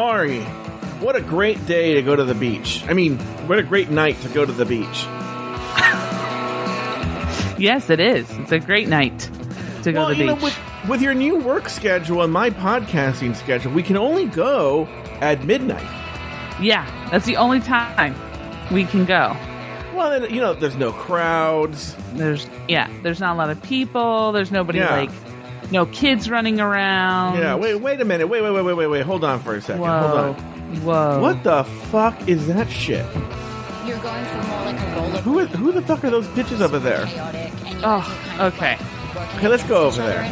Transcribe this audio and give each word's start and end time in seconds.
Lori, 0.00 0.42
what 1.00 1.16
a 1.16 1.22
great 1.22 1.64
day 1.64 1.94
to 1.94 2.02
go 2.02 2.14
to 2.14 2.22
the 2.22 2.34
beach. 2.34 2.84
I 2.86 2.92
mean, 2.92 3.16
what 3.48 3.58
a 3.58 3.62
great 3.62 3.88
night 3.88 4.20
to 4.20 4.28
go 4.28 4.44
to 4.44 4.52
the 4.52 4.66
beach. 4.66 5.06
Yes, 7.58 7.88
it 7.88 8.00
is. 8.00 8.30
It's 8.32 8.52
a 8.52 8.58
great 8.58 8.86
night 8.88 9.18
to 9.82 9.90
go 9.90 10.00
well, 10.00 10.08
to 10.10 10.14
the 10.14 10.20
you 10.20 10.26
know, 10.26 10.34
beach. 10.34 10.42
with, 10.44 10.58
with 10.90 11.00
your 11.00 11.14
new 11.14 11.36
work 11.38 11.70
schedule 11.70 12.20
and 12.20 12.30
my 12.30 12.50
podcasting 12.50 13.34
schedule, 13.34 13.72
we 13.72 13.82
can 13.82 13.96
only 13.96 14.26
go 14.26 14.84
at 15.22 15.42
midnight. 15.44 15.80
yeah, 16.60 16.84
that's 17.10 17.24
the 17.24 17.38
only 17.38 17.60
time 17.60 18.14
we 18.70 18.84
can 18.84 19.06
go. 19.06 19.34
Well, 19.94 20.20
then, 20.20 20.30
you 20.34 20.38
know, 20.42 20.52
there's 20.52 20.76
no 20.76 20.92
crowds. 20.92 21.96
There's 22.12 22.46
yeah, 22.68 22.90
there's 23.02 23.20
not 23.20 23.34
a 23.34 23.38
lot 23.38 23.48
of 23.48 23.62
people. 23.62 24.32
There's 24.32 24.52
nobody 24.52 24.80
Yeah. 24.80 24.94
like 24.94 25.10
no 25.70 25.86
kids 25.86 26.28
running 26.30 26.60
around. 26.60 27.38
Yeah, 27.38 27.54
wait, 27.56 27.76
wait 27.76 28.00
a 28.00 28.04
minute. 28.04 28.28
Wait, 28.28 28.42
wait, 28.42 28.50
wait, 28.52 28.62
wait, 28.62 28.74
wait, 28.74 28.86
wait. 28.86 29.02
Hold 29.02 29.24
on 29.24 29.40
for 29.40 29.54
a 29.54 29.60
second. 29.60 29.80
Whoa. 29.82 30.00
Hold 30.00 30.18
on. 30.18 30.34
Whoa. 30.82 31.20
What 31.20 31.42
the 31.44 31.64
fuck 31.64 32.28
is 32.28 32.46
that 32.48 32.68
shit? 32.70 33.04
You're 33.86 33.98
going 33.98 34.24
for 34.26 34.42
more 34.48 34.64
like 34.64 34.80
a 34.80 34.94
roller 34.96 35.20
Who, 35.22 35.38
is- 35.38 35.50
who 35.50 35.72
the 35.72 35.82
fuck 35.82 36.04
are 36.04 36.10
those 36.10 36.26
bitches 36.28 36.60
over 36.60 36.78
there? 36.78 37.06
chaotic 37.06 37.52
Oh, 37.84 38.00
guys 38.00 38.08
are 38.08 38.14
kind 38.40 38.40
of 38.40 38.54
okay. 38.54 38.76
like 39.14 39.34
Okay, 39.36 39.48
let's 39.48 39.62
go 39.64 39.82
against 39.88 39.98
over 40.00 40.10
each 40.10 40.16
other 40.16 40.28
there. 40.28 40.30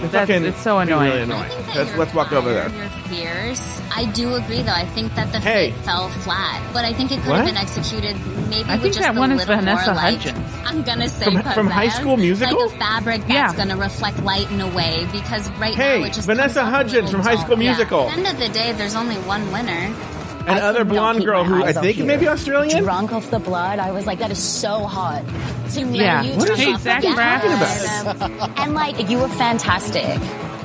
In 0.00 0.04
a 0.04 0.06
way. 0.06 0.12
They're 0.12 0.26
That's- 0.26 0.28
fucking 0.28 0.44
it's 0.48 0.62
so 0.62 0.78
annoying. 0.78 1.10
Really 1.10 1.22
annoying. 1.22 1.50
Let's, 1.74 1.96
let's 1.96 2.14
walk 2.14 2.32
over 2.32 2.52
there. 2.52 2.68
fire, 2.70 2.90
You're. 3.12 3.54
I 3.92 4.04
do 4.12 4.34
agree, 4.36 4.62
though. 4.62 4.72
I 4.72 4.86
think 4.86 5.14
that 5.16 5.32
the 5.32 5.40
Hey. 5.40 5.72
fate 5.72 5.80
fell 5.84 6.08
flat, 6.08 6.62
but 6.72 6.84
I 6.84 6.92
think 6.92 7.10
it 7.10 7.20
could 7.20 7.30
What? 7.30 7.36
have 7.38 7.46
been 7.46 7.56
executed 7.56 8.16
maybe 8.48 8.68
I 8.68 8.74
with 8.74 8.82
think 8.82 8.94
just 8.94 9.00
that 9.00 9.16
a 9.16 9.18
one 9.18 9.32
is 9.32 9.44
Vanessa 9.44 9.86
more 9.86 9.94
like. 9.96 10.18
Hudgens. 10.18 10.54
I'm 10.64 10.82
gonna 10.82 11.08
say 11.08 11.24
From- 11.24 11.42
from 11.52 11.66
High 11.66 11.88
School 11.88 12.16
Musical? 12.16 12.66
like 12.66 12.74
a 12.74 12.78
fabric 12.78 13.20
that's 13.22 13.30
Yeah. 13.32 13.52
gonna 13.56 13.76
reflect 13.76 14.22
light 14.22 14.48
in 14.52 14.60
a 14.60 14.68
way. 14.68 15.06
Because 15.12 15.50
right 15.58 15.74
Hey, 15.74 15.98
now 16.00 16.06
it 16.06 16.12
just 16.12 16.26
Vanessa 16.26 16.60
comes 16.60 16.68
off 16.68 16.72
Hudgens 16.74 17.10
from 17.10 17.20
High 17.22 17.34
dull. 17.34 17.44
School 17.44 17.60
Yeah. 17.60 17.70
Musical. 17.72 18.00
At 18.08 18.10
the 18.10 18.18
end 18.18 18.26
of 18.28 18.38
the 18.38 18.48
day, 18.48 18.72
there's 18.72 18.94
only 18.94 19.16
one 19.16 19.50
winner. 19.52 19.90
And 20.46 20.58
I 20.58 20.60
other 20.60 20.84
blonde 20.84 21.24
girl 21.24 21.44
who 21.44 21.62
I 21.64 21.72
think 21.72 21.98
you. 21.98 22.04
may 22.04 22.16
be 22.16 22.26
Australian. 22.28 22.82
Drunk 22.82 23.12
off 23.12 23.30
the 23.30 23.38
blood, 23.38 23.78
I 23.78 23.92
was 23.92 24.06
like, 24.06 24.18
that 24.20 24.30
is 24.30 24.38
so 24.42 24.80
hot. 24.86 25.22
To 25.74 25.80
Yeah. 25.82 26.22
you 26.22 26.32
What 26.36 26.46
drunk 26.46 26.58
is 26.58 26.64
she 26.64 26.72
off 26.72 26.80
Zach 26.82 27.02
the 27.02 27.08
Braff? 27.08 28.18
blood. 28.18 28.52
And 28.56 28.74
like, 28.74 29.08
you 29.08 29.18
were 29.18 29.28
fantastic. 29.28 30.18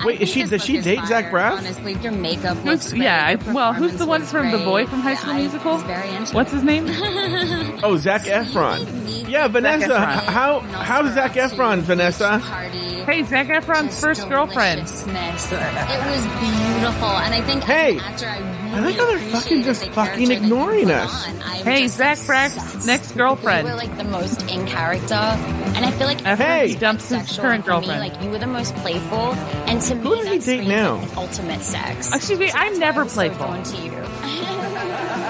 Wait, 0.03 0.22
is 0.22 0.30
she- 0.30 0.44
does 0.44 0.64
she 0.64 0.73
look 0.73 0.80
is 0.80 0.86
date 0.86 1.00
Zach 1.08 1.26
fire, 1.26 1.31
Braff? 1.52 1.58
Honestly, 1.59 1.94
your 2.02 2.12
makeup 2.12 2.58
Who's- 2.58 2.66
looks 2.66 2.90
great. 2.92 3.03
yeah, 3.03 3.26
I- 3.48 3.52
well, 3.53 3.73
who's 3.73 3.94
the 3.94 4.06
one 4.06 4.22
was 4.22 4.30
from 4.31 4.52
The. 4.52 4.58
Boy 4.59 4.86
from 4.86 5.02
High 5.02 5.16
School 5.16 5.34
I 5.34 5.38
Musical? 5.38 5.78
very 5.80 6.09
into 6.16 6.34
What's 6.36 6.52
his 6.52 6.64
name? 6.64 6.88
Oh, 7.84 7.98
Zac 7.98 8.23
Efron. 8.23 9.30
Yeah, 9.30 9.48
Vanessa. 9.48 9.88
Efron. 9.88 10.23
How 10.26 10.59
how 10.59 11.02
does 11.02 11.14
Zac 11.14 11.34
Efron, 11.34 11.81
Vanessa? 11.81 12.42
Party. 12.44 12.78
Hey, 13.03 13.23
Zac 13.23 13.48
Efron's 13.48 14.00
first 14.00 14.28
girlfriend. 14.30 14.81
It 14.81 14.88
was 14.88 16.26
beautiful, 16.40 17.09
and 17.09 17.34
I 17.34 17.42
think 17.46 17.64
Hey, 17.64 17.98
as 17.98 18.02
an 18.02 18.02
actor, 18.02 18.28
I 18.28 18.64
I 18.76 18.80
really 18.80 18.92
like 18.92 19.00
how 19.00 19.06
they're 19.08 19.20
fucking 19.31 19.64
just 19.64 19.81
fucking 19.86 19.94
character 19.94 20.26
that 20.28 20.31
you 20.42 20.44
ignoring 20.44 20.92
us. 20.92 21.26
Hey, 21.64 21.88
Zach 21.88 22.18
obsessed. 22.18 22.28
Braff's 22.28 22.86
next 22.86 23.12
You 23.12 23.16
girlfriend. 23.18 23.68
were 23.68 23.76
like 23.76 23.95
the 23.98 24.04
most 24.04 24.42
in 24.52 24.66
character, 24.68 25.14
and 25.16 25.86
I 25.86 25.92
feel 25.92 26.08
like 26.08 26.20
Efron 26.20 26.36
Hey. 26.38 26.76
dumps 26.76 27.09
his 27.09 27.38
current 27.38 27.64
for 27.66 27.72
me, 27.72 27.88
girlfriend. 27.88 28.00
like 28.02 28.22
you 28.22 28.30
were 28.30 28.38
the 28.40 28.48
most 28.48 28.76
playful, 28.78 29.34
and 29.68 29.81
to 29.84 29.96
Who 29.96 30.09
me, 30.09 30.16
does 30.18 30.23
he 30.26 30.38
that 30.38 30.46
date 30.46 30.64
screams 30.64 30.68
now? 30.68 30.96
like 30.96 31.18
ultimate 31.18 31.62
sex. 31.62 32.14
Excuse 32.14 32.40
me, 32.40 32.50
So 32.50 32.58
I'm 32.58 32.78
never 32.80 33.02
I'm 33.02 33.09
so 33.09 33.16
playful. 33.16 33.48
drawn 33.48 33.64
to 33.64 33.78
you. 33.78 33.92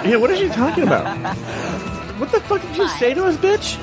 Yeah, 0.09 0.17
what 0.17 0.29
is 0.31 0.39
she 0.39 0.47
talking 0.49 0.83
about? 0.83 1.37
What 2.15 2.31
the 2.31 2.39
fuck 2.39 2.61
did 2.61 2.77
you 2.77 2.87
say 2.87 3.13
to 3.13 3.25
us, 3.25 3.35
bitch? 3.35 3.75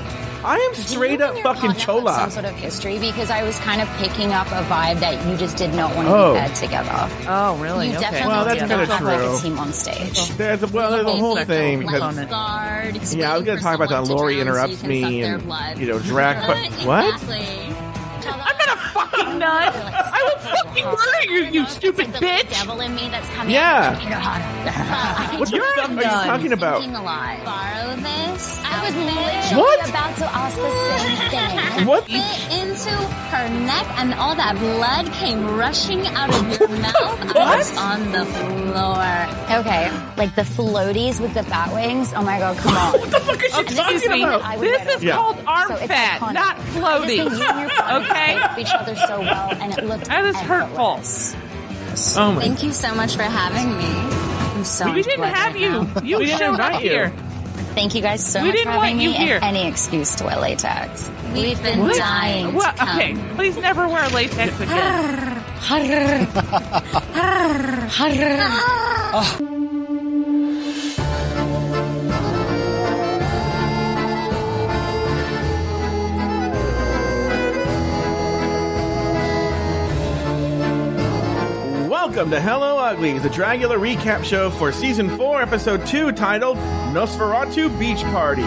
I 0.45 0.57
am 0.57 0.75
straight 0.75 1.21
up 1.21 1.35
fucking 1.37 1.61
partner 1.61 1.79
have 1.79 2.15
Some 2.15 2.31
sort 2.31 2.45
of 2.45 2.55
history 2.55 2.99
because 2.99 3.29
I 3.29 3.43
was 3.43 3.57
kind 3.59 3.81
of 3.81 3.87
picking 3.97 4.33
up 4.33 4.47
a 4.47 4.61
vibe 4.65 4.99
that 4.99 5.25
you 5.27 5.37
just 5.37 5.55
did 5.57 5.73
not 5.73 5.95
want 5.95 6.07
to 6.07 6.13
Oh. 6.15 6.33
be 6.33 6.39
paired 6.39 6.55
together. 6.55 7.09
Oh, 7.27 7.55
really? 7.57 7.87
You 7.89 7.93
okay. 7.93 8.01
definitely 8.01 8.27
Well, 8.27 8.45
that's 8.45 8.59
did 8.59 8.67
kinda 8.69 8.77
not 8.85 8.87
have 8.97 9.01
like 9.03 9.19
true. 9.19 9.35
a 9.37 9.39
team 9.39 9.59
on 9.59 9.73
stage. 9.73 10.29
There's 10.35 10.63
a 10.63 10.67
well, 10.67 10.91
there's 10.91 11.05
a 11.05 11.11
whole 11.15 11.37
thing 11.45 11.79
because 11.79 11.99
Guard, 12.25 12.95
yeah, 13.13 13.33
I 13.33 13.37
was 13.37 13.45
gonna 13.45 13.61
talk 13.61 13.75
about 13.75 13.89
that. 13.89 14.05
someone 14.05 14.17
Lori 14.17 14.35
drown 14.35 14.45
so 14.47 14.51
interrupts 14.51 14.83
me 14.83 15.21
and 15.23 15.79
you 15.79 15.87
know 15.87 15.99
drag. 15.99 16.37
fu- 16.45 16.85
what? 16.87 17.05
Exactly. 17.05 17.47
I'm 19.03 19.09
fucking 19.09 19.39
nut. 19.39 19.73
I 19.75 20.23
will 20.23 20.39
fucking 20.39 20.85
murder 20.85 21.33
you, 21.33 21.61
you 21.61 21.65
stupid 21.67 22.05
It's 22.09 22.21
like 22.21 22.21
the 22.21 22.25
bitch. 22.47 22.49
devil 22.59 22.79
in 22.81 22.95
me 22.95 23.09
that's 23.09 23.29
coming 23.29 23.53
Yeah. 23.53 23.95
out. 23.95 24.03
You 24.03 24.09
know 24.09 24.15
how- 24.17 25.37
What 25.39 25.49
the 25.49 25.55
You're 25.57 25.65
fuck 25.75 25.89
are 25.89 25.93
you 25.93 25.95
nuts. 26.01 26.25
talking 26.25 26.53
about? 26.53 26.79
Thinking 26.81 26.95
a 26.95 27.03
lot. 27.03 27.43
Borrow 27.43 27.95
this. 27.97 28.61
I 28.63 28.79
was 28.85 28.95
outfit, 28.95 29.05
literally 29.05 29.61
What? 29.61 29.89
about 29.89 30.15
to 30.17 30.25
ask 30.25 30.55
the 30.55 30.71
same 30.97 31.29
thing. 31.29 31.59
What? 31.87 32.05
Fit 32.05 32.51
into 32.53 32.91
her 33.33 33.49
neck, 33.49 33.85
and 33.97 34.13
all 34.13 34.35
that 34.35 34.55
blood 34.57 35.11
came 35.13 35.55
rushing 35.57 36.05
out 36.07 36.29
of 36.29 36.59
your 36.59 36.69
mouth. 36.85 37.35
I 37.35 37.57
was 37.57 37.77
on 37.77 38.11
the 38.11 38.25
floor. 38.25 39.59
Okay, 39.59 39.91
like 40.17 40.33
the 40.35 40.43
floaties 40.43 41.19
with 41.19 41.33
the 41.33 41.43
bat 41.43 41.73
wings. 41.73 42.13
Oh 42.15 42.21
my 42.21 42.37
god, 42.39 42.57
come 42.57 42.77
on. 42.77 42.91
What 42.99 43.11
the 43.11 43.19
fuck 43.19 43.43
is 43.43 43.51
she 43.51 43.57
oh, 43.57 43.61
Excuse 43.61 44.01
talking 44.03 44.11
me. 44.11 44.23
about? 44.23 44.41
I 44.43 44.55
would 44.57 44.67
This 44.67 44.77
get 44.77 44.87
is 44.87 44.95
over. 44.95 45.05
Yeah. 45.05 45.15
called 45.15 45.37
arm 45.47 45.67
So 45.69 45.75
it's 45.75 45.87
fat, 45.87 46.19
iconic. 46.21 46.33
not 46.33 46.55
I 46.55 46.59
just 46.59 46.77
floaty. 46.77 47.07
think 47.07 47.31
you 47.31 47.43
and 47.43 47.59
your 47.59 47.69
partner 47.69 48.09
Okay? 48.09 48.33
Played 48.95 49.09
off 49.09 49.09
each 49.09 49.09
other 49.09 49.13
so 49.13 49.21
well, 49.21 49.51
and 49.61 49.73
it 49.77 49.83
looked 49.85 50.05
That 50.05 50.25
is 50.25 50.35
hurtful. 50.37 50.93
effortless. 50.93 51.35
Oh 52.17 52.31
my! 52.31 52.41
Thank 52.41 52.63
you 52.63 52.71
so 52.73 52.93
much 52.95 53.15
for 53.15 53.23
having 53.23 53.77
me. 53.77 53.85
I'm 54.55 54.63
so 54.65 54.91
We 54.91 55.01
didn't 55.03 55.23
have 55.23 55.53
right 55.53 55.61
you. 55.61 55.69
now. 55.69 56.01
You 56.03 56.17
We 56.19 56.25
didn't 56.25 56.49
invite 56.51 56.83
you. 56.83 56.89
here. 56.89 57.11
Thank 57.75 57.95
you 57.95 58.01
guys 58.01 58.23
so 58.25 58.39
We 58.41 58.47
much 58.49 58.57
didn't 58.57 58.73
for 58.73 58.79
having 58.79 58.97
want 58.97 59.01
you 59.01 59.09
me. 59.09 59.15
here. 59.15 59.39
Any 59.41 59.67
excuse 59.67 60.15
to 60.17 60.25
wear 60.25 60.37
latex. 60.39 61.09
We've 61.33 61.61
been 61.63 61.79
What? 61.79 61.95
dying 61.97 62.51
to 62.51 62.57
Well, 62.57 62.73
come. 62.73 62.89
okay, 62.99 63.15
please 63.35 63.57
never 63.57 63.87
wear 63.87 64.07
latex 64.09 64.59
again. 64.59 65.43
Welcome 82.05 82.31
to 82.31 82.41
Hello 82.41 82.79
Uglies, 82.79 83.23
the 83.23 83.29
Dragula 83.29 83.77
recap 83.79 84.25
show 84.25 84.49
for 84.49 84.73
season 84.73 85.15
four, 85.15 85.41
episode 85.41 85.85
two, 85.87 86.11
titled 86.11 86.57
Nosferatu 86.91 87.79
Beach 87.79 88.03
Party. 88.03 88.41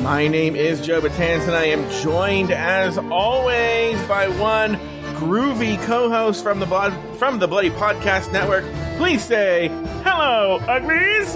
My 0.00 0.26
name 0.28 0.56
is 0.56 0.80
Joe 0.80 1.02
Batanz, 1.02 1.42
and 1.42 1.50
I 1.50 1.66
am 1.66 1.90
joined, 2.02 2.52
as 2.52 2.96
always, 2.96 4.00
by 4.04 4.28
one 4.28 4.76
groovy 5.16 5.78
co-host 5.82 6.42
from 6.42 6.58
the 6.58 6.64
blood 6.64 6.94
from 7.18 7.38
the 7.38 7.46
Bloody 7.46 7.68
Podcast 7.68 8.32
Network. 8.32 8.64
Please 8.96 9.22
say 9.22 9.68
hello, 10.04 10.58
Uglies, 10.66 11.34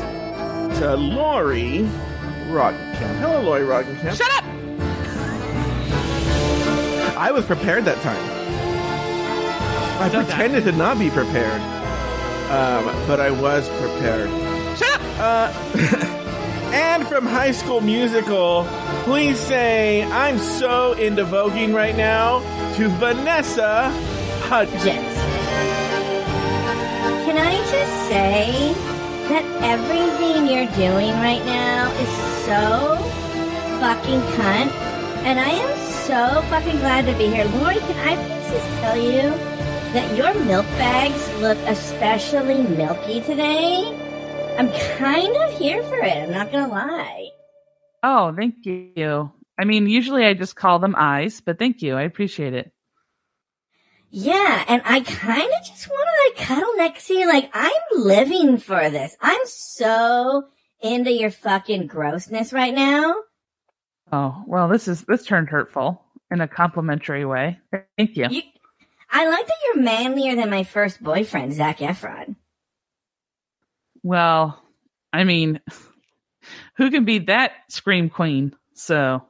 to 0.78 0.96
Lori 0.96 1.86
Roggenkamp. 2.46 3.18
Hello, 3.18 3.42
Lori 3.42 3.66
Roggenkamp. 3.66 4.16
Shut 4.16 4.32
up! 4.32 4.44
I 7.18 7.30
was 7.32 7.44
prepared 7.44 7.84
that 7.84 8.00
time. 8.00 8.35
I 9.98 10.10
Don't 10.10 10.26
pretended 10.26 10.64
to 10.64 10.72
not 10.72 10.98
be 10.98 11.08
prepared, 11.08 11.60
um, 12.50 12.84
but 13.06 13.18
I 13.18 13.30
was 13.30 13.66
prepared. 13.80 14.28
Shut 14.76 15.00
up! 15.00 15.00
Uh, 15.18 16.70
and 16.74 17.06
from 17.08 17.24
High 17.24 17.52
School 17.52 17.80
Musical, 17.80 18.66
please 19.04 19.38
say 19.38 20.04
I'm 20.04 20.38
so 20.38 20.92
into 20.92 21.24
voguing 21.24 21.74
right 21.74 21.96
now 21.96 22.40
to 22.74 22.88
Vanessa 22.88 23.88
Hudgens. 24.42 25.14
Can 27.24 27.38
I 27.38 27.56
just 27.56 28.08
say 28.10 28.74
that 29.30 29.44
everything 29.62 30.46
you're 30.46 30.70
doing 30.76 31.14
right 31.24 31.44
now 31.46 31.90
is 31.92 32.08
so 32.44 32.96
fucking 33.80 34.20
cunt, 34.36 34.70
and 35.24 35.40
I 35.40 35.48
am 35.48 35.76
so 36.04 36.42
fucking 36.50 36.76
glad 36.80 37.06
to 37.06 37.16
be 37.16 37.28
here. 37.28 37.46
Lori, 37.46 37.76
can 37.76 37.96
I 38.06 38.14
please 38.14 38.50
just 38.50 38.66
tell 38.82 38.96
you 38.96 39.55
that 39.92 40.16
your 40.16 40.34
milk 40.44 40.66
bags 40.78 41.32
look 41.40 41.58
especially 41.66 42.62
milky 42.62 43.20
today? 43.20 43.84
I'm 44.58 44.70
kind 44.98 45.36
of 45.36 45.58
here 45.58 45.82
for 45.82 45.98
it. 45.98 46.16
I'm 46.16 46.30
not 46.30 46.50
gonna 46.50 46.68
lie. 46.68 47.30
Oh, 48.02 48.34
thank 48.34 48.64
you. 48.64 49.32
I 49.58 49.64
mean, 49.64 49.88
usually 49.88 50.24
I 50.24 50.34
just 50.34 50.56
call 50.56 50.78
them 50.78 50.94
eyes, 50.96 51.40
but 51.40 51.58
thank 51.58 51.82
you. 51.82 51.94
I 51.94 52.02
appreciate 52.02 52.54
it. 52.54 52.72
Yeah, 54.10 54.64
and 54.68 54.82
I 54.84 55.00
kind 55.00 55.50
of 55.50 55.66
just 55.66 55.88
want 55.88 56.08
to 56.08 56.42
like 56.42 56.46
cuddle 56.46 56.72
next 56.76 57.06
to 57.08 57.14
you. 57.14 57.26
Like 57.26 57.50
I'm 57.52 57.70
living 57.92 58.58
for 58.58 58.88
this. 58.88 59.16
I'm 59.20 59.40
so 59.44 60.48
into 60.80 61.12
your 61.12 61.30
fucking 61.30 61.86
grossness 61.86 62.52
right 62.52 62.74
now. 62.74 63.16
Oh, 64.12 64.44
well, 64.46 64.68
this 64.68 64.88
is 64.88 65.02
this 65.02 65.24
turned 65.24 65.48
hurtful 65.48 66.02
in 66.30 66.40
a 66.40 66.48
complimentary 66.48 67.24
way. 67.24 67.58
Thank 67.98 68.16
you. 68.16 68.28
You, 68.30 68.42
I 69.16 69.28
like 69.28 69.46
that 69.46 69.56
you're 69.64 69.82
manlier 69.82 70.36
than 70.36 70.50
my 70.50 70.64
first 70.64 71.02
boyfriend, 71.02 71.54
Zac 71.54 71.78
Efron. 71.78 72.36
Well, 74.02 74.62
I 75.10 75.24
mean, 75.24 75.60
who 76.76 76.90
can 76.90 77.06
beat 77.06 77.28
that 77.28 77.52
scream 77.70 78.10
queen? 78.10 78.54
So, 78.74 79.24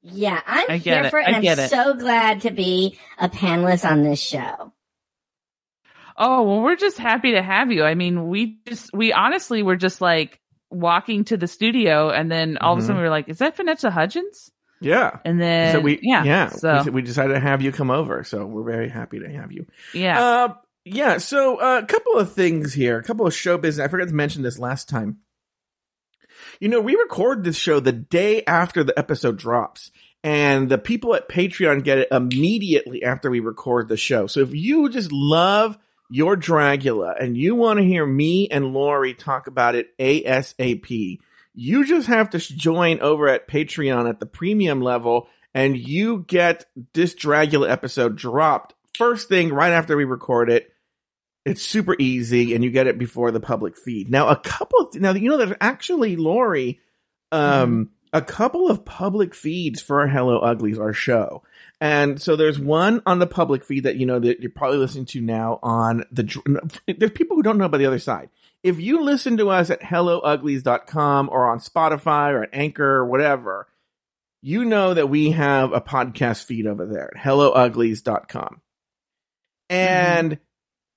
Yeah, 0.00 0.40
I'm 0.46 0.70
I 0.70 0.78
get 0.78 0.96
here 0.96 1.04
it. 1.04 1.10
for 1.10 1.18
it, 1.18 1.28
I 1.28 1.40
get 1.42 1.58
I'm 1.58 1.66
it. 1.66 1.68
so 1.68 1.92
glad 1.92 2.40
to 2.42 2.52
be 2.52 2.98
a 3.18 3.28
panelist 3.28 3.88
on 3.88 4.02
this 4.02 4.18
show. 4.18 4.72
Oh, 6.16 6.42
well, 6.44 6.62
we're 6.62 6.76
just 6.76 6.96
happy 6.96 7.32
to 7.32 7.42
have 7.42 7.70
you. 7.70 7.84
I 7.84 7.94
mean, 7.94 8.28
we 8.28 8.60
just, 8.66 8.94
we 8.94 9.12
honestly 9.12 9.62
were 9.62 9.76
just 9.76 10.00
like 10.00 10.40
walking 10.70 11.24
to 11.24 11.36
the 11.36 11.46
studio 11.46 12.08
and 12.08 12.32
then 12.32 12.56
all 12.56 12.72
of 12.72 12.78
a 12.78 12.80
sudden 12.80 12.94
mm-hmm. 12.94 13.02
we 13.02 13.04
were 13.04 13.10
like, 13.10 13.28
is 13.28 13.38
that 13.38 13.56
Vanessa 13.56 13.90
Hudgens? 13.90 14.50
Yeah. 14.84 15.18
And 15.24 15.40
then, 15.40 15.74
so 15.74 15.80
we 15.80 15.98
yeah, 16.02 16.24
yeah 16.24 16.48
so, 16.48 16.82
we, 16.84 16.90
we 16.90 17.02
decided 17.02 17.34
to 17.34 17.40
have 17.40 17.62
you 17.62 17.72
come 17.72 17.90
over 17.90 18.24
so 18.24 18.46
we're 18.46 18.64
very 18.64 18.88
happy 18.88 19.20
to 19.20 19.28
have 19.28 19.52
you 19.52 19.66
yeah. 19.94 20.22
uh 20.22 20.54
yeah 20.84 21.18
so 21.18 21.56
uh, 21.56 21.80
a 21.82 21.86
couple 21.86 22.16
of 22.16 22.32
things 22.32 22.72
here 22.72 22.98
a 22.98 23.02
couple 23.02 23.26
of 23.26 23.34
show 23.34 23.58
business 23.58 23.84
i 23.84 23.88
forgot 23.88 24.08
to 24.08 24.14
mention 24.14 24.42
this 24.42 24.58
last 24.58 24.88
time 24.88 25.18
you 26.60 26.68
know 26.68 26.80
we 26.80 26.94
record 26.96 27.44
this 27.44 27.56
show 27.56 27.80
the 27.80 27.92
day 27.92 28.42
after 28.46 28.82
the 28.82 28.98
episode 28.98 29.36
drops 29.36 29.90
and 30.24 30.68
the 30.68 30.78
people 30.78 31.14
at 31.14 31.28
patreon 31.28 31.84
get 31.84 31.98
it 31.98 32.08
immediately 32.10 33.02
after 33.02 33.30
we 33.30 33.40
record 33.40 33.88
the 33.88 33.96
show 33.96 34.26
so 34.26 34.40
if 34.40 34.54
you 34.54 34.88
just 34.88 35.12
love 35.12 35.78
your 36.10 36.36
dragula 36.36 37.14
and 37.20 37.36
you 37.36 37.54
want 37.54 37.78
to 37.78 37.84
hear 37.84 38.04
me 38.04 38.48
and 38.48 38.72
lori 38.72 39.14
talk 39.14 39.46
about 39.46 39.74
it 39.74 39.96
asap 39.98 41.18
you 41.54 41.84
just 41.84 42.08
have 42.08 42.30
to 42.30 42.38
join 42.38 43.00
over 43.00 43.28
at 43.28 43.48
Patreon 43.48 44.08
at 44.08 44.20
the 44.20 44.26
premium 44.26 44.80
level 44.80 45.28
and 45.54 45.76
you 45.76 46.24
get 46.26 46.64
this 46.94 47.14
Dragula 47.14 47.68
episode 47.68 48.16
dropped 48.16 48.74
first 48.96 49.28
thing 49.28 49.52
right 49.52 49.72
after 49.72 49.96
we 49.96 50.04
record 50.04 50.50
it. 50.50 50.72
It's 51.44 51.62
super 51.62 51.96
easy 51.98 52.54
and 52.54 52.62
you 52.62 52.70
get 52.70 52.86
it 52.86 52.98
before 52.98 53.30
the 53.30 53.40
public 53.40 53.76
feed. 53.76 54.10
Now, 54.10 54.28
a 54.28 54.36
couple 54.36 54.80
of, 54.80 54.94
now, 54.94 55.12
you 55.12 55.28
know, 55.28 55.36
there's 55.36 55.56
actually, 55.60 56.16
Lori, 56.16 56.80
um, 57.32 57.90
a 58.12 58.22
couple 58.22 58.70
of 58.70 58.84
public 58.84 59.34
feeds 59.34 59.82
for 59.82 60.06
Hello 60.06 60.38
Uglies, 60.38 60.78
our 60.78 60.92
show. 60.92 61.42
And 61.80 62.22
so 62.22 62.36
there's 62.36 62.60
one 62.60 63.02
on 63.06 63.18
the 63.18 63.26
public 63.26 63.64
feed 63.64 63.84
that, 63.84 63.96
you 63.96 64.06
know, 64.06 64.20
that 64.20 64.40
you're 64.40 64.50
probably 64.50 64.78
listening 64.78 65.06
to 65.06 65.20
now 65.20 65.58
on 65.62 66.04
the, 66.12 66.62
there's 66.96 67.10
people 67.10 67.36
who 67.36 67.42
don't 67.42 67.58
know 67.58 67.64
about 67.64 67.78
the 67.78 67.86
other 67.86 67.98
side 67.98 68.28
if 68.62 68.80
you 68.80 69.02
listen 69.02 69.36
to 69.38 69.50
us 69.50 69.70
at 69.70 69.82
hellouglies.com 69.82 71.28
or 71.30 71.50
on 71.50 71.58
Spotify 71.58 72.32
or 72.32 72.44
at 72.44 72.50
Anchor 72.52 72.96
or 72.96 73.06
whatever, 73.06 73.68
you 74.40 74.64
know 74.64 74.94
that 74.94 75.08
we 75.08 75.30
have 75.30 75.72
a 75.72 75.80
podcast 75.80 76.44
feed 76.44 76.66
over 76.66 76.86
there 76.86 77.10
at 77.14 77.22
hellouglies.com. 77.22 78.60
And 79.68 80.32
mm-hmm. 80.32 80.42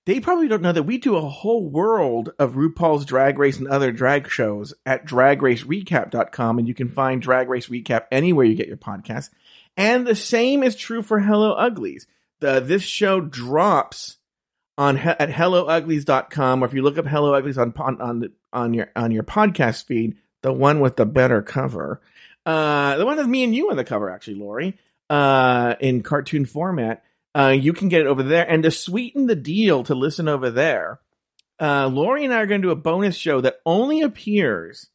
they 0.06 0.20
probably 0.20 0.48
don't 0.48 0.62
know 0.62 0.72
that 0.72 0.84
we 0.84 0.98
do 0.98 1.16
a 1.16 1.22
whole 1.22 1.68
world 1.68 2.32
of 2.38 2.54
RuPaul's 2.54 3.06
Drag 3.06 3.40
Race 3.40 3.58
and 3.58 3.68
other 3.68 3.92
drag 3.92 4.30
shows 4.30 4.74
at 4.86 5.06
dragracerecap.com. 5.06 6.60
And 6.60 6.68
you 6.68 6.74
can 6.74 6.90
find 6.90 7.22
Drag 7.22 7.50
Race 7.50 7.68
Recap 7.68 8.06
anywhere 8.12 8.46
you 8.46 8.56
get 8.56 8.68
your 8.68 8.78
podcast. 8.78 9.30
And 9.78 10.06
the 10.06 10.16
same 10.16 10.64
is 10.64 10.76
true 10.76 11.02
for 11.02 11.20
Hello 11.20 11.54
Uglies. 11.54 12.08
The, 12.40 12.60
this 12.60 12.84
show 12.84 13.22
drops 13.22 14.18
on 14.78 14.98
he- 14.98 15.08
at 15.08 15.30
hellouglies.com 15.30 16.64
or 16.64 16.66
if 16.66 16.74
you 16.74 16.82
look 16.82 16.98
up 16.98 17.06
hello 17.06 17.34
uglies 17.34 17.58
on 17.58 17.74
on 17.78 18.02
on, 18.02 18.20
the, 18.20 18.32
on 18.52 18.74
your 18.74 18.92
on 18.96 19.12
your 19.12 19.24
podcast 19.24 19.86
feed 19.86 20.18
the 20.42 20.52
one 20.52 20.80
with 20.80 20.96
the 20.96 21.06
better 21.06 21.42
cover 21.42 22.02
uh 22.46 22.98
the 22.98 23.06
one 23.06 23.18
with 23.18 23.28
me 23.28 23.44
and 23.44 23.56
you 23.56 23.70
on 23.70 23.78
the 23.78 23.84
cover 23.84 24.10
actually 24.10 24.36
lori 24.36 24.78
uh 25.10 25.76
in 25.80 26.02
cartoon 26.04 26.46
format 26.46 27.04
uh 27.36 27.56
you 27.58 27.74
can 27.74 27.90
get 27.90 28.02
it 28.02 28.08
over 28.08 28.24
there. 28.24 28.50
And 28.50 28.64
to 28.64 28.72
sweeten 28.72 29.28
the 29.28 29.36
deal 29.36 29.84
to 29.84 29.96
listen 29.96 30.28
over 30.28 30.50
there 30.50 31.00
uh 31.60 31.88
lori 31.88 32.26
and 32.26 32.34
i 32.34 32.38
are 32.38 32.46
going 32.46 32.62
to 32.62 32.68
do 32.68 32.72
a 32.72 32.76
bonus 32.76 33.16
show 33.16 33.42
that 33.42 33.60
only 33.66 34.02
appears 34.02 34.88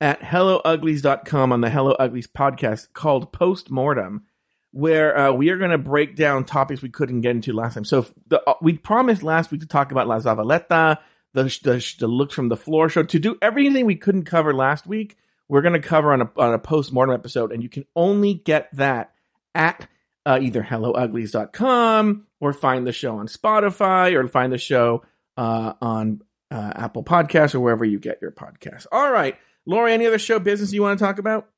at 0.00 0.20
hellouglies.com 0.20 1.52
on 1.52 1.60
the 1.60 1.70
hello 1.70 1.92
uglies 1.92 2.26
podcast 2.26 2.92
called 2.94 3.32
postmortem 3.32 4.24
where 4.72 5.16
uh, 5.16 5.32
we 5.32 5.50
are 5.50 5.58
going 5.58 5.70
to 5.70 5.78
break 5.78 6.16
down 6.16 6.44
topics 6.44 6.82
we 6.82 6.88
couldn't 6.88 7.22
get 7.22 7.32
into 7.32 7.52
last 7.52 7.74
time. 7.74 7.84
So 7.84 8.06
the, 8.28 8.42
uh, 8.48 8.54
we 8.62 8.76
promised 8.78 9.22
last 9.22 9.50
week 9.50 9.60
to 9.62 9.66
talk 9.66 9.90
about 9.92 10.06
La 10.06 10.20
Zavaleta, 10.20 10.98
the, 11.32 11.44
the 11.44 11.94
the 11.98 12.06
looks 12.06 12.34
from 12.34 12.48
the 12.48 12.56
floor 12.56 12.88
show, 12.88 13.02
to 13.02 13.18
do 13.18 13.36
everything 13.42 13.86
we 13.86 13.96
couldn't 13.96 14.24
cover 14.24 14.54
last 14.54 14.86
week. 14.86 15.16
We're 15.48 15.62
going 15.62 15.80
to 15.80 15.86
cover 15.86 16.12
on 16.12 16.22
a 16.22 16.30
on 16.36 16.54
a 16.54 16.58
post 16.58 16.92
mortem 16.92 17.14
episode, 17.14 17.52
and 17.52 17.62
you 17.62 17.68
can 17.68 17.84
only 17.96 18.34
get 18.34 18.68
that 18.76 19.12
at 19.54 19.88
uh, 20.24 20.38
either 20.40 20.62
hellouglies.com 20.62 22.26
or 22.38 22.52
find 22.52 22.86
the 22.86 22.92
show 22.92 23.16
on 23.16 23.26
Spotify 23.26 24.14
or 24.14 24.26
find 24.28 24.52
the 24.52 24.58
show 24.58 25.02
uh, 25.36 25.72
on 25.80 26.22
uh, 26.50 26.72
Apple 26.76 27.02
Podcasts 27.02 27.54
or 27.54 27.60
wherever 27.60 27.84
you 27.84 27.98
get 27.98 28.20
your 28.22 28.30
podcasts. 28.30 28.86
All 28.92 29.10
right, 29.10 29.36
Lori, 29.66 29.92
any 29.92 30.06
other 30.06 30.18
show 30.18 30.38
business 30.38 30.72
you 30.72 30.82
want 30.82 30.98
to 30.98 31.04
talk 31.04 31.18
about? 31.18 31.48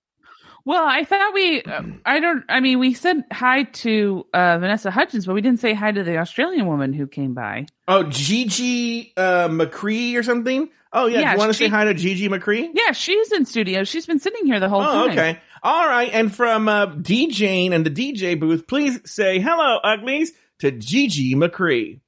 Well, 0.65 0.85
I 0.87 1.03
thought 1.05 1.35
we, 1.35 1.61
uh, 1.63 1.83
I 2.07 2.21
don't, 2.21 2.45
I 2.49 2.61
mean, 2.61 2.79
we 2.79 2.95
said 2.95 3.25
hi 3.33 3.65
to 3.65 4.27
uh, 4.33 4.59
Vanessa 4.59 4.91
Hudgens, 4.93 5.27
but 5.27 5.35
we 5.35 5.41
didn't 5.41 5.59
say 5.61 5.75
hi 5.75 5.91
to 5.91 6.05
the 6.05 6.19
Australian 6.19 6.67
woman 6.67 6.93
who 6.93 7.07
came 7.09 7.35
by. 7.35 7.67
Oh, 7.89 8.05
Gigi 8.05 9.13
uh, 9.17 9.49
McCree 9.49 10.17
or 10.17 10.23
something? 10.23 10.69
Oh, 10.93 11.07
yeah. 11.07 11.21
Yeah, 11.21 11.31
Do 11.31 11.33
you 11.33 11.39
want 11.39 11.53
to 11.53 11.59
say 11.59 11.69
hi 11.69 11.85
to 11.85 11.95
Gigi 11.95 12.29
McCree? 12.29 12.69
Yeah, 12.75 12.93
she's 12.93 13.33
in 13.33 13.45
studio. 13.45 13.83
She's 13.83 14.07
been 14.07 14.21
sitting 14.21 14.47
here 14.47 14.61
the 14.61 14.69
whole 14.69 14.83
Oh, 14.83 15.07
time. 15.07 15.11
okay. 15.11 15.41
All 15.65 15.89
right. 15.89 16.11
And 16.13 16.33
from 16.35 16.69
uh, 16.69 16.87
DJing 16.89 17.73
and 17.73 17.85
the 17.85 17.91
DJ 17.91 18.39
booth, 18.39 18.67
please 18.69 19.01
say 19.11 19.41
hello, 19.41 19.79
uglies, 19.83 20.33
to 20.61 20.71
Gigi 20.71 21.35
McCree. 21.35 22.01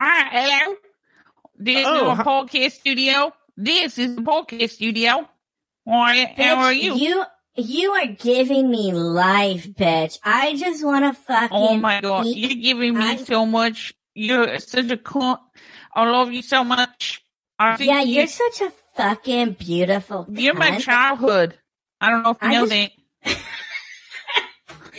Hi, 0.00 0.28
hello. 0.30 0.76
This 1.58 1.84
Oh, 1.86 2.12
is 2.12 2.18
a 2.18 2.22
hi- 2.22 2.24
podcast 2.24 2.72
studio. 2.72 3.32
This 3.56 3.98
is 3.98 4.14
the 4.16 4.22
podcast 4.22 4.70
studio. 4.70 5.28
Why, 5.84 6.32
how 6.36 6.56
are 6.62 6.72
you? 6.72 6.94
You 6.94 7.24
you 7.58 7.90
are 7.92 8.06
giving 8.06 8.70
me 8.70 8.92
life, 8.92 9.68
bitch. 9.68 10.18
I 10.24 10.54
just 10.56 10.84
want 10.84 11.04
to 11.04 11.20
fucking. 11.22 11.48
Oh 11.56 11.76
my 11.76 12.00
god, 12.00 12.26
eat- 12.26 12.36
you're 12.36 12.74
giving 12.74 12.98
me 12.98 13.04
I- 13.04 13.16
so 13.16 13.44
much. 13.46 13.94
You're 14.14 14.58
such 14.58 14.90
a 14.90 14.96
cunt. 14.96 15.38
I 15.94 16.08
love 16.10 16.32
you 16.32 16.42
so 16.42 16.64
much. 16.64 17.22
I 17.58 17.76
think 17.76 17.90
Yeah, 17.90 18.02
you, 18.02 18.14
you're 18.16 18.26
such 18.26 18.60
a 18.62 18.72
fucking 18.96 19.52
beautiful. 19.52 20.26
you're 20.30 20.54
my 20.54 20.78
childhood. 20.78 21.56
I 22.00 22.10
don't 22.10 22.22
know 22.22 22.30
if 22.30 22.38
you 22.42 22.48
I 22.48 22.52
know 22.52 22.66
just- 22.66 22.92
that. 23.24 23.38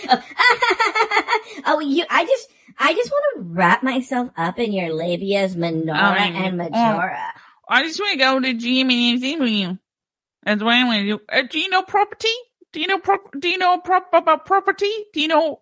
oh, 1.66 1.80
you! 1.80 2.06
I 2.10 2.26
just, 2.26 2.50
I 2.78 2.94
just 2.94 3.12
want 3.12 3.24
to 3.38 3.42
wrap 3.54 3.84
myself 3.84 4.30
up 4.38 4.58
in 4.60 4.72
your 4.74 4.90
labias, 4.90 5.56
minora 5.56 5.98
Um, 5.98 6.36
and 6.36 6.58
majora. 6.58 7.34
I 7.68 7.84
just 7.84 8.00
want 8.00 8.14
to 8.14 8.18
go 8.18 8.40
to 8.40 8.48
the 8.48 8.54
gym 8.54 8.90
and 8.90 9.00
anything 9.00 9.40
with 9.40 9.50
you. 9.50 9.78
That's 10.44 10.64
what 10.64 10.74
I 10.74 10.84
want 10.86 11.02
to 11.02 11.06
do. 11.06 11.22
Uh, 11.30 11.42
do 11.50 11.60
you 11.60 11.70
know 11.70 11.84
property? 11.84 12.30
Do 12.72 12.80
you 12.82 12.88
know 12.88 13.00
prop? 13.00 13.22
Do 13.40 13.48
you 13.50 13.58
know 13.58 13.80
prop 13.80 14.10
about 14.14 14.46
property? 14.46 14.92
Do 15.14 15.22
you 15.22 15.28
know? 15.28 15.62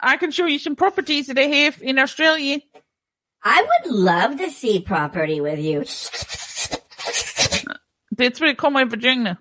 I 0.00 0.16
can 0.18 0.30
show 0.30 0.46
you 0.46 0.58
some 0.58 0.76
properties 0.76 1.26
that 1.28 1.34
they 1.34 1.62
have 1.64 1.80
in 1.82 1.98
Australia. 1.98 2.60
I 3.42 3.62
would 3.62 3.92
love 3.92 4.36
to 4.38 4.50
see 4.50 4.80
property 4.80 5.40
with 5.40 5.58
you. 5.58 5.78
That's 8.16 8.40
what 8.40 8.50
I 8.50 8.54
call 8.54 8.70
my 8.70 8.84
vagina. 8.84 9.38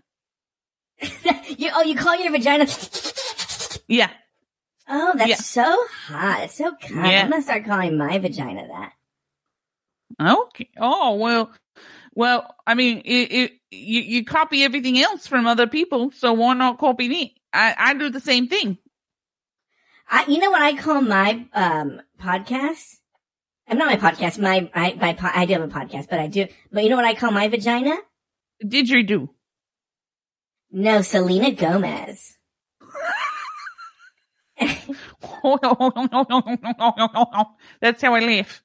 you 1.01 1.69
oh, 1.73 1.83
you 1.83 1.95
call 1.95 2.15
your 2.15 2.31
vagina? 2.31 2.67
Yeah. 3.87 4.09
Oh, 4.87 5.13
that's 5.15 5.29
Yeah. 5.29 5.35
so 5.37 5.85
hot. 6.07 6.43
It's 6.43 6.55
so 6.57 6.71
hot. 6.71 6.81
Yeah. 7.11 7.23
I'm 7.23 7.29
gonna 7.29 7.41
start 7.41 7.65
calling 7.65 7.97
my 7.97 8.17
vagina 8.19 8.67
that. 8.67 8.93
Okay. 10.21 10.69
Oh 10.77 11.15
well. 11.15 11.51
Well, 12.15 12.55
I 12.65 12.75
mean, 12.75 12.99
it, 13.03 13.31
it 13.31 13.51
you 13.71 14.01
you 14.01 14.25
copy 14.25 14.63
everything 14.63 14.99
else 14.99 15.27
from 15.27 15.47
other 15.47 15.67
people, 15.67 16.11
so 16.11 16.31
why 16.33 16.53
not 16.53 16.79
copy 16.79 17.09
me? 17.09 17.35
I 17.53 17.75
I 17.77 17.93
do 17.93 18.09
the 18.09 18.21
same 18.21 18.47
thing. 18.47 18.77
I, 20.09 20.25
you 20.27 20.39
know 20.39 20.51
what 20.51 20.61
I 20.61 20.75
call 20.75 21.01
my 21.01 21.45
um 21.53 22.01
podcast? 22.21 22.95
I'm 23.67 23.77
not 23.77 23.87
my 23.87 23.97
podcast. 23.97 24.39
My 24.39 24.69
my, 24.73 24.97
my 24.99 25.13
po- 25.13 25.31
I 25.33 25.45
do 25.45 25.53
have 25.53 25.63
a 25.63 25.67
podcast, 25.67 26.07
but 26.09 26.19
I 26.19 26.27
do. 26.27 26.47
But 26.71 26.83
you 26.83 26.89
know 26.89 26.95
what 26.95 27.05
I 27.05 27.15
call 27.15 27.31
my 27.31 27.49
vagina? 27.49 27.97
Did 28.65 28.87
you 28.87 29.03
do? 29.03 29.29
No, 30.71 31.01
Selena 31.01 31.51
Gomez. 31.51 32.37
That's 37.81 38.01
how 38.01 38.13
I 38.13 38.19
laugh. 38.19 38.63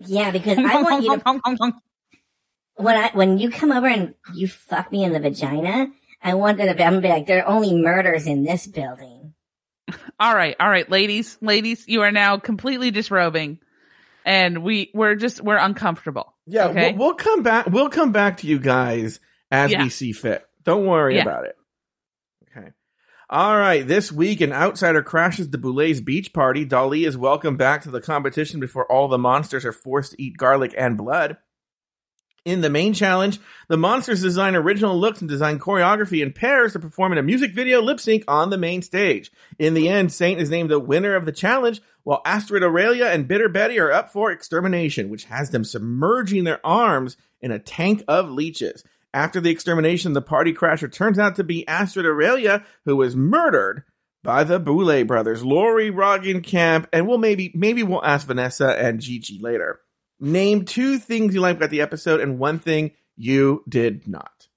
Yeah, 0.00 0.30
because 0.30 0.58
I 0.58 0.80
want 0.82 1.04
you 1.04 1.18
to 1.18 1.72
when 2.78 2.96
I 2.96 3.10
when 3.12 3.38
you 3.38 3.50
come 3.50 3.70
over 3.72 3.86
and 3.86 4.14
you 4.34 4.48
fuck 4.48 4.90
me 4.90 5.04
in 5.04 5.12
the 5.12 5.20
vagina, 5.20 5.88
I 6.22 6.34
want 6.34 6.56
there 6.58 6.66
to 6.68 6.74
be. 6.74 6.82
I'm 6.82 6.92
gonna 6.94 7.02
be 7.02 7.08
like, 7.08 7.26
there 7.26 7.44
are 7.44 7.48
only 7.54 7.74
murders 7.74 8.26
in 8.26 8.44
this 8.44 8.66
building. 8.66 9.34
all 10.20 10.34
right, 10.34 10.56
all 10.58 10.68
right, 10.68 10.88
ladies, 10.90 11.36
ladies, 11.40 11.86
you 11.88 12.02
are 12.02 12.10
now 12.12 12.38
completely 12.38 12.90
disrobing, 12.90 13.58
and 14.24 14.62
we 14.62 14.90
we're 14.94 15.14
just 15.14 15.40
we're 15.42 15.56
uncomfortable. 15.58 16.34
Yeah, 16.46 16.68
Okay. 16.68 16.92
we'll, 16.92 17.08
we'll 17.08 17.14
come 17.14 17.42
back. 17.42 17.66
We'll 17.66 17.90
come 17.90 18.12
back 18.12 18.38
to 18.38 18.46
you 18.46 18.58
guys 18.58 19.20
as 19.50 19.70
Yeah. 19.70 19.82
we 19.82 19.88
see 19.90 20.12
fit. 20.12 20.44
Don't 20.64 20.86
worry 20.86 21.16
Yeah. 21.16 21.22
about 21.22 21.44
it. 21.46 21.56
Okay. 22.56 22.68
All 23.30 23.56
right. 23.56 23.86
This 23.86 24.10
week, 24.12 24.40
an 24.40 24.52
outsider 24.52 25.02
crashes 25.02 25.50
the 25.50 25.58
Boulets 25.58 26.00
beach 26.00 26.32
party. 26.32 26.64
Dahli 26.66 27.06
is 27.06 27.16
welcome 27.16 27.56
back 27.56 27.82
to 27.82 27.90
the 27.90 28.00
competition 28.00 28.60
before 28.60 28.90
all 28.90 29.08
the 29.08 29.18
monsters 29.18 29.64
are 29.64 29.72
forced 29.72 30.12
to 30.12 30.22
eat 30.22 30.36
garlic 30.36 30.74
and 30.76 30.96
blood. 30.98 31.36
In 32.44 32.60
the 32.60 32.70
main 32.70 32.94
challenge, 32.94 33.40
the 33.68 33.76
monsters 33.76 34.22
design 34.22 34.56
original 34.56 34.98
looks 34.98 35.20
and 35.20 35.28
design 35.28 35.58
choreography 35.58 36.22
in 36.22 36.32
pairs 36.32 36.72
to 36.72 36.78
perform 36.78 37.12
in 37.12 37.18
a 37.18 37.22
music 37.22 37.52
video 37.52 37.82
lip 37.82 38.00
sync 38.00 38.24
on 38.26 38.50
the 38.50 38.56
main 38.56 38.80
stage. 38.80 39.30
In 39.58 39.74
the 39.74 39.88
end, 39.88 40.12
Saint 40.12 40.40
is 40.40 40.48
named 40.48 40.70
the 40.70 40.80
winner 40.80 41.14
of 41.14 41.26
the 41.26 41.32
challenge, 41.32 41.82
while 42.04 42.22
Astrid 42.24 42.62
Aurelia 42.62 43.06
and 43.06 43.28
Bitter 43.28 43.48
Betty 43.48 43.78
are 43.78 43.92
up 43.92 44.10
for 44.12 44.30
extermination, 44.30 45.10
which 45.10 45.24
has 45.24 45.50
them 45.50 45.64
submerging 45.64 46.44
their 46.44 46.64
arms 46.64 47.16
in 47.40 47.50
a 47.50 47.58
tank 47.58 48.02
of 48.08 48.30
leeches. 48.30 48.82
After 49.12 49.40
the 49.40 49.50
extermination, 49.50 50.12
the 50.12 50.22
party 50.22 50.54
crasher 50.54 50.90
turns 50.90 51.18
out 51.18 51.36
to 51.36 51.44
be 51.44 51.66
Astrid 51.66 52.06
Aurelia, 52.06 52.64
who 52.84 52.96
was 52.96 53.16
murdered 53.16 53.84
by 54.22 54.44
the 54.44 54.58
Boulet 54.58 55.06
brothers, 55.06 55.44
Lori, 55.44 55.90
Roggenkamp, 55.90 56.86
and 56.92 57.06
we'll 57.06 57.18
maybe 57.18 57.52
maybe 57.54 57.82
we'll 57.82 58.04
ask 58.04 58.26
Vanessa 58.26 58.68
and 58.78 59.00
Gigi 59.00 59.38
later. 59.38 59.80
Name 60.20 60.64
two 60.64 60.98
things 60.98 61.34
you 61.34 61.40
liked 61.40 61.58
about 61.58 61.70
the 61.70 61.80
episode 61.80 62.20
and 62.20 62.38
one 62.38 62.58
thing 62.58 62.92
you 63.16 63.62
did 63.68 64.08
not. 64.08 64.48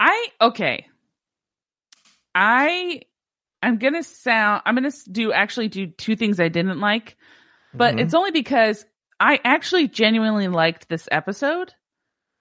I 0.00 0.28
okay. 0.40 0.86
I 2.34 3.02
I'm 3.62 3.78
gonna 3.78 4.02
sound. 4.02 4.62
I'm 4.64 4.74
gonna 4.74 4.92
do 5.10 5.32
actually 5.32 5.68
do 5.68 5.86
two 5.86 6.16
things 6.16 6.38
I 6.38 6.48
didn't 6.48 6.80
like, 6.80 7.16
but 7.74 7.96
Mhm. 7.96 8.00
it's 8.00 8.14
only 8.14 8.30
because 8.30 8.84
I 9.18 9.40
actually 9.42 9.88
genuinely 9.88 10.48
liked 10.48 10.88
this 10.88 11.08
episode. 11.10 11.72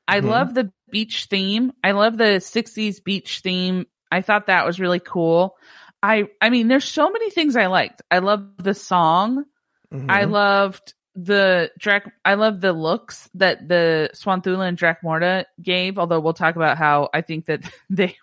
I 0.08 0.20
Mhm. 0.20 0.25
love 0.25 0.54
the 0.54 0.72
beach 0.92 1.25
theme. 1.25 1.74
I 1.84 1.92
love 1.92 2.18
the 2.18 2.39
60s 2.39 3.00
beach 3.00 3.39
theme. 3.39 3.88
I 4.12 4.22
thought 4.22 4.48
that 4.48 4.66
was 4.66 4.80
really 4.80 5.00
cool. 5.00 5.58
I 6.04 6.30
I 6.42 6.50
mean, 6.50 6.68
there's 6.68 6.86
so 6.86 7.10
many 7.10 7.32
things 7.32 7.56
I 7.56 7.66
liked. 7.66 8.01
I 8.12 8.20
love 8.20 8.58
the 8.58 8.74
song. 8.74 9.46
I 9.92 10.25
Mhm. 10.25 10.32
loved 10.32 10.94
the 11.17 11.71
Drac. 11.79 12.13
I 12.24 12.36
love 12.36 12.62
the 12.62 12.71
looks 12.71 13.29
that 13.33 13.67
the 13.67 14.12
Swanthula 14.13 14.67
and 14.67 14.77
Dracmorda 14.77 15.45
gave. 15.62 15.97
Although 15.97 16.19
we'll 16.19 16.33
talk 16.33 16.55
about 16.55 16.77
how 16.77 17.09
I 17.13 17.21
think 17.21 17.47
that 17.47 17.62
they 17.89 18.15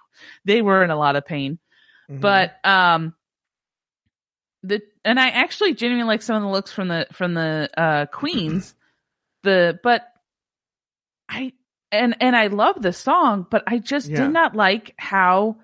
they 0.45 0.63
were 0.63 0.83
in 0.85 0.91
a 0.91 0.97
lot 0.97 1.17
of 1.17 1.27
pain. 1.27 1.59
Mhm. 2.09 2.21
But 2.21 2.65
um, 2.65 3.15
the 4.63 4.81
and 5.05 5.19
I 5.21 5.29
actually 5.29 5.75
genuinely 5.75 6.07
like 6.07 6.23
some 6.23 6.37
of 6.37 6.43
the 6.43 6.49
looks 6.49 6.73
from 6.73 6.89
the 6.89 7.07
from 7.13 7.35
the 7.35 7.69
uh 7.77 8.07
queens. 8.07 8.75
the 9.43 9.79
but 9.83 10.03
I 11.29 11.53
and 11.93 12.17
and 12.21 12.37
I 12.37 12.47
love 12.47 12.81
the 12.81 12.93
song, 12.93 13.47
but 13.51 13.65
I 13.67 13.79
just 13.79 14.09
Yeah. 14.09 14.23
did 14.23 14.33
not 14.33 14.55
like 14.55 14.95
how 14.99 15.57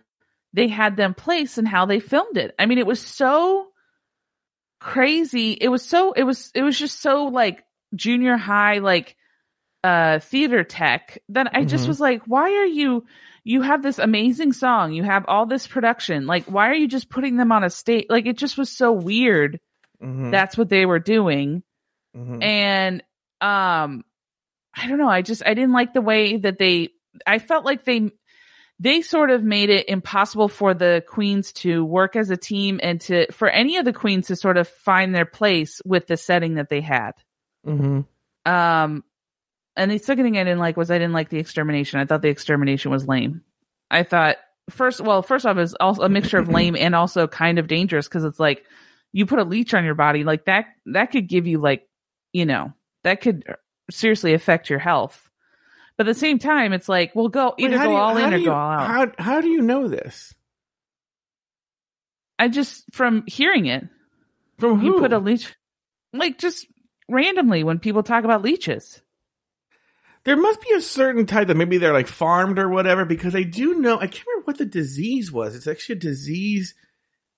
they 0.52 0.68
had 0.68 0.96
them 0.96 1.14
placed 1.14 1.58
and 1.58 1.68
how 1.68 1.86
they 1.86 2.00
filmed 2.00 2.36
it. 2.36 2.54
I 2.58 2.66
mean, 2.66 2.78
it 2.78 2.86
was 2.86 3.00
so 3.00 3.68
crazy. 4.80 5.52
It 5.52 5.68
was 5.68 5.84
so 5.84 6.12
it 6.12 6.22
was 6.24 6.50
it 6.54 6.62
was 6.62 6.78
just 6.78 7.00
so 7.00 7.26
like 7.26 7.64
junior 7.94 8.36
high 8.36 8.78
like 8.78 9.16
uh 9.84 10.18
theater 10.18 10.64
tech 10.64 11.18
that 11.28 11.50
I 11.54 11.64
just 11.64 11.84
Mhm. 11.84 11.88
was 11.88 12.00
like, 12.00 12.22
why 12.26 12.50
are 12.50 12.66
you 12.66 13.04
you 13.44 13.62
have 13.62 13.82
this 13.82 13.98
amazing 13.98 14.52
song, 14.52 14.92
you 14.92 15.02
have 15.02 15.24
all 15.26 15.46
this 15.46 15.66
production, 15.66 16.26
like 16.26 16.44
why 16.44 16.68
are 16.68 16.74
you 16.74 16.88
just 16.88 17.08
putting 17.08 17.36
them 17.36 17.52
on 17.52 17.64
a 17.64 17.70
stage? 17.70 18.06
Like 18.10 18.26
it 18.26 18.36
just 18.36 18.58
was 18.58 18.70
so 18.70 18.92
weird. 18.92 19.60
Mhm. 20.02 20.30
That's 20.30 20.56
what 20.58 20.68
they 20.68 20.86
were 20.86 20.98
doing. 20.98 21.62
Mhm. 22.16 22.42
And 22.42 23.02
um 23.40 24.04
I 24.74 24.86
don't 24.88 24.98
know, 24.98 25.08
I 25.08 25.22
just 25.22 25.42
I 25.44 25.54
didn't 25.54 25.72
like 25.72 25.92
the 25.92 26.00
way 26.02 26.36
that 26.38 26.58
they 26.58 26.90
I 27.26 27.38
felt 27.38 27.64
like 27.64 27.84
they 27.84 28.10
they 28.80 29.02
sort 29.02 29.30
of 29.30 29.44
made 29.44 29.68
it 29.68 29.88
impossible 29.88 30.48
for 30.48 30.72
the 30.72 31.04
queens 31.06 31.52
to 31.52 31.84
work 31.84 32.16
as 32.16 32.30
a 32.30 32.36
team 32.36 32.80
and 32.82 33.00
to 33.02 33.30
for 33.30 33.48
any 33.48 33.76
of 33.76 33.84
the 33.84 33.92
queens 33.92 34.28
to 34.28 34.36
sort 34.36 34.56
of 34.56 34.66
find 34.66 35.14
their 35.14 35.26
place 35.26 35.80
with 35.84 36.06
the 36.06 36.16
setting 36.16 36.54
that 36.54 36.70
they 36.70 36.80
had. 36.80 37.12
Mhm. 37.64 38.06
Um 38.46 39.04
and 39.76 39.90
the 39.90 39.98
second 39.98 40.24
thing 40.24 40.38
I 40.38 40.44
didn't 40.44 40.58
like 40.58 40.76
was 40.76 40.90
I 40.90 40.98
didn't 40.98 41.12
like 41.12 41.28
the 41.28 41.38
extermination. 41.38 42.00
I 42.00 42.06
thought 42.06 42.22
the 42.22 42.28
extermination 42.28 42.90
was 42.90 43.06
lame. 43.06 43.42
I 43.90 44.02
thought 44.02 44.36
first 44.70 45.00
well, 45.00 45.22
first 45.22 45.46
off 45.46 45.58
is 45.58 45.76
also 45.78 46.02
a 46.02 46.08
mixture 46.08 46.38
of 46.38 46.48
lame 46.48 46.74
and 46.74 46.94
also 46.94 47.28
kind 47.28 47.58
of 47.58 47.68
dangerous 47.68 48.08
because 48.08 48.24
it's 48.24 48.40
like 48.40 48.64
you 49.12 49.26
put 49.26 49.38
a 49.38 49.44
leech 49.44 49.74
on 49.74 49.84
your 49.84 49.94
body, 49.94 50.24
like 50.24 50.46
that 50.46 50.66
that 50.86 51.06
could 51.06 51.28
give 51.28 51.46
you 51.46 51.58
like, 51.58 51.86
you 52.32 52.46
know, 52.46 52.72
that 53.04 53.20
could 53.20 53.44
seriously 53.90 54.32
affect 54.32 54.70
your 54.70 54.78
health. 54.78 55.29
But 56.00 56.08
at 56.08 56.14
the 56.14 56.18
same 56.18 56.38
time, 56.38 56.72
it's 56.72 56.88
like, 56.88 57.14
well, 57.14 57.28
go 57.28 57.52
either 57.58 57.76
go 57.76 57.82
you- 57.90 57.96
all 57.96 58.16
in 58.16 58.32
or 58.32 58.36
you- 58.38 58.46
go 58.46 58.54
all 58.54 58.70
out. 58.70 58.86
How 59.18 59.22
how 59.22 59.40
do 59.42 59.48
you 59.48 59.60
know 59.60 59.86
this? 59.86 60.34
I 62.38 62.48
just 62.48 62.84
from 62.94 63.24
hearing 63.26 63.66
it, 63.66 63.86
From 64.58 64.80
who? 64.80 64.86
you 64.86 64.92
put 64.98 65.12
a 65.12 65.18
leech, 65.18 65.54
like 66.14 66.38
just 66.38 66.66
randomly 67.06 67.64
when 67.64 67.80
people 67.80 68.02
talk 68.02 68.24
about 68.24 68.40
leeches. 68.40 69.02
there 70.24 70.38
must 70.38 70.62
be 70.62 70.72
a 70.74 70.80
certain 70.80 71.26
type 71.26 71.48
that 71.48 71.56
maybe 71.58 71.76
they're 71.76 71.92
like 71.92 72.06
farmed 72.08 72.58
or 72.58 72.70
whatever 72.70 73.04
because 73.04 73.34
I 73.36 73.42
do 73.42 73.74
know 73.74 73.96
I 73.98 74.06
can't 74.06 74.24
remember 74.26 74.46
what 74.46 74.56
the 74.58 74.64
disease 74.64 75.30
was. 75.30 75.54
It's 75.54 75.66
actually 75.66 75.96
a 75.96 75.98
disease. 75.98 76.74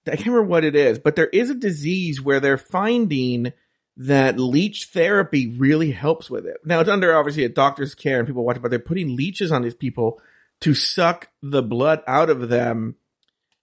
I 0.06 0.10
can't 0.10 0.26
remember 0.26 0.44
what 0.50 0.62
it 0.64 0.76
is, 0.76 1.00
but 1.00 1.16
there 1.16 1.26
is 1.28 1.50
a 1.50 1.54
disease 1.56 2.22
where 2.22 2.38
they're 2.38 2.58
finding 2.58 3.52
that 3.96 4.38
leech 4.38 4.86
therapy 4.86 5.54
really 5.58 5.90
helps 5.90 6.30
with 6.30 6.46
it. 6.46 6.56
Now 6.64 6.80
it's 6.80 6.88
under 6.88 7.14
obviously 7.14 7.44
a 7.44 7.48
doctor's 7.48 7.94
care 7.94 8.18
and 8.18 8.26
people 8.26 8.44
watch, 8.44 8.56
it, 8.56 8.62
but 8.62 8.70
they're 8.70 8.78
putting 8.78 9.16
leeches 9.16 9.52
on 9.52 9.62
these 9.62 9.74
people 9.74 10.20
to 10.62 10.74
suck 10.74 11.28
the 11.42 11.62
blood 11.62 12.02
out 12.06 12.30
of 12.30 12.48
them. 12.48 12.96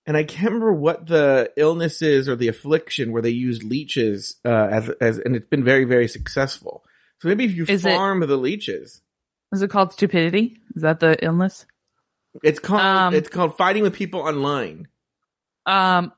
And 0.05 0.17
I 0.17 0.23
can't 0.23 0.45
remember 0.53 0.73
what 0.73 1.07
the 1.07 1.51
illness 1.55 2.01
is 2.01 2.27
or 2.27 2.35
the 2.35 2.47
affliction 2.47 3.11
where 3.11 3.21
they 3.21 3.29
use 3.29 3.63
leeches 3.63 4.37
uh, 4.43 4.67
as 4.71 4.89
as, 5.01 5.19
and 5.19 5.35
it's 5.35 5.47
been 5.47 5.63
very 5.63 5.83
very 5.85 6.07
successful. 6.07 6.83
So 7.19 7.27
maybe 7.27 7.45
if 7.45 7.51
you 7.53 7.65
Is 7.67 7.85
it- 7.85 7.93
farm 7.95 8.21
the 8.21 8.37
leeches. 8.37 9.01
Is 9.51 9.61
it 9.63 9.69
called 9.71 9.93
stupidity? 9.93 10.57
Is 10.75 10.83
that 10.83 10.99
the 10.99 11.23
illness? 11.25 11.65
It's 12.43 12.59
called 12.59 12.81
Um, 12.81 13.13
it's 13.15 13.29
called 13.29 13.57
fighting 13.57 13.81
with 13.81 13.93
people 13.95 14.21
online. 14.21 14.87
Um, 15.65 16.11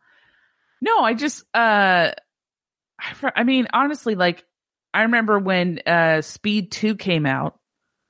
no, 0.81 0.99
I 0.99 1.13
just, 1.13 1.43
uh, 1.53 2.11
I, 3.01 3.31
I 3.37 3.43
mean, 3.43 3.67
honestly, 3.73 4.15
like, 4.15 4.45
I 4.93 5.03
remember 5.03 5.39
when 5.39 5.79
uh 5.85 6.21
Speed 6.21 6.71
Two 6.71 6.95
came 6.95 7.25
out 7.25 7.59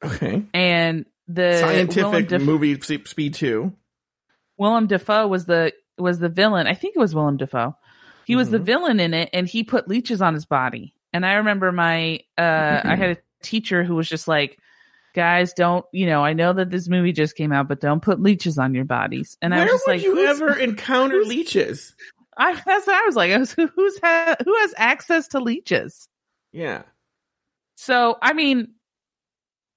Okay. 0.03 0.43
and 0.53 1.05
the 1.27 1.59
Scientific 1.61 2.31
movie 2.41 2.79
Spe- 2.81 3.07
Speed 3.07 3.35
2. 3.35 3.71
Willem 4.57 4.87
Dafoe 4.87 5.27
was 5.27 5.45
the 5.45 5.73
was 5.97 6.19
the 6.19 6.29
villain. 6.29 6.67
I 6.67 6.73
think 6.73 6.95
it 6.95 6.99
was 6.99 7.13
Willem 7.15 7.37
Dafoe. 7.37 7.75
He 8.25 8.35
was 8.35 8.49
the 8.49 8.59
Mhm. 8.59 8.63
villain 8.63 8.99
in 8.99 9.13
it, 9.13 9.29
and 9.33 9.47
he 9.47 9.63
put 9.63 9.87
leeches 9.87 10.21
on 10.21 10.33
his 10.33 10.45
body. 10.45 10.93
And 11.13 11.25
I 11.25 11.33
remember 11.33 11.71
my, 11.71 12.19
uh, 12.37 12.81
I 12.85 12.95
had 12.95 13.17
a 13.17 13.17
teacher 13.43 13.83
who 13.83 13.95
was 13.95 14.07
just 14.07 14.27
like, 14.27 14.57
"Guys, 15.13 15.53
don't, 15.53 15.85
you 15.91 16.05
know, 16.05 16.23
I 16.23 16.33
know 16.33 16.53
that 16.53 16.69
this 16.69 16.87
movie 16.87 17.11
just 17.11 17.35
came 17.35 17.51
out, 17.51 17.67
but 17.67 17.79
don't 17.81 18.01
put 18.01 18.21
leeches 18.21 18.57
on 18.57 18.73
your 18.73 18.85
bodies." 18.85 19.37
And 19.41 19.53
I 19.53 19.57
Where 19.57 19.65
was 19.65 19.73
just 19.73 19.87
would 19.87 19.93
like, 19.93 20.03
you 20.03 20.27
ever 20.27 20.53
encounter 20.59 21.23
leeches? 21.23 21.95
I, 22.37 22.53
that's 22.53 22.87
what 22.87 22.95
I 22.95 23.05
was 23.05 23.15
like. 23.15 23.31
I 23.31 23.37
was, 23.37 23.51
who's 23.53 23.99
ha- 24.03 24.35
who 24.43 24.55
has 24.57 24.73
access 24.77 25.27
to 25.29 25.39
leeches? 25.39 26.07
Yeah. 26.51 26.83
So 27.75 28.17
I 28.21 28.33
mean, 28.33 28.73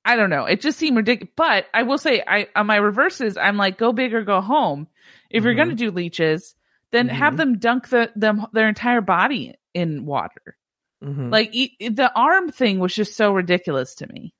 I 0.04 0.16
don't 0.16 0.30
know. 0.30 0.44
It 0.44 0.60
just 0.60 0.78
seemed 0.78 0.96
ridiculous. 0.96 1.32
But 1.36 1.66
I 1.72 1.82
will 1.84 1.98
say, 1.98 2.22
I 2.26 2.48
on 2.54 2.66
my 2.66 2.76
reverses, 2.76 3.36
I'm 3.36 3.56
like, 3.56 3.78
go 3.78 3.92
big 3.92 4.14
or 4.14 4.22
go 4.22 4.40
home. 4.40 4.86
If 5.30 5.44
you're 5.44 5.54
Mhm. 5.54 5.58
gonna 5.58 5.74
do 5.74 5.90
leeches, 5.90 6.54
then 6.92 7.08
have 7.08 7.34
Mhm. 7.34 7.36
them 7.38 7.58
dunk 7.58 7.88
the 7.88 8.12
them 8.14 8.46
their 8.52 8.68
entire 8.68 9.00
body 9.00 9.54
in 9.72 10.04
water. 10.06 10.56
Mhm. 11.02 11.32
Like 11.32 11.50
e- 11.52 11.88
the 11.88 12.12
arm 12.14 12.50
thing 12.50 12.78
was 12.78 12.94
just 12.94 13.16
so 13.16 13.32
ridiculous 13.32 13.96
to 13.96 14.06
me. 14.06 14.32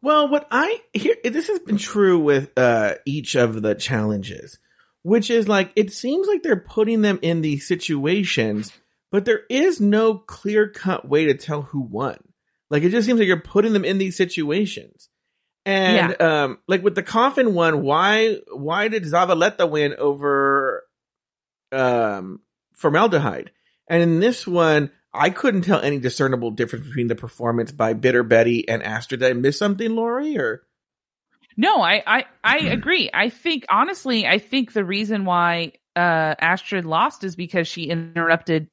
Well, 0.00 0.28
what 0.28 0.48
I 0.50 0.80
here 0.92 1.16
this 1.24 1.48
has 1.48 1.60
been 1.60 1.78
true 1.78 2.18
with 2.18 2.50
uh 2.58 2.96
each 3.06 3.34
of 3.36 3.62
the 3.62 3.74
challenges, 3.74 4.58
which 5.02 5.30
is 5.30 5.48
like 5.48 5.72
it 5.76 5.92
seems 5.92 6.26
like 6.26 6.42
they're 6.42 6.56
putting 6.56 7.02
them 7.02 7.18
in 7.22 7.42
these 7.42 7.66
situations, 7.66 8.72
but 9.10 9.24
there 9.24 9.42
is 9.50 9.80
no 9.80 10.14
clear 10.14 10.68
cut 10.68 11.08
way 11.08 11.26
to 11.26 11.34
tell 11.34 11.62
who 11.62 11.80
won. 11.80 12.18
Like 12.70 12.82
it 12.82 12.90
just 12.90 13.06
seems 13.06 13.18
like 13.18 13.28
you're 13.28 13.40
putting 13.40 13.72
them 13.72 13.84
in 13.84 13.98
these 13.98 14.16
situations. 14.16 15.08
And 15.64 16.20
um 16.20 16.58
like 16.66 16.82
with 16.82 16.94
the 16.94 17.02
coffin 17.02 17.54
one, 17.54 17.82
why 17.82 18.38
why 18.52 18.88
did 18.88 19.04
Zavaleta 19.04 19.68
win 19.68 19.94
over 19.98 20.84
um 21.70 22.40
Formelda 22.76 23.20
Hyde? 23.20 23.50
And 23.88 24.02
in 24.02 24.20
this 24.20 24.46
one, 24.46 24.90
I 25.12 25.30
couldn't 25.30 25.62
tell 25.62 25.80
any 25.80 25.98
discernible 25.98 26.52
difference 26.52 26.86
between 26.86 27.08
the 27.08 27.14
performance 27.14 27.70
by 27.70 27.92
Bitter 27.92 28.22
Betty 28.22 28.66
and 28.68 28.82
Astrid. 28.82 29.20
Did 29.20 29.30
I 29.30 29.32
miss 29.34 29.58
something, 29.58 29.94
Lori? 29.94 30.38
Or 30.38 30.62
No, 31.56 31.82
I 31.82 32.02
I, 32.06 32.24
I 32.42 32.58
agree. 32.58 33.10
I 33.12 33.28
think 33.28 33.64
honestly, 33.70 34.26
I 34.26 34.38
think 34.38 34.72
the 34.72 34.84
reason 34.84 35.24
why 35.24 35.72
uh 35.96 36.34
Astrid 36.40 36.84
lost 36.84 37.24
is 37.24 37.36
because 37.36 37.68
she 37.68 37.84
interrupted 37.84 38.68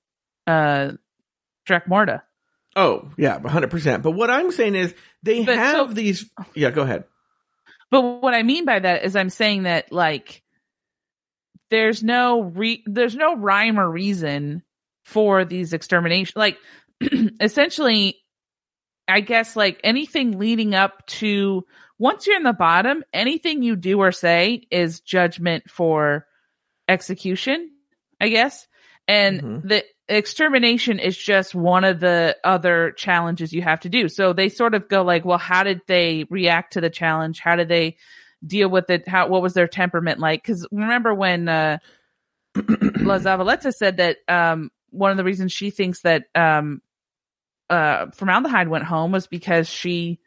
uh 0.48 0.94
Dracmorda. 1.68 2.22
oh 2.76 3.12
yeah, 3.18 3.40
hundred 3.40 3.72
percent. 3.72 4.04
But 4.04 4.12
what 4.12 4.30
I'm 4.30 4.52
saying 4.52 4.76
is 4.76 4.94
they 5.24 5.44
But 5.44 5.58
have 5.58 5.76
so- 5.90 5.94
these. 5.94 6.30
Yeah, 6.56 6.72
go 6.72 6.82
ahead. 6.84 7.04
But 7.92 8.02
what 8.22 8.34
I 8.34 8.44
mean 8.44 8.66
by 8.66 8.80
that 8.80 9.04
is 9.04 9.16
I'm 9.16 9.30
saying 9.32 9.64
that 9.64 9.92
like 9.92 10.44
there's 11.70 12.04
no 12.04 12.42
re- 12.44 12.84
there's 12.86 13.16
no 13.16 13.36
rhyme 13.36 13.80
or 13.80 13.90
reason 13.90 14.64
for 15.06 15.44
these 15.44 15.74
extermination 15.74 16.34
like 16.36 16.58
essentially 17.42 18.18
I 19.08 19.22
guess 19.22 19.56
like 19.56 19.80
anything 19.84 20.38
leading 20.38 20.76
up 20.76 21.06
to 21.08 21.66
once 22.00 22.26
you're 22.26 22.38
in 22.38 22.44
the 22.44 22.54
bottom, 22.54 23.04
anything 23.14 23.62
you 23.62 23.76
do 23.76 24.00
or 24.00 24.12
say 24.12 24.64
is 24.72 25.02
judgment 25.02 25.70
for 25.70 26.26
execution, 26.88 27.70
I 28.20 28.30
guess. 28.30 28.68
And 29.08 29.42
Mhm. 29.42 29.68
the 29.68 29.86
extermination 30.08 30.98
is 31.00 31.18
just 31.18 31.54
one 31.54 31.84
of 31.84 32.00
the 32.00 32.38
other 32.44 32.92
challenges 32.92 33.54
you 33.54 33.62
have 33.62 33.82
to 33.82 33.90
do. 33.90 34.08
So 34.08 34.34
they 34.34 34.50
sort 34.50 34.74
of 34.74 34.88
go 34.88 35.04
like, 35.04 35.26
well, 35.26 35.38
how 35.38 35.64
did 35.64 35.82
they 35.88 36.26
react 36.30 36.74
to 36.74 36.82
the 36.82 36.90
challenge? 36.90 37.40
How 37.40 37.56
did 37.56 37.68
they 37.68 37.98
deal 38.46 38.70
with 38.70 38.90
it? 38.90 39.08
How 39.08 39.28
what 39.28 39.42
was 39.42 39.54
their 39.54 39.68
temperament 39.68 40.20
like? 40.20 40.42
Because 40.42 40.66
remember 40.72 41.14
when 41.14 41.50
uh, 41.50 41.78
La 42.56 43.20
Zavaleta 43.20 43.74
said 43.74 43.98
that 43.98 44.18
um, 44.28 44.72
one 44.92 45.12
of 45.12 45.18
the 45.18 45.24
reasons 45.24 45.52
she 45.52 45.70
thinks 45.70 46.02
that 46.02 46.26
um, 46.34 46.82
uh, 47.70 48.08
Formelda 48.08 48.48
Hyde 48.50 48.70
went 48.70 48.86
home 48.86 49.12
was 49.12 49.28
because 49.28 49.68
she 49.68 50.20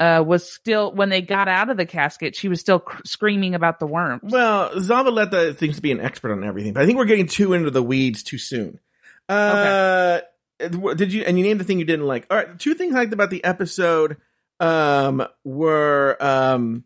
uh, 0.00 0.24
was 0.26 0.50
still 0.50 0.92
when 0.92 1.10
they 1.10 1.20
got 1.20 1.46
out 1.46 1.68
of 1.68 1.76
the 1.76 1.84
casket, 1.84 2.34
she 2.34 2.48
was 2.48 2.58
still 2.58 2.80
cr- 2.80 3.02
screaming 3.04 3.54
about 3.54 3.78
the 3.78 3.86
worms. 3.86 4.22
Well, 4.24 4.70
Zavaleta 4.70 5.56
seems 5.58 5.76
to 5.76 5.82
be 5.82 5.92
an 5.92 6.00
expert 6.00 6.32
on 6.32 6.42
everything, 6.42 6.72
but 6.72 6.82
I 6.82 6.86
think 6.86 6.96
we're 6.96 7.04
getting 7.04 7.26
too 7.26 7.52
into 7.52 7.70
the 7.70 7.82
weeds 7.82 8.22
too 8.22 8.38
soon. 8.38 8.80
Uh, 9.28 10.20
did 10.58 11.12
you, 11.12 11.22
and 11.22 11.38
you 11.38 11.44
named 11.44 11.60
the 11.60 11.64
thing 11.64 11.78
you 11.78 11.84
didn't 11.84 12.06
like. 12.06 12.26
All 12.30 12.36
right. 12.36 12.58
Two 12.58 12.74
things 12.74 12.94
I 12.94 13.00
liked 13.00 13.12
about 13.12 13.30
the 13.30 13.44
episode, 13.44 14.16
um, 14.58 15.24
were, 15.44 16.16
um, 16.18 16.84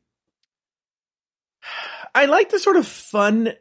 I 2.14 2.26
like 2.26 2.50
the 2.50 2.58
sort 2.58 2.76
of 2.76 2.86
fun 2.86 3.54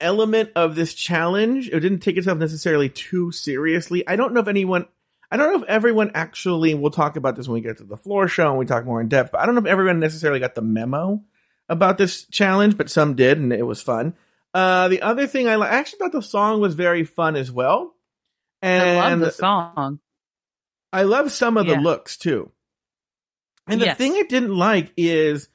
element 0.00 0.50
of 0.56 0.74
this 0.76 0.94
challenge. 0.94 1.68
It 1.68 1.80
didn't 1.80 2.00
take 2.00 2.16
itself 2.16 2.38
necessarily 2.38 2.88
too 2.88 3.32
seriously. 3.32 4.06
I 4.08 4.16
don't 4.16 4.32
know 4.32 4.40
if 4.40 4.48
anyone, 4.48 4.86
I 5.30 5.36
don't 5.36 5.52
know 5.52 5.62
if 5.62 5.68
everyone 5.68 6.10
actually, 6.14 6.74
we'll 6.74 6.90
talk 6.90 7.16
about 7.16 7.36
this 7.36 7.46
when 7.46 7.54
we 7.54 7.60
get 7.60 7.78
to 7.78 7.84
the 7.84 7.96
floor 7.96 8.26
show 8.26 8.48
and 8.50 8.58
we 8.58 8.66
talk 8.66 8.84
more 8.84 9.00
in 9.00 9.08
depth, 9.08 9.30
but 9.32 9.40
I 9.40 9.46
don't 9.46 9.54
know 9.54 9.60
if 9.60 9.66
everyone 9.66 10.00
necessarily 10.00 10.40
got 10.40 10.54
the 10.54 10.62
memo 10.62 11.22
about 11.68 11.98
this 11.98 12.24
challenge, 12.24 12.76
but 12.76 12.90
some 12.90 13.14
did 13.14 13.38
and 13.38 13.52
it 13.52 13.62
was 13.62 13.80
fun. 13.80 14.14
Uh, 14.52 14.88
the 14.88 15.02
other 15.02 15.28
thing 15.28 15.48
I, 15.48 15.54
li- 15.54 15.68
I 15.68 15.76
actually 15.76 16.00
thought 16.00 16.12
the 16.12 16.20
song 16.22 16.60
was 16.60 16.74
very 16.74 17.04
fun 17.04 17.36
as 17.36 17.52
well. 17.52 17.94
And 18.62 18.82
I 18.82 19.08
love 19.10 19.20
the 19.20 19.30
song. 19.30 20.00
I 20.92 21.02
love 21.04 21.30
some 21.30 21.56
of 21.56 21.66
the 21.66 21.76
looks 21.76 22.16
too. 22.16 22.50
And 23.68 23.80
the 23.80 23.86
Yes. 23.86 23.98
thing 23.98 24.14
I 24.14 24.24
didn't 24.28 24.56
like 24.56 24.92
is, 24.96 25.48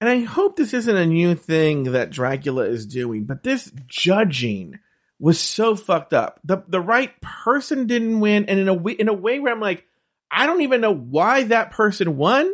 and 0.00 0.08
I 0.08 0.20
hope 0.20 0.56
this 0.56 0.72
isn't 0.72 0.96
a 0.96 1.06
new 1.06 1.34
thing 1.34 1.84
that 1.92 2.10
Dragula 2.10 2.68
is 2.68 2.86
doing, 2.86 3.24
but 3.24 3.42
this 3.42 3.72
judging 3.86 4.78
was 5.22 5.38
so 5.38 5.76
fucked 5.76 6.12
up. 6.12 6.40
The 6.42 6.64
the 6.66 6.80
right 6.80 7.12
person 7.20 7.86
didn't 7.86 8.18
win, 8.18 8.46
and 8.46 8.58
in 8.58 8.68
a 8.68 8.74
way, 8.74 8.92
in 8.92 9.08
a 9.08 9.12
way 9.14 9.38
where 9.38 9.52
I'm 9.52 9.60
like, 9.60 9.86
I 10.30 10.46
don't 10.46 10.62
even 10.62 10.80
know 10.80 10.92
why 10.92 11.44
that 11.44 11.70
person 11.70 12.16
won. 12.16 12.52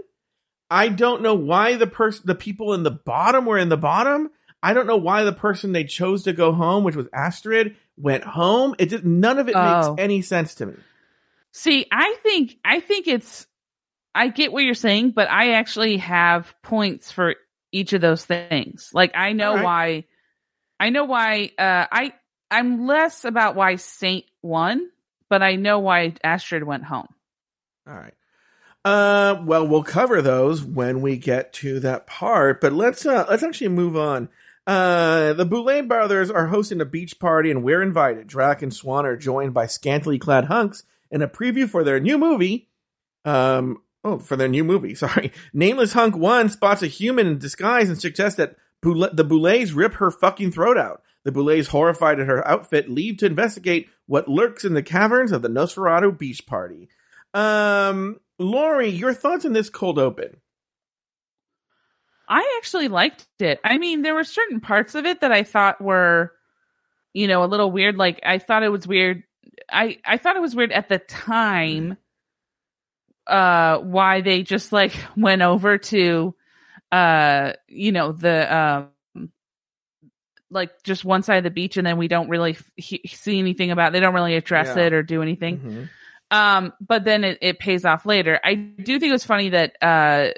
I 0.70 0.88
don't 0.88 1.22
know 1.22 1.34
why 1.34 1.76
the 1.76 1.86
person, 1.86 2.24
the 2.26 2.34
people 2.34 2.74
in 2.74 2.82
the 2.82 2.90
bottom 2.90 3.46
were 3.46 3.56
in 3.56 3.70
the 3.70 3.78
bottom. 3.78 4.28
I 4.62 4.74
don't 4.74 4.86
know 4.86 4.98
why 4.98 5.24
the 5.24 5.32
person 5.32 5.72
they 5.72 5.84
chose 5.84 6.24
to 6.24 6.34
go 6.34 6.52
home, 6.52 6.84
which 6.84 6.94
was 6.94 7.06
Astrid, 7.10 7.76
went 7.96 8.22
home. 8.22 8.74
It 8.78 8.90
just 8.90 9.02
none 9.02 9.38
of 9.38 9.48
it 9.48 9.54
Oh. 9.56 9.92
makes 9.94 10.02
any 10.02 10.20
sense 10.20 10.56
to 10.56 10.66
me. 10.66 10.74
See, 11.52 11.86
I 11.90 12.16
think 12.22 12.58
I 12.66 12.80
think 12.80 13.06
it's 13.06 13.46
I 14.14 14.28
get 14.28 14.52
what 14.52 14.64
you're 14.64 14.74
saying, 14.74 15.12
but 15.12 15.30
I 15.30 15.52
actually 15.52 15.96
have 15.98 16.54
points 16.62 17.10
for 17.10 17.34
each 17.72 17.94
of 17.94 18.02
those 18.02 18.26
things. 18.26 18.90
Like 18.92 19.12
I 19.14 19.32
know 19.32 19.54
right. 19.54 19.64
why 19.64 20.04
I 20.78 20.90
know 20.90 21.04
why 21.06 21.50
uh 21.58 21.86
I 21.90 22.12
I'm 22.50 22.86
less 22.86 23.24
about 23.24 23.56
why 23.56 23.76
Saint 23.76 24.24
won, 24.42 24.90
but 25.28 25.42
I 25.42 25.56
know 25.56 25.80
why 25.80 26.14
Astrid 26.24 26.64
went 26.64 26.84
home. 26.84 27.08
All 27.86 27.94
right. 27.94 28.14
Uh, 28.84 29.42
well, 29.44 29.66
we'll 29.66 29.82
cover 29.82 30.22
those 30.22 30.62
when 30.62 31.02
we 31.02 31.16
get 31.16 31.52
to 31.52 31.80
that 31.80 32.06
part, 32.06 32.60
but 32.60 32.72
let's 32.72 33.04
uh, 33.04 33.26
let's 33.28 33.42
actually 33.42 33.68
move 33.68 33.96
on. 33.96 34.28
Uh, 34.66 35.32
the 35.32 35.44
Boulet 35.44 35.88
brothers 35.88 36.30
are 36.30 36.46
hosting 36.46 36.80
a 36.80 36.84
beach 36.84 37.18
party, 37.18 37.50
and 37.50 37.62
we're 37.62 37.82
invited. 37.82 38.26
Drac 38.26 38.62
and 38.62 38.72
Swan 38.72 39.04
are 39.04 39.16
joined 39.16 39.52
by 39.52 39.66
scantily 39.66 40.18
clad 40.18 40.44
hunks 40.44 40.84
in 41.10 41.22
a 41.22 41.28
preview 41.28 41.68
for 41.68 41.82
their 41.82 42.00
new 42.00 42.18
movie. 42.18 42.68
Um, 43.24 43.82
oh, 44.04 44.18
for 44.18 44.36
their 44.36 44.48
new 44.48 44.64
movie. 44.64 44.94
Sorry, 44.94 45.32
Nameless 45.52 45.94
Hunk 45.94 46.16
One 46.16 46.48
spots 46.48 46.82
a 46.82 46.86
human 46.86 47.26
in 47.26 47.38
disguise 47.38 47.88
and 47.88 48.00
suggests 48.00 48.36
that 48.36 48.56
Boule- 48.80 49.10
the 49.12 49.24
Boulets 49.24 49.72
rip 49.72 49.94
her 49.94 50.10
fucking 50.10 50.52
throat 50.52 50.78
out. 50.78 51.02
The 51.24 51.32
Boulets, 51.32 51.68
horrified 51.68 52.20
at 52.20 52.26
her 52.26 52.46
outfit, 52.46 52.88
leave 52.88 53.18
to 53.18 53.26
investigate 53.26 53.88
what 54.06 54.28
lurks 54.28 54.64
in 54.64 54.74
the 54.74 54.82
caverns 54.82 55.32
of 55.32 55.42
the 55.42 55.48
Nosferatu 55.48 56.16
beach 56.16 56.46
party. 56.46 56.88
Um, 57.34 58.20
Lori, 58.38 58.88
your 58.88 59.12
thoughts 59.12 59.44
on 59.44 59.52
this 59.52 59.68
cold 59.68 59.98
open? 59.98 60.38
I 62.28 62.58
actually 62.58 62.88
liked 62.88 63.26
it. 63.40 63.58
I 63.64 63.78
mean, 63.78 64.02
there 64.02 64.14
were 64.14 64.24
certain 64.24 64.60
parts 64.60 64.94
of 64.94 65.06
it 65.06 65.22
that 65.22 65.32
I 65.32 65.44
thought 65.44 65.80
were, 65.80 66.32
you 67.14 67.26
know, 67.26 67.42
a 67.42 67.46
little 67.46 67.70
weird. 67.70 67.96
Like 67.96 68.20
I 68.24 68.38
thought 68.38 68.62
it 68.62 68.68
was 68.68 68.86
weird. 68.86 69.24
I 69.70 69.98
I 70.04 70.18
thought 70.18 70.36
it 70.36 70.42
was 70.42 70.54
weird 70.54 70.72
at 70.72 70.88
the 70.88 70.98
time. 70.98 71.96
Uh, 73.26 73.78
why 73.78 74.20
they 74.20 74.42
just 74.42 74.72
like 74.72 74.92
went 75.16 75.42
over 75.42 75.78
to, 75.78 76.34
uh, 76.92 77.52
you 77.66 77.92
know, 77.92 78.12
the 78.12 78.56
um, 78.56 78.88
like 80.50 80.82
just 80.82 81.04
one 81.04 81.22
side 81.22 81.36
of 81.38 81.44
the 81.44 81.50
beach, 81.50 81.76
and 81.76 81.86
then 81.86 81.98
we 81.98 82.08
don't 82.08 82.28
really 82.28 82.56
he- 82.76 83.02
see 83.06 83.38
anything 83.38 83.70
about. 83.70 83.92
They 83.92 84.00
don't 84.00 84.14
really 84.14 84.34
address 84.36 84.76
Yeah. 84.76 84.84
it 84.86 84.92
or 84.92 85.02
do 85.02 85.22
anything. 85.22 85.58
Mhm. 85.58 85.88
Um, 86.30 86.72
but 86.80 87.04
then 87.04 87.24
it, 87.24 87.38
it 87.40 87.58
pays 87.58 87.84
off 87.84 88.04
later. 88.06 88.38
I 88.44 88.54
do 88.54 88.98
think 88.98 89.10
it 89.10 89.12
was 89.12 89.24
funny 89.24 89.50
that 89.50 89.76
uh, 89.82 90.28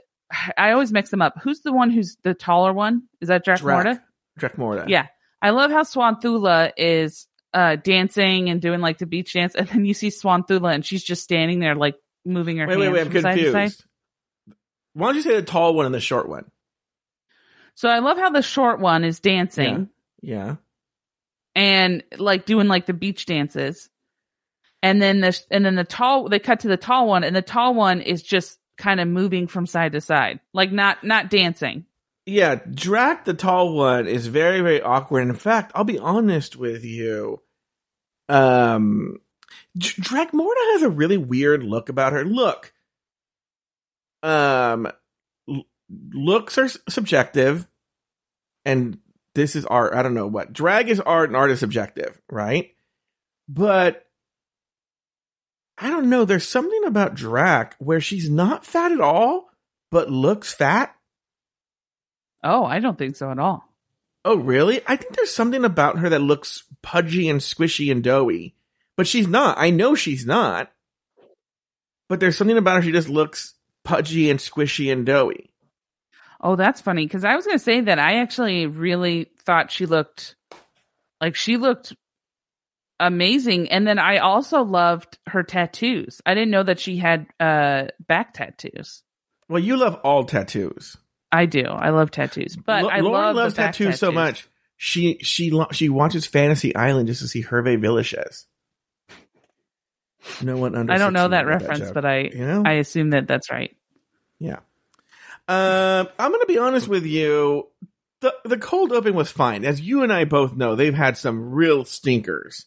I 0.56 0.72
always 0.72 0.92
mix 0.92 1.10
them 1.10 1.20
up. 1.22 1.34
Who's 1.42 1.60
the 1.60 1.72
one 1.72 1.90
who's 1.90 2.16
the 2.22 2.34
taller 2.34 2.72
one? 2.72 3.02
Is 3.20 3.28
that 3.28 3.44
jack. 3.44 3.62
Morta? 3.62 4.02
Dracmorda. 4.38 4.88
Yeah. 4.88 5.06
I 5.42 5.50
love 5.50 5.70
how 5.70 5.82
Swanthula 5.82 6.72
is 6.76 7.26
uh 7.52 7.74
dancing 7.76 8.48
and 8.50 8.60
doing 8.60 8.80
like 8.80 8.98
the 8.98 9.06
beach 9.06 9.32
dance, 9.32 9.54
and 9.56 9.66
then 9.68 9.84
you 9.84 9.94
see 9.94 10.08
Swanthula 10.08 10.72
and 10.74 10.84
she's 10.86 11.02
just 11.02 11.22
standing 11.24 11.58
there 11.58 11.74
like 11.74 11.96
moving 12.24 12.58
her 12.58 12.66
Wait, 12.68 12.76
wait, 12.76 12.84
hands 12.84 12.94
wait. 12.94 13.00
I'm 13.06 13.10
from 13.12 13.22
side 13.22 13.36
to 13.38 13.44
side. 13.44 13.52
confused. 13.52 13.84
Why 14.92 15.06
don't 15.08 15.16
you 15.16 15.22
say 15.22 15.34
the 15.36 15.42
tall 15.42 15.74
one 15.74 15.86
and 15.86 15.94
the 15.94 16.00
short 16.00 16.28
one? 16.28 16.50
So 17.74 17.88
I 17.88 17.98
love 18.00 18.18
how 18.18 18.30
the 18.30 18.42
short 18.42 18.78
one 18.80 19.04
is 19.04 19.20
dancing 19.20 19.88
Yeah. 20.22 20.56
and 21.54 22.02
like 22.18 22.46
doing 22.46 22.68
like 22.68 22.87
the 22.87 22.92
beach 22.94 23.26
dances. 23.26 23.88
And 24.83 25.00
then 25.02 25.20
this, 25.20 25.46
and 25.50 25.64
then 25.64 25.74
the 25.74 25.85
tall 25.85 26.28
they 26.28 26.38
cut 26.38 26.61
to 26.61 26.68
the 26.68 26.76
tall 26.76 27.06
one 27.09 27.22
and 27.24 27.35
the 27.37 27.42
tall 27.42 27.74
one 27.74 28.00
is 28.00 28.22
just 28.22 28.59
kind 28.78 28.98
of 29.00 29.09
moving 29.09 29.46
from 29.46 29.66
side 29.66 29.92
to 29.92 30.00
side. 30.00 30.40
Like 30.54 30.72
not 30.72 31.04
not 31.04 31.28
dancing. 31.30 31.85
Yeah, 32.26 32.54
Drac, 32.54 33.24
the 33.24 33.35
tall 33.35 33.74
one, 33.74 34.06
is 34.06 34.26
very, 34.26 34.61
very 34.61 34.80
awkward. 34.80 35.22
And 35.22 35.30
In 35.30 35.37
fact, 35.37 35.72
I'll 35.74 35.85
be 35.85 35.98
honest 35.98 36.54
with 36.54 36.85
you. 36.85 37.40
Um, 38.28 39.18
Dr- 39.76 39.96
Dracmorda 40.30 40.72
has 40.74 40.83
a 40.83 40.90
really 40.90 41.16
weird 41.16 41.64
look 41.64 41.88
about 41.88 42.12
her. 42.12 42.24
Look, 42.24 42.72
um, 44.22 44.87
l- 45.48 45.64
looks 46.12 46.59
are 46.59 46.64
s- 46.64 46.78
subjective, 46.88 47.66
and 48.64 48.98
this 49.34 49.56
is 49.56 49.64
art. 49.66 49.94
I 49.94 50.02
don't 50.02 50.14
know 50.14 50.26
what 50.26 50.52
drag 50.52 50.88
is 50.88 51.00
art, 51.00 51.28
and 51.30 51.36
art 51.36 51.50
is 51.50 51.60
subjective, 51.60 52.20
right? 52.30 52.70
But 53.48 54.06
I 55.78 55.88
don't 55.88 56.10
know. 56.10 56.24
There's 56.24 56.46
something 56.46 56.84
about 56.84 57.14
Drac 57.14 57.74
where 57.78 58.00
she's 58.00 58.28
not 58.28 58.66
fat 58.66 58.92
at 58.92 59.00
all, 59.00 59.50
but 59.90 60.10
looks 60.10 60.52
fat. 60.52 60.94
Oh, 62.42 62.64
I 62.64 62.80
don't 62.80 62.98
think 62.98 63.16
so 63.16 63.30
at 63.30 63.38
all. 63.38 63.64
Oh, 64.24 64.36
really? 64.36 64.82
I 64.86 64.96
think 64.96 65.16
there's 65.16 65.34
something 65.34 65.64
about 65.64 65.98
her 65.98 66.10
that 66.10 66.20
looks 66.20 66.64
pudgy 66.82 67.28
and 67.28 67.40
squishy 67.40 67.90
and 67.90 68.04
doughy, 68.04 68.54
but 68.96 69.06
she's 69.06 69.26
not. 69.26 69.56
I 69.58 69.70
know 69.70 69.94
she's 69.94 70.26
not. 70.26 70.70
But 72.08 72.20
there's 72.20 72.36
something 72.36 72.58
about 72.58 72.76
her. 72.76 72.82
She 72.82 72.92
just 72.92 73.08
looks 73.08 73.54
pudgy 73.84 74.30
and 74.30 74.38
squishy 74.38 74.92
and 74.92 75.06
doughy. 75.06 75.49
Oh, 76.40 76.57
that's 76.57 76.81
funny 76.81 77.07
because 77.07 77.24
I 77.24 77.37
was 77.37 77.44
going 77.44 77.59
to 77.59 77.64
say 77.64 77.83
that 77.83 77.98
I 77.98 78.20
actually 78.20 78.66
really 78.66 79.31
thought 79.44 79.70
she 79.70 79.87
looked 79.87 80.37
like 81.20 81.37
she 81.37 81.57
looked 81.59 81.94
amazing, 82.98 83.70
and 83.70 83.87
then 83.87 83.98
I 83.98 84.18
also 84.18 84.62
loved 84.62 85.18
her 85.26 85.42
tattoos. 85.42 86.20
I 86.24 86.35
didn't 86.35 86.50
know 86.50 86.62
that 86.62 86.81
she 86.81 86.96
had 86.96 87.26
uh 87.38 87.88
back 88.07 88.35
tattoos. 88.35 89.03
Well, 89.48 89.62
you 89.62 89.76
love 89.76 89.96
all 90.05 90.24
tattoos. 90.24 90.96
I 91.33 91.46
do. 91.46 91.64
I 91.64 91.90
love 91.90 92.11
tattoos, 92.11 92.57
but 92.57 92.85
Lo- 92.85 92.88
I 92.88 93.00
Lauren 93.00 93.12
love 93.12 93.37
loves 93.37 93.55
the 93.55 93.62
back 93.62 93.74
tattoos, 93.74 93.98
so 93.98 94.11
much. 94.11 94.48
She 94.76 95.18
she 95.20 95.53
she 95.72 95.88
watches 95.88 96.26
Fantasy 96.26 96.74
Island 96.74 97.09
just 97.09 97.20
to 97.20 97.29
see 97.29 97.42
Hervé 97.42 97.79
Villechaize. 97.79 98.46
No 100.42 100.57
one 100.57 100.74
under 100.74 100.92
I 100.92 100.98
don't 100.98 101.12
know 101.12 101.29
that 101.29 101.46
reference, 101.46 101.81
joke. 101.81 101.94
but 101.94 102.05
I 102.05 102.20
you 102.20 102.46
know 102.46 102.62
I 102.64 102.74
assume 102.74 103.11
that 103.11 103.26
that's 103.26 103.50
right. 103.50 103.76
Yeah. 104.38 104.61
Um, 105.50 106.08
I'm 106.18 106.30
going 106.30 106.40
to 106.40 106.46
be 106.46 106.58
honest 106.58 106.86
with 106.88 107.04
you. 107.04 107.66
The 108.20 108.34
the 108.44 108.58
cold 108.58 108.92
open 108.92 109.14
was 109.14 109.30
fine, 109.30 109.64
as 109.64 109.80
you 109.80 110.02
and 110.02 110.12
I 110.12 110.24
both 110.24 110.54
know. 110.54 110.76
They've 110.76 110.94
had 110.94 111.16
some 111.16 111.50
real 111.52 111.84
stinkers, 111.84 112.66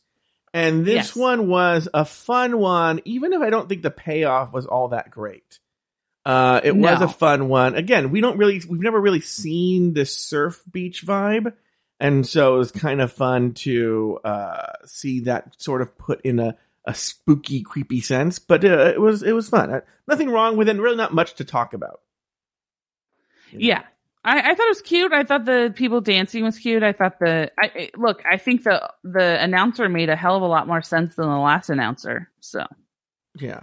And 0.53 0.85
this 0.85 0.95
Yes. 0.95 1.15
one 1.15 1.47
was 1.47 1.87
a 1.93 2.05
fun 2.05 2.57
one, 2.59 3.01
even 3.05 3.33
if 3.33 3.41
I 3.41 3.49
don't 3.49 3.67
think 3.69 3.81
the 3.83 3.91
payoff 3.91 4.51
was 4.53 4.65
all 4.65 4.89
that 4.89 5.09
great. 5.11 5.59
Uh, 6.25 6.61
it 6.63 6.75
was 6.75 7.01
a 7.01 7.07
fun 7.07 7.49
one. 7.49 7.75
Again, 7.75 8.11
we 8.11 8.21
don't 8.21 8.37
really, 8.37 8.61
we've 8.69 8.81
never 8.81 8.99
really 8.99 9.19
seen 9.21 9.93
this 9.93 10.15
surf 10.15 10.63
beach 10.71 11.05
vibe. 11.05 11.53
And 11.99 12.25
so 12.25 12.55
it 12.55 12.57
was 12.59 12.71
kind 12.71 13.01
of 13.01 13.11
fun 13.11 13.53
to, 13.55 14.19
uh, 14.23 14.71
see 14.85 15.21
that 15.21 15.55
sort 15.61 15.81
of 15.81 15.97
put 15.97 16.21
in 16.21 16.39
a, 16.39 16.57
a 16.85 16.93
spooky, 16.93 17.61
creepy 17.61 18.01
sense, 18.01 18.39
but, 18.39 18.63
uh, 18.65 18.91
it 18.93 18.99
was, 19.01 19.21
it 19.23 19.33
was 19.33 19.49
fun. 19.49 19.71
Uh, 19.73 19.81
nothing 20.07 20.29
wrong 20.29 20.57
with 20.57 20.67
it. 20.69 20.77
Really 20.77 20.97
not 20.97 21.13
much 21.13 21.35
to 21.35 21.43
talk 21.45 21.73
about. 21.73 22.01
Know? 23.53 23.59
Yeah. 23.59 23.83
I, 24.25 24.39
I 24.39 24.55
thought 24.55 24.65
it 24.65 24.69
was 24.69 24.81
cute. 24.81 25.11
I 25.11 25.23
thought 25.23 25.45
the 25.45 25.73
people 25.75 26.01
dancing 26.01 26.43
was 26.43 26.57
cute. 26.57 26.81
I 26.81 26.93
thought 26.93 27.19
the 27.19 27.51
I, 27.59 27.89
look. 27.97 28.23
I 28.29 28.37
think 28.37 28.63
the 28.63 28.89
the 29.03 29.41
announcer 29.41 29.89
made 29.89 30.09
a 30.09 30.15
hell 30.15 30.37
of 30.37 30.41
a 30.43 30.47
lot 30.47 30.67
more 30.67 30.81
sense 30.81 31.15
than 31.15 31.27
the 31.27 31.37
last 31.37 31.69
announcer. 31.69 32.29
So 32.39 32.65
Yeah. 33.39 33.61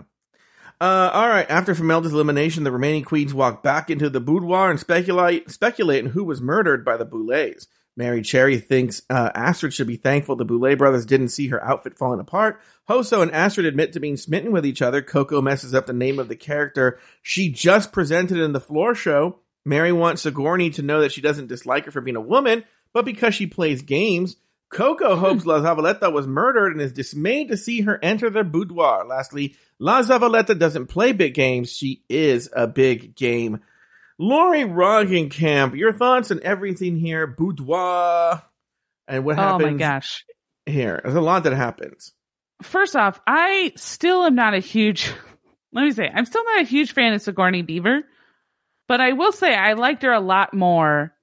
Uh, 0.81 1.11
all 1.13 1.29
right. 1.29 1.51
After 1.51 1.75
Formelda's 1.75 2.13
elimination, 2.13 2.65
the 2.65 2.73
remaining 2.73 3.05
queens 3.05 3.35
walk 3.35 3.63
back 3.63 3.91
into 3.91 4.09
the 4.09 4.21
boudoir 4.21 4.71
and 4.71 4.81
speculate 4.81 5.51
speculate 5.51 6.05
on 6.05 6.11
who 6.11 6.25
was 6.25 6.41
murdered 6.41 6.85
by 6.85 6.97
the 6.97 7.05
Boulets. 7.05 7.67
Merrie 7.99 8.25
Cherry 8.25 8.59
thinks 8.59 9.03
uh, 9.11 9.31
Astrid 9.35 9.75
should 9.75 9.87
be 9.87 9.97
thankful 9.97 10.37
the 10.37 10.45
Boulet 10.45 10.79
brothers 10.79 11.05
didn't 11.05 11.29
see 11.29 11.49
her 11.49 11.63
outfit 11.63 11.99
falling 11.99 12.21
apart. 12.21 12.61
Hoso 12.89 13.21
and 13.21 13.31
Astrid 13.33 13.67
admit 13.67 13.93
to 13.93 14.01
being 14.01 14.17
smitten 14.17 14.53
with 14.53 14.65
each 14.65 14.81
other. 14.81 15.03
Coco 15.03 15.43
messes 15.43 15.75
up 15.75 15.87
the 15.87 15.93
name 15.93 16.19
of 16.19 16.29
the 16.29 16.37
character 16.37 16.99
she 17.21 17.51
just 17.51 17.93
presented 17.93 18.39
in 18.39 18.53
the 18.53 18.61
floor 18.61 18.95
show. 18.95 19.41
Merrie 19.67 19.97
wants 19.97 20.23
Sigourney 20.23 20.71
to 20.71 20.83
know 20.83 21.01
that 21.01 21.13
she 21.13 21.21
doesn't 21.21 21.49
dislike 21.49 21.85
her 21.85 21.91
for 21.91 22.01
being 22.01 22.17
a 22.17 22.21
woman, 22.21 22.65
but 22.93 23.05
because 23.05 23.35
she 23.35 23.47
plays 23.47 23.83
games. 23.83 24.37
Coco 24.71 25.15
hmm. 25.15 25.21
hopes 25.21 25.47
La 25.47 25.61
Zavaleta 25.61 26.13
was 26.13 26.27
murdered 26.27 26.73
and 26.73 26.81
is 26.81 26.93
dismayed 26.93 27.49
to 27.49 27.57
see 27.57 27.83
her 27.83 27.99
enter 28.03 28.31
their 28.31 28.45
boudoir. 28.45 29.05
Lastly, 29.07 29.57
La 29.79 30.03
Zavaleta 30.03 30.59
doesn't 30.59 30.87
play 30.87 31.13
big 31.13 31.35
games. 31.35 31.73
She 31.73 32.05
is 32.09 32.49
a 32.55 32.67
big 32.67 33.15
game. 33.15 33.61
Lori 34.19 34.65
Roggenkamp, 34.65 35.75
your 35.77 35.95
thoughts 35.95 36.31
on 36.31 36.41
everything 36.43 36.97
here, 36.97 37.27
boudoir, 37.27 38.43
and 39.09 39.25
what 39.25 39.39
oh 39.39 39.59
my 39.59 39.73
gosh. 39.73 40.27
here? 40.67 41.01
There's 41.03 41.17
a 41.17 41.23
lot 41.23 41.45
that 41.45 41.55
happens. 41.55 42.13
First 42.63 42.95
off, 42.95 43.19
I 43.27 43.73
still 43.77 44.25
am 44.25 44.35
not 44.35 44.53
a 44.53 44.59
huge. 44.59 45.11
Let 45.73 45.85
me 45.85 45.93
say, 45.93 46.11
I'm 46.13 46.27
still 46.27 46.45
not 46.45 46.61
a 46.61 46.65
huge 46.65 46.93
fan 46.93 47.15
of 47.15 47.23
Sigourney 47.23 47.63
Beaver, 47.63 48.03
but 48.91 49.01
I 49.01 49.13
will 49.13 49.31
say 49.33 49.55
I 49.55 49.75
liked 49.75 50.03
her 50.03 50.11
a 50.13 50.19
lot 50.21 50.53
more 50.53 51.15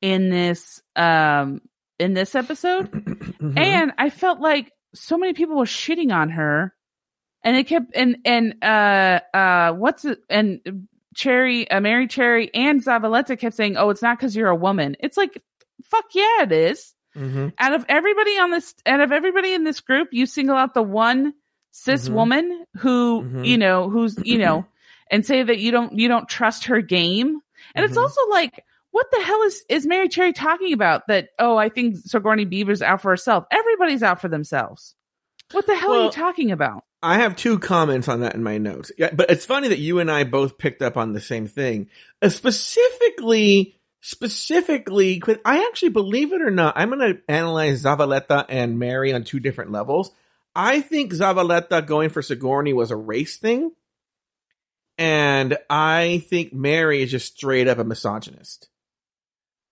in 0.00 0.30
this 0.30 0.80
um 0.94 1.60
in 1.98 2.14
this 2.14 2.34
episode. 2.34 2.86
Mhm. 3.40 3.58
and 3.58 3.92
I 3.98 4.10
felt 4.10 4.38
like 4.40 4.70
so 4.94 5.16
many 5.18 5.32
people 5.32 5.56
were 5.56 5.64
shitting 5.64 6.12
on 6.14 6.28
her, 6.30 6.74
and 7.42 7.56
it 7.56 7.66
kept 7.66 7.94
and 7.96 8.18
and 8.24 8.62
uh 8.62 9.20
uh 9.34 9.72
what's 9.72 10.04
it 10.04 10.20
and 10.30 10.86
Cherry, 11.16 11.68
uh, 11.70 11.80
Merrie 11.80 12.08
Cherry, 12.08 12.50
and 12.54 12.80
Zavaleta 12.84 13.36
kept 13.38 13.56
saying, 13.56 13.76
"Oh, 13.76 13.90
it's 13.90 14.02
not 14.02 14.16
because 14.18 14.36
you're 14.36 14.48
a 14.48 14.54
woman." 14.68 14.96
It's 15.00 15.16
like, 15.16 15.42
fuck 15.82 16.04
yeah, 16.14 16.42
it 16.44 16.52
is. 16.52 16.94
Mhm. 17.16 17.52
Out 17.58 17.74
of 17.74 17.84
everybody 17.88 18.38
on 18.38 18.50
this, 18.52 18.74
out 18.86 19.00
of 19.00 19.10
everybody 19.10 19.52
in 19.52 19.64
this 19.64 19.80
group, 19.80 20.08
you 20.12 20.26
single 20.26 20.56
out 20.56 20.72
the 20.74 20.82
one 20.82 21.34
cis 21.72 22.08
Mhm. 22.08 22.12
woman 22.14 22.64
who 22.78 23.22
Mhm. 23.22 23.44
you 23.46 23.58
know 23.58 23.90
who's 23.90 24.16
you 24.24 24.38
know, 24.38 24.64
and 25.10 25.24
say 25.26 25.42
that 25.42 25.58
you 25.58 25.70
don't 25.70 25.98
you 25.98 26.08
don't 26.08 26.28
trust 26.28 26.64
her 26.66 26.80
game. 26.80 27.40
And 27.74 27.84
it's 27.84 27.96
Mhm. 27.96 28.02
also 28.02 28.20
like, 28.30 28.64
what 28.90 29.06
the 29.12 29.20
hell 29.22 29.42
is 29.42 29.62
is 29.68 29.86
Merrie 29.86 30.10
Cherry 30.10 30.32
talking 30.32 30.72
about? 30.72 31.06
That 31.08 31.28
oh, 31.38 31.56
I 31.56 31.68
think 31.68 31.96
Sigourney 31.96 32.44
Beaver's 32.44 32.82
out 32.82 33.02
for 33.02 33.10
herself. 33.10 33.44
Everybody's 33.50 34.02
out 34.02 34.20
for 34.20 34.28
themselves. 34.28 34.94
What 35.52 35.66
the 35.66 35.74
hell 35.76 35.92
are 35.94 36.04
you 36.04 36.10
talking 36.10 36.52
about? 36.52 36.84
I 37.02 37.18
have 37.18 37.34
two 37.34 37.58
comments 37.58 38.08
on 38.08 38.20
that 38.20 38.34
in 38.34 38.42
my 38.42 38.58
notes. 38.58 38.92
Yeah, 38.98 39.10
but 39.12 39.30
it's 39.30 39.46
funny 39.46 39.68
that 39.68 39.78
you 39.78 39.98
and 40.00 40.10
I 40.10 40.24
both 40.24 40.58
picked 40.58 40.82
up 40.82 40.96
on 40.96 41.12
the 41.12 41.20
same 41.20 41.46
thing. 41.46 41.88
Uh, 42.22 42.28
specifically, 42.28 43.74
specifically, 44.00 45.20
I 45.44 45.66
actually 45.66 45.88
believe 45.90 46.32
it 46.32 46.42
or 46.42 46.50
not, 46.50 46.74
I'm 46.76 46.90
going 46.90 47.14
to 47.16 47.20
analyze 47.28 47.82
Zavaleta 47.84 48.44
and 48.48 48.78
Merrie 48.78 49.14
on 49.14 49.24
two 49.24 49.40
different 49.40 49.72
levels. 49.72 50.12
I 50.54 50.80
think 50.80 51.12
Zavaleta 51.12 51.86
going 51.86 52.10
for 52.10 52.22
Sigourney 52.22 52.72
was 52.72 52.90
a 52.90 52.96
race 52.96 53.38
thing. 53.38 53.72
And 55.00 55.56
I 55.68 56.22
think 56.28 56.54
Merrie 56.54 57.00
is 57.00 57.10
just 57.10 57.34
straight 57.34 57.66
up 57.66 57.78
a 57.78 57.84
misogynist. 57.84 58.68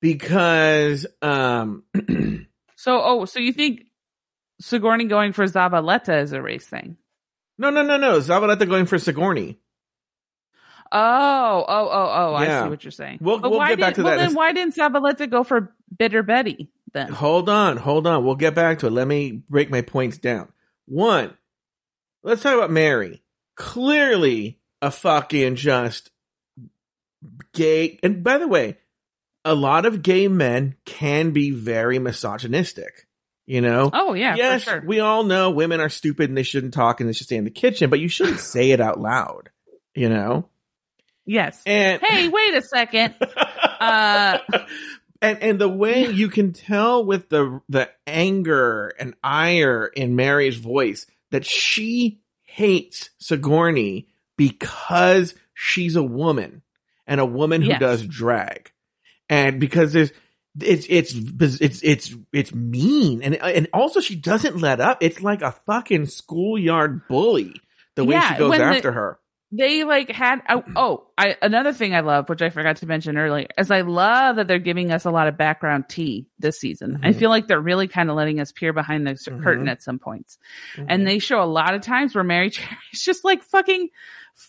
Because, 0.00 1.06
um, 1.22 1.84
So 2.76 3.00
oh, 3.02 3.24
so 3.24 3.40
you 3.40 3.52
think 3.52 3.86
Sigourney 4.60 5.06
going 5.06 5.32
for 5.32 5.44
Zavaleta 5.44 6.22
is 6.22 6.32
a 6.32 6.40
race 6.40 6.64
thing? 6.64 6.96
no, 7.58 7.70
no, 7.70 7.82
no, 7.82 7.96
no. 7.96 8.18
Zavaleta 8.20 8.68
going 8.68 8.86
for 8.86 8.98
Sigourney. 8.98 9.58
Oh, 10.90 11.64
oh, 11.68 11.88
oh, 11.90 12.10
oh! 12.30 12.34
I 12.34 12.62
see 12.62 12.70
what 12.70 12.82
you're 12.84 12.92
saying. 12.92 13.18
We'll- 13.20 13.40
But 13.40 13.50
we'll 13.50 13.66
get 13.66 13.80
back 13.80 13.94
to 13.94 14.02
well, 14.04 14.16
that. 14.16 14.24
Then 14.24 14.34
why 14.34 14.52
didn't 14.52 14.76
Zavaleta 14.76 15.28
go 15.28 15.42
for 15.44 15.74
Bitter 15.98 16.22
Betty 16.22 16.70
then? 16.92 17.10
Hold 17.10 17.48
on, 17.48 17.76
hold 17.76 18.06
on. 18.06 18.24
We'll 18.24 18.36
get 18.36 18.54
back 18.54 18.78
to 18.78 18.86
it. 18.86 18.90
Let 18.92 19.06
me 19.08 19.42
break 19.50 19.70
my 19.70 19.82
points 19.82 20.16
down. 20.16 20.48
One, 20.86 21.36
let's 22.22 22.42
talk 22.42 22.54
about 22.54 22.70
Merrie. 22.70 23.20
Clearly 23.56 24.57
a 24.82 24.90
fucking 24.90 25.56
just 25.56 26.10
gay. 27.52 27.98
And 28.02 28.22
by 28.22 28.38
the 28.38 28.48
way, 28.48 28.78
a 29.44 29.54
lot 29.54 29.86
of 29.86 30.02
gay 30.02 30.28
men 30.28 30.76
can 30.84 31.30
be 31.30 31.50
very 31.50 31.98
misogynistic. 31.98 33.06
You 33.46 33.62
know? 33.62 33.90
Oh 33.94 34.12
yeah, 34.12 34.34
yes, 34.36 34.64
for 34.64 34.70
sure. 34.70 34.82
we 34.84 35.00
all 35.00 35.24
know 35.24 35.50
women 35.50 35.80
are 35.80 35.88
stupid 35.88 36.28
and 36.28 36.36
they 36.36 36.42
shouldn't 36.42 36.74
talk 36.74 37.00
and 37.00 37.08
they 37.08 37.14
should 37.14 37.28
stay 37.28 37.36
in 37.36 37.44
the 37.44 37.50
kitchen, 37.50 37.88
but 37.88 37.98
you 37.98 38.08
shouldn't 38.08 38.40
say 38.40 38.72
it 38.72 38.80
out 38.80 39.00
loud. 39.00 39.50
You 39.94 40.08
know? 40.10 40.48
yes. 41.24 41.60
And 41.64 42.02
Hey, 42.02 42.28
wait 42.32 42.54
a 42.54 42.62
second. 42.62 43.14
Uh, 43.80 44.38
and 45.22 45.42
and 45.42 45.58
the 45.58 45.68
way 45.68 46.10
you 46.10 46.28
can 46.28 46.52
tell 46.52 47.04
with 47.04 47.30
the 47.30 47.60
the 47.70 47.90
anger 48.06 48.92
and 48.98 49.14
ire 49.24 49.86
in 49.86 50.14
Merrie's 50.14 50.56
voice 50.56 51.06
that 51.30 51.46
she 51.46 52.20
hates 52.42 53.10
Sigourney 53.18 54.08
because 54.38 55.34
she's 55.52 55.96
a 55.96 56.02
woman 56.02 56.62
and 57.06 57.20
a 57.20 57.26
woman 57.26 57.60
who 57.60 57.68
Yes. 57.68 57.80
does 57.80 58.06
drag, 58.06 58.72
and 59.28 59.60
because 59.60 59.92
there's 59.92 60.12
it's 60.60 60.86
it's 60.88 61.12
it's 61.60 61.82
it's 61.82 62.14
it's 62.32 62.54
mean 62.54 63.22
and 63.22 63.34
and 63.36 63.68
also 63.74 64.00
she 64.00 64.16
doesn't 64.16 64.56
let 64.60 64.80
up. 64.80 64.98
It's 65.02 65.20
like 65.20 65.42
a 65.42 65.52
fucking 65.52 66.06
schoolyard 66.06 67.06
bully 67.08 67.54
the 67.96 68.04
way 68.04 68.14
Yeah, 68.14 68.32
she 68.32 68.38
goes 68.38 68.50
when 68.50 68.58
the- 68.60 68.64
after 68.64 68.92
her. 68.92 69.18
they 69.52 69.84
like 69.84 70.10
had 70.10 70.40
oh, 70.48 70.62
oh 70.76 71.06
I 71.16 71.36
another 71.42 71.72
thing 71.72 71.94
I 71.94 72.00
love, 72.00 72.28
which 72.28 72.42
I 72.42 72.50
forgot 72.50 72.76
to 72.78 72.86
mention 72.86 73.16
earlier, 73.18 73.46
is 73.56 73.70
I 73.70 73.82
love 73.82 74.36
that 74.36 74.48
they're 74.48 74.58
giving 74.58 74.90
us 74.90 75.04
a 75.04 75.10
lot 75.10 75.28
of 75.28 75.36
background 75.38 75.84
tea 75.88 76.26
this 76.40 76.58
season. 76.60 77.00
I 77.04 77.10
Mhm. 77.12 77.18
feel 77.18 77.30
like 77.30 77.46
they're 77.46 77.60
really 77.60 77.86
kind 77.88 78.10
of 78.10 78.16
letting 78.16 78.40
us 78.40 78.50
peer 78.52 78.72
behind 78.72 79.06
the 79.06 79.12
Mhm. 79.12 79.42
curtain 79.42 79.68
at 79.68 79.82
some 79.82 79.98
points. 79.98 80.38
Mm-hmm. 80.74 80.86
And 80.88 81.06
they 81.06 81.18
show 81.20 81.40
a 81.42 81.46
lot 81.46 81.74
of 81.74 81.82
times 81.82 82.14
where 82.14 82.24
Merrie 82.24 82.52
Cherry's 82.52 83.02
just 83.02 83.24
like 83.24 83.42
fucking 83.44 83.88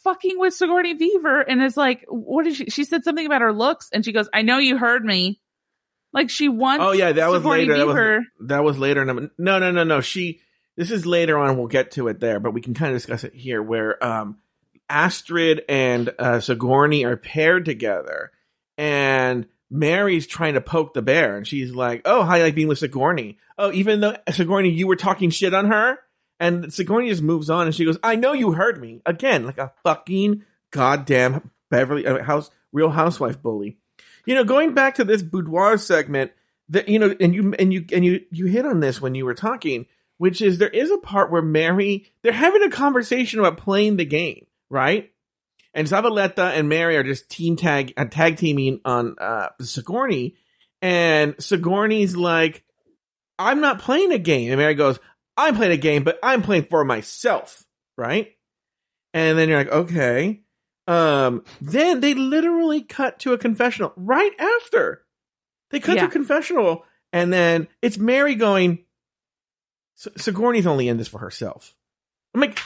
fucking 0.04 0.40
with 0.40 0.54
Sigourney 0.54 0.94
Beaver 0.94 1.42
and 1.42 1.62
is 1.62 1.76
like, 1.78 2.06
what 2.08 2.46
did 2.46 2.56
she 2.56 2.66
she 2.70 2.84
said 2.84 3.04
something 3.04 3.26
about 3.26 3.42
her 3.42 3.54
looks 3.54 3.90
and 3.92 4.06
she 4.06 4.12
goes, 4.12 4.30
I 4.34 4.42
know 4.44 4.58
you 4.58 4.78
heard 4.78 5.04
me. 5.04 5.40
Like 6.14 6.30
she 6.30 6.50
wants 6.50 6.84
Oh 6.84 6.92
yeah, 6.92 7.12
that 7.12 7.30
was 7.30 7.44
Sigourney 7.44 7.66
later. 7.68 7.76
That 7.78 7.86
was, 7.88 8.26
that 8.48 8.64
was 8.64 8.78
later. 8.80 9.02
in- 9.04 9.32
No, 9.38 9.60
no, 9.60 9.72
no, 9.72 9.84
no. 9.84 10.02
She. 10.02 10.40
This 10.76 10.92
is 10.92 11.06
later 11.06 11.38
on. 11.38 11.58
We'll 11.58 11.68
get 11.68 11.92
to 11.92 12.08
it 12.08 12.20
there, 12.22 12.40
but 12.40 12.54
we 12.54 12.62
can 12.62 12.74
kind 12.74 12.92
of 12.92 12.96
discuss 12.96 13.24
it 13.26 13.34
here. 13.36 13.62
Where 13.62 14.02
um, 14.04 14.38
Astrid 14.90 15.62
and 15.68 16.10
uh, 16.18 16.40
Sigourney 16.40 17.04
are 17.06 17.18
paired 17.18 17.66
together, 17.66 18.32
and 18.78 19.46
Merrie's 19.70 20.26
trying 20.26 20.54
to 20.54 20.62
poke 20.62 20.94
the 20.94 21.02
bear, 21.02 21.36
and 21.36 21.46
she's 21.46 21.76
like, 21.76 22.04
"Oh, 22.06 22.24
how 22.24 22.36
you 22.36 22.44
like 22.44 22.56
being 22.56 22.70
with 22.70 22.80
Sigourney? 22.80 23.38
Oh, 23.58 23.72
even 23.74 24.00
though 24.00 24.16
Sigourney, 24.32 24.70
you 24.70 24.88
were 24.88 24.96
talking 24.96 25.30
shit 25.32 25.54
on 25.54 25.66
her." 25.66 26.00
And 26.40 26.74
Sigourney 26.74 27.10
just 27.10 27.22
moves 27.22 27.50
on, 27.50 27.66
and 27.66 27.76
she 27.76 27.86
goes, 27.86 27.98
"I 28.02 28.16
know 28.16 28.34
you 28.34 28.54
heard 28.54 28.80
me 28.80 29.02
again, 29.06 29.46
like 29.46 29.58
a 29.58 29.74
fucking 29.84 30.44
goddamn 30.72 31.52
Beverly 31.70 32.08
uh, 32.08 32.24
House 32.24 32.50
Real 32.72 32.90
Housewife 32.90 33.42
bully." 33.42 33.78
You 34.26 34.36
know, 34.36 34.44
going 34.44 34.74
back 34.74 34.96
to 34.96 35.04
this 35.04 35.22
boudoir 35.22 35.78
segment, 35.78 36.32
that 36.70 36.88
you 36.88 36.98
know, 37.00 37.14
and 37.20 37.36
you 37.36 37.54
and 37.60 37.74
you 37.74 37.86
and 37.94 38.06
you 38.06 38.22
you 38.32 38.46
hit 38.46 38.66
on 38.66 38.80
this 38.80 39.02
when 39.02 39.16
you 39.16 39.26
were 39.26 39.34
talking, 39.34 39.86
which 40.18 40.42
is 40.42 40.58
there 40.58 40.70
is 40.70 40.92
a 40.92 40.98
part 40.98 41.32
where 41.32 41.42
Merrie 41.42 42.06
they're 42.22 42.32
having 42.32 42.64
a 42.64 42.70
conversation 42.70 43.40
about 43.40 43.58
playing 43.58 43.98
the 43.98 44.06
game, 44.06 44.46
right? 44.70 45.12
And 45.74 45.88
Zavaleta 45.88 46.58
and 46.58 46.72
Merrie 46.72 46.96
are 46.96 47.04
just 47.04 47.30
team 47.30 47.58
tag 47.58 47.94
uh, 47.98 48.06
tag 48.06 48.38
teaming 48.38 48.80
on 48.86 49.16
uh 49.20 49.50
Sigourney, 49.60 50.36
and 50.82 51.36
Sigourney's 51.40 52.16
like, 52.16 52.64
"I'm 53.38 53.60
not 53.60 53.80
playing 53.80 54.14
a 54.14 54.20
game," 54.20 54.52
and 54.52 54.62
Merrie 54.62 54.78
goes, 54.78 55.00
"I'm 55.40 55.56
playing 55.56 55.72
a 55.72 55.78
game, 55.78 56.04
but 56.04 56.20
I'm 56.22 56.42
playing 56.42 56.66
for 56.70 56.84
myself," 56.84 57.66
right? 57.98 58.36
And 59.14 59.38
then 59.38 59.50
you're 59.50 59.58
like, 59.58 59.72
okay. 59.72 60.42
Um, 60.88 61.44
then 61.62 62.00
they 62.00 62.14
literally 62.14 62.82
cut 62.82 63.20
to 63.20 63.34
a 63.34 63.38
confessional 63.38 63.94
right 63.96 64.32
after. 64.40 65.04
They 65.72 65.80
cut 65.80 66.00
to 66.00 66.06
a 66.06 66.10
confessional, 66.10 66.84
and 67.14 67.32
then 67.32 67.68
it's 67.82 67.98
Merrie 67.98 68.38
going, 68.38 68.86
Sigourney's 69.96 70.66
only 70.66 70.88
in 70.88 70.98
this 70.98 71.08
for 71.08 71.20
herself. 71.20 71.76
I'm 72.34 72.42
like, 72.42 72.58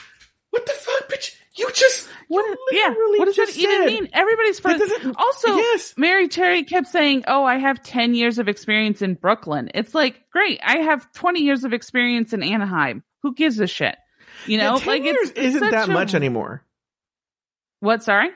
what 0.51 0.65
the 0.65 0.73
fuck, 0.73 1.09
bitch? 1.09 1.35
You 1.55 1.69
just 1.73 2.07
What? 2.29 2.45
you 2.71 2.79
yeah. 2.79 2.93
What 3.19 3.25
does 3.25 3.35
that 3.35 3.55
even 3.55 3.85
mean? 3.85 4.09
Everybody's 4.11 4.59
That 4.59 5.13
Also, 5.17 5.55
yes. 5.55 5.93
Mary 5.97 6.27
Terry 6.27 6.63
kept 6.63 6.87
saying, 6.87 7.25
"Oh, 7.27 7.43
I 7.43 7.57
have 7.57 7.83
ten 7.83 8.15
years 8.15 8.39
of 8.39 8.47
experience 8.47 9.01
in 9.03 9.13
Brooklyn." 9.13 9.69
It's 9.75 9.93
like, 9.93 10.27
great. 10.31 10.59
I 10.63 10.77
have 10.77 11.11
twenty 11.13 11.41
years 11.41 11.63
of 11.63 11.71
experience 11.73 12.33
in 12.33 12.41
Anaheim. 12.41 13.03
Who 13.21 13.35
gives 13.35 13.59
a 13.59 13.67
shit? 13.67 13.95
You 14.47 14.57
know, 14.57 14.73
Yeah, 14.73 14.79
10 14.79 14.87
like 14.87 15.03
years 15.03 15.17
it's, 15.21 15.29
it's 15.31 15.55
isn't 15.55 15.71
that 15.71 15.89
a- 15.89 15.93
much 15.93 16.15
anymore. 16.15 16.63
What? 17.81 18.03
Sorry. 18.03 18.29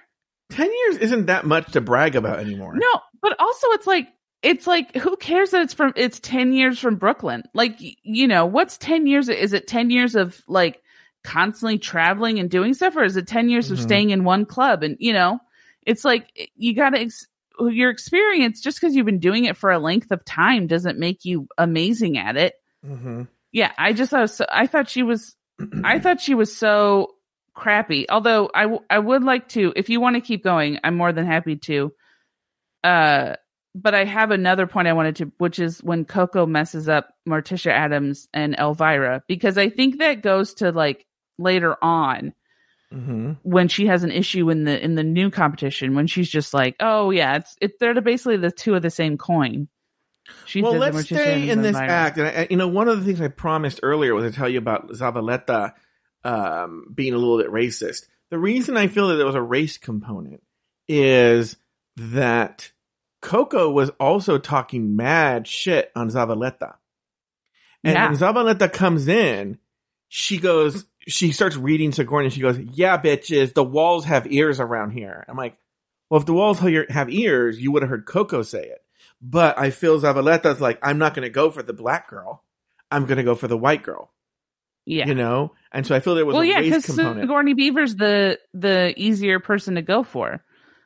Ten 0.49 0.71
years 0.71 0.97
isn't 0.97 1.25
that 1.25 1.45
much 1.45 1.71
to 1.73 1.82
brag 1.82 2.15
about 2.15 2.39
anymore. 2.39 2.75
No, 2.75 3.01
but 3.21 3.36
also 3.39 3.67
it's 3.71 3.88
like 3.88 4.08
it's 4.43 4.67
like 4.67 4.95
who 4.95 5.17
cares 5.17 5.51
that 5.51 5.63
it's 5.63 5.73
from 5.73 5.91
it's 5.95 6.19
10 6.19 6.53
years 6.53 6.80
from 6.80 6.95
Brooklyn? 6.95 7.43
Like 7.53 7.77
you 7.80 8.27
know, 8.27 8.45
what's 8.45 8.77
10 8.77 9.08
years 9.08 9.27
is 9.27 9.53
it 9.53 9.67
10 9.67 9.89
years 9.89 10.15
of 10.15 10.41
like 10.47 10.82
constantly 11.27 11.77
traveling 11.77 12.39
and 12.39 12.49
doing 12.49 12.73
stuff 12.73 12.95
or 12.95 13.03
is 13.03 13.17
it 13.17 13.27
10 13.27 13.49
years 13.49 13.69
of 13.69 13.77
Mhm. 13.77 13.81
staying 13.81 14.09
in 14.11 14.23
one 14.23 14.45
club 14.45 14.81
and 14.81 14.95
you 14.99 15.11
know, 15.11 15.39
it's 15.85 16.05
like 16.05 16.49
you 16.55 16.73
got 16.73 16.91
to 16.91 16.99
ex- 17.01 17.27
your 17.59 17.89
experience 17.89 18.61
just 18.61 18.79
cuz 18.79 18.95
you've 18.95 19.05
been 19.05 19.19
doing 19.19 19.43
it 19.45 19.57
for 19.57 19.69
a 19.71 19.79
length 19.79 20.11
of 20.11 20.23
time 20.23 20.67
doesn't 20.67 20.97
make 20.97 21.25
you 21.25 21.47
amazing 21.57 22.17
at 22.17 22.37
it. 22.37 22.53
hmm 22.85 23.23
Yeah, 23.51 23.71
I 23.77 23.91
just 23.93 24.11
thought 24.11 24.29
so, 24.29 24.45
I 24.49 24.67
thought 24.67 24.89
she 24.89 25.03
was 25.03 25.35
I 25.83 25.99
thought 25.99 26.21
she 26.21 26.35
was 26.35 26.55
so 26.55 27.15
crappy. 27.55 28.05
Although 28.09 28.49
I 28.53 28.61
w- 28.63 28.83
I 28.89 28.99
would 28.99 29.23
like 29.23 29.49
to 29.49 29.73
if 29.75 29.89
you 29.89 29.99
want 29.99 30.15
to 30.15 30.21
keep 30.21 30.43
going, 30.43 30.79
I'm 30.83 30.95
more 30.95 31.11
than 31.11 31.25
happy 31.25 31.55
to. 31.69 31.91
Uh 32.83 33.35
but 33.75 33.93
I 33.95 34.05
have 34.05 34.31
another 34.31 34.65
point 34.67 34.87
I 34.87 34.93
wanted 34.93 35.15
to 35.17 35.31
which 35.39 35.57
is 35.59 35.79
when 35.83 36.05
Coco 36.05 36.45
messes 36.45 36.87
up 36.87 37.09
Morticia 37.27 37.71
Addams 37.71 38.27
and 38.33 38.55
Elvira 38.55 39.23
because 39.27 39.57
I 39.57 39.69
think 39.69 39.97
that 39.97 40.21
goes 40.21 40.53
to 40.55 40.71
like 40.71 41.05
later 41.38 41.76
on 41.82 42.34
hmm 42.91 43.34
when 43.43 43.67
she 43.67 43.88
has 43.88 44.04
an 44.04 44.12
issue 44.12 44.50
in 44.50 44.63
the 44.63 44.84
in 44.84 44.95
the 44.95 45.04
new 45.04 45.30
competition 45.30 45.95
when 45.95 46.08
she's 46.08 46.30
just 46.30 46.54
like, 46.54 46.76
"Oh 46.80 47.12
yeah, 47.12 47.36
it's 47.38 47.56
it 47.62 47.80
they're 47.80 48.00
basically 48.02 48.38
the 48.38 48.52
two 48.52 48.76
of 48.76 48.82
the 48.82 48.89
same 48.89 49.17
coin." 49.17 49.67
She 50.45 50.62
well, 50.62 50.76
let's 50.76 51.06
stay 51.06 51.50
in 51.50 51.62
this 51.62 51.76
Elvira. 51.76 51.91
act. 51.91 52.17
And 52.17 52.28
I, 52.28 52.47
you 52.50 52.58
know, 52.58 52.67
one 52.67 52.88
of 52.88 53.00
the 53.00 53.06
things 53.06 53.21
I 53.21 53.28
promised 53.28 53.80
earlier 53.84 54.13
was 54.13 54.30
to 54.30 54.38
tell 54.38 54.50
you 54.50 54.58
about 54.58 54.89
Zavaleta 54.89 55.73
um, 56.23 56.88
being 56.93 57.13
a 57.13 57.17
little 57.17 57.38
bit 57.38 57.52
racist. 57.52 58.08
The 58.30 58.39
reason 58.39 58.76
I 58.76 58.88
feel 58.88 59.10
that 59.10 59.15
there 59.15 59.26
was 59.26 59.36
a 59.36 59.41
race 59.41 59.78
component 59.78 60.43
is 60.88 61.58
that 61.97 62.71
Coco 63.21 63.69
was 63.69 63.89
also 64.00 64.38
talking 64.38 64.95
mad 64.95 65.47
shit 65.47 65.91
on 65.95 66.10
Zavaleta. 66.10 66.76
And 67.84 67.93
Yeah. 67.93 68.10
when 68.10 68.17
Zavaleta 68.17 68.71
comes 68.71 69.08
in, 69.08 69.60
she 70.10 70.38
goes, 70.38 70.86
she 71.08 71.32
starts 71.32 71.56
reading 71.56 71.91
Sigourney 71.91 72.26
and 72.26 72.34
she 72.34 72.41
goes, 72.41 72.58
Yeah, 72.60 73.02
bitches, 73.02 73.54
the 73.54 73.63
walls 73.63 74.06
have 74.06 74.32
ears 74.32 74.60
around 74.60 74.91
here. 74.91 75.26
I'm 75.28 75.38
like, 75.38 75.58
Well, 76.10 76.20
if 76.20 76.26
the 76.26 76.34
walls 76.34 76.60
have 76.60 77.10
ears, 77.10 77.60
you 77.60 77.72
would 77.72 77.82
have 77.82 77.89
heard 77.89 78.06
Coco 78.06 78.43
say 78.43 78.63
it. 78.63 78.84
But 79.22 79.58
I 79.58 79.72
feel 79.72 80.00
Zavaleta's 80.00 80.62
like, 80.62 80.80
I'm 80.84 81.00
not 81.00 81.15
going 81.15 81.24
to 81.24 81.30
go 81.30 81.50
for 81.50 81.63
the 81.63 81.74
black 81.74 82.10
girl. 82.10 82.43
I'm 82.91 83.06
going 83.06 83.17
to 83.17 83.24
go 83.24 83.36
for 83.36 83.48
the 83.48 83.58
white 83.58 83.84
girl. 83.84 84.12
Yeah. 84.86 85.08
You 85.08 85.15
know? 85.15 85.54
And 85.72 85.86
so 85.86 85.96
I 85.96 86.00
feel 86.00 86.15
there 86.15 86.26
was 86.26 86.34
well, 86.34 86.43
a 86.43 86.46
yeah, 86.46 86.62
because 86.62 86.86
component. 86.86 87.22
Sigourney 87.22 87.54
Beaver's 87.54 87.96
the 87.96 88.39
the 88.54 88.93
easier 88.96 89.39
person 89.39 89.76
to 89.76 89.82
go 89.82 90.04
for. 90.04 90.43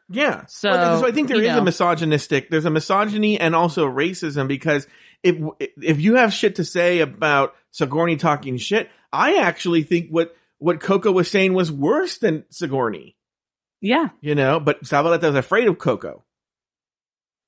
Yeah. 0.09 0.45
So, 0.47 0.71
Well, 0.71 1.01
so 1.01 1.07
I 1.07 1.11
think 1.11 1.27
there 1.27 1.41
is 1.41 1.51
is 1.51 1.55
a 1.55 1.63
misogynistic, 1.63 2.49
there's 2.49 2.65
a 2.65 2.71
misogyny 2.71 3.39
and 3.39 3.55
also 3.55 3.87
racism 3.87 4.47
because 4.47 4.87
if 5.23 5.37
if 5.59 6.01
you 6.01 6.15
have 6.15 6.33
shit 6.33 6.55
to 6.55 6.65
say 6.65 6.99
about 6.99 7.55
Sigourney 7.71 8.17
talking 8.17 8.57
shit, 8.57 8.89
I 9.13 9.35
actually 9.37 9.83
think 9.83 10.09
what 10.09 10.35
what 10.59 10.79
Coco 10.79 11.11
was 11.11 11.29
saying 11.29 11.53
was 11.53 11.71
worse 11.71 12.17
than 12.19 12.45
Sigourney. 12.49 13.15
Yeah, 13.83 14.09
You 14.21 14.35
know, 14.35 14.59
but 14.59 14.83
Zavaleta 14.83 15.23
was 15.23 15.35
afraid 15.35 15.67
of 15.67 15.79
Coco. 15.79 16.23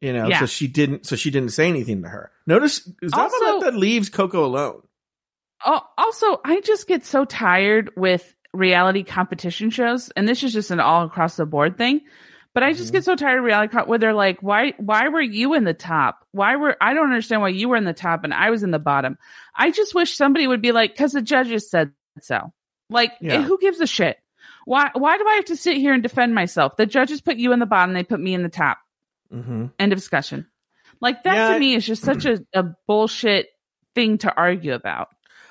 You 0.01 0.13
know, 0.13 0.27
Yeah. 0.27 0.39
so 0.39 0.45
she 0.47 0.67
didn't 0.67 1.05
so 1.05 1.15
she 1.15 1.29
didn't 1.29 1.51
say 1.51 1.69
anything 1.69 2.01
to 2.01 2.09
her. 2.09 2.31
Notice 2.47 2.89
Zavaleta 3.03 3.77
leaves 3.77 4.09
Coco 4.09 4.43
alone. 4.45 4.81
Oh, 5.65 5.81
also, 5.97 6.41
I 6.43 6.59
just 6.61 6.87
get 6.87 7.05
so 7.05 7.23
tired 7.23 7.91
with 7.95 8.35
reality 8.53 9.03
competition 9.03 9.69
shows, 9.69 10.09
and 10.17 10.27
this 10.27 10.43
is 10.43 10.51
just 10.51 10.71
an 10.71 10.79
all 10.79 11.05
across 11.05 11.37
the 11.37 11.45
board 11.45 11.77
thing. 11.77 12.01
But 12.53 12.63
I 12.63 12.73
just 12.73 12.89
Mhm. 12.91 12.93
get 12.93 13.03
so 13.05 13.15
tired 13.15 13.39
of 13.39 13.45
reality 13.45 13.75
where 13.77 13.97
they're 13.97 14.13
like, 14.13 14.41
"Why? 14.41 14.73
Why 14.77 15.07
were 15.09 15.21
you 15.21 15.53
in 15.55 15.63
the 15.63 15.73
top? 15.73 16.25
Why 16.31 16.55
were 16.55 16.77
I 16.79 16.93
don't 16.93 17.05
understand 17.05 17.41
why 17.41 17.49
you 17.49 17.69
were 17.69 17.75
in 17.77 17.83
the 17.83 17.93
top 17.93 18.23
and 18.23 18.33
I 18.33 18.51
was 18.51 18.61
in 18.63 18.69
the 18.71 18.79
bottom." 18.79 19.17
I 19.55 19.71
just 19.71 19.95
wish 19.95 20.15
somebody 20.15 20.45
would 20.45 20.61
be 20.61 20.71
like, 20.71 20.93
"Because 20.93 21.13
the 21.13 21.21
judges 21.21 21.69
said 21.69 21.91
so." 22.21 22.53
Like, 22.89 23.13
Yeah. 23.21 23.41
who 23.41 23.57
gives 23.59 23.79
a 23.79 23.87
shit? 23.87 24.17
Why? 24.65 24.91
Why 24.93 25.17
do 25.17 25.25
I 25.27 25.33
have 25.35 25.45
to 25.45 25.55
sit 25.57 25.77
here 25.77 25.93
and 25.93 26.03
defend 26.03 26.35
myself? 26.35 26.77
The 26.77 26.85
judges 26.85 27.21
put 27.21 27.37
you 27.37 27.53
in 27.53 27.59
the 27.59 27.65
bottom; 27.65 27.93
they 27.95 28.03
put 28.03 28.19
me 28.19 28.33
in 28.35 28.43
the 28.43 28.49
top. 28.49 28.77
Mm-hmm. 29.33 29.65
End 29.79 29.91
of 29.93 29.97
discussion. 29.97 30.45
Like 31.01 31.23
that 31.23 31.35
Yeah. 31.35 31.53
to 31.55 31.59
me 31.59 31.73
is 31.75 31.85
just 31.85 32.03
such 32.03 32.25
a, 32.25 32.39
a 32.53 32.63
bullshit 32.87 33.47
thing 33.95 34.19
to 34.19 34.33
argue 34.35 34.73
about. 34.73 35.09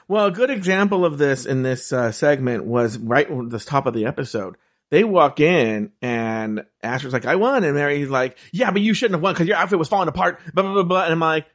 Well, 0.09 0.27
a 0.27 0.31
good 0.31 0.51
example 0.51 1.05
of 1.05 1.19
this 1.19 1.47
in 1.47 1.62
this 1.62 1.93
uh, 1.93 2.12
segment 2.12 2.65
was 2.65 2.97
right 2.99 3.29
at 3.31 3.51
the 3.51 3.59
top 3.59 3.87
of 3.87 3.95
the 3.95 4.07
episode. 4.07 4.57
They 4.92 5.02
walk 5.05 5.40
in 5.40 5.90
and 6.02 6.64
Asher's 6.83 7.14
like, 7.14 7.24
I 7.24 7.37
won. 7.37 7.64
And 7.64 7.74
Merrie's 7.74 8.11
like, 8.11 8.38
yeah, 8.52 8.70
but 8.70 8.83
you 8.83 8.92
shouldn't 8.92 9.14
have 9.14 9.22
won 9.22 9.33
because 9.33 9.48
your 9.48 9.57
outfit 9.57 9.78
was 9.78 9.88
falling 9.88 10.09
apart. 10.09 10.38
Blah, 10.52 10.62
blah, 10.62 10.72
blah, 10.74 10.83
blah. 10.83 11.02
And 11.05 11.12
I'm 11.14 11.18
like, 11.20 11.46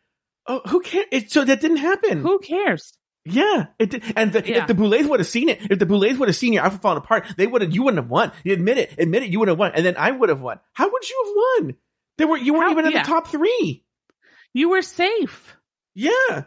oh, 0.48 0.62
who 0.68 0.82
cares? 0.82 1.06
It, 1.12 1.32
so 1.32 1.46
that 1.46 1.62
didn't 1.62 1.78
happen. 1.78 2.22
Who 2.22 2.40
cares? 2.40 2.98
Yeah. 3.26 3.68
It 3.78 3.92
did. 3.92 4.04
And 4.16 4.34
the, 4.34 4.44
Yeah. 4.44 4.62
if 4.64 4.68
the 4.68 4.74
Boulets 4.74 5.08
would 5.08 5.20
have 5.20 5.28
seen 5.28 5.50
it, 5.50 5.60
if 5.70 5.78
the 5.78 5.86
Boulets 5.86 6.18
would 6.18 6.30
have 6.30 6.36
seen 6.36 6.52
your 6.54 6.64
outfit 6.64 6.82
falling 6.82 6.98
apart, 6.98 7.28
they 7.38 7.46
would 7.46 7.62
have, 7.62 7.72
you 7.76 7.84
wouldn't 7.84 8.02
have 8.02 8.10
won. 8.10 8.32
You 8.44 8.54
admit 8.54 8.80
it. 8.80 8.96
Admit 8.98 9.22
it. 9.24 9.30
You 9.30 9.38
would 9.40 9.50
have 9.50 9.60
won. 9.60 9.72
And 9.76 9.86
then 9.86 9.96
I 9.98 10.10
would 10.10 10.30
have 10.30 10.42
won. 10.42 10.60
How 10.74 10.90
would 10.92 11.08
you 11.10 11.24
have 11.26 11.66
won? 11.66 11.76
There 12.18 12.28
were, 12.28 12.38
you 12.38 12.54
weren't 12.54 12.66
How- 12.66 12.72
even 12.72 12.86
in 12.88 12.92
yeah. 12.94 13.04
the 13.04 13.08
top 13.08 13.28
three. 13.28 13.86
You 14.54 14.70
were 14.70 14.82
safe. 14.82 15.56
Yeah. 15.94 16.46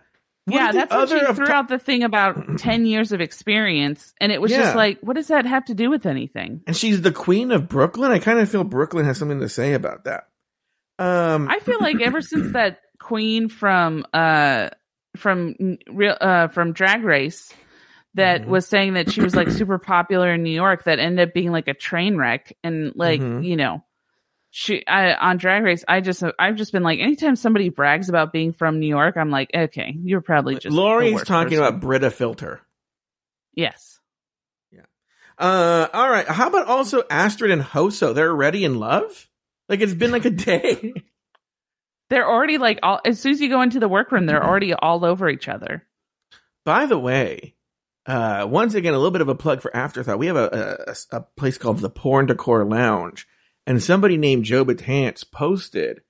What 0.51 0.57
yeah, 0.59 0.73
that's 0.73 0.95
when 0.95 1.07
she 1.09 1.35
threw 1.35 1.49
out 1.51 1.69
the 1.69 1.79
thing 1.79 2.03
about 2.03 2.37
10 2.59 2.87
years 2.87 3.13
of 3.13 3.21
experience. 3.21 4.13
And 4.21 4.31
it 4.33 4.41
was 4.41 4.51
Yeah. 4.51 4.63
just 4.63 4.75
like, 4.77 4.99
what 5.01 5.17
does 5.17 5.29
that 5.29 5.47
have 5.47 5.65
to 5.67 5.75
do 5.75 5.91
with 5.91 6.07
anything? 6.07 6.61
and 6.67 6.77
she's 6.77 7.01
the 7.03 7.13
queen 7.13 7.51
of 7.53 7.69
Brooklyn. 7.69 8.11
I 8.13 8.19
kind 8.19 8.39
of 8.39 8.49
feel 8.51 8.65
Brooklyn 8.65 9.05
has 9.07 9.19
something 9.19 9.41
to 9.41 9.49
say 9.49 9.73
about 9.75 10.05
that. 10.05 10.29
Um, 10.99 11.49
I 11.49 11.59
feel 11.61 11.81
like 11.81 12.01
ever 12.01 12.21
since 12.21 12.47
that 12.53 12.81
queen 12.99 13.49
from, 13.49 14.05
uh, 14.13 14.71
from 15.17 15.55
real, 15.91 16.17
uh, 16.21 16.49
from 16.49 16.73
Drag 16.73 17.03
Race 17.03 17.53
that 18.15 18.43
Mhm. 18.43 18.47
was 18.47 18.67
saying 18.67 18.95
that 18.95 19.11
she 19.11 19.21
was 19.23 19.35
like 19.37 19.51
super 19.51 19.79
popular 19.79 20.35
in 20.35 20.43
New 20.43 20.51
York 20.51 20.85
that 20.85 20.99
ended 20.99 21.29
up 21.29 21.35
being 21.35 21.53
like 21.53 21.69
a 21.69 21.75
train 21.75 22.17
wreck. 22.17 22.53
And 22.65 22.93
like, 22.97 23.21
Mhm. 23.21 23.45
you 23.45 23.57
know, 23.57 23.85
she, 24.51 24.87
I, 24.87 25.15
on 25.15 25.37
Drag 25.37 25.63
Race, 25.63 25.85
I 25.87 26.01
just, 26.01 26.23
I've 26.39 26.57
just 26.57 26.73
been 26.73 26.83
like, 26.83 26.99
anytime 27.01 27.37
somebody 27.37 27.69
brags 27.69 28.09
about 28.09 28.33
being 28.33 28.53
from 28.53 28.81
New 28.81 28.89
York, 28.89 29.17
I'm 29.17 29.31
like, 29.31 29.51
okay, 29.55 29.97
you're 30.03 30.21
probably 30.21 30.57
just. 30.57 30.75
Lori's 30.75 31.23
talking 31.23 31.59
person. 31.59 31.65
about 31.65 31.81
Brita 31.81 32.11
filter. 32.11 32.61
Yes. 33.55 34.01
Yeah 34.73 34.81
uh, 35.41 35.89
all 35.93 36.11
right. 36.11 36.29
How 36.29 36.49
about 36.49 36.67
also 36.67 37.03
Astrid 37.11 37.51
and 37.51 37.63
Hoso? 37.63 38.13
They're 38.13 38.31
already 38.31 38.65
in 38.65 38.79
love. 38.79 39.29
Like 39.69 39.81
it's 39.81 39.95
been 39.95 40.13
like 40.13 40.27
a 40.27 40.31
day. 40.31 40.93
They're 42.11 42.29
already 42.29 42.59
like 42.59 42.81
all 42.83 43.01
as 43.05 43.21
soon 43.21 43.33
as 43.33 43.41
you 43.41 43.49
go 43.49 43.63
into 43.63 43.79
the 43.79 43.89
workroom, 43.89 44.27
they're 44.27 44.45
already 44.45 44.75
all 44.75 45.05
over 45.05 45.29
each 45.29 45.47
other. 45.47 45.87
By 46.65 46.87
the 46.87 46.99
way, 46.99 47.55
uh, 48.05 48.49
once 48.51 48.75
again, 48.75 48.95
a 48.95 48.97
little 48.97 49.13
bit 49.13 49.21
of 49.21 49.29
a 49.29 49.37
plug 49.37 49.63
for 49.63 49.75
Afterthought. 49.75 50.19
We 50.19 50.27
have 50.27 50.35
a, 50.35 50.97
a, 51.13 51.19
a 51.19 51.21
place 51.21 51.57
called 51.57 51.79
the 51.79 51.89
Porn 51.89 52.27
Decor 52.27 52.65
Lounge, 52.65 53.29
and 53.71 53.81
somebody 53.81 54.17
named 54.17 54.45
Joe 54.45 54.65
Batance 54.65 55.25
posted 55.31 56.01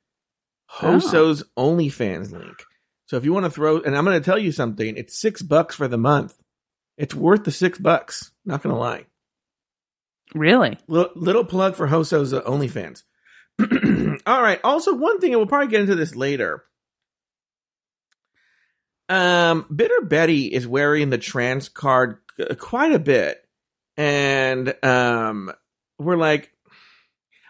Hoso's 0.64 1.44
OnlyFans 1.58 2.32
link. 2.32 2.64
So 3.04 3.18
if 3.18 3.26
you 3.26 3.34
want 3.34 3.44
to 3.44 3.50
throw, 3.50 3.82
and 3.82 3.94
I'm 3.94 4.06
going 4.06 4.18
to 4.18 4.24
tell 4.24 4.38
you 4.38 4.50
something, 4.50 4.96
it's 4.96 5.20
six 5.20 5.42
bucks 5.42 5.74
for 5.74 5.86
the 5.86 5.98
month. 5.98 6.40
It's 6.96 7.14
worth 7.14 7.44
the 7.44 7.50
six 7.50 7.78
bucks. 7.78 8.32
Not 8.46 8.62
going 8.62 8.74
to 8.74 8.80
lie. 8.80 9.04
Really? 10.34 10.78
Little, 10.88 11.12
little 11.14 11.44
plug 11.44 11.76
for 11.76 11.86
Hoso's 11.86 12.32
uh, 12.32 12.40
OnlyFans. 12.40 13.02
All 14.26 14.40
right. 14.40 14.60
Also, 14.64 14.94
one 14.94 15.20
thing, 15.20 15.32
and 15.32 15.38
we'll 15.38 15.46
probably 15.46 15.68
get 15.68 15.82
into 15.82 15.96
this 15.96 16.16
later. 16.16 16.64
Um, 19.10 19.66
Bitter 19.70 20.00
Betty 20.00 20.46
is 20.46 20.66
wearing 20.66 21.10
the 21.10 21.18
trans 21.18 21.68
card 21.68 22.20
uh, 22.38 22.54
quite 22.54 22.92
a 22.92 22.98
bit, 22.98 23.46
and 23.98 24.74
um, 24.82 25.52
we're 25.98 26.16
like, 26.16 26.54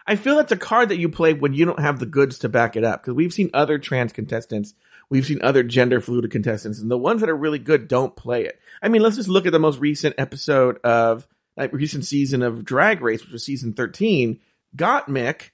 I 0.07 0.15
feel 0.15 0.35
that's 0.37 0.51
a 0.51 0.57
card 0.57 0.89
that 0.89 0.97
you 0.97 1.09
play 1.09 1.33
when 1.33 1.53
you 1.53 1.65
don't 1.65 1.79
have 1.79 1.99
the 1.99 2.05
goods 2.05 2.39
to 2.39 2.49
back 2.49 2.75
it 2.75 2.83
up 2.83 3.01
because 3.01 3.13
we've 3.13 3.33
seen 3.33 3.49
other 3.53 3.77
trans 3.77 4.11
contestants, 4.13 4.73
we've 5.09 5.25
seen 5.25 5.41
other 5.41 5.63
gender 5.63 6.01
fluid 6.01 6.29
contestants, 6.31 6.79
and 6.79 6.89
the 6.89 6.97
ones 6.97 7.21
that 7.21 7.29
are 7.29 7.35
really 7.35 7.59
good 7.59 7.87
don't 7.87 8.15
play 8.15 8.45
it. 8.45 8.59
I 8.81 8.89
mean, 8.89 9.01
let's 9.01 9.15
just 9.15 9.29
look 9.29 9.45
at 9.45 9.51
the 9.51 9.59
most 9.59 9.79
recent 9.79 10.15
episode 10.17 10.79
of 10.83 11.27
like 11.57 11.73
recent 11.73 12.05
season 12.05 12.41
of 12.41 12.65
Drag 12.65 13.01
Race, 13.01 13.21
which 13.23 13.31
was 13.33 13.45
season 13.45 13.73
thirteen. 13.73 14.39
Gottmik, 14.75 15.49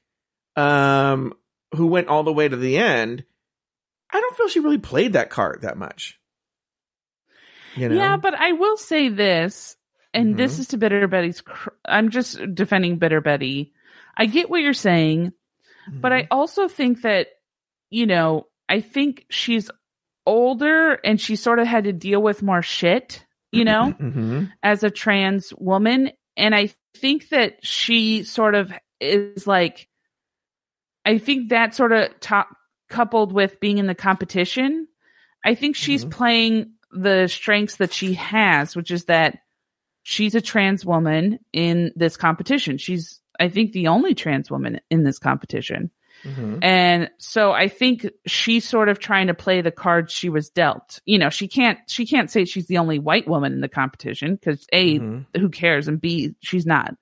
um, 0.56 1.34
who 1.76 1.88
went 1.88 2.08
all 2.08 2.24
the 2.24 2.32
way 2.34 2.48
to 2.48 2.56
the 2.56 2.78
end. 2.78 3.24
I 4.12 4.22
don't 4.22 4.38
feel 4.38 4.48
she 4.48 4.60
really 4.62 4.78
played 4.78 5.14
that 5.14 5.30
card 5.30 5.64
that 5.64 5.78
much. 5.78 6.20
You 7.76 7.90
know? 7.90 7.96
Yeah, 7.96 8.18
but 8.18 8.34
I 8.34 8.54
will 8.54 8.78
say 8.78 9.10
this, 9.10 9.76
and 10.14 10.38
this 10.38 10.56
Mhm. 10.56 10.60
is 10.60 10.68
to 10.70 10.78
Bitter 10.78 11.08
Betty's. 11.08 11.42
Cr- 11.42 11.70
I'm 11.86 12.10
just 12.10 12.40
defending 12.56 12.98
Bitter 12.98 13.22
Betty. 13.22 13.74
I 14.18 14.26
get 14.26 14.50
what 14.50 14.62
you're 14.62 14.74
saying, 14.74 15.34
but 16.02 16.12
Mm-hmm. 16.12 16.14
I 16.14 16.28
also 16.32 16.68
think 16.68 17.04
that, 17.04 17.28
you 17.90 18.06
know, 18.06 18.48
I 18.68 18.82
think 18.82 19.26
she's 19.30 19.72
older 20.26 20.94
and 20.96 21.20
she 21.22 21.38
sort 21.38 21.60
of 21.60 21.68
had 21.68 21.86
to 21.86 21.94
deal 21.94 22.22
with 22.22 22.44
more 22.44 22.62
shit, 22.62 23.24
you 23.54 23.64
know, 23.64 23.92
hmm 23.92 24.46
as 24.62 24.84
a 24.84 24.90
trans 24.92 25.54
woman. 25.58 26.12
And 26.36 26.54
I 26.54 26.72
think 26.98 27.30
that 27.30 27.66
she 27.66 28.24
sort 28.24 28.56
of 28.56 28.72
is 29.00 29.48
like, 29.48 29.88
I 31.06 31.18
think 31.20 31.50
that 31.50 31.74
sort 31.74 31.94
of 31.94 32.20
top 32.20 32.50
coupled 32.90 33.32
with 33.32 33.60
being 33.60 33.78
in 33.78 33.88
the 33.88 33.96
competition, 33.96 34.88
I 35.46 35.56
think 35.56 35.76
she's 35.76 36.04
Mhm. 36.04 36.12
playing 36.12 36.72
the 36.92 37.28
strengths 37.28 37.78
that 37.78 37.94
she 37.94 38.14
has, 38.16 38.76
which 38.76 38.92
is 38.92 39.06
that 39.06 39.40
she's 40.04 40.36
a 40.36 40.42
trans 40.42 40.86
woman 40.86 41.40
in 41.54 41.92
this 41.96 42.18
competition. 42.18 42.78
She's, 42.78 43.22
I 43.40 43.50
think, 43.50 43.72
the 43.72 43.88
only 43.88 44.16
trans 44.16 44.50
woman 44.52 44.80
in 44.90 45.04
this 45.04 45.20
competition. 45.20 45.92
hmm 46.24 46.60
And 46.62 47.10
so 47.20 47.52
I 47.52 47.68
think 47.68 48.08
she's 48.26 48.68
sort 48.68 48.90
of 48.90 49.00
trying 49.00 49.28
to 49.28 49.34
play 49.34 49.62
the 49.62 49.72
cards 49.72 50.12
she 50.12 50.30
was 50.30 50.50
dealt. 50.50 51.00
You 51.06 51.20
know, 51.20 51.30
she 51.30 51.48
can't 51.48 51.80
she 51.88 52.06
can't 52.06 52.32
say 52.32 52.46
she's 52.46 52.68
the 52.68 52.80
only 52.80 53.00
white 53.00 53.28
woman 53.28 53.54
in 53.54 53.62
the 53.62 53.70
competition 53.70 54.36
because 54.36 54.66
A, 54.74 55.00
Mhm. 55.00 55.26
who 55.38 55.50
cares? 55.50 55.88
And 55.88 56.02
B, 56.02 56.36
she's 56.42 56.66
not. 56.66 56.96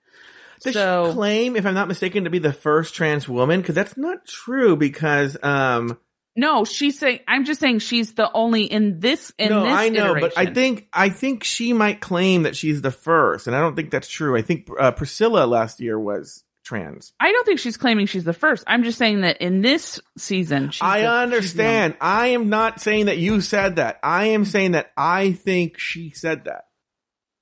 Does 0.61 0.73
so 0.73 1.07
she 1.09 1.13
claim, 1.13 1.55
if 1.55 1.65
I'm 1.65 1.73
not 1.73 1.87
mistaken, 1.87 2.23
to 2.23 2.29
be 2.29 2.39
the 2.39 2.53
first 2.53 2.95
trans 2.95 3.27
woman? 3.27 3.61
Because 3.61 3.75
that's 3.75 3.97
not 3.97 4.25
true. 4.25 4.75
Because 4.75 5.37
um, 5.43 5.97
no, 6.35 6.65
she's 6.65 6.99
saying 6.99 7.19
I'm 7.27 7.45
just 7.45 7.59
saying 7.59 7.79
she's 7.79 8.13
the 8.13 8.29
only 8.33 8.63
in 8.63 8.99
this 8.99 9.31
in 9.37 9.49
no, 9.49 9.63
this 9.63 9.73
I 9.73 9.89
know, 9.89 10.15
but 10.19 10.37
I 10.37 10.47
think 10.47 10.87
I 10.91 11.09
think 11.09 11.43
she 11.43 11.73
might 11.73 12.01
claim 12.01 12.43
that 12.43 12.55
she's 12.55 12.81
the 12.81 12.91
first, 12.91 13.47
and 13.47 13.55
I 13.55 13.59
don't 13.59 13.75
think 13.75 13.91
that's 13.91 14.09
true. 14.09 14.37
I 14.37 14.41
think 14.41 14.67
uh, 14.79 14.91
Priscilla 14.91 15.45
last 15.45 15.79
year 15.79 15.99
was 15.99 16.43
trans. 16.63 17.13
I 17.19 17.31
don't 17.31 17.45
think 17.45 17.59
she's 17.59 17.77
claiming 17.77 18.07
she's 18.07 18.23
the 18.23 18.33
first. 18.33 18.63
I'm 18.67 18.83
just 18.83 18.97
saying 18.97 19.21
that 19.21 19.37
in 19.37 19.61
this 19.61 19.99
season, 20.17 20.71
she's 20.71 20.81
I 20.81 21.01
the- 21.01 21.11
understand. 21.11 21.95
I 22.01 22.27
am 22.27 22.49
not 22.49 22.81
saying 22.81 23.05
that 23.05 23.17
you 23.17 23.39
said 23.41 23.77
that. 23.77 23.99
I 24.03 24.25
am 24.27 24.45
saying 24.45 24.71
that 24.71 24.91
I 24.97 25.31
think 25.33 25.79
she 25.79 26.09
said 26.09 26.45
that. 26.45 26.65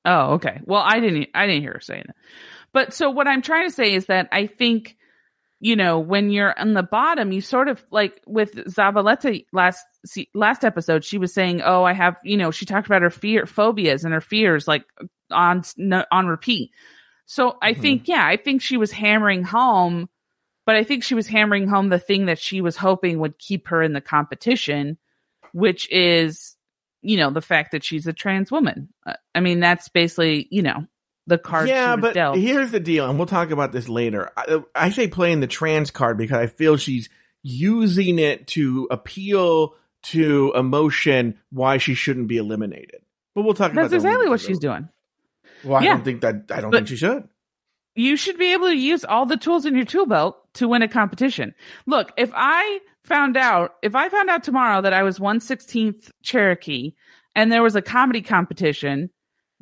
Oh, 0.06 0.34
okay. 0.34 0.60
Well, 0.66 0.84
I 0.86 1.00
didn't. 1.00 1.30
I 1.34 1.48
didn't 1.48 1.62
hear 1.62 1.74
her 1.74 1.82
saying 1.82 2.06
it. 2.10 2.16
But 2.74 2.94
so 2.94 3.10
what 3.10 3.28
I'm 3.28 3.42
trying 3.42 3.70
to 3.70 3.74
say 3.74 3.94
is 3.94 4.08
that 4.08 4.28
I 4.32 4.48
think, 4.48 4.98
you 5.64 5.78
know, 5.78 5.98
when 5.98 6.30
you're 6.30 6.54
on 6.60 6.74
the 6.74 6.84
bottom, 6.84 7.32
you 7.32 7.40
sort 7.40 7.70
of 7.70 7.86
like 7.90 8.22
with 8.28 8.54
Zavaleta 8.66 9.46
last 9.54 9.82
last 10.34 10.66
episode, 10.66 11.06
she 11.06 11.18
was 11.18 11.34
saying, 11.34 11.62
"Oh, 11.62 11.86
I 11.86 11.94
have," 11.94 12.18
you 12.22 12.36
know, 12.36 12.52
she 12.52 12.66
talked 12.66 12.86
about 12.86 13.02
her 13.02 13.10
fear 13.10 13.46
phobias 13.46 14.04
and 14.04 14.14
her 14.14 14.20
fears 14.20 14.68
like 14.68 14.84
on 15.32 15.64
on 16.12 16.28
repeat. 16.28 16.72
So 17.28 17.58
I 17.62 17.72
Mhm. 17.72 17.78
think, 17.78 18.08
yeah, 18.10 18.28
I 18.28 18.36
think 18.36 18.62
she 18.62 18.76
was 18.76 18.92
hammering 18.92 19.44
home, 19.44 20.10
but 20.66 20.76
I 20.76 20.84
think 20.84 21.02
she 21.02 21.16
was 21.16 21.28
hammering 21.28 21.70
home 21.70 21.88
the 21.88 21.98
thing 21.98 22.26
that 22.26 22.40
she 22.40 22.60
was 22.60 22.76
hoping 22.76 23.20
would 23.20 23.40
keep 23.40 23.70
her 23.70 23.82
in 23.82 23.94
the 23.94 24.02
competition, 24.02 24.98
which 25.54 25.90
is, 25.90 26.58
you 27.02 27.16
know, 27.16 27.30
the 27.30 27.42
fact 27.42 27.72
that 27.72 27.86
she's 27.86 28.06
a 28.06 28.12
trans 28.12 28.52
woman. 28.52 28.90
Uh, 29.06 29.14
I 29.34 29.40
mean, 29.40 29.62
that's 29.62 29.88
basically, 29.88 30.46
you 30.52 30.62
know, 30.62 30.88
the 31.28 31.38
card. 31.38 31.70
yeah, 31.70 31.96
but 31.96 32.14
dealt. 32.14 32.38
here's 32.38 32.72
the 32.72 32.80
deal, 32.80 33.10
and 33.10 33.18
we'll 33.18 33.28
talk 33.28 33.52
about 33.52 33.72
this 33.72 33.88
later. 33.88 34.32
I, 34.36 34.62
I 34.76 34.90
say 34.90 35.08
playing 35.08 35.40
the 35.40 35.48
trans 35.48 35.92
card 35.92 36.18
because 36.18 36.38
I 36.38 36.48
feel 36.48 36.78
she's 36.78 37.10
using 37.44 38.20
it 38.20 38.48
to 38.48 38.88
appeal 38.92 39.76
to 40.04 40.52
emotion 40.56 41.40
why 41.52 41.78
she 41.78 41.94
shouldn't 41.94 42.28
be 42.28 42.38
eliminated. 42.38 43.02
But 43.36 43.44
we'll 43.44 43.54
talk 43.54 43.72
about 43.72 43.84
that's 43.84 43.92
that 43.92 43.98
exactly 43.98 44.30
what 44.30 44.42
she's 44.42 44.60
doing. 44.60 44.90
Well, 45.64 45.78
I 45.82 45.84
Yeah. 45.86 45.94
don't 45.96 46.04
think 46.06 46.22
that. 46.22 46.46
I 46.52 46.62
don't 46.62 46.72
But- 46.72 46.78
think 46.80 46.88
she 46.90 46.96
should. 46.98 47.28
you 47.96 48.16
should 48.18 48.38
be 48.38 48.54
able 48.54 48.68
to 48.68 48.76
use 48.78 49.06
all 49.06 49.26
the 49.26 49.38
tools 49.38 49.66
in 49.66 49.76
your 49.76 49.86
tool 49.86 50.06
belt 50.06 50.38
to 50.56 50.68
win 50.68 50.82
a 50.82 50.88
competition. 50.88 51.54
Look, 51.86 52.12
if 52.18 52.32
I 52.36 52.80
found 53.06 53.38
out, 53.38 53.76
if 53.82 53.96
I 53.96 54.10
found 54.10 54.30
out 54.30 54.44
tomorrow 54.44 54.82
that 54.82 54.94
I 54.94 55.04
was 55.04 55.20
116th 55.20 56.12
Cherokee 56.22 56.94
and 57.36 57.52
there 57.52 57.64
was 57.64 57.76
a 57.76 57.82
comedy 57.82 58.22
competition 58.22 59.10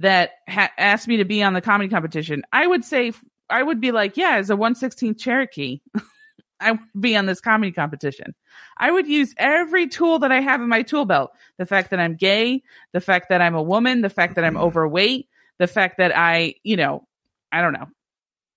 that 0.01 0.31
ha- 0.47 0.71
asked 0.77 1.07
me 1.07 1.17
to 1.17 1.25
be 1.25 1.41
on 1.43 1.53
the 1.53 1.61
comedy 1.61 1.89
competition, 1.89 2.43
I 2.51 2.65
would 2.65 2.83
say, 2.83 3.13
I 3.49 3.61
would 3.61 3.81
be 3.81 3.91
like, 3.91 4.17
yeah, 4.17 4.37
as 4.37 4.49
a 4.49 4.55
116th 4.55 5.19
Cherokee, 5.19 5.81
I 6.59 6.71
would 6.71 6.81
be 6.99 7.15
on 7.15 7.25
this 7.25 7.41
comedy 7.41 7.71
competition. 7.71 8.35
I 8.77 8.91
would 8.91 9.07
use 9.07 9.33
every 9.37 9.87
tool 9.87 10.19
that 10.19 10.31
I 10.31 10.41
have 10.41 10.61
in 10.61 10.69
my 10.69 10.83
tool 10.83 11.05
belt. 11.05 11.31
The 11.57 11.65
fact 11.65 11.89
that 11.89 11.99
I'm 11.99 12.15
gay, 12.15 12.63
the 12.93 13.01
fact 13.01 13.29
that 13.29 13.41
I'm 13.41 13.55
a 13.55 13.63
woman, 13.63 14.01
the 14.01 14.09
fact 14.09 14.35
that 14.35 14.43
I'm 14.43 14.53
mm-hmm. 14.53 14.63
overweight, 14.63 15.27
the 15.57 15.67
fact 15.67 15.97
that 15.97 16.15
I, 16.15 16.55
you 16.63 16.77
know, 16.77 17.07
I 17.51 17.61
don't 17.61 17.73
know. 17.73 17.87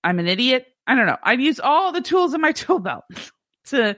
I'm 0.03 0.19
an 0.19 0.29
idiot. 0.29 0.67
I 0.87 0.95
don't 0.95 1.07
know. 1.07 1.17
I'd 1.23 1.41
use 1.41 1.61
all 1.61 1.93
the 1.93 2.03
tools 2.03 2.35
in 2.35 2.41
my 2.41 2.53
tool 2.53 2.79
belt 2.79 3.05
to 3.67 3.97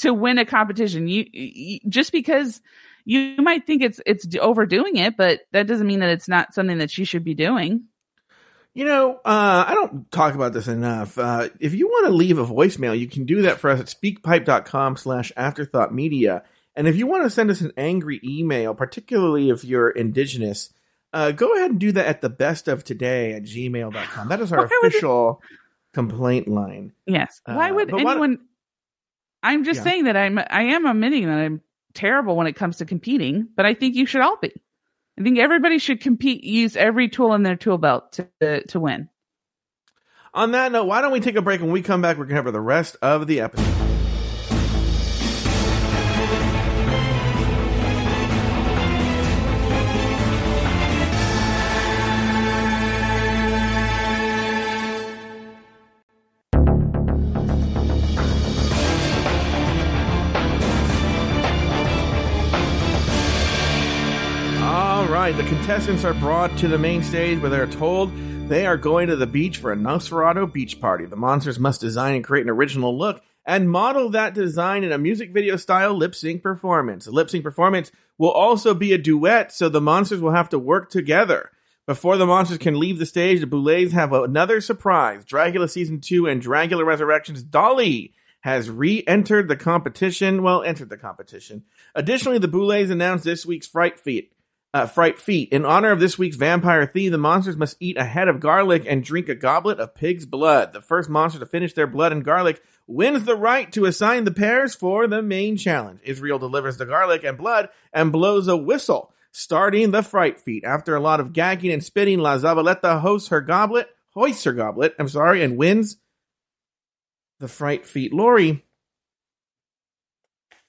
to 0.00 0.12
win 0.12 0.36
a 0.36 0.44
competition. 0.44 1.08
You, 1.08 1.24
you 1.32 1.80
just 1.88 2.12
because 2.12 2.60
you 3.06 3.36
might 3.38 3.66
think 3.66 3.82
it's 3.82 4.00
it's 4.04 4.26
overdoing 4.38 4.96
it, 4.96 5.16
but 5.16 5.40
that 5.52 5.66
doesn't 5.66 5.86
mean 5.86 6.00
that 6.00 6.10
it's 6.10 6.28
not 6.28 6.52
something 6.52 6.78
that 6.78 6.98
you 6.98 7.04
should 7.06 7.24
be 7.24 7.34
doing. 7.34 7.84
You 8.74 8.84
know, 8.84 9.14
uh, 9.24 9.64
I 9.68 9.72
don't 9.74 10.10
talk 10.12 10.34
about 10.34 10.52
this 10.52 10.68
enough. 10.68 11.16
Uh, 11.16 11.48
if 11.60 11.72
you 11.72 11.86
want 11.88 12.08
to 12.08 12.12
leave 12.12 12.36
a 12.36 12.44
voicemail, 12.44 12.98
you 12.98 13.06
can 13.08 13.24
do 13.24 13.40
that 13.42 13.58
for 13.58 13.70
us 13.70 13.80
at 13.80 13.86
speakpipe.com 13.86 14.98
slash 14.98 15.32
afterthought 15.34 15.94
media. 15.94 16.42
And 16.74 16.86
if 16.86 16.94
you 16.96 17.06
want 17.06 17.24
to 17.24 17.30
send 17.30 17.50
us 17.50 17.62
an 17.62 17.72
angry 17.78 18.20
email, 18.22 18.74
particularly 18.74 19.48
if 19.48 19.64
you're 19.64 19.88
indigenous, 19.88 20.74
uh, 21.14 21.30
go 21.32 21.54
ahead 21.56 21.70
and 21.70 21.80
do 21.80 21.92
that 21.92 22.04
at 22.04 22.20
the 22.20 22.28
best 22.28 22.68
of 22.68 22.84
today 22.84 23.32
at 23.32 23.44
gmail.com. 23.44 24.28
That 24.28 24.40
is 24.42 24.52
our 24.52 24.58
Why 24.58 24.64
would 24.82 24.84
it- 24.84 24.88
official 24.88 25.40
complaint 25.94 26.46
line. 26.46 26.92
Yes. 27.06 27.40
Why 27.46 27.70
Uh, 27.70 27.74
would 27.76 27.90
but 27.90 28.04
why- 28.04 28.10
anyone? 28.10 28.40
I'm 29.42 29.64
just 29.64 29.78
Yeah. 29.78 29.84
saying 29.84 30.04
that 30.04 30.16
I'm 30.18 30.38
I 30.38 30.62
am 30.74 30.84
admitting 30.84 31.26
that 31.28 31.38
I'm 31.38 31.62
terrible 31.96 32.36
when 32.36 32.46
it 32.46 32.52
comes 32.54 32.76
to 32.76 32.84
competing, 32.84 33.48
but 33.56 33.66
I 33.66 33.74
think 33.74 33.96
you 33.96 34.06
should 34.06 34.20
all 34.20 34.36
be. 34.40 34.52
I 35.18 35.22
think 35.22 35.38
everybody 35.38 35.78
should 35.78 36.00
compete, 36.00 36.44
use 36.44 36.76
every 36.76 37.08
tool 37.08 37.32
in 37.34 37.42
their 37.42 37.56
tool 37.56 37.78
belt 37.78 38.12
to 38.40 38.62
to 38.68 38.78
win. 38.80 39.08
On 40.34 40.52
that 40.52 40.70
note, 40.70 40.84
why 40.84 41.00
don't 41.00 41.12
we 41.12 41.20
take 41.20 41.36
a 41.36 41.42
break? 41.42 41.62
When 41.62 41.70
we 41.70 41.82
come 41.82 42.02
back, 42.02 42.18
we're 42.18 42.26
to 42.26 42.34
cover 42.34 42.50
the 42.50 42.60
rest 42.60 42.96
of 43.00 43.26
the 43.26 43.40
episode. 43.40 43.85
Contestants 65.66 66.04
are 66.04 66.14
brought 66.14 66.56
to 66.58 66.68
the 66.68 66.78
main 66.78 67.02
stage 67.02 67.40
where 67.40 67.50
they're 67.50 67.66
told 67.66 68.16
they 68.48 68.66
are 68.66 68.76
going 68.76 69.08
to 69.08 69.16
the 69.16 69.26
beach 69.26 69.58
for 69.58 69.72
a 69.72 69.76
Nosferatu 69.76 70.52
beach 70.52 70.80
party. 70.80 71.06
The 71.06 71.16
monsters 71.16 71.58
must 71.58 71.80
design 71.80 72.14
and 72.14 72.22
create 72.22 72.44
an 72.44 72.50
original 72.50 72.96
look 72.96 73.20
and 73.44 73.68
model 73.68 74.08
that 74.10 74.32
design 74.32 74.84
in 74.84 74.92
a 74.92 74.96
music 74.96 75.32
video 75.32 75.56
style 75.56 75.92
lip 75.92 76.14
sync 76.14 76.40
performance. 76.40 77.06
The 77.06 77.10
lip 77.10 77.28
sync 77.28 77.42
performance 77.42 77.90
will 78.16 78.30
also 78.30 78.74
be 78.74 78.92
a 78.92 78.98
duet, 78.98 79.52
so 79.52 79.68
the 79.68 79.80
monsters 79.80 80.20
will 80.20 80.30
have 80.30 80.48
to 80.50 80.58
work 80.58 80.88
together. 80.88 81.50
Before 81.84 82.16
the 82.16 82.26
monsters 82.26 82.58
can 82.58 82.78
leave 82.78 83.00
the 83.00 83.04
stage, 83.04 83.40
the 83.40 83.46
Boulets 83.48 83.92
have 83.92 84.12
another 84.12 84.60
surprise. 84.60 85.24
Dragula 85.24 85.68
Season 85.68 86.00
2 86.00 86.28
and 86.28 86.40
Dragula 86.40 86.86
Resurrections 86.86 87.42
Dahli 87.42 88.12
has 88.42 88.70
re-entered 88.70 89.48
the 89.48 89.56
competition. 89.56 90.44
Well, 90.44 90.62
entered 90.62 90.90
the 90.90 90.96
competition. 90.96 91.64
Additionally, 91.92 92.38
the 92.38 92.46
Boulets 92.46 92.92
announced 92.92 93.24
this 93.24 93.44
week's 93.44 93.66
Fright 93.66 93.98
Feat. 93.98 94.32
Uh, 94.76 94.84
Fright 94.84 95.18
Feat. 95.18 95.48
In 95.54 95.64
honor 95.64 95.90
of 95.90 96.00
this 96.00 96.18
week's 96.18 96.36
vampire 96.36 96.84
theme, 96.84 97.10
the 97.10 97.16
monsters 97.16 97.56
must 97.56 97.78
eat 97.80 97.96
a 97.96 98.04
head 98.04 98.28
of 98.28 98.40
garlic 98.40 98.84
and 98.86 99.02
drink 99.02 99.26
a 99.30 99.34
goblet 99.34 99.80
of 99.80 99.94
pig's 99.94 100.26
blood. 100.26 100.74
The 100.74 100.82
first 100.82 101.08
monster 101.08 101.38
to 101.38 101.46
finish 101.46 101.72
their 101.72 101.86
blood 101.86 102.12
and 102.12 102.22
garlic 102.22 102.62
wins 102.86 103.24
the 103.24 103.36
right 103.36 103.72
to 103.72 103.86
assign 103.86 104.24
the 104.24 104.32
pairs 104.32 104.74
for 104.74 105.06
the 105.06 105.22
main 105.22 105.56
challenge. 105.56 106.00
Israel 106.02 106.38
delivers 106.38 106.76
the 106.76 106.84
garlic 106.84 107.24
and 107.24 107.38
blood 107.38 107.70
and 107.90 108.12
blows 108.12 108.48
a 108.48 108.56
whistle, 108.56 109.14
starting 109.32 109.92
the 109.92 110.02
Fright 110.02 110.38
Feat. 110.38 110.62
After 110.62 110.94
a 110.94 111.00
lot 111.00 111.20
of 111.20 111.32
gagging 111.32 111.72
and 111.72 111.82
spitting, 111.82 112.18
La 112.18 112.36
Zavaleta 112.36 113.00
hosts 113.00 113.30
her 113.30 113.40
goblet, 113.40 113.88
hoists 114.10 114.44
her 114.44 114.52
goblet, 114.52 114.94
I'm 114.98 115.08
sorry, 115.08 115.42
and 115.42 115.56
wins 115.56 115.96
the 117.40 117.48
Fright 117.48 117.86
Feat. 117.86 118.12
Lori, 118.12 118.62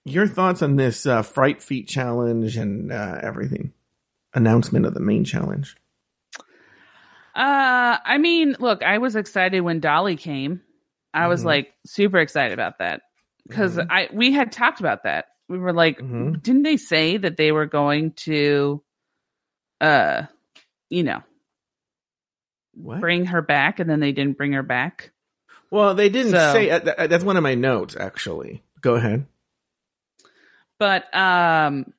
your 0.06 0.28
thoughts 0.28 0.62
on 0.62 0.78
this 0.78 1.06
uh, 1.06 1.24
Fright 1.24 1.62
Feat 1.62 1.90
challenge 1.90 2.56
and 2.56 2.90
uh, 2.90 3.20
everything? 3.22 3.74
Announcement 4.38 4.86
of 4.86 4.94
the 4.94 5.00
main 5.00 5.24
challenge. 5.26 5.76
Uh, 7.36 7.98
I 8.06 8.18
mean, 8.20 8.56
look, 8.60 8.84
I 8.84 9.00
was 9.00 9.16
excited 9.16 9.62
when 9.62 9.82
Dahli 9.82 10.18
came. 10.18 10.62
I 11.14 11.28
was 11.28 11.42
Mhm. 11.42 11.46
like 11.46 11.74
super 11.86 12.20
excited 12.20 12.54
about 12.54 12.78
that 12.80 13.02
because 13.48 13.78
Mhm. 13.78 13.88
I 13.90 14.10
we 14.14 14.32
had 14.32 14.52
talked 14.52 14.80
about 14.80 15.04
that. 15.04 15.26
We 15.50 15.58
were 15.58 15.74
like, 15.74 16.00
Mhm. 16.00 16.42
didn't 16.44 16.64
they 16.64 16.78
say 16.78 17.18
that 17.18 17.38
they 17.38 17.52
were 17.52 17.66
going 17.66 18.12
to 18.28 18.84
uh, 19.82 20.24
you 20.90 21.04
know, 21.04 21.22
What? 22.74 23.00
bring 23.00 23.26
her 23.26 23.42
back, 23.44 23.80
and 23.80 23.88
then 23.90 24.00
they 24.00 24.12
didn't 24.12 24.38
bring 24.38 24.54
her 24.54 24.64
back. 24.64 25.12
Well, 25.70 25.94
they 25.94 26.10
didn't 26.10 26.32
So- 26.32 26.54
say. 26.54 26.70
Uh, 26.72 27.08
that's 27.08 27.24
one 27.24 27.38
of 27.38 27.44
my 27.44 27.54
notes, 27.56 27.96
actually. 27.96 28.64
Go 28.82 28.96
ahead. 28.96 29.26
But 30.80 31.14
um, 31.16 31.94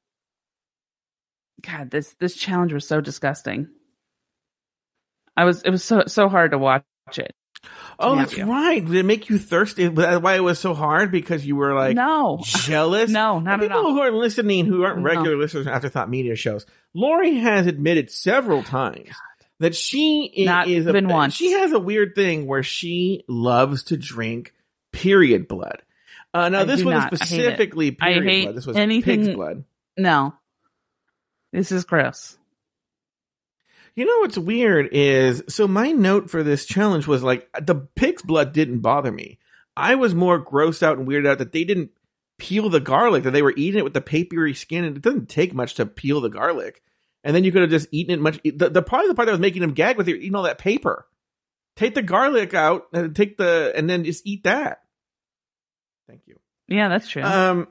God, 1.66 1.90
this 1.90 2.14
this 2.20 2.34
challenge 2.34 2.72
was 2.72 2.86
so 2.86 3.00
disgusting. 3.00 3.68
I 5.36 5.44
was 5.44 5.62
it 5.62 5.70
was 5.70 5.84
so 5.84 6.04
so 6.06 6.28
hard 6.28 6.52
to 6.52 6.58
watch 6.58 6.84
it. 7.16 7.34
Oh, 7.98 8.14
that's 8.14 8.36
yeah. 8.36 8.48
right. 8.48 8.84
Did 8.84 8.94
it 8.94 9.04
make 9.04 9.28
you 9.28 9.38
thirsty? 9.38 9.88
Was 9.88 10.04
that 10.06 10.22
why 10.22 10.36
it 10.36 10.40
was 10.44 10.60
so 10.60 10.74
hard? 10.74 11.10
Because 11.10 11.44
you 11.44 11.56
were 11.56 11.74
like 11.74 11.96
no, 11.96 12.38
jealous? 12.44 13.10
no, 13.10 13.40
not 13.40 13.54
at 13.54 13.68
People 13.68 13.78
all. 13.86 13.92
who 13.92 14.00
are 14.00 14.12
listening 14.12 14.66
who 14.66 14.84
aren't 14.84 14.98
No. 14.98 15.04
regular 15.04 15.36
listeners 15.36 15.66
of 15.66 15.72
Afterthought 15.72 16.08
Media 16.08 16.36
shows, 16.36 16.64
Lori 16.94 17.34
has 17.38 17.66
admitted 17.66 18.10
several 18.10 18.62
times 18.62 19.10
that 19.58 19.74
she 19.74 20.32
Not 20.44 20.68
is 20.68 20.86
a, 20.86 20.92
once. 20.92 21.34
She 21.34 21.50
has 21.52 21.72
a 21.72 21.80
weird 21.80 22.14
thing 22.14 22.46
where 22.46 22.62
she 22.62 23.24
loves 23.28 23.82
to 23.84 23.96
drink 23.96 24.54
period 24.92 25.48
blood. 25.48 25.82
Uh, 26.32 26.48
now 26.50 26.60
I 26.60 26.64
this 26.64 26.80
do 26.80 26.86
wasn't 26.86 27.12
not. 27.12 27.20
I 27.20 27.24
hate 27.24 27.40
it. 27.40 27.42
specifically 27.44 27.96
I 28.00 28.12
period 28.12 28.24
hate 28.30 28.42
blood. 28.44 28.54
This 28.56 28.66
was 28.66 28.76
anything- 28.76 29.24
pig's 29.24 29.34
blood. 29.34 29.64
No, 29.96 30.34
this 31.52 31.72
is 31.72 31.84
gross. 31.84 32.36
You 33.94 34.04
know 34.04 34.18
what's 34.20 34.38
weird 34.38 34.90
is 34.92 35.42
so 35.48 35.66
my 35.66 35.90
note 35.90 36.30
for 36.30 36.42
this 36.42 36.66
challenge 36.66 37.06
was 37.06 37.22
like 37.22 37.48
the 37.60 37.74
pig's 37.74 38.22
blood 38.22 38.52
didn't 38.52 38.80
bother 38.80 39.10
me. 39.10 39.38
I 39.76 39.96
was 39.96 40.14
more 40.14 40.44
grossed 40.44 40.82
out 40.82 40.98
and 40.98 41.08
weirded 41.08 41.26
out 41.26 41.38
that 41.38 41.52
they 41.52 41.64
didn't 41.64 41.90
peel 42.38 42.68
the 42.68 42.80
garlic, 42.80 43.24
that 43.24 43.32
they 43.32 43.42
were 43.42 43.54
eating 43.56 43.78
it 43.78 43.84
with 43.84 43.94
the 43.94 44.00
papery 44.00 44.54
skin, 44.54 44.84
and 44.84 44.96
it 44.96 45.02
doesn't 45.02 45.28
take 45.28 45.52
much 45.52 45.74
to 45.74 45.86
peel 45.86 46.20
the 46.20 46.28
garlic. 46.28 46.82
And 47.24 47.34
then 47.34 47.42
you 47.44 47.50
could 47.50 47.62
have 47.62 47.70
just 47.70 47.88
eaten 47.90 48.14
it 48.14 48.20
much. 48.20 48.40
The, 48.44 48.70
the 48.70 48.82
part 48.82 49.06
the 49.08 49.14
part 49.14 49.26
that 49.26 49.32
was 49.32 49.40
making 49.40 49.62
them 49.62 49.74
gag 49.74 49.96
with 49.96 50.08
you 50.08 50.14
eating 50.14 50.36
all 50.36 50.44
that 50.44 50.58
paper. 50.58 51.06
Take 51.74 51.94
the 51.94 52.02
garlic 52.02 52.54
out 52.54 52.86
and 52.92 53.14
take 53.14 53.36
the 53.36 53.72
and 53.74 53.90
then 53.90 54.04
just 54.04 54.26
eat 54.26 54.44
that. 54.44 54.82
Thank 56.08 56.22
you. 56.26 56.38
Yeah, 56.68 56.88
that's 56.88 57.08
true. 57.08 57.22
Um, 57.22 57.68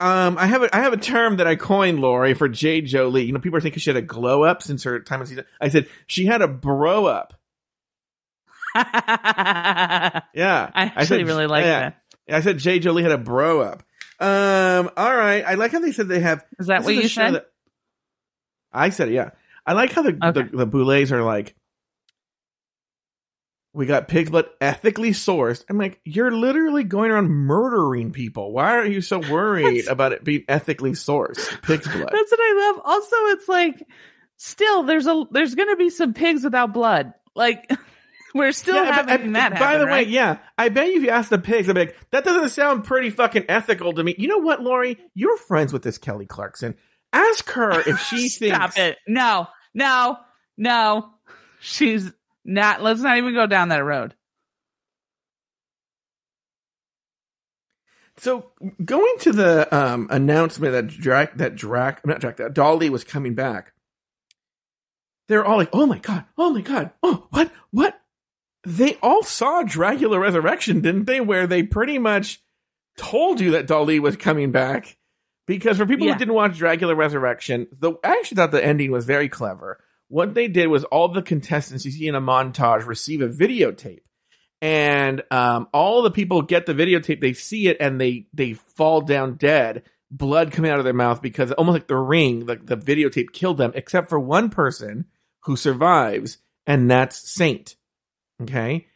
um, 0.00 0.38
I 0.38 0.46
have 0.46 0.62
a 0.62 0.74
I 0.74 0.80
have 0.80 0.92
a 0.92 0.96
term 0.96 1.36
that 1.36 1.46
I 1.46 1.56
coined, 1.56 2.00
Lori, 2.00 2.34
for 2.34 2.48
Jade 2.48 2.86
Jolie. 2.86 3.24
You 3.24 3.32
know, 3.32 3.38
people 3.40 3.58
are 3.58 3.60
thinking 3.60 3.80
she 3.80 3.90
had 3.90 3.96
a 3.96 4.02
glow 4.02 4.42
up 4.44 4.62
since 4.62 4.82
her 4.84 4.98
time 5.00 5.20
of 5.20 5.28
season. 5.28 5.44
I 5.60 5.68
said 5.68 5.88
she 6.06 6.26
had 6.26 6.42
a 6.42 6.48
bro 6.48 7.06
up. 7.06 7.34
Yeah, 8.74 10.70
I 10.74 10.82
actually 10.84 11.06
said- 11.06 11.26
really 11.26 11.46
like 11.46 11.64
yeah. 11.64 11.80
that. 11.80 12.36
I 12.36 12.40
said 12.40 12.58
Jade 12.58 12.82
Jolie 12.82 13.02
had 13.02 13.12
a 13.12 13.18
bro 13.18 13.60
up. 13.60 13.82
Um, 14.20 14.90
all 14.96 15.16
right. 15.16 15.42
I 15.44 15.54
like 15.54 15.72
how 15.72 15.80
they 15.80 15.92
said 15.92 16.08
they 16.08 16.20
have. 16.20 16.44
Is 16.58 16.66
that 16.68 16.84
what 16.84 16.94
you 16.94 17.08
said? 17.08 17.34
that- 17.34 17.46
I 18.72 18.90
said. 18.90 19.10
Yeah, 19.10 19.30
I 19.66 19.72
like 19.72 19.92
how 19.92 20.02
the 20.02 20.10
Okay. 20.22 20.48
the, 20.50 20.56
the 20.58 20.66
boulets 20.66 21.10
are 21.12 21.22
like. 21.22 21.56
We 23.72 23.86
got 23.86 24.08
pig 24.08 24.32
blood 24.32 24.46
ethically 24.60 25.10
sourced. 25.10 25.64
I'm 25.70 25.78
like, 25.78 26.00
you're 26.04 26.32
literally 26.32 26.82
going 26.82 27.12
around 27.12 27.28
murdering 27.28 28.10
people. 28.10 28.52
Why 28.52 28.76
are 28.76 28.84
you 28.86 29.00
so 29.00 29.20
worried 29.20 29.86
about 29.86 30.12
it 30.12 30.24
being 30.24 30.44
ethically 30.48 30.92
sourced? 30.92 31.38
Pig's 31.62 31.86
blood. 31.86 32.08
That's 32.12 32.30
what 32.32 32.40
I 32.40 32.72
love. 32.72 32.82
Also, 32.84 33.16
it's 33.36 33.48
like 33.48 33.86
still 34.36 34.82
there's 34.82 35.06
a 35.06 35.24
there's 35.30 35.54
gonna 35.54 35.76
be 35.76 35.90
some 35.90 36.14
pigs 36.14 36.42
without 36.42 36.72
blood. 36.74 37.12
Like 37.36 37.70
we're 38.34 38.50
still 38.50 38.74
Yeah, 38.74 38.92
having 38.92 39.32
that. 39.34 39.52
By 39.52 39.56
happen, 39.58 39.80
the 39.80 39.86
way, 39.86 40.02
yeah, 40.04 40.38
I 40.58 40.68
bet 40.68 40.88
you 40.88 40.96
if 40.96 41.02
you 41.04 41.10
ask 41.10 41.28
the 41.30 41.38
pigs, 41.38 41.68
I'd 41.68 41.74
be 41.74 41.80
like, 41.82 41.96
that 42.10 42.24
doesn't 42.24 42.48
sound 42.48 42.82
pretty 42.82 43.10
fucking 43.10 43.44
ethical 43.48 43.92
to 43.92 44.02
me. 44.02 44.16
You 44.18 44.26
know 44.26 44.38
what, 44.38 44.60
Lori? 44.62 44.98
You're 45.14 45.36
friends 45.36 45.72
with 45.72 45.82
this 45.82 45.96
Kelly 45.96 46.26
Clarkson. 46.26 46.74
Ask 47.12 47.48
her 47.50 47.78
if 47.88 48.00
she 48.00 48.28
Stop 48.30 48.72
thinks. 48.72 48.78
it. 48.78 48.98
No, 49.06 49.46
no, 49.74 50.16
no. 50.56 51.10
She's 51.60 52.10
not. 52.50 52.82
Let's 52.82 53.00
not 53.00 53.16
even 53.16 53.32
go 53.34 53.46
down 53.46 53.68
that 53.70 53.84
road. 53.84 54.14
So 58.18 58.50
going 58.84 59.14
to 59.20 59.32
the 59.32 59.74
um, 59.74 60.06
announcement 60.10 60.72
that 60.72 60.88
Drac, 60.88 61.36
that 61.38 61.56
Drac, 61.56 62.04
not 62.06 62.20
Drac, 62.20 62.36
that 62.36 62.54
Dahli 62.54 62.90
was 62.90 63.02
coming 63.04 63.34
back. 63.34 63.72
They're 65.28 65.44
all 65.44 65.56
like, 65.56 65.70
"Oh 65.72 65.86
my 65.86 65.98
god! 65.98 66.24
Oh 66.36 66.50
my 66.50 66.60
god! 66.60 66.90
Oh 67.02 67.26
what? 67.30 67.50
What?" 67.70 67.98
They 68.66 68.98
all 69.02 69.22
saw 69.22 69.62
Dragula 69.62 70.20
Resurrection, 70.20 70.82
didn't 70.82 71.06
they? 71.06 71.20
Where 71.20 71.46
they 71.46 71.62
pretty 71.62 71.98
much 71.98 72.42
told 72.98 73.40
you 73.40 73.52
that 73.52 73.66
Dahli 73.66 74.00
was 74.00 74.16
coming 74.16 74.50
back. 74.50 74.98
Because 75.46 75.78
for 75.78 75.86
people 75.86 76.06
Yeah. 76.06 76.12
who 76.12 76.18
didn't 76.18 76.34
watch 76.34 76.58
Dragula 76.58 76.94
Resurrection, 76.96 77.68
the 77.72 77.92
I 78.04 78.18
actually 78.18 78.36
thought 78.36 78.50
the 78.50 78.64
ending 78.64 78.90
was 78.90 79.06
very 79.06 79.28
clever. 79.28 79.82
What 80.10 80.34
they 80.34 80.48
did 80.48 80.66
was 80.66 80.84
all 80.84 81.08
the 81.08 81.22
contestants 81.22 81.84
you 81.84 81.92
see 81.92 82.08
in 82.08 82.14
a 82.14 82.20
montage 82.20 82.84
receive 82.84 83.22
a 83.22 83.28
videotape 83.28 84.00
and 84.62 85.22
um, 85.30 85.68
all 85.72 86.02
the 86.02 86.10
people 86.10 86.42
get 86.42 86.66
the 86.66 86.74
videotape. 86.74 87.20
They 87.20 87.32
see 87.32 87.68
it 87.68 87.78
and 87.80 88.00
they 88.00 88.26
they 88.34 88.54
fall 88.54 89.00
down 89.00 89.34
dead, 89.36 89.84
blood 90.10 90.52
coming 90.52 90.70
out 90.70 90.78
of 90.78 90.84
their 90.84 90.92
mouth 90.92 91.22
because 91.22 91.52
almost 91.52 91.74
like 91.74 91.86
the 91.86 91.96
ring, 91.96 92.46
like 92.46 92.66
the 92.66 92.76
videotape 92.76 93.32
killed 93.32 93.58
them, 93.58 93.72
except 93.74 94.08
for 94.08 94.20
one 94.20 94.50
person 94.50 95.06
who 95.44 95.56
survives, 95.56 96.38
and 96.66 96.90
that's 96.90 97.30
Saint. 97.30 97.76
Okay, 98.42 98.86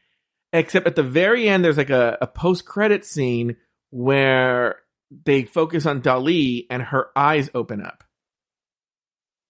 except 0.53 0.87
at 0.87 0.97
the 0.97 1.03
very 1.03 1.49
end, 1.49 1.65
there's 1.65 1.79
like 1.79 1.91
a, 1.91 2.19
a 2.21 2.27
post 2.27 2.67
credit 2.67 3.05
scene 3.05 3.57
where 3.91 4.81
they 5.25 5.45
focus 5.45 5.87
on 5.87 6.03
Dahli 6.03 6.67
and 6.69 6.83
her 6.83 7.09
eyes 7.17 7.49
open 7.55 7.81
up. 7.81 8.03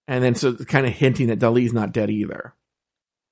And 0.07 0.23
then 0.23 0.35
so 0.35 0.49
it's 0.49 0.65
kind 0.65 0.85
of 0.85 0.93
hinting 0.93 1.27
that 1.27 1.39
Dahli's 1.39 1.73
not 1.73 1.91
dead 1.91 2.09
either. 2.09 2.53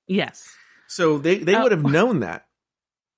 Yes. 0.06 0.48
So 0.88 1.18
they, 1.18 1.38
they 1.38 1.54
Oh. 1.54 1.62
would 1.62 1.72
have 1.72 1.84
known 1.84 2.20
that. 2.20 2.46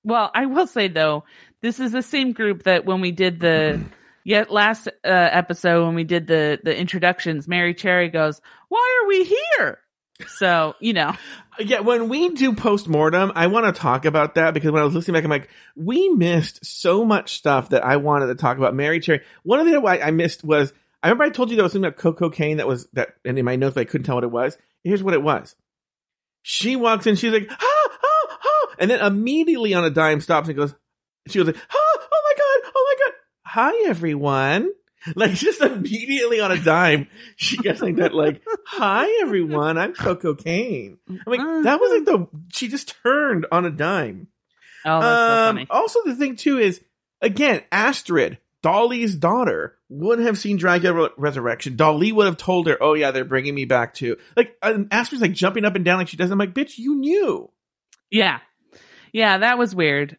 Well, 0.04 0.30
I 0.34 0.46
will 0.46 0.66
say 0.66 0.88
though, 0.88 1.24
this 1.62 1.80
is 1.80 1.92
the 1.92 2.02
same 2.02 2.32
group 2.32 2.64
that 2.64 2.84
when 2.84 3.00
we 3.00 3.11
did 3.12 3.40
the 3.40 3.82
yet 4.24 4.50
last 4.50 4.88
uh, 4.88 4.90
episode 5.04 5.84
when 5.86 5.94
we 5.94 6.04
did 6.04 6.26
the 6.26 6.61
the 6.62 6.76
introductions, 6.76 7.46
Merrie 7.48 7.76
Cherry 7.76 8.09
goes, 8.09 8.40
"Why 8.68 9.00
are 9.02 9.09
we 9.09 9.24
here?" 9.24 9.78
So 10.28 10.74
you 10.80 10.92
know, 10.92 11.14
Yeah, 11.59 11.80
when 11.80 12.09
we 12.09 12.28
do 12.30 12.54
post 12.54 12.86
mortem, 12.88 13.32
I 13.34 13.48
want 13.48 13.66
to 13.66 13.78
talk 13.80 14.04
about 14.04 14.34
that 14.36 14.54
because 14.54 14.70
when 14.70 14.80
I 14.80 14.84
was 14.84 14.94
listening 14.94 15.14
back, 15.14 15.24
I'm 15.24 15.30
like, 15.30 15.48
we 15.74 16.09
missed 16.11 16.64
so 16.64 17.04
much 17.04 17.34
stuff 17.38 17.70
that 17.70 17.84
I 17.84 17.96
wanted 17.96 18.26
to 18.26 18.34
talk 18.36 18.59
about. 18.59 18.74
Merrie 18.74 19.02
Cherry. 19.02 19.22
One 19.42 19.59
of 19.59 19.66
the 19.66 19.72
things 19.72 19.84
I 20.04 20.11
missed 20.12 20.44
was 20.44 20.72
I 21.03 21.09
remember 21.09 21.24
I 21.24 21.30
told 21.30 21.51
you 21.51 21.57
that 21.57 21.62
was 21.62 21.72
something 21.72 21.86
about 21.88 22.01
Koco 22.01 22.32
Caine 22.32 22.57
that 22.57 22.66
was 22.66 22.88
that, 22.94 23.11
and 23.24 23.38
in 23.38 23.44
my 23.44 23.57
notes, 23.57 23.74
but 23.74 23.82
I 23.82 23.84
couldn't 23.84 24.05
tell 24.07 24.16
what 24.16 24.24
it 24.24 24.30
was. 24.30 24.57
Here's 24.82 25.03
what 25.03 25.14
it 25.14 25.22
was. 25.22 25.55
She 26.42 26.76
walks 26.76 27.07
in, 27.07 27.16
she's 27.16 27.32
like, 27.32 27.49
ah, 27.51 27.57
ah, 27.61 28.38
ah, 28.44 28.74
and 28.78 28.90
then 28.90 29.01
immediately 29.01 29.74
on 29.74 29.84
a 29.84 29.90
dime 29.90 30.20
stops 30.20 30.49
and 30.49 30.57
goes, 30.57 30.74
she 31.28 31.38
goes 31.38 31.47
like, 31.49 31.57
ah, 31.57 31.74
oh 31.74 32.22
my 32.24 32.34
god, 32.38 32.72
oh 32.76 32.97
my 32.99 33.05
god, 33.07 33.14
hi 33.42 33.88
everyone. 33.88 34.70
Like 35.14 35.32
just 35.34 35.61
immediately 35.61 36.40
on 36.40 36.51
a 36.53 36.59
dime, 36.62 37.09
she 37.36 37.57
gets 37.57 37.80
like 37.80 37.97
that, 37.97 38.14
like, 38.14 38.42
hi 38.66 39.09
everyone, 39.22 39.76
I'm 39.78 39.92
Koco 39.94 40.36
Caine. 40.36 40.99
I'm 41.09 41.20
like, 41.26 41.40
that 41.64 41.80
was 41.80 41.90
like 41.92 42.05
the 42.05 42.28
she 42.53 42.68
just 42.68 42.94
turned 43.03 43.47
on 43.53 43.64
a 43.64 43.70
dime. 43.70 44.28
oh, 44.84 45.01
that's 45.01 45.03
so 45.28 45.49
Um, 45.51 45.57
funny. 45.57 45.66
also, 45.70 46.01
the 46.05 46.14
thing 46.16 46.36
too 46.36 46.59
is, 46.59 46.80
again, 47.20 47.62
Astrid, 47.72 48.38
Dahli's 48.62 49.14
daughter, 49.16 49.76
would 49.89 50.18
have 50.18 50.37
seen 50.39 50.59
Dragula 50.59 50.95
Re- 50.95 51.09
Resurrection. 51.16 51.76
Dahli 51.76 52.12
would 52.12 52.26
have 52.26 52.37
told 52.37 52.66
her, 52.66 52.76
"Oh 52.80 52.95
yeah, 52.95 53.11
they're 53.11 53.24
bringing 53.24 53.55
me 53.55 53.64
back 53.64 53.95
too." 53.95 54.16
Like 54.37 54.57
um, 54.62 54.89
Astrid's 54.91 55.22
like 55.22 55.32
jumping 55.32 55.64
up 55.64 55.76
and 55.76 55.84
down 55.84 55.99
like 55.99 56.09
she 56.09 56.16
does. 56.16 56.30
I'm 56.30 56.39
like, 56.39 56.55
"Bitch, 56.55 56.78
you 56.78 56.97
knew." 56.97 57.51
Yeah, 58.11 58.41
yeah, 59.12 59.39
that 59.39 59.59
was 59.59 59.74
weird. 59.74 60.16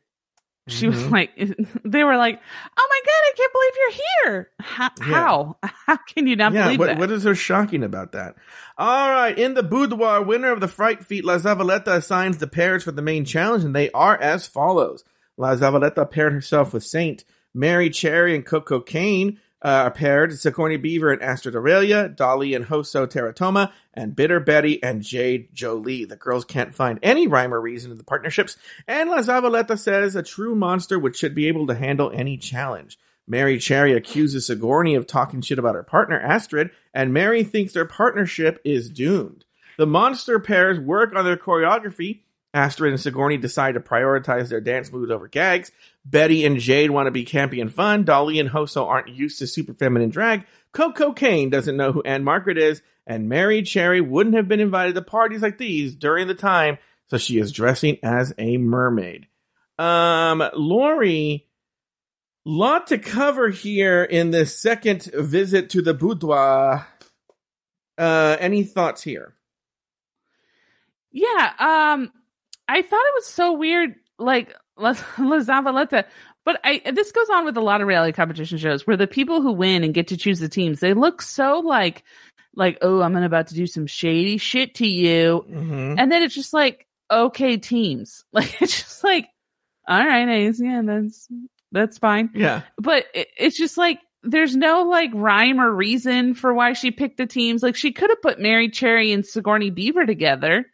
She 0.70 0.86
was 0.88 0.98
Mhm. 0.98 1.12
like, 1.12 1.32
they 1.86 2.04
were 2.04 2.18
like, 2.18 2.42
"Oh 2.78 2.88
my 2.90 3.02
god, 3.06 3.12
I 3.24 3.34
can't 3.38 3.54
believe 3.54 3.74
you're 3.78 4.04
here! 4.34 4.50
How? 4.60 4.90
Yeah. 5.00 5.06
How, 5.06 5.58
how 5.86 5.96
can 5.98 6.28
you 6.28 6.36
not 6.36 6.52
yeah, 6.52 6.64
believe 6.66 6.80
what, 6.80 6.86
that?" 6.88 6.98
what 7.00 7.12
is 7.12 7.24
so 7.24 7.34
shocking 7.34 7.84
about 7.84 8.12
that? 8.12 8.36
All 8.78 9.10
right, 9.10 9.38
in 9.38 9.54
the 9.54 9.64
boudoir, 9.64 10.24
winner 10.24 10.52
of 10.52 10.60
the 10.60 10.68
fright 10.68 11.06
feat, 11.06 11.24
La 11.24 11.38
Zavaleta 11.38 11.88
assigns 11.96 12.38
the 12.38 12.48
pairs 12.48 12.84
for 12.84 12.92
the 12.92 13.02
main 13.02 13.24
challenge, 13.24 13.64
and 13.64 13.74
they 13.76 13.90
are 13.92 14.18
as 14.22 14.46
follows. 14.46 15.06
La 15.38 15.56
Zavaleta 15.56 16.10
paired 16.10 16.34
herself 16.34 16.74
with 16.74 16.84
Saint, 16.84 17.24
Merrie 17.56 17.94
Cherry 17.94 18.36
and 18.36 18.46
Koco 18.46 18.86
Caine 18.86 19.40
uh, 19.64 19.68
are 19.68 19.92
paired, 19.92 20.38
Sigourney 20.38 20.78
Beaver 20.78 21.12
and 21.12 21.22
Astrid 21.22 21.56
Aurelia, 21.56 22.10
Dahli 22.10 22.56
and 22.56 22.66
Hoso 22.66 23.06
Terra 23.06 23.34
Toma, 23.34 23.74
and 23.94 24.16
Bitter 24.16 24.40
Betty 24.40 24.82
and 24.84 25.02
Jade 25.02 25.54
Jolie. 25.54 26.06
The 26.06 26.16
girls 26.16 26.46
can't 26.46 26.76
find 26.76 27.00
any 27.02 27.28
rhyme 27.28 27.54
or 27.54 27.60
reason 27.60 27.92
in 27.92 27.98
the 27.98 28.04
partnerships, 28.04 28.58
and 28.88 29.10
La 29.10 29.18
Zavaleta 29.18 29.78
says 29.78 30.16
a 30.16 30.24
true 30.24 30.56
monster 30.56 31.00
which 31.00 31.18
should 31.18 31.34
be 31.34 31.48
able 31.48 31.68
to 31.68 31.76
handle 31.76 32.12
any 32.14 32.38
challenge. 32.38 33.00
Merrie 33.30 33.60
Cherry 33.60 33.94
accuses 33.94 34.46
Sigourney 34.48 34.96
of 34.96 35.06
talking 35.06 35.42
shit 35.42 35.60
about 35.60 35.76
her 35.76 35.84
partner, 35.84 36.20
Astrid, 36.20 36.70
and 36.94 37.12
Merrie 37.12 37.46
thinks 37.46 37.74
their 37.74 37.86
partnership 37.86 38.62
is 38.64 38.90
doomed. 38.90 39.44
The 39.78 39.86
monster 39.86 40.40
pairs 40.40 40.80
work 40.80 41.14
on 41.16 41.26
their 41.26 41.38
choreography. 41.38 42.22
Astrid 42.54 42.94
and 42.94 43.00
Sigourney 43.00 43.38
decide 43.38 43.74
to 43.74 43.80
prioritize 43.80 44.50
their 44.50 44.62
dance 44.62 44.92
moves 44.92 45.12
over 45.12 45.28
gags. 45.28 45.72
Betty 46.06 46.46
and 46.46 46.60
Jade 46.60 46.92
want 46.92 47.08
to 47.08 47.12
be 47.12 47.26
campy 47.26 47.62
and 47.62 47.74
fun. 47.74 48.06
Dahli 48.06 48.40
and 48.40 48.50
Hoso 48.50 48.88
aren't 48.88 49.10
used 49.10 49.40
to 49.40 49.48
super 49.48 49.74
feminine 49.74 50.10
drag. 50.10 50.46
Koco 50.74 51.16
Caine 51.16 51.50
doesn't 51.50 51.78
know 51.78 51.92
who 51.92 52.02
Ann-Margret 52.02 52.58
is. 52.58 52.82
and 53.08 53.32
Merrie 53.32 53.66
Cherry 53.66 54.02
wouldn't 54.02 54.36
have 54.36 54.48
been 54.48 54.60
invited 54.60 54.96
to 54.96 55.02
parties 55.02 55.42
like 55.42 55.58
these 55.58 55.96
during 55.96 56.28
the 56.28 56.36
time, 56.36 56.78
so 57.08 57.18
she 57.18 57.40
is 57.40 57.52
dressing 57.52 57.98
as 58.04 58.34
a 58.38 58.58
mermaid. 58.58 59.28
Um, 59.80 60.44
Lori, 60.54 61.48
lot 62.46 62.88
to 62.88 62.98
cover 62.98 63.50
here 63.50 64.04
in 64.04 64.32
this 64.32 64.60
second 64.60 65.04
visit 65.14 65.70
to 65.72 65.82
the 65.82 65.94
boudoir. 65.94 66.86
Uh, 67.98 68.38
any 68.40 68.64
thoughts 68.64 69.02
here? 69.02 69.34
Yeah, 71.12 71.54
um, 71.60 72.12
I 72.68 72.82
thought 72.82 73.06
it 73.06 73.16
was 73.16 73.28
so 73.28 73.54
weird, 73.54 73.96
like 74.20 74.54
La, 74.78 74.90
La 75.20 75.40
Zavaleta. 75.40 76.06
But 76.46 76.62
I 76.64 76.82
this 76.94 77.12
goes 77.12 77.30
on 77.30 77.44
with 77.44 77.58
a 77.58 77.62
lot 77.62 77.82
of 77.82 77.88
reality 77.88 78.14
competition 78.14 78.58
shows 78.58 78.88
where 78.88 78.96
the 78.96 79.08
people 79.08 79.42
who 79.42 79.52
win 79.52 79.84
and 79.84 79.94
get 79.94 80.08
to 80.08 80.18
choose 80.18 80.40
the 80.40 80.48
teams, 80.48 80.80
they 80.80 80.94
look 80.94 81.22
so 81.22 81.60
like 81.60 82.04
like, 82.56 82.80
oh, 82.82 83.02
I'm 83.02 83.16
about 83.16 83.48
to 83.48 83.56
do 83.56 83.68
some 83.68 83.86
shady 83.86 84.38
shit 84.38 84.76
to 84.76 84.88
you. 84.88 85.46
Mm-hmm. 85.48 85.96
And 86.00 86.12
then 86.12 86.24
it's 86.24 86.34
just 86.34 86.54
like, 86.54 86.88
okay, 87.10 87.58
teams. 87.58 88.26
Like 88.34 88.62
it's 88.62 88.82
just 88.82 89.04
like, 89.04 89.28
all 89.88 90.06
right, 90.06 90.28
Ace, 90.28 90.60
yeah, 90.60 90.82
that's 90.84 91.28
that's 91.72 91.98
fine. 91.98 92.32
Yeah. 92.34 92.64
But 92.78 93.06
it, 93.14 93.28
it's 93.38 93.58
just 93.58 93.78
like 93.78 94.00
there's 94.24 94.56
no 94.56 94.84
like 94.84 95.12
rhyme 95.14 95.62
or 95.62 95.72
reason 95.72 96.34
for 96.34 96.54
why 96.54 96.74
she 96.74 96.92
picked 96.92 97.18
the 97.18 97.26
teams. 97.26 97.62
Like 97.62 97.76
she 97.76 97.92
could 97.92 98.10
have 98.10 98.22
put 98.22 98.40
Merrie 98.40 98.74
Cherry 98.74 99.12
and 99.12 99.26
Sigourney 99.26 99.70
Beaver 99.70 100.06
together 100.06 100.66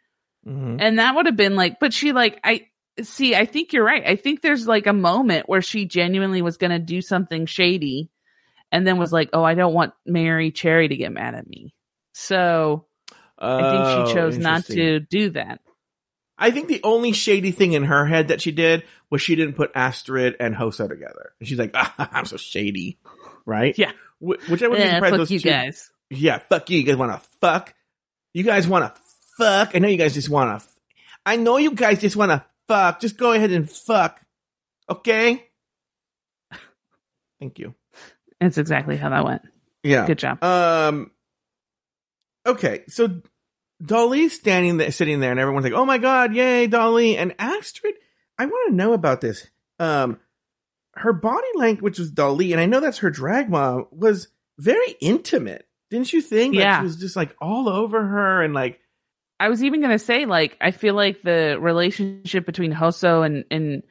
Mm-hmm. 0.46 0.76
and 0.80 0.98
that 0.98 1.14
would 1.14 1.26
have 1.26 1.36
been 1.36 1.56
like 1.56 1.80
but 1.80 1.92
she 1.94 2.12
like 2.12 2.38
i 2.44 2.66
see 3.02 3.34
i 3.34 3.46
think 3.46 3.72
you're 3.72 3.84
right 3.84 4.06
i 4.06 4.16
think 4.16 4.42
there's 4.42 4.66
like 4.66 4.86
a 4.86 4.92
moment 4.92 5.48
where 5.48 5.62
she 5.62 5.86
genuinely 5.86 6.42
was 6.42 6.58
going 6.58 6.70
to 6.70 6.78
do 6.78 7.00
something 7.00 7.46
shady 7.46 8.10
and 8.70 8.86
then 8.86 8.98
was 8.98 9.12
like 9.12 9.30
oh 9.32 9.42
i 9.42 9.54
don't 9.54 9.72
want 9.74 9.94
Merrie 10.08 10.54
Cherry 10.54 10.88
to 10.88 10.96
get 10.96 11.12
mad 11.12 11.34
at 11.34 11.48
me 11.48 11.74
so 12.12 12.86
i 13.38 13.60
think 13.70 13.84
Oh, 13.84 14.06
she 14.06 14.14
chose 14.14 14.38
not 14.38 14.64
to 14.66 15.00
do 15.00 15.30
that 15.30 15.60
I 16.36 16.50
think 16.50 16.66
the 16.66 16.80
only 16.82 17.12
shady 17.12 17.52
thing 17.52 17.74
in 17.74 17.84
her 17.84 18.04
head 18.06 18.28
that 18.28 18.40
she 18.40 18.50
did 18.50 18.82
was 19.08 19.22
she 19.22 19.36
didn't 19.36 19.54
put 19.54 19.70
Astrid 19.76 20.34
and 20.40 20.52
Hoso 20.52 20.88
together. 20.88 21.32
And 21.38 21.48
she's 21.48 21.60
like, 21.60 21.70
ah, 21.74 21.94
I'm 22.12 22.24
so 22.24 22.36
shady. 22.36 22.98
Right? 23.46 23.78
Yeah. 23.78 23.92
Which 24.18 24.40
I 24.60 24.66
wouldn't 24.66 24.72
be 24.72 24.78
yeah, 24.80 24.94
surprised 24.96 25.12
fuck 25.12 25.18
those 25.18 25.30
you 25.30 25.38
two- 25.38 25.48
guys 25.48 25.92
Yeah, 26.10 26.38
fuck 26.38 26.68
you. 26.70 26.78
You 26.80 26.84
guys 26.84 26.96
want 26.96 27.12
to 27.12 27.28
fuck? 27.40 27.72
You 28.32 28.42
guys 28.42 28.66
want 28.66 28.92
to 28.92 29.00
fuck? 29.38 29.72
I 29.74 29.78
know 29.78 29.88
you 29.88 29.96
guys 29.96 30.14
just 30.14 30.28
want 30.28 30.50
to. 30.50 30.54
F- 30.64 30.74
I 31.26 31.36
know 31.36 31.56
you 31.58 31.72
guys 31.72 32.00
just 32.00 32.16
want 32.16 32.30
to 32.30 32.44
fuck. 32.68 33.00
Just 33.00 33.16
go 33.16 33.32
ahead 33.32 33.50
and 33.50 33.70
fuck. 33.70 34.20
Okay? 34.90 35.44
Thank 37.40 37.58
you. 37.58 37.74
that's 38.40 38.58
exactly 38.58 38.96
how 38.96 39.08
that 39.10 39.24
went 39.24 39.42
Yeah. 39.82 40.06
good 40.06 40.18
job 40.18 40.42
Um. 40.42 41.10
Okay, 42.46 42.82
so 42.88 43.22
Dahli's 43.82 44.34
standing 44.34 44.76
there, 44.76 44.90
sitting 44.92 45.18
there, 45.20 45.30
and 45.30 45.40
everyone's 45.40 45.64
like, 45.64 45.72
"Oh 45.72 45.86
my 45.86 45.96
god, 45.98 46.34
yay, 46.34 46.68
Dahli!" 46.68 47.16
And 47.16 47.34
Astrid, 47.38 47.94
I 48.38 48.44
want 48.44 48.68
to 48.70 48.76
know 48.76 48.92
about 48.92 49.22
this. 49.22 49.46
Um, 49.78 50.20
her 50.94 51.14
body 51.14 51.46
language 51.54 51.98
was 51.98 52.12
Dahli, 52.12 52.52
and 52.52 52.60
I 52.60 52.66
know 52.66 52.80
that's 52.80 52.98
her 52.98 53.08
drag 53.10 53.48
mom 53.48 53.86
was 53.90 54.28
very 54.58 54.94
intimate. 55.00 55.66
Didn't 55.90 56.12
you 56.12 56.20
think? 56.20 56.54
Like, 56.54 56.62
Yeah. 56.64 56.80
she 56.80 56.84
was 56.84 56.96
just 56.96 57.16
like 57.16 57.34
all 57.40 57.66
over 57.68 58.04
her, 58.06 58.42
and 58.42 58.52
like, 58.52 58.78
i 59.40 59.48
was 59.48 59.62
even 59.62 59.80
going 59.80 59.92
to 59.92 59.98
say 59.98 60.26
like 60.26 60.56
i 60.60 60.70
feel 60.70 60.94
like 60.94 61.22
the 61.22 61.56
relationship 61.60 62.46
between 62.46 62.72
hoso 62.72 63.22
and 63.22 63.44
and 63.50 63.82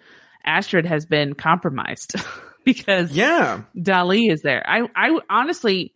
astrid 0.46 0.86
has 0.86 1.06
been 1.06 1.34
compromised 1.34 2.16
because 2.64 3.12
yeah, 3.12 3.64
Dahli 3.76 4.32
is 4.32 4.42
there. 4.42 4.64
I 4.66 4.88
I 4.96 5.20
honestly 5.30 5.94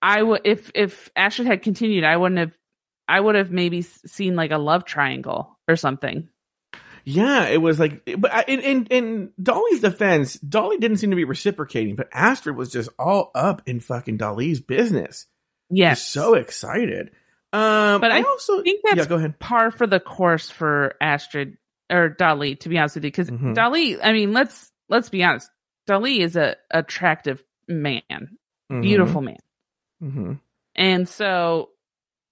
I 0.00 0.22
would 0.22 0.42
if 0.44 0.70
if 0.74 1.10
Astrid 1.16 1.48
had 1.48 1.62
continued, 1.62 2.04
I 2.04 2.16
wouldn't 2.16 2.38
have 2.38 2.56
I 3.08 3.20
would 3.20 3.34
have 3.34 3.50
maybe 3.50 3.82
seen 3.82 4.36
like 4.36 4.50
a 4.50 4.58
love 4.58 4.84
triangle 4.84 5.58
or 5.68 5.76
something. 5.76 6.28
yeah, 7.04 7.46
it 7.46 7.58
was 7.58 7.78
like, 7.78 8.08
but 8.18 8.48
in 8.48 8.60
in 8.60 8.86
in 8.86 9.30
Dahli's 9.40 9.80
defense, 9.80 10.36
Dahli 10.38 10.80
didn't 10.80 10.98
seem 10.98 11.10
to 11.10 11.16
be 11.16 11.24
reciprocating, 11.24 11.96
but 11.96 12.08
Astrid 12.12 12.56
was 12.56 12.70
just 12.70 12.90
all 12.98 13.30
up 13.34 13.62
in 13.66 13.80
fucking 13.80 14.18
Dahli's 14.18 14.60
business. 14.60 15.26
Yes. 15.70 16.02
So 16.02 16.34
excited. 16.34 17.10
Um, 17.56 18.00
But 18.00 18.12
I, 18.12 18.18
I 18.18 18.22
also 18.22 18.62
think 18.62 18.82
that's 18.84 18.96
yeah. 18.96 19.04
Go 19.06 19.16
ahead. 19.16 19.38
par 19.38 19.70
for 19.70 19.86
the 19.86 20.00
course 20.00 20.50
for 20.50 20.94
Astrid 21.00 21.56
or 21.90 22.10
Dahli, 22.18 22.58
to 22.60 22.68
be 22.68 22.78
honest 22.78 22.96
with 22.96 23.04
you. 23.04 23.10
Because 23.10 23.30
Mhm. 23.30 23.54
Dahli, 23.54 23.98
I 24.02 24.12
mean, 24.12 24.32
let's 24.32 24.70
let's 24.88 25.08
be 25.08 25.22
honest. 25.24 25.50
Dahli 25.88 26.18
is 26.20 26.36
a 26.36 26.56
attractive 26.70 27.42
man, 27.68 28.02
Mm-hmm. 28.10 28.80
beautiful 28.80 29.20
man. 29.22 29.38
hmm 30.00 30.32
And 30.74 31.08
so, 31.08 31.70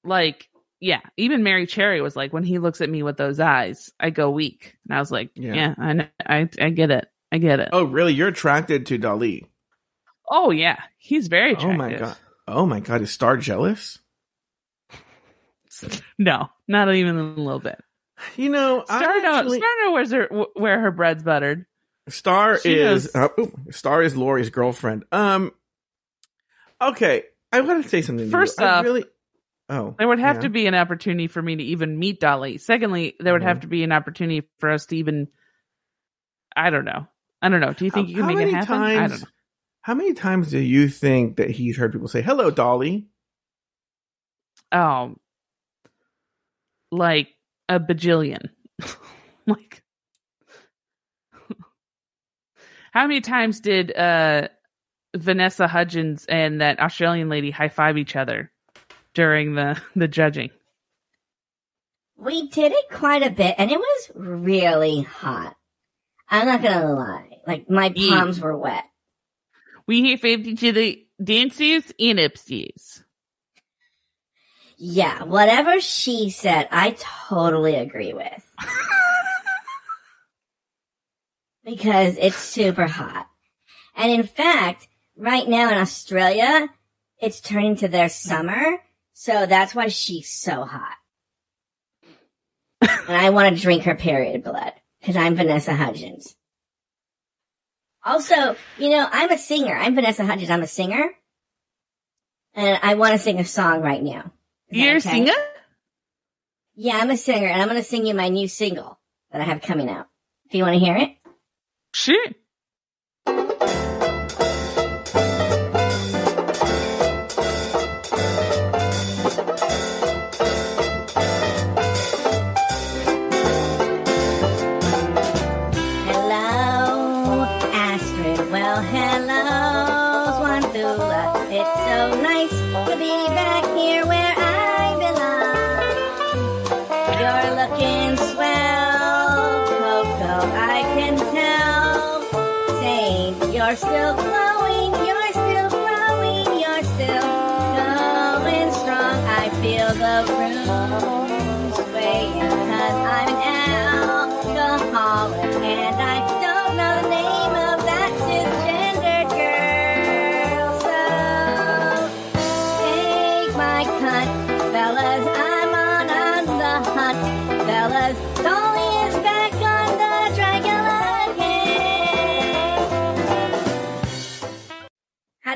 like, 0.05 0.49
yeah, 0.81 1.01
even 1.17 1.43
Merrie 1.43 1.69
Cherry 1.69 2.01
was 2.03 2.17
like, 2.17 2.33
when 2.33 2.43
he 2.45 2.59
looks 2.59 2.81
at 2.81 2.91
me 2.91 3.03
with 3.05 3.17
those 3.17 3.39
eyes, 3.41 3.91
I 3.99 4.11
go 4.11 4.31
weak. 4.31 4.77
And 4.89 4.97
I 4.97 5.01
was 5.01 5.11
like, 5.13 5.31
Yeah. 5.35 5.55
yeah, 5.55 5.75
I, 5.79 5.93
know, 5.93 6.07
I, 6.27 6.49
I 6.61 6.71
get 6.71 6.91
it. 6.91 7.07
I 7.33 7.39
get 7.39 7.61
it. 7.61 7.69
Oh, 7.73 7.81
Oh, 7.81 7.85
really? 7.85 8.13
You're 8.13 8.29
attracted 8.29 8.87
to 8.87 8.99
Dahli? 8.99 9.47
Oh 10.29 10.51
yeah, 10.51 10.81
he's 10.99 11.29
very 11.29 11.55
Oh 11.57 11.73
my 11.73 11.95
god! 11.95 12.17
Oh 12.49 12.65
my 12.67 12.81
god! 12.81 13.03
Is 13.03 13.11
Star 13.11 13.37
jealous? 13.37 13.99
No, 16.19 16.49
not 16.69 16.93
even 16.95 17.17
a 17.19 17.23
little 17.23 17.59
bit. 17.61 17.79
You 18.37 18.49
know, 18.51 18.85
I 18.89 18.99
Star, 18.99 19.17
actually- 19.39 19.59
Star 19.59 19.71
know 19.83 19.93
where's 19.93 20.11
her, 20.13 20.29
where 20.55 20.81
her 20.81 20.91
bread's 20.91 21.23
buttered. 21.23 21.67
Star 22.09 22.59
She 22.59 22.75
is 22.75 23.11
uh, 23.15 23.29
ooh, 23.39 23.53
Star 23.71 24.03
is 24.03 24.17
Lori's 24.17 24.51
girlfriend. 24.51 25.05
Um. 25.11 25.53
Okay, 26.81 27.25
I 27.53 27.61
want 27.63 27.83
to 27.83 27.89
say 27.89 28.03
something. 28.03 28.27
to 28.27 28.31
First. 28.31 28.61
I 28.61 28.79
off, 28.79 28.85
really. 28.85 29.05
Oh, 29.71 29.95
There 29.99 30.07
would 30.07 30.19
have 30.19 30.37
yeah. 30.37 30.43
to 30.43 30.49
be 30.51 30.67
an 30.67 30.75
opportunity 30.75 31.27
for 31.29 31.41
me 31.41 31.57
to 31.57 31.63
even 31.63 31.99
meet 31.99 32.21
Dahli. 32.21 32.61
Secondly, 32.61 33.15
there 33.21 33.33
would 33.33 33.43
have 33.43 33.59
Mhm. 33.59 33.63
to 33.63 33.67
be 33.69 33.83
an 33.85 33.93
opportunity 33.93 34.47
for 34.59 34.71
us 34.71 34.85
to 34.87 34.97
even. 34.99 35.29
I 36.55 36.69
don't 36.71 36.85
know. 36.85 37.07
I 37.41 37.49
don't 37.49 37.61
know. 37.61 37.73
Do 37.73 37.85
you 37.87 37.91
think 37.91 38.09
How- 38.09 38.11
you 38.11 38.17
can 38.19 38.27
make 38.37 38.49
it 38.49 38.55
happen? 38.55 38.75
I 38.83 39.09
don't 39.09 39.21
know. 39.23 39.27
How 39.81 39.95
many 39.95 40.13
times 40.15 40.51
do 40.51 40.59
you 40.59 40.89
think 40.89 41.37
that 41.37 41.51
he's 41.51 41.77
heard 41.79 41.93
people 41.93 42.09
say 42.09 42.21
"Hello, 42.23 42.51
Dolly"? 42.51 43.07
Oh, 44.73 45.17
like 46.99 47.29
a 47.69 47.79
bajillion. 47.81 48.49
like, 49.47 49.83
how 52.93 53.07
many 53.07 53.21
times 53.21 53.61
did 53.61 53.97
uh 53.97 54.49
Vanessa 55.17 55.69
Hudgens 55.69 56.27
and 56.29 56.61
that 56.61 56.81
Australian 56.81 57.29
lady 57.29 57.51
high 57.51 57.69
five 57.69 57.97
each 57.99 58.17
other 58.17 58.51
during 59.15 59.55
the 59.55 59.81
the 59.97 60.09
judging? 60.09 60.51
We 62.17 62.49
did 62.49 62.73
it 62.73 62.85
quite 62.93 63.23
a 63.23 63.31
bit, 63.31 63.57
and 63.59 63.71
it 63.71 63.79
was 63.79 64.11
really 64.15 65.03
hot. 65.03 65.57
I'm 66.29 66.47
not 66.47 66.63
gonna 66.63 66.93
lie. 66.93 67.39
Like, 67.47 67.69
my 67.69 67.93
Yeah. 67.95 68.17
palms 68.21 68.41
were 68.41 68.57
wet. 68.57 68.85
We 69.87 70.11
have 70.11 70.21
fifty 70.21 70.55
to 70.55 70.73
the 70.73 71.07
dancers 71.23 71.93
and 72.01 72.19
upstairs. 72.19 73.04
Yeah, 74.77 75.23
whatever 75.25 75.81
she 75.81 76.31
said, 76.31 76.69
I 76.71 76.97
totally 76.99 77.77
agree 77.77 78.13
with. 78.13 78.55
because 81.65 82.17
it's 82.19 82.37
super 82.37 82.87
hot. 82.87 83.29
And 83.97 84.11
in 84.11 84.25
fact, 84.25 84.89
right 85.17 85.49
now 85.49 85.71
in 85.71 85.79
Australia, 85.79 86.69
it's 87.21 87.41
turning 87.41 87.77
to 87.77 87.89
their 87.89 88.09
summer, 88.09 88.79
so 89.13 89.47
that's 89.47 89.75
why 89.75 89.89
she's 89.89 90.29
so 90.29 90.65
hot. 90.65 90.97
and 92.81 93.17
I 93.17 93.31
want 93.31 93.55
to 93.55 93.63
drink 93.63 93.85
her 93.85 93.95
period 93.95 94.43
blood, 94.43 94.73
because 95.01 95.17
I'm 95.17 95.37
Vanessa 95.37 95.73
Hudgens. 95.73 96.35
Also, 98.05 98.57
you 98.79 98.91
know, 98.91 99.09
I'm 99.11 99.31
a 99.31 99.39
singer. 99.39 99.75
I'm 99.75 99.95
Vanessa 99.95 100.25
Hudgens. 100.25 100.51
I'm 100.51 100.63
a 100.63 100.67
singer. 100.67 101.11
And 102.55 102.79
I 102.83 102.95
want 102.95 103.13
to 103.13 103.19
sing 103.19 103.41
a 103.41 103.45
song 103.45 103.81
right 103.81 104.03
now. 104.03 104.31
You're 104.75 104.97
a 104.97 105.01
singer? 105.01 105.33
Yeah, 106.75 106.99
I'm 106.99 107.11
a 107.11 107.17
singer, 107.17 107.47
and 107.47 107.63
I'm 107.63 107.69
going 107.69 107.81
to 107.81 107.89
sing 107.89 108.07
you 108.07 108.15
my 108.15 108.29
new 108.29 108.49
single 108.49 108.99
that 109.31 109.41
I 109.41 109.45
have 109.45 109.63
coming 109.63 109.89
out. 109.89 110.09
Do 110.51 110.59
you 110.59 110.65
want 110.65 110.75
to 110.75 110.85
hear 110.85 110.97
it? 110.97 111.11
Sure. 111.93 112.27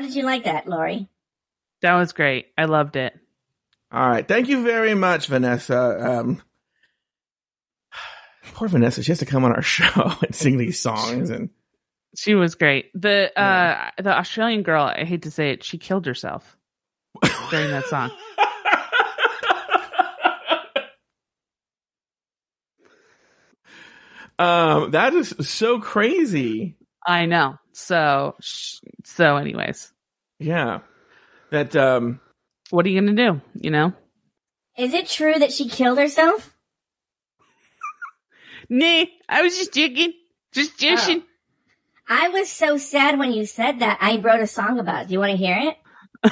Did 0.09 0.17
you 0.17 0.23
like 0.23 0.45
that, 0.45 0.67
Lori? 0.67 1.07
That 1.81 1.93
was 1.95 2.13
great. 2.13 2.47
I 2.57 2.65
loved 2.65 2.95
it. 2.95 3.13
All 3.91 4.09
right. 4.09 4.27
Thank 4.27 4.47
you 4.49 4.63
very 4.63 4.95
much, 4.95 5.27
Vanessa. 5.27 6.19
Um, 6.19 6.41
poor 8.53 8.67
Vanessa. 8.67 9.03
She 9.03 9.11
has 9.11 9.19
to 9.19 9.27
come 9.27 9.45
on 9.45 9.51
our 9.51 9.61
show 9.75 10.13
and 10.21 10.33
sing 10.33 10.57
these 10.57 10.79
songs. 10.79 11.29
And 11.29 11.51
She 12.15 12.33
was 12.33 12.55
great. 12.55 12.89
The 12.95 13.31
uh 13.39 13.91
the 14.01 14.17
Australian 14.17 14.63
girl, 14.63 14.83
I 14.83 15.03
hate 15.05 15.21
to 15.23 15.31
say 15.31 15.51
it, 15.51 15.63
she 15.63 15.77
killed 15.77 16.07
herself 16.07 16.57
during 17.51 17.69
that 17.69 17.85
song. 17.85 18.09
um, 24.39 24.89
that 24.91 25.13
is 25.13 25.35
so 25.41 25.79
crazy. 25.79 26.77
I 27.05 27.25
know. 27.27 27.57
So 27.73 28.35
sh- 28.41 28.79
so 29.05 29.37
anyways, 29.37 29.93
Yeah. 30.39 30.79
That, 31.51 31.75
um, 31.75 32.19
what 32.69 32.85
are 32.85 32.89
you 32.89 33.01
going 33.01 33.15
to 33.15 33.23
do, 33.31 33.41
you 33.55 33.71
know? 33.71 33.93
Is 34.77 34.93
it 34.93 35.07
true 35.07 35.33
that 35.37 35.51
she 35.51 35.67
killed 35.69 35.97
herself? 35.97 36.55
Nah, 38.71 39.05
I 39.27 39.41
was 39.41 39.57
just 39.57 39.73
joking. 39.73 40.13
Just 40.51 40.77
joking. 40.77 41.23
I 42.07 42.29
was 42.29 42.51
so 42.51 42.77
sad 42.77 43.17
when 43.17 43.33
you 43.33 43.45
said 43.45 43.79
that. 43.79 43.97
I 43.99 44.17
wrote 44.17 44.41
a 44.41 44.47
song 44.47 44.77
about 44.77 45.03
it. 45.03 45.07
Do 45.07 45.13
you 45.13 45.19
want 45.19 45.31
to 45.31 45.37
hear 45.37 45.57
it? 45.59 46.31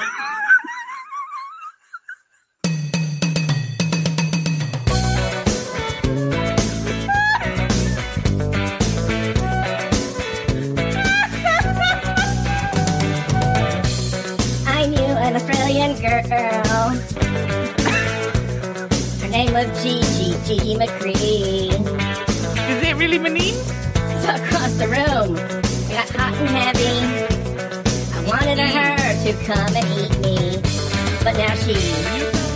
an 15.28 15.36
Australian 15.36 15.92
girl. 16.00 16.24
Her 19.20 19.28
name 19.28 19.52
was 19.52 19.66
Gigi, 19.82 20.32
Gigi 20.46 20.74
McCree. 20.74 21.68
Is 22.70 22.82
it 22.88 22.96
really 22.96 23.18
my 23.18 23.28
name? 23.28 23.54
So 24.22 24.28
across 24.40 24.72
the 24.80 24.88
room, 24.88 25.36
it 25.36 25.92
got 25.92 26.08
hot 26.16 26.32
and 26.32 26.48
heavy. 26.48 26.96
I 28.16 28.20
wanted 28.24 28.58
her 28.58 28.96
to 29.24 29.32
come 29.44 29.76
and 29.76 29.86
eat 30.00 30.14
me, 30.24 30.62
but 31.22 31.36
now 31.36 31.54
she 31.56 31.74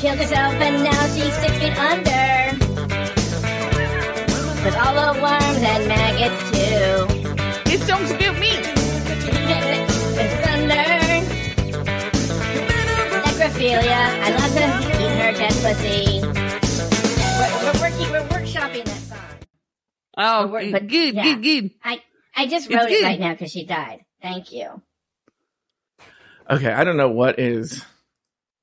killed 0.00 0.16
herself 0.16 0.54
and 0.54 0.82
now 0.82 1.02
she's 1.12 1.34
six 1.44 1.52
feet 1.60 1.76
under. 1.76 2.56
With 4.64 4.76
all 4.76 4.94
the 4.94 5.20
worms 5.20 5.62
and 5.72 5.88
maggots 5.88 6.42
too. 6.52 7.06
This 7.70 7.86
song's 7.86 8.10
about 8.12 8.38
me. 8.38 8.41
Necrophilia. 13.56 14.22
I 14.22 14.30
love 14.36 14.52
to 14.54 14.90
eat 15.02 15.18
her 15.20 15.32
dead 15.32 15.52
pussy. 15.52 16.20
We're, 17.38 17.72
we're 17.72 17.80
working, 17.80 18.10
we're 18.12 18.28
workshopping 18.28 18.84
that 18.84 19.00
song. 19.00 19.18
Oh, 20.16 20.42
But 20.46 20.50
we're- 20.52 20.64
good, 20.64 20.72
but- 20.72 20.86
good, 20.88 21.14
yeah. 21.14 21.22
good, 21.24 21.42
good. 21.42 21.70
I, 21.84 22.02
I 22.36 22.46
just 22.46 22.66
It's 22.66 22.74
wrote 22.74 22.90
it 22.90 23.00
good. 23.00 23.04
right 23.04 23.20
now 23.20 23.32
because 23.32 23.50
she 23.52 23.64
died. 23.66 24.04
Thank 24.22 24.52
you. 24.52 24.80
okay. 26.48 26.72
I 26.72 26.84
don't 26.84 26.96
know 26.96 27.10
what 27.10 27.38
is 27.38 27.84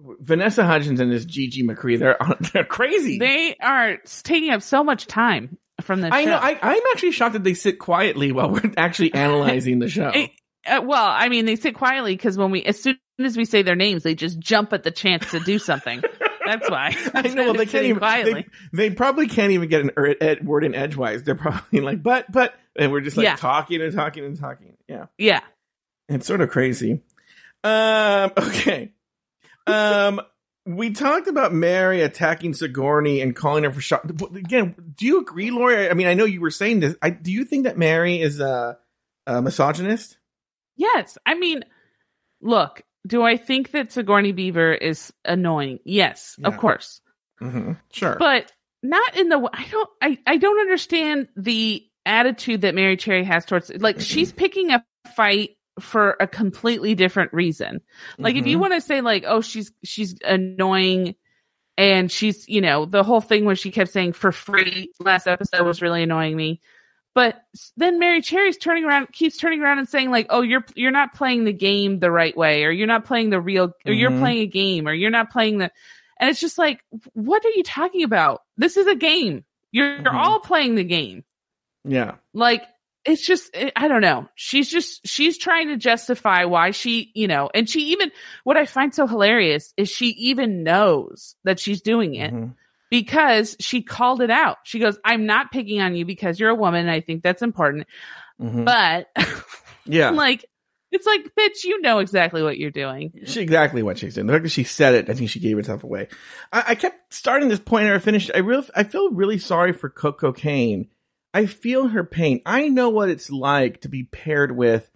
Vanessa 0.02 0.66
Hudgens 0.66 1.00
and 1.00 1.12
this 1.12 1.26
Gigi 1.26 1.64
McCree. 1.64 2.00
They're, 2.00 2.18
they're 2.54 2.64
crazy. 2.64 3.20
They 3.20 3.56
are 3.62 3.98
taking 4.24 4.52
up 4.52 4.62
so 4.62 4.84
much 4.84 5.06
time 5.08 5.58
from 5.82 6.02
the 6.02 6.14
I 6.14 6.24
show. 6.24 6.30
know. 6.32 6.38
I, 6.38 6.58
I'm 6.62 6.82
actually 6.92 7.12
shocked 7.12 7.34
that 7.34 7.44
they 7.44 7.54
sit 7.54 7.78
quietly 7.80 8.32
while 8.32 8.50
we're 8.52 8.74
actually 8.78 9.14
analyzing 9.14 9.80
the 9.80 9.90
show. 9.90 10.10
Eh, 10.10 10.28
uh, 10.66 10.82
well, 10.84 11.06
I 11.06 11.30
mean, 11.30 11.46
they 11.46 11.56
sit 11.56 11.76
quietly 11.76 12.16
because 12.16 12.38
when 12.38 12.52
we, 12.52 12.64
as 12.64 12.82
soon 12.82 12.98
as 13.20 13.36
we 13.38 13.46
say 13.46 13.62
their 13.62 13.76
names, 13.76 14.04
they 14.04 14.16
just 14.16 14.40
jump 14.40 14.74
at 14.74 14.84
the 14.84 14.92
chance 14.92 15.30
to 15.32 15.40
do 15.40 15.60
something. 15.60 16.02
That's 16.46 16.70
why. 16.70 16.96
I 17.14 17.22
know. 17.30 17.46
Well, 17.46 17.54
they 17.54 17.66
can't 17.66 17.86
even. 17.86 18.00
quietly. 18.00 18.46
They, 18.74 18.90
they 18.90 18.96
probably 18.96 19.28
can't 19.28 19.52
even 19.52 19.70
get 19.70 19.82
an 19.82 19.92
er, 19.98 20.16
ed, 20.20 20.46
word 20.46 20.64
in 20.64 20.76
edgewise. 20.76 21.24
They're 21.24 21.36
probably 21.36 21.80
like, 21.82 22.02
but, 22.04 22.32
but, 22.32 22.54
and 22.76 22.92
we're 22.92 23.02
just 23.02 23.18
like 23.18 23.26
Yeah. 23.26 23.36
talking 23.36 23.82
and 23.82 23.94
talking 23.94 24.26
and 24.26 24.40
talking. 24.40 24.78
Yeah, 24.88 25.06
Yeah. 25.18 25.42
it's 26.08 26.26
sort 26.28 26.42
of 26.42 26.50
crazy. 26.50 27.02
Um. 27.64 28.32
Okay. 28.38 28.92
Um. 29.68 30.22
We 30.66 30.92
talked 30.92 31.28
about 31.28 31.52
Merrie 31.52 32.04
attacking 32.06 32.54
Sigourney 32.54 33.22
and 33.22 33.36
calling 33.36 33.64
her 33.64 33.72
for 33.72 33.82
shot. 33.82 34.08
Again, 34.08 34.76
do 34.96 35.06
you 35.06 35.20
agree, 35.20 35.50
Lori? 35.50 35.90
I 35.90 35.94
mean, 35.96 36.06
I 36.06 36.14
know 36.14 36.26
you 36.26 36.42
were 36.42 36.52
saying 36.52 36.82
this. 36.82 36.96
I, 37.02 37.10
do 37.10 37.32
you 37.32 37.44
think 37.44 37.64
that 37.64 37.76
Merrie 37.76 38.20
is 38.20 38.40
a, 38.40 38.78
a 39.26 39.42
misogynist? 39.42 40.19
Yes. 40.80 41.18
I 41.26 41.36
mean, 41.36 41.64
look, 42.42 42.82
do 43.06 43.22
I 43.22 43.36
think 43.38 43.72
that 43.72 43.92
Sigourney 43.92 44.32
Beaver 44.32 44.74
is 44.74 45.14
annoying? 45.26 45.80
Yes, 45.84 46.36
of 46.44 46.58
course. 46.58 47.02
Mm-hmm. 47.42 47.74
Sure. 47.92 48.16
But 48.18 48.52
not 48.82 49.18
in 49.18 49.28
the 49.30 49.38
I 49.54 49.66
don't 49.70 49.90
I, 50.02 50.18
I 50.26 50.38
don't 50.38 50.60
understand 50.60 51.28
the 51.36 51.86
attitude 52.06 52.62
that 52.62 52.74
Merrie 52.76 52.98
Cherry 52.98 53.24
has 53.26 53.46
towards 53.46 53.70
like 53.80 54.00
she's 54.00 54.32
picking 54.32 54.72
a 54.72 54.84
fight 55.16 55.52
for 55.82 56.16
a 56.20 56.28
completely 56.28 56.96
different 56.96 57.34
reason. 57.34 57.82
Like 58.18 58.36
if 58.36 58.48
you 58.48 58.58
Mhm. 58.58 58.62
want 58.62 58.74
to 58.74 58.82
say 58.82 59.02
like 59.02 59.26
oh 59.28 59.42
she's 59.42 59.72
she's 59.84 60.16
annoying 60.26 61.16
and 61.78 62.10
she's 62.12 62.48
you 62.50 62.62
know 62.62 62.86
the 62.86 63.04
whole 63.04 63.22
thing 63.22 63.46
where 63.46 63.56
she 63.56 63.72
kept 63.72 63.92
saying 63.92 64.14
for 64.14 64.32
free 64.32 64.92
last 65.00 65.28
episode 65.28 65.66
was 65.66 65.82
really 65.82 66.04
annoying 66.04 66.36
me. 66.36 66.62
But 67.20 67.44
then 67.76 68.00
Merrie 68.00 68.24
Cherry's 68.24 68.58
turning 68.58 68.86
around 68.86 69.12
keeps 69.12 69.36
turning 69.36 69.62
around 69.62 69.80
and 69.80 69.90
saying 69.90 70.10
like 70.10 70.28
oh 70.30 70.40
you're 70.42 70.64
you're 70.74 70.90
not 70.92 71.14
playing 71.14 71.44
the 71.44 71.52
game 71.52 72.00
the 72.00 72.10
right 72.10 72.36
way 72.38 72.64
or 72.64 72.72
you're 72.72 72.88
not 72.88 73.04
playing 73.04 73.30
the 73.30 73.42
real 73.42 73.74
or 73.86 73.92
you're 73.92 74.10
Mhm. 74.12 74.20
playing 74.20 74.40
a 74.40 74.46
game 74.48 74.88
or 74.88 74.94
you're 74.94 75.10
not 75.12 75.30
playing 75.30 75.58
the 75.58 75.70
and 76.18 76.30
it's 76.30 76.40
just 76.40 76.58
like 76.58 76.82
what 77.14 77.44
are 77.46 77.50
you 77.58 77.64
talking 77.64 78.04
about? 78.04 78.42
This 78.56 78.78
is 78.78 78.88
a 78.88 78.96
game. 78.96 79.44
You're, 79.74 79.96
you're 79.96 80.14
Mhm. 80.14 80.24
all 80.24 80.40
playing 80.40 80.76
the 80.76 80.86
game. 80.86 81.26
yeah. 81.84 82.16
Like 82.34 82.64
it's 83.04 83.26
just 83.26 83.54
I 83.54 83.72
I 83.76 83.88
don't 83.90 84.02
know. 84.02 84.30
She's 84.36 84.70
just 84.70 85.06
she's 85.06 85.38
trying 85.38 85.68
to 85.70 85.76
justify 85.78 86.46
why 86.46 86.72
she, 86.72 87.12
you 87.16 87.28
know, 87.28 87.50
and 87.54 87.70
she 87.70 87.92
even 87.92 88.12
what 88.46 88.56
I 88.56 88.66
find 88.66 88.96
so 88.96 89.08
hilarious 89.08 89.74
is 89.76 89.90
she 89.90 90.08
even 90.30 90.64
knows 90.64 91.36
that 91.44 91.60
she's 91.60 91.82
doing 91.82 92.16
it 92.16 92.34
Mhm. 92.34 92.54
Because 92.90 93.56
she 93.60 93.82
called 93.84 94.22
it 94.22 94.32
out. 94.32 94.58
She 94.64 94.80
goes, 94.80 94.98
"I'm 95.06 95.26
not 95.26 95.52
picking 95.52 95.80
on 95.82 95.96
you 95.96 96.06
because 96.06 96.40
you're 96.40 96.50
a 96.50 96.56
woman 96.56 96.82
and 96.82 96.92
I 96.92 97.02
think 97.02 97.22
that's 97.24 97.42
important." 97.42 97.86
Mhm. 98.42 98.66
But 98.66 99.08
Yeah. 99.86 100.10
like 100.12 100.46
it's 100.92 101.06
like, 101.06 101.22
bitch, 101.38 101.66
you 101.66 101.82
know 101.82 102.00
exactly 102.00 102.42
what 102.42 102.58
you're 102.58 102.72
doing. 102.72 103.14
She 103.26 103.42
exactly 103.42 103.84
what 103.84 104.00
she's 104.00 104.16
doing. 104.16 104.26
The 104.26 104.34
fact 104.34 104.44
that 104.44 104.50
she 104.50 104.64
said 104.64 104.96
it, 104.96 105.08
I 105.10 105.14
think 105.14 105.30
she 105.30 105.40
gave 105.40 105.56
herself 105.56 105.84
away. 105.84 106.08
I, 106.52 106.64
I 106.70 106.76
kept 106.76 107.14
starting 107.14 107.48
this 107.48 107.60
point 107.60 107.86
and 107.86 107.94
I 107.94 108.00
finished. 108.00 108.32
I 108.34 108.40
real, 108.40 108.66
I 108.76 108.84
feel 108.86 109.12
really 109.12 109.38
sorry 109.38 109.72
for 109.72 109.88
Koco 109.92 110.36
Caine. 110.36 110.88
I 111.32 111.46
feel 111.46 111.90
her 111.90 112.04
pain. 112.04 112.42
I 112.44 112.70
know 112.70 112.90
what 112.90 113.10
it's 113.10 113.30
like 113.30 113.82
to 113.82 113.88
be 113.90 114.04
paired 114.06 114.52
with 114.58 114.90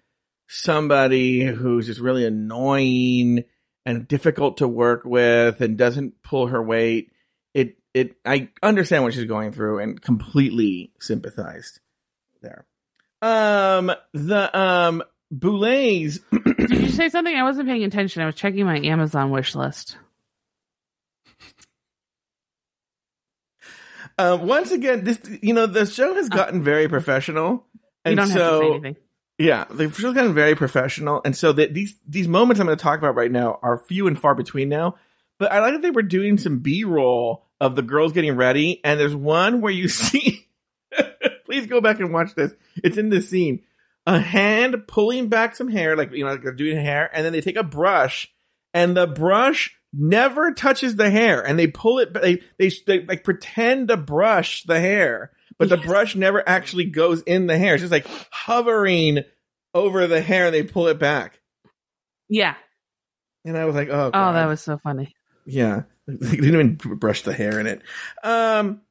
somebody 0.47 1.45
who's 1.45 1.85
just 1.87 1.99
really 1.99 2.25
annoying 2.25 3.43
and 3.85 4.07
difficult 4.07 4.57
to 4.57 4.67
work 4.67 5.03
with 5.05 5.61
and 5.61 5.77
doesn't 5.77 6.23
pull 6.23 6.47
her 6.47 6.61
weight. 6.61 7.11
It, 7.53 7.77
it, 7.93 8.15
I 8.25 8.49
understand 8.61 9.03
what 9.03 9.13
she's 9.13 9.25
going 9.25 9.51
through 9.51 9.79
and 9.79 10.01
completely 10.01 10.91
sympathized 10.99 11.79
there. 12.41 12.65
Um, 13.21 13.91
the, 14.13 14.57
um, 14.59 15.03
Boulets 15.31 16.19
Did 16.31 16.69
you 16.71 16.89
say 16.89 17.09
something? 17.09 17.35
I 17.35 17.43
wasn't 17.43 17.67
paying 17.67 17.83
attention. 17.83 18.21
I 18.21 18.27
was 18.27 18.35
checking 18.35 18.65
my 18.65 18.77
Amazon 18.79 19.31
wish 19.31 19.55
list. 19.55 19.97
Um, 24.17 24.45
once 24.45 24.71
again, 24.71 25.03
this 25.03 25.19
you 25.41 25.53
know 25.53 25.65
the 25.65 25.85
show 25.87 26.13
has 26.13 26.29
gotten 26.29 26.63
very 26.63 26.87
professional, 26.87 27.65
You 28.05 28.11
and 28.11 28.17
don't 28.17 28.29
have 28.29 28.37
to 28.37 28.43
say 28.43 28.49
so 28.59 28.71
anything. 28.73 28.95
yeah, 29.39 29.65
the 29.71 29.89
show's 29.89 30.13
gotten 30.13 30.35
very 30.35 30.53
professional, 30.55 31.21
and 31.25 31.35
so 31.35 31.51
that 31.53 31.73
these 31.73 31.95
these 32.07 32.27
moments 32.27 32.59
I'm 32.59 32.67
going 32.67 32.77
to 32.77 32.83
talk 32.83 32.99
about 32.99 33.15
right 33.15 33.31
now 33.31 33.57
are 33.63 33.77
few 33.79 34.05
and 34.05 34.19
far 34.19 34.35
between 34.35 34.69
now. 34.69 34.97
But 35.39 35.51
I 35.51 35.61
like 35.61 35.73
that 35.73 35.81
they 35.81 35.89
were 35.89 36.03
doing 36.03 36.37
some 36.37 36.59
B 36.59 36.83
roll 36.83 37.47
of 37.63 37.77
the 37.77 37.81
girls 37.81 38.11
getting 38.11 38.35
ready, 38.35 38.81
and 38.83 38.99
there's 38.99 39.15
one 39.15 39.61
where 39.61 39.71
you 39.71 39.87
see. 39.87 40.47
please 41.45 41.65
go 41.65 41.79
back 41.79 41.99
and 41.99 42.11
watch 42.13 42.35
this. 42.35 42.53
It's 42.83 42.97
in 42.97 43.09
this 43.09 43.29
scene. 43.29 43.61
A 44.05 44.19
hand 44.19 44.85
pulling 44.85 45.29
back 45.29 45.55
some 45.55 45.69
hair, 45.69 45.95
like 45.95 46.11
you 46.11 46.25
know, 46.25 46.31
like 46.31 46.43
they're 46.43 46.51
doing 46.51 46.77
hair, 46.77 47.09
and 47.13 47.23
then 47.25 47.31
they 47.31 47.39
take 47.39 47.55
a 47.55 47.63
brush, 47.63 48.29
and 48.73 48.97
the 48.97 49.07
brush 49.07 49.73
never 49.93 50.51
touches 50.51 50.97
the 50.97 51.09
hair, 51.09 51.41
and 51.41 51.57
they 51.57 51.67
pull 51.67 51.99
it. 51.99 52.13
They 52.13 52.41
they, 52.59 52.69
they 52.85 53.05
like 53.05 53.23
pretend 53.23 53.87
to 53.87 53.95
brush 53.95 54.63
the 54.63 54.81
hair, 54.81 55.31
but 55.57 55.69
the 55.69 55.77
brush 55.77 56.17
never 56.17 56.43
actually 56.47 56.85
goes 56.85 57.21
in 57.21 57.47
the 57.47 57.57
hair. 57.57 57.75
It's 57.75 57.81
just 57.81 57.93
like 57.93 58.07
hovering 58.29 59.19
over 59.73 60.05
the 60.07 60.19
hair, 60.19 60.47
and 60.47 60.53
they 60.53 60.63
pull 60.63 60.87
it 60.87 60.99
back. 60.99 61.39
Yeah. 62.27 62.55
And 63.45 63.57
I 63.57 63.63
was 63.65 63.75
like, 63.75 63.87
oh, 63.89 64.11
Oh, 64.13 64.33
that 64.33 64.47
was 64.47 64.61
so 64.61 64.77
funny. 64.77 65.15
Yeah. 65.45 65.83
They 66.05 66.35
didn't 66.35 66.77
even 66.81 66.97
brush 66.97 67.21
the 67.21 67.31
hair 67.31 67.61
in 67.61 67.65
it. 67.67 67.81
Um, 68.25 68.81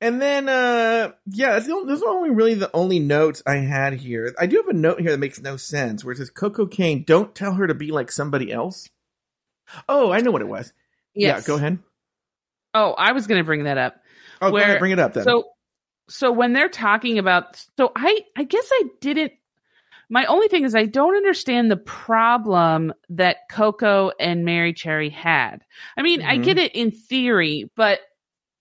and 0.00 0.18
then, 0.22 0.48
uh, 0.48 1.12
yeah, 1.26 1.50
that's 1.52 1.66
the 1.66 1.72
only, 1.74 1.92
those 1.92 2.02
are 2.02 2.08
only 2.08 2.30
really 2.30 2.54
the 2.54 2.70
only 2.72 3.00
notes 3.00 3.42
I 3.46 3.56
had 3.56 3.92
here. 3.92 4.34
I 4.38 4.46
do 4.46 4.56
have 4.56 4.68
a 4.68 4.72
note 4.72 4.98
here 5.00 5.10
that 5.10 5.18
makes 5.18 5.40
no 5.42 5.58
sense 5.58 6.02
where 6.04 6.12
it 6.12 6.16
says, 6.18 6.30
Koco 6.30 6.70
Caine, 6.70 7.04
don't 7.04 7.34
tell 7.34 7.52
her 7.52 7.66
to 7.66 7.74
be 7.74 7.90
like 7.90 8.10
somebody 8.10 8.50
else. 8.50 8.88
Oh, 9.90 10.10
I 10.10 10.20
know 10.20 10.30
what 10.30 10.40
it 10.40 10.48
was. 10.48 10.72
Yes. 11.14 11.42
Yeah, 11.42 11.46
go 11.46 11.56
ahead. 11.56 11.80
Oh, 12.72 12.92
I 12.96 13.12
was 13.12 13.26
going 13.26 13.40
to 13.40 13.44
bring 13.44 13.64
that 13.64 13.76
up. 13.76 13.96
Oh, 14.40 14.48
go 14.48 14.54
Where- 14.54 14.62
ahead, 14.62 14.78
bring 14.78 14.92
it 14.92 14.98
up 14.98 15.12
then. 15.12 15.24
So, 15.24 15.44
so 16.08 16.32
when 16.32 16.54
they're 16.54 16.70
talking 16.70 17.18
about, 17.18 17.62
so 17.76 17.92
I, 17.94 18.20
I 18.34 18.44
guess 18.44 18.68
I 18.72 18.84
didn't. 19.02 19.32
My 20.10 20.24
only 20.26 20.48
thing 20.48 20.64
is 20.64 20.74
I 20.74 20.86
don't 20.86 21.16
understand 21.16 21.70
the 21.70 21.76
problem 21.76 22.94
that 23.10 23.48
Koco 23.50 24.12
and 24.18 24.46
Merrie 24.46 24.74
Cherry 24.74 25.10
had. 25.10 25.58
I 25.96 26.02
mean, 26.02 26.22
I 26.22 26.38
Mhm. 26.38 26.44
get 26.44 26.58
it 26.58 26.74
in 26.74 26.90
theory, 26.90 27.70
but 27.76 28.00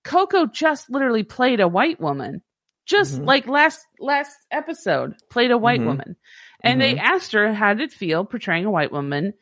Koco 0.03 0.51
just 0.51 0.89
literally 0.89 1.23
played 1.23 1.59
a 1.59 1.67
white 1.67 1.99
woman, 1.99 2.41
just 2.85 3.19
Mhm. 3.21 3.25
like 3.25 3.47
last 3.47 3.85
last 3.99 4.35
episode, 4.51 5.15
played 5.29 5.51
a 5.51 5.57
white 5.57 5.81
Mhm. 5.81 5.85
woman, 5.85 6.15
and 6.63 6.81
they 6.81 6.97
asked 6.97 7.31
her 7.31 7.53
how 7.53 7.73
did 7.73 7.91
it 7.91 7.93
feel 7.93 8.25
portraying 8.25 8.65
a 8.65 8.71
white 8.71 8.91
woman, 8.91 9.33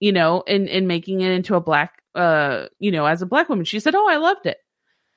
you 0.00 0.12
know, 0.12 0.42
and 0.46 0.68
and 0.68 0.86
making 0.88 1.20
it 1.22 1.30
into 1.32 1.54
a 1.56 1.60
black, 1.60 2.02
uh, 2.14 2.66
you 2.78 2.90
know, 2.92 3.06
as 3.06 3.20
a 3.22 3.26
black 3.26 3.48
woman. 3.48 3.64
She 3.64 3.80
said, 3.80 3.94
"Oh, 3.96 4.08
I 4.08 4.16
loved 4.16 4.46
it." 4.46 4.58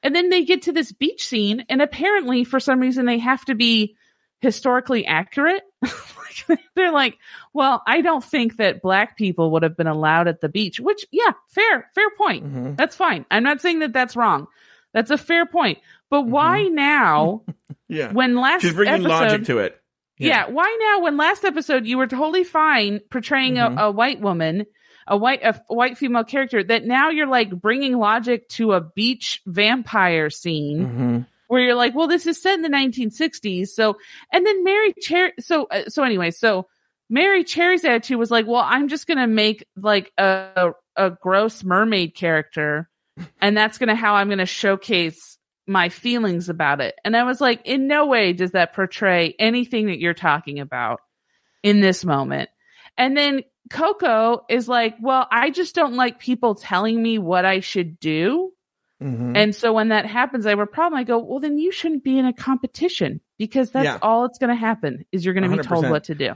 And 0.03 0.15
then 0.15 0.29
they 0.29 0.43
get 0.43 0.63
to 0.63 0.71
this 0.71 0.91
beach 0.91 1.23
scene, 1.27 1.65
and 1.69 1.81
apparently, 1.81 2.43
for 2.43 2.59
some 2.59 2.79
reason, 2.79 3.05
they 3.05 3.19
have 3.19 3.45
to 3.45 3.55
be 3.55 3.95
historically 4.39 5.05
accurate. 5.05 5.61
They're 6.75 6.91
like, 6.91 7.17
well, 7.53 7.81
I 7.87 8.01
don't 8.01 8.23
think 8.23 8.57
that 8.57 8.81
black 8.81 9.15
people 9.17 9.51
would 9.51 9.63
have 9.63 9.77
been 9.77 9.87
allowed 9.87 10.27
at 10.27 10.41
the 10.41 10.49
beach, 10.49 10.79
which, 10.79 11.05
yeah, 11.11 11.31
fair, 11.49 11.89
fair 11.95 12.09
point. 12.17 12.45
Mhm. 12.45 12.77
That's 12.77 12.95
fine. 12.95 13.25
I'm 13.31 13.43
not 13.43 13.61
saying 13.61 13.79
that 13.79 13.93
that's 13.93 14.15
wrong. 14.15 14.47
That's 14.93 15.11
a 15.11 15.17
fair 15.17 15.45
point. 15.45 15.79
But 16.09 16.23
why 16.23 16.63
now, 16.63 17.43
Yeah. 17.87 18.11
when 18.11 18.35
last 18.35 18.59
Mm-hmm. 18.61 18.67
She's 18.67 18.75
bringing 18.75 18.93
episode, 19.05 19.09
logic 19.09 19.43
to 19.45 19.59
it. 19.59 19.81
yeah. 20.17 20.47
why 20.49 20.77
now 20.81 21.03
when 21.03 21.17
last 21.17 21.43
episode 21.45 21.85
you 21.85 21.97
were 21.97 22.07
totally 22.07 22.43
fine 22.43 22.99
portraying 23.09 23.55
Mhm. 23.55 23.79
a, 23.79 23.85
a 23.85 23.91
white 23.91 24.19
woman, 24.21 24.65
a 25.07 25.17
white 25.17 25.43
a, 25.43 25.59
white 25.67 25.97
female 25.97 26.23
character 26.23 26.63
that 26.63 26.85
now 26.85 27.09
you're 27.09 27.27
like 27.27 27.49
bringing 27.49 27.97
logic 27.97 28.47
to 28.49 28.73
a 28.73 28.81
beach 28.81 29.41
vampire 29.45 30.29
scene 30.29 30.85
Mhm. 30.87 31.27
Where 31.51 31.59
you're 31.59 31.75
like, 31.75 31.93
well, 31.93 32.07
this 32.07 32.25
is 32.27 32.41
set 32.41 32.53
in 32.53 32.61
the 32.61 32.69
1960s. 32.69 33.67
So, 33.67 33.97
and 34.31 34.45
then 34.45 34.63
Merrie 34.63 34.93
Cherry. 35.01 35.33
So, 35.41 35.65
uh, 35.65 35.89
so 35.89 36.01
anyway, 36.01 36.31
so 36.31 36.67
Merrie 37.11 37.45
Cherry's 37.45 37.83
attitude 37.83 38.17
was 38.17 38.31
like, 38.31 38.47
well, 38.47 38.63
I'm 38.65 38.87
just 38.87 39.05
going 39.05 39.17
to 39.17 39.27
make 39.27 39.67
like 39.75 40.13
a, 40.17 40.71
a 40.95 41.09
gross 41.09 41.61
mermaid 41.61 42.15
character. 42.15 42.89
And 43.41 43.57
that's 43.57 43.77
going 43.77 43.89
to 43.89 43.95
how 43.95 44.13
I'm 44.13 44.29
going 44.29 44.37
to 44.37 44.45
showcase 44.45 45.37
my 45.67 45.89
feelings 45.89 46.47
about 46.47 46.79
it. 46.79 46.95
And 47.03 47.17
I 47.17 47.23
was 47.23 47.41
like, 47.41 47.63
in 47.65 47.85
no 47.85 48.05
way 48.05 48.31
does 48.31 48.51
that 48.51 48.73
portray 48.73 49.35
anything 49.37 49.87
that 49.87 49.99
you're 49.99 50.13
talking 50.13 50.61
about 50.61 51.01
in 51.63 51.81
this 51.81 52.05
moment. 52.05 52.49
And 52.97 53.17
then 53.17 53.41
Koco 53.69 54.43
is 54.49 54.69
like, 54.69 54.95
well, 55.01 55.27
I 55.29 55.49
just 55.49 55.75
don't 55.75 55.95
like 55.95 56.17
people 56.17 56.55
telling 56.55 57.03
me 57.03 57.19
what 57.19 57.43
I 57.43 57.59
should 57.59 57.99
do. 57.99 58.53
Mhm. 59.01 59.35
And 59.35 59.55
so 59.55 59.73
when 59.73 59.89
that 59.89 60.05
happens, 60.05 60.45
I 60.45 60.49
have 60.51 60.59
a 60.59 60.65
problem. 60.67 60.99
I 60.99 61.03
go, 61.03 61.17
well, 61.19 61.39
then 61.39 61.57
you 61.57 61.71
shouldn't 61.71 62.03
be 62.03 62.19
in 62.19 62.25
a 62.25 62.33
competition 62.33 63.19
because 63.37 63.71
that's 63.71 63.85
Yeah. 63.85 63.97
all 64.01 64.25
it's 64.25 64.37
going 64.37 64.49
to 64.49 64.55
happen 64.55 65.05
is 65.11 65.25
you're 65.25 65.33
going 65.33 65.49
to 65.49 65.57
be 65.57 65.63
told 65.63 65.89
what 65.89 66.05
to 66.05 66.15
do. 66.15 66.33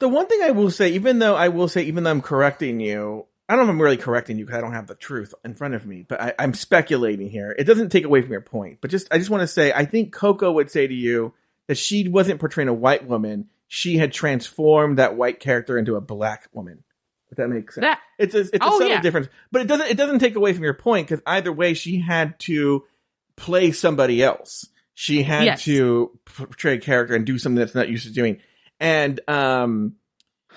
The 0.00 0.08
one 0.08 0.26
thing 0.26 0.40
I 0.42 0.50
will 0.50 0.70
say, 0.70 0.90
even 0.90 1.18
though 1.18 1.34
I 1.34 1.48
will 1.48 1.68
say, 1.68 1.82
even 1.84 2.04
though 2.04 2.10
I'm 2.10 2.20
correcting 2.20 2.80
you, 2.80 3.26
I 3.48 3.54
don't 3.56 3.66
know 3.66 3.70
if 3.70 3.74
I'm 3.74 3.82
really 3.82 3.96
correcting 3.96 4.38
you 4.38 4.44
because 4.44 4.58
I 4.58 4.60
don't 4.60 4.72
have 4.72 4.86
the 4.86 4.94
truth 4.94 5.34
in 5.44 5.54
front 5.54 5.74
of 5.74 5.86
me, 5.86 6.04
but 6.08 6.20
I, 6.20 6.34
I'm 6.38 6.54
speculating 6.54 7.28
here. 7.28 7.54
It 7.56 7.64
doesn't 7.64 7.90
take 7.90 8.04
away 8.04 8.22
from 8.22 8.32
your 8.32 8.40
point, 8.40 8.78
but 8.80 8.90
just 8.90 9.06
I 9.10 9.18
just 9.18 9.30
want 9.30 9.42
to 9.42 9.46
say, 9.46 9.72
I 9.72 9.84
think 9.84 10.14
Koco 10.14 10.52
would 10.54 10.70
say 10.70 10.86
to 10.86 10.94
you 10.94 11.32
that 11.68 11.76
she 11.76 12.08
wasn't 12.08 12.40
portraying 12.40 12.68
a 12.68 12.74
white 12.74 13.06
woman; 13.06 13.48
she 13.68 13.98
had 13.98 14.12
transformed 14.12 14.98
that 14.98 15.16
white 15.16 15.40
character 15.40 15.78
into 15.78 15.96
a 15.96 16.00
black 16.00 16.48
woman. 16.52 16.84
If 17.34 17.38
that 17.38 17.48
makes 17.48 17.74
sense. 17.74 17.82
That 17.82 17.98
it's 18.18 18.34
a, 18.34 18.40
it's 18.40 18.50
a 18.52 18.58
Oh, 18.62 18.78
subtle 18.78 18.88
yeah. 18.88 19.00
difference, 19.00 19.28
but 19.50 19.62
it 19.62 19.66
doesn't 19.68 19.88
it 19.90 19.96
doesn't 19.96 20.20
take 20.20 20.36
away 20.36 20.52
from 20.52 20.62
your 20.62 20.74
point 20.74 21.08
because 21.08 21.22
either 21.26 21.52
way, 21.52 21.74
she 21.74 21.98
had 22.00 22.38
to 22.40 22.84
play 23.36 23.72
somebody 23.72 24.22
else. 24.22 24.66
She 24.94 25.24
had 25.24 25.44
Yes. 25.44 25.64
to 25.64 26.16
portray 26.24 26.74
a 26.74 26.78
character 26.80 27.16
and 27.16 27.26
do 27.26 27.36
something 27.38 27.58
that's 27.58 27.74
not 27.74 27.88
used 27.88 28.06
to 28.06 28.12
doing. 28.12 28.38
And 28.78 29.18
um, 29.28 29.96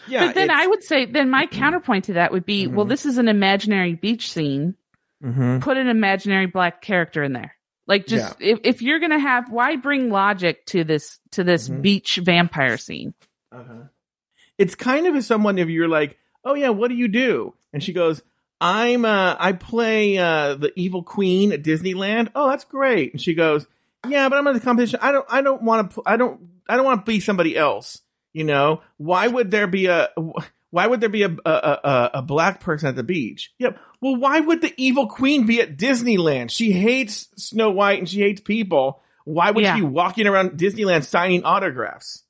yeah, 0.08 0.28
but 0.28 0.36
then 0.36 0.52
I 0.52 0.68
would 0.68 0.84
say, 0.84 1.06
then 1.06 1.30
my 1.32 1.48
counterpoint 1.52 2.06
to 2.06 2.14
that 2.14 2.32
would 2.32 2.46
be, 2.46 2.68
well, 2.68 2.86
Mhm. 2.86 2.90
this 2.90 3.06
is 3.08 3.18
an 3.18 3.28
imaginary 3.28 3.96
beach 3.96 4.32
scene. 4.32 4.76
Mhm. 5.24 5.62
Put 5.62 5.78
an 5.78 5.88
imaginary 5.88 6.46
black 6.46 6.82
character 6.84 7.24
in 7.24 7.34
there. 7.34 7.56
Like 7.88 8.06
just 8.06 8.36
if, 8.40 8.60
if 8.64 8.82
you're 8.84 9.00
going 9.00 9.12
to 9.12 9.18
have, 9.20 9.50
why 9.50 9.78
bring 9.78 10.10
logic 10.12 10.66
to 10.68 10.84
this, 10.84 11.20
to 11.32 11.44
this 11.44 11.68
Mhm. 11.70 11.82
beach 11.82 12.20
vampire 12.22 12.78
scene? 12.78 13.14
Uh-huh. 13.52 13.86
It's 14.58 14.76
kind 14.76 15.08
of 15.08 15.16
as 15.16 15.26
someone 15.26 15.58
if 15.58 15.70
you're 15.70 15.88
like, 15.88 16.18
oh 16.48 16.54
yeah, 16.56 16.70
what 16.70 16.88
do 16.90 16.96
you 16.96 17.08
do? 17.08 17.54
And 17.74 17.84
she 17.84 17.94
goes, 17.94 18.22
I'm 18.60 19.06
uh, 19.06 19.36
I 19.40 19.52
play 19.54 20.18
uh 20.18 20.56
the 20.56 20.72
evil 20.76 21.04
queen 21.04 21.52
at 21.52 21.64
Disneyland. 21.64 22.30
Oh, 22.34 22.50
that's 22.50 22.64
great. 22.64 23.14
And 23.14 23.22
she 23.22 23.34
goes, 23.34 23.68
yeah, 24.08 24.30
but 24.30 24.38
I'm 24.38 24.48
in 24.48 24.54
the 24.54 24.60
competition. 24.60 25.00
I 25.02 25.12
don't 25.12 25.26
I 25.30 25.42
don't 25.42 25.62
want 25.62 25.92
to 25.92 26.02
I 26.06 26.18
don't 26.18 26.40
I 26.68 26.76
don't 26.76 26.86
want 26.86 27.06
to 27.06 27.10
be 27.12 27.20
somebody 27.20 27.56
else. 27.58 28.02
You 28.34 28.44
know, 28.44 28.82
why 28.98 29.28
would 29.28 29.52
there 29.52 29.68
be 29.68 29.88
a 29.88 30.10
why 30.70 30.88
would 30.88 31.02
there 31.02 31.10
be 31.10 31.24
a 31.24 31.30
a, 31.46 31.50
a, 31.52 32.10
a 32.16 32.22
black 32.22 32.60
person 32.60 32.90
at 32.90 32.96
the 32.96 33.04
beach? 33.04 33.54
Yep. 33.60 33.80
Well, 34.02 34.16
why 34.16 34.40
would 34.40 34.62
the 34.62 34.74
evil 34.78 35.08
queen 35.08 35.46
be 35.46 35.62
at 35.62 35.78
Disneyland? 35.78 36.52
She 36.52 36.72
hates 36.72 37.30
Snow 37.36 37.72
White 37.72 38.00
and 38.00 38.10
she 38.10 38.22
hates 38.22 38.42
people. 38.42 39.02
Why 39.26 39.52
would 39.52 39.64
Yeah. 39.64 39.76
she 39.76 39.82
be 39.82 39.88
walking 39.88 40.26
around 40.28 40.52
Disneyland 40.52 41.04
signing 41.04 41.44
autographs? 41.44 42.24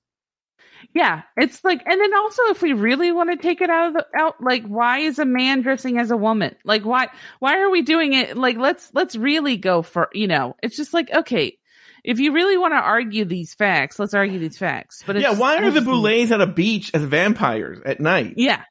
Yeah, 0.93 1.21
it's 1.35 1.63
like, 1.63 1.81
and 1.85 2.01
then 2.01 2.13
also 2.15 2.41
if 2.47 2.61
we 2.61 2.73
really 2.73 3.11
want 3.11 3.29
to 3.29 3.37
take 3.37 3.61
it 3.61 3.69
out 3.69 3.89
of 3.89 3.93
the 3.93 4.05
out, 4.19 4.35
like, 4.41 4.65
why 4.65 4.99
is 4.99 5.19
a 5.19 5.25
man 5.25 5.61
dressing 5.61 5.99
as 5.99 6.09
a 6.09 6.17
woman? 6.17 6.55
Like, 6.63 6.85
why 6.85 7.09
why 7.39 7.59
are 7.59 7.69
we 7.69 7.83
doing 7.83 8.13
it? 8.13 8.35
Like, 8.35 8.57
let's 8.57 8.89
let's 8.93 9.15
really 9.15 9.57
go 9.57 9.81
for 9.83 10.09
you 10.13 10.27
know. 10.27 10.55
It's 10.63 10.75
just 10.75 10.93
like 10.93 11.11
okay, 11.13 11.57
if 12.03 12.19
you 12.19 12.31
really 12.33 12.57
want 12.57 12.73
to 12.73 12.77
argue 12.77 13.25
these 13.25 13.53
facts, 13.53 13.99
let's 13.99 14.13
argue 14.13 14.39
these 14.39 14.57
facts. 14.57 15.03
But 15.05 15.17
it's, 15.17 15.23
yeah, 15.23 15.33
why 15.33 15.57
are 15.57 15.69
the 15.69 15.81
Boulets 15.81 16.31
at 16.31 16.41
a 16.41 16.47
beach 16.47 16.89
as 16.93 17.03
vampires 17.03 17.79
at 17.85 17.99
night? 17.99 18.35
Yeah, 18.37 18.63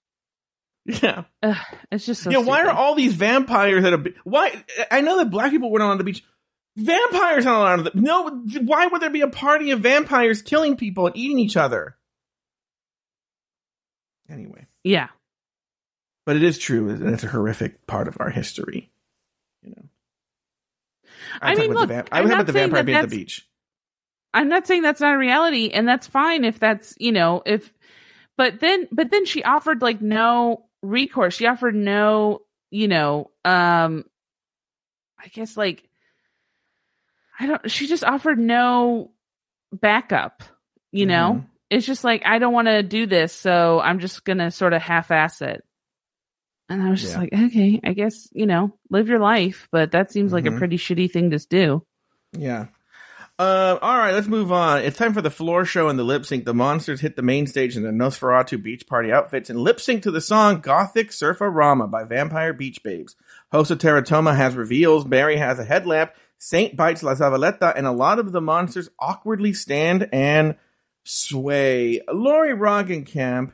Yeah, 0.86 1.24
Ugh, 1.42 1.56
it's 1.90 2.06
just 2.06 2.22
so. 2.22 2.30
yeah. 2.30 2.38
Why 2.38 2.62
are 2.62 2.70
all 2.70 2.94
these 2.94 3.12
vampires 3.14 3.84
at 3.84 3.92
a 3.92 3.98
be- 3.98 4.14
why? 4.24 4.64
I 4.90 5.00
know 5.00 5.18
that 5.18 5.30
black 5.30 5.50
people 5.50 5.70
were 5.70 5.80
not 5.80 5.90
on 5.90 5.98
the 5.98 6.04
beach. 6.04 6.24
Vampires 6.76 7.44
allowed 7.46 7.78
on 7.78 7.84
the 7.84 7.90
no. 7.94 8.30
Why 8.62 8.86
would 8.86 9.00
there 9.00 9.10
be 9.10 9.22
a 9.22 9.28
party 9.28 9.70
of 9.70 9.80
vampires 9.80 10.42
killing 10.42 10.76
people 10.76 11.06
and 11.06 11.16
eating 11.16 11.38
each 11.38 11.56
other? 11.56 11.96
Anyway, 14.28 14.66
Yeah, 14.84 15.08
but 16.24 16.36
it 16.36 16.42
is 16.42 16.58
true, 16.58 16.88
and 16.90 17.08
it's 17.14 17.24
a 17.24 17.28
horrific 17.28 17.86
part 17.86 18.08
of 18.08 18.16
our 18.20 18.30
history. 18.30 18.90
You 19.62 19.70
know, 19.76 19.82
I 21.40 21.50
would 21.54 21.58
mean, 21.58 21.68
talk 21.70 21.76
look, 21.80 21.88
vamp- 21.88 22.08
I 22.12 22.20
would 22.20 22.24
I'm 22.24 22.28
not 22.30 22.34
about 22.36 22.46
the 22.46 22.52
saying 22.52 22.64
vampire 22.70 22.82
that 22.82 22.86
being 22.86 22.98
at 22.98 23.08
the 23.10 23.16
beach. 23.16 23.48
I'm 24.34 24.48
not 24.48 24.66
saying 24.66 24.82
that's 24.82 25.00
not 25.00 25.14
a 25.14 25.18
reality, 25.18 25.70
and 25.70 25.86
that's 25.88 26.06
fine 26.06 26.44
if 26.44 26.58
that's 26.58 26.94
you 26.98 27.12
know 27.12 27.42
if, 27.46 27.72
but 28.36 28.60
then 28.60 28.88
but 28.92 29.10
then 29.10 29.24
she 29.26 29.42
offered 29.44 29.80
like 29.82 30.00
no 30.02 30.66
recourse. 30.82 31.34
She 31.34 31.46
offered 31.46 31.74
no 31.74 32.42
you 32.70 32.88
know 32.88 33.30
um, 33.44 34.04
I 35.18 35.28
guess 35.28 35.56
like 35.56 35.88
I 37.38 37.46
don't. 37.46 37.70
She 37.70 37.86
just 37.86 38.04
offered 38.04 38.38
no 38.38 39.12
backup. 39.72 40.42
You 40.92 41.06
know, 41.06 41.42
Mhm. 41.44 41.46
It's 41.70 41.86
just 41.86 42.04
like 42.04 42.22
I 42.24 42.38
don't 42.38 42.52
want 42.52 42.68
to 42.68 42.82
do 42.82 43.06
this, 43.06 43.32
so 43.32 43.80
I'm 43.80 43.98
just 43.98 44.24
gonna 44.24 44.50
sort 44.50 44.72
of 44.72 44.82
half-ass 44.82 45.42
it. 45.42 45.64
And 46.68 46.82
I 46.82 46.90
was 46.90 47.00
just 47.00 47.14
Yeah. 47.14 47.20
like, 47.20 47.32
okay, 47.32 47.80
I 47.84 47.92
guess 47.92 48.28
you 48.32 48.46
know, 48.46 48.72
live 48.90 49.08
your 49.08 49.18
life, 49.20 49.68
but 49.72 49.92
that 49.92 50.12
seems 50.12 50.32
like 50.32 50.46
a 50.46 50.50
Mhm. 50.50 50.58
pretty 50.58 50.76
shitty 50.78 51.10
thing 51.10 51.30
to 51.30 51.38
do. 51.38 51.84
Yeah. 52.32 52.66
Uh, 53.38 53.78
all 53.82 53.98
right, 53.98 54.14
let's 54.14 54.28
move 54.28 54.50
on. 54.50 54.80
It's 54.80 54.96
time 54.96 55.12
for 55.12 55.20
the 55.20 55.30
floor 55.30 55.66
show 55.66 55.88
and 55.88 55.98
the 55.98 56.02
lip 56.04 56.24
sync. 56.24 56.46
The 56.46 56.54
monsters 56.54 57.02
hit 57.02 57.16
the 57.16 57.22
main 57.22 57.46
stage 57.46 57.76
in 57.76 57.82
their 57.82 57.92
Nosferatu 57.92 58.62
beach 58.62 58.86
party 58.86 59.12
outfits 59.12 59.50
and 59.50 59.58
lip 59.60 59.78
sync 59.78 60.02
to 60.04 60.10
the 60.10 60.22
song 60.22 60.60
Gothic 60.60 61.10
Surfarama 61.10 61.90
by 61.90 62.04
Vampire 62.04 62.54
Beach 62.54 62.82
Babes. 62.82 63.14
Hoso 63.52 63.74
Terra 63.78 64.02
Toma 64.02 64.34
has 64.34 64.54
reveals, 64.54 65.04
Barry 65.04 65.36
has 65.36 65.58
a 65.58 65.64
headlamp, 65.64 66.12
Saint 66.38 66.76
bites 66.76 67.02
La 67.02 67.14
Zavaleta, 67.14 67.74
and 67.76 67.86
a 67.86 67.92
lot 67.92 68.18
of 68.18 68.32
the 68.32 68.40
monsters 68.40 68.88
awkwardly 68.98 69.52
stand 69.52 70.08
and 70.12 70.54
sway. 71.07 72.00
Lori 72.12 72.54
Roggenkamp, 72.54 73.52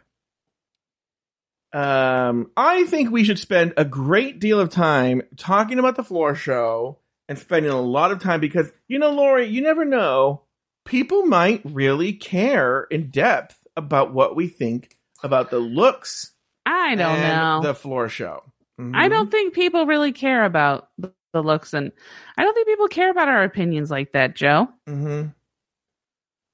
Um, 1.73 2.51
I 2.55 2.85
think 2.85 3.11
we 3.11 3.25
should 3.25 3.39
spend 3.39 3.73
a 3.77 3.85
great 3.85 4.39
deal 4.41 4.61
of 4.61 4.69
time 4.69 5.23
talking 5.39 5.79
about 5.79 5.97
the 5.97 6.05
floor 6.05 6.35
show 6.35 6.99
and 7.29 7.39
spending 7.39 7.73
a 7.73 7.81
lot 7.81 8.13
of 8.13 8.21
time 8.21 8.41
because, 8.41 8.71
you 8.89 8.99
know, 8.99 9.11
Lori, 9.11 9.47
you 9.47 9.63
never 9.63 9.85
know. 9.85 10.43
People 10.85 11.25
might 11.25 11.63
really 11.65 12.13
care 12.13 12.83
in 12.91 13.11
depth 13.11 13.59
about 13.75 14.13
what 14.13 14.37
we 14.37 14.49
think 14.49 14.99
about 15.23 15.51
the 15.51 15.61
looks 15.61 16.33
I 16.67 16.95
don't 16.95 17.21
know. 17.21 17.61
the 17.63 17.75
floor 17.75 18.09
show. 18.11 18.43
Mhm. 18.79 18.95
I 18.95 19.09
don't 19.09 19.31
think 19.31 19.55
people 19.55 19.87
really 19.87 20.13
care 20.13 20.45
about 20.45 20.89
the 20.99 21.43
looks, 21.43 21.73
and 21.73 21.93
I 22.37 22.43
don't 22.43 22.53
think 22.53 22.67
people 22.67 22.89
care 22.89 23.11
about 23.11 23.29
our 23.29 23.45
opinions 23.45 23.91
like 23.91 24.13
that, 24.13 24.35
Joe. 24.35 24.69
Mm-hmm. 24.87 25.29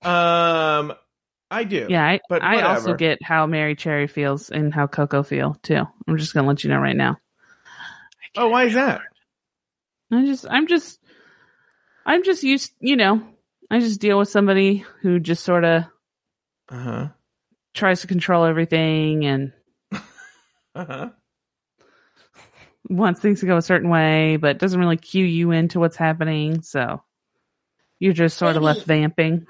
Um, 0.03 0.95
I 1.51 1.65
do. 1.65 1.87
Yeah, 1.89 2.05
I, 2.05 2.21
But 2.29 2.43
I 2.43 2.63
also 2.63 2.95
get 2.95 3.23
how 3.23 3.47
Merrie 3.47 3.77
Cherry 3.77 4.07
feels 4.07 4.51
and 4.51 4.73
how 4.73 4.87
Koco 4.87 5.27
feel 5.27 5.55
too. 5.63 5.83
I'm 6.07 6.19
just 6.19 6.35
gonna 6.35 6.47
let 6.47 6.63
you 6.65 6.71
know 6.71 6.79
right 6.79 6.97
now. 6.97 7.19
Oh, 8.37 8.49
why 8.49 8.65
is 8.65 8.75
that? 8.75 9.03
I 10.13 10.25
just, 10.25 10.47
I'm 10.49 10.67
just, 10.67 11.01
I'm 12.07 12.25
just 12.25 12.43
used, 12.43 12.73
you 12.81 12.97
know, 12.97 13.23
I 13.71 13.81
just 13.81 14.01
deal 14.01 14.19
with 14.19 14.29
somebody 14.29 14.85
who 15.03 15.19
just 15.21 15.45
sort 15.45 15.65
of 15.65 15.85
Uh 16.69 16.79
huh. 16.79 17.09
tries 17.75 18.03
to 18.03 18.07
control 18.07 18.45
everything 18.45 19.25
and 19.27 19.53
Uh 20.75 20.85
huh. 20.85 21.09
wants 22.89 23.21
things 23.21 23.41
to 23.41 23.47
go 23.47 23.57
a 23.57 23.63
certain 23.63 23.91
way, 23.91 24.37
but 24.37 24.59
doesn't 24.59 24.81
really 24.81 24.97
cue 24.97 25.25
you 25.25 25.51
into 25.51 25.81
what's 25.81 25.97
happening. 25.97 26.63
So 26.63 27.03
you're 27.99 28.13
just 28.13 28.39
sort 28.39 28.57
of 28.57 28.63
left 28.63 28.85
vamping. 28.85 29.47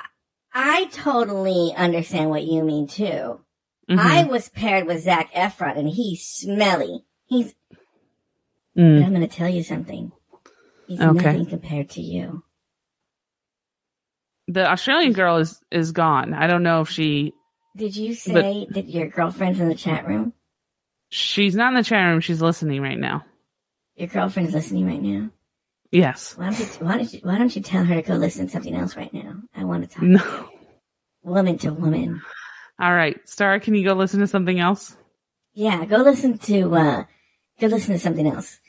I 0.61 0.87
totally 0.87 1.73
understand 1.77 2.31
what 2.31 2.43
you 2.43 2.65
mean 2.65 2.89
too. 2.89 3.41
Mhm. 3.89 3.97
I 3.99 4.25
was 4.25 4.49
paired 4.49 4.87
with 4.89 5.03
Zac 5.05 5.33
Efron, 5.33 5.79
and 5.79 5.89
he's 5.89 6.25
smelly. 6.25 7.05
He's. 7.27 7.55
Mm. 8.77 9.05
I'm 9.05 9.11
going 9.15 9.21
to 9.21 9.29
tell 9.29 9.49
you 9.49 9.63
something. 9.63 10.11
He's 10.89 11.01
Okay. 11.01 11.13
nothing 11.15 11.47
compared 11.47 11.91
to 11.91 12.03
you. 12.03 12.43
The 14.49 14.69
Australian 14.69 15.13
girl 15.13 15.37
is 15.37 15.61
is 15.71 15.93
gone. 15.93 16.35
I 16.35 16.49
don't 16.49 16.63
know 16.65 16.81
if 16.81 16.89
she 16.89 17.35
Did 17.77 17.95
you 17.97 18.15
say 18.15 18.67
that 18.71 18.89
your 18.89 19.09
girlfriend's 19.09 19.61
in 19.61 19.69
the 19.69 19.75
chat 19.77 20.07
room? 20.09 20.33
she's 21.11 21.55
not 21.55 21.69
in 21.69 21.75
the 21.75 21.85
chat 21.85 22.05
room. 22.05 22.21
She's 22.21 22.43
listening 22.43 22.83
right 22.83 22.99
now. 22.99 23.25
Your 23.95 24.09
girlfriend's 24.09 24.55
listening 24.55 24.87
right 24.87 25.03
now. 25.03 25.31
Yes. 25.91 26.35
Why 26.37 26.51
don't 26.51 26.59
you? 26.61 26.67
Why 26.87 26.97
don't 26.99 27.13
you? 27.13 27.21
Why 27.23 27.39
don't 27.39 27.55
you 27.57 27.63
tell 27.63 27.85
her 27.85 27.95
to 27.95 28.03
go 28.03 28.15
listen 28.15 28.47
to 28.47 28.53
something 28.53 28.75
else 28.75 28.97
right 28.97 29.13
now? 29.13 29.37
I 29.55 29.65
want 29.65 29.89
to 29.89 29.95
talk 29.95 30.03
No. 30.05 30.49
woman 31.23 31.59
to 31.59 31.73
woman. 31.73 32.21
All 32.79 32.95
right, 32.95 33.17
Star. 33.29 33.59
Can 33.61 33.75
you 33.75 33.85
go 33.85 33.95
listen 33.95 34.21
to 34.21 34.27
something 34.27 34.61
else? 34.61 34.97
Yeah, 35.55 35.85
go 35.87 35.99
listen 35.99 36.39
to. 36.39 36.75
uh 36.75 37.05
Go 37.61 37.67
listen 37.67 37.95
to 37.95 37.99
something 37.99 38.27
else. 38.27 38.61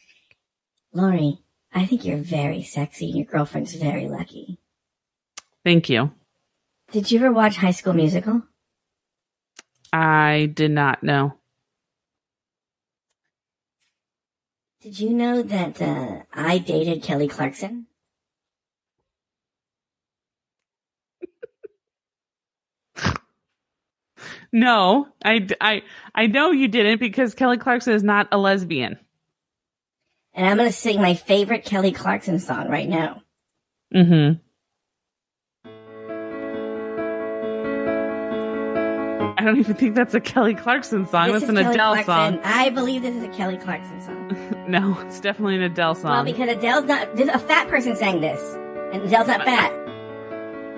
Lori, 0.94 1.38
I 1.72 1.86
think 1.86 2.06
you're 2.06 2.18
very 2.18 2.64
sexy, 2.64 3.06
and 3.10 3.18
your 3.18 3.26
girlfriend's 3.26 3.76
very 3.76 4.08
lucky. 4.10 4.58
Thank 5.64 5.90
you. 5.90 6.12
Did 6.92 7.12
you 7.12 7.20
ever 7.20 7.32
watch 7.32 7.56
High 7.58 7.70
School 7.72 7.94
Musical? 7.94 8.42
I 9.94 10.50
did 10.54 10.72
not 10.72 11.04
know. 11.04 11.36
Did 14.82 14.98
you 15.00 15.10
know 15.10 15.42
that 15.42 15.82
uh, 15.82 16.24
I 16.34 16.58
dated 16.58 17.04
Kelly 17.04 17.28
Clarkson? 17.28 17.88
No, 24.52 25.08
I, 25.24 25.48
I, 25.62 25.84
I 26.16 26.28
know 26.28 26.52
you 26.52 26.68
didn't 26.68 27.00
because 27.00 27.36
Kelly 27.36 27.58
Clarkson 27.58 27.94
is 27.94 28.04
not 28.04 28.30
a 28.32 28.38
lesbian. 28.38 28.98
And 30.34 30.48
I'm 30.48 30.58
going 30.58 30.70
to 30.70 30.76
sing 30.76 31.02
my 31.02 31.14
favorite 31.14 31.66
Kelly 31.66 31.92
Clarkson 31.92 32.40
song 32.40 32.70
right 32.70 32.88
now. 32.88 33.22
Mm-hmm. 33.94 34.40
I 39.40 39.44
don't 39.44 39.58
even 39.58 39.74
think 39.76 39.96
that's 39.96 40.14
a 40.14 40.20
Kelly 40.20 40.54
Clarkson 40.54 41.08
song. 41.08 41.28
This 41.32 41.42
that's 41.42 41.44
is 41.46 41.50
an 41.50 41.56
Kelly 41.56 41.76
Adele 41.76 42.04
Clarkson. 42.04 42.34
song. 42.34 42.42
I 42.44 42.70
believe 42.72 43.02
this 43.04 43.16
is 43.16 43.24
a 43.24 43.30
Kelly 43.30 43.58
Clarkson 43.58 44.02
song. 44.02 44.56
No, 44.70 45.00
it's 45.00 45.20
definitely 45.20 45.56
an 45.56 45.64
Adele 45.64 45.96
song. 45.96 46.12
Well, 46.12 46.24
because 46.26 46.48
Adele's 46.50 46.86
not. 46.86 47.16
This, 47.16 47.28
a 47.30 47.40
fat 47.40 47.70
person 47.70 47.96
sang 47.96 48.22
this, 48.22 48.40
and 48.94 49.02
Adele's 49.02 49.28
not 49.28 49.44
fat. 49.44 49.72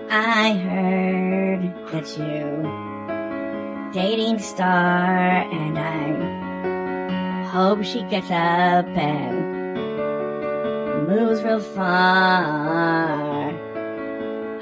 I 0.10 0.54
heard 0.54 1.74
that 1.92 2.18
you 2.18 3.92
dating 3.92 4.40
star, 4.40 5.42
and 5.52 5.78
I 5.78 7.44
hope 7.50 7.84
she 7.84 8.04
gets 8.04 8.28
up 8.28 8.86
and 8.96 9.76
moves 11.10 11.44
real 11.44 11.60
far. 11.60 13.31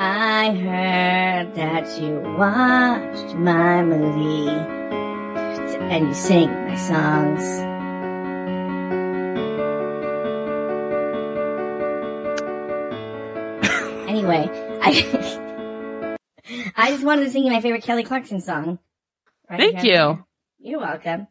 I 0.01 0.51
heard 0.53 1.55
that 1.55 2.01
you 2.01 2.21
watched 2.37 3.35
my 3.35 3.83
movie 3.83 4.47
and 4.47 6.07
you 6.07 6.13
sing 6.13 6.49
my 6.49 6.77
songs. 6.77 7.43
Anyway, 14.07 14.49
I 14.81 16.17
I 16.77 16.91
just 16.91 17.03
wanted 17.03 17.25
to 17.25 17.31
sing 17.31 17.43
you 17.43 17.51
my 17.51 17.59
favorite 17.59 17.83
Kelly 17.83 18.03
Clarkson 18.03 18.39
song. 18.39 18.79
Right 19.49 19.59
Thank 19.59 19.83
you. 19.83 20.23
You're 20.59 20.79
welcome. 20.79 21.27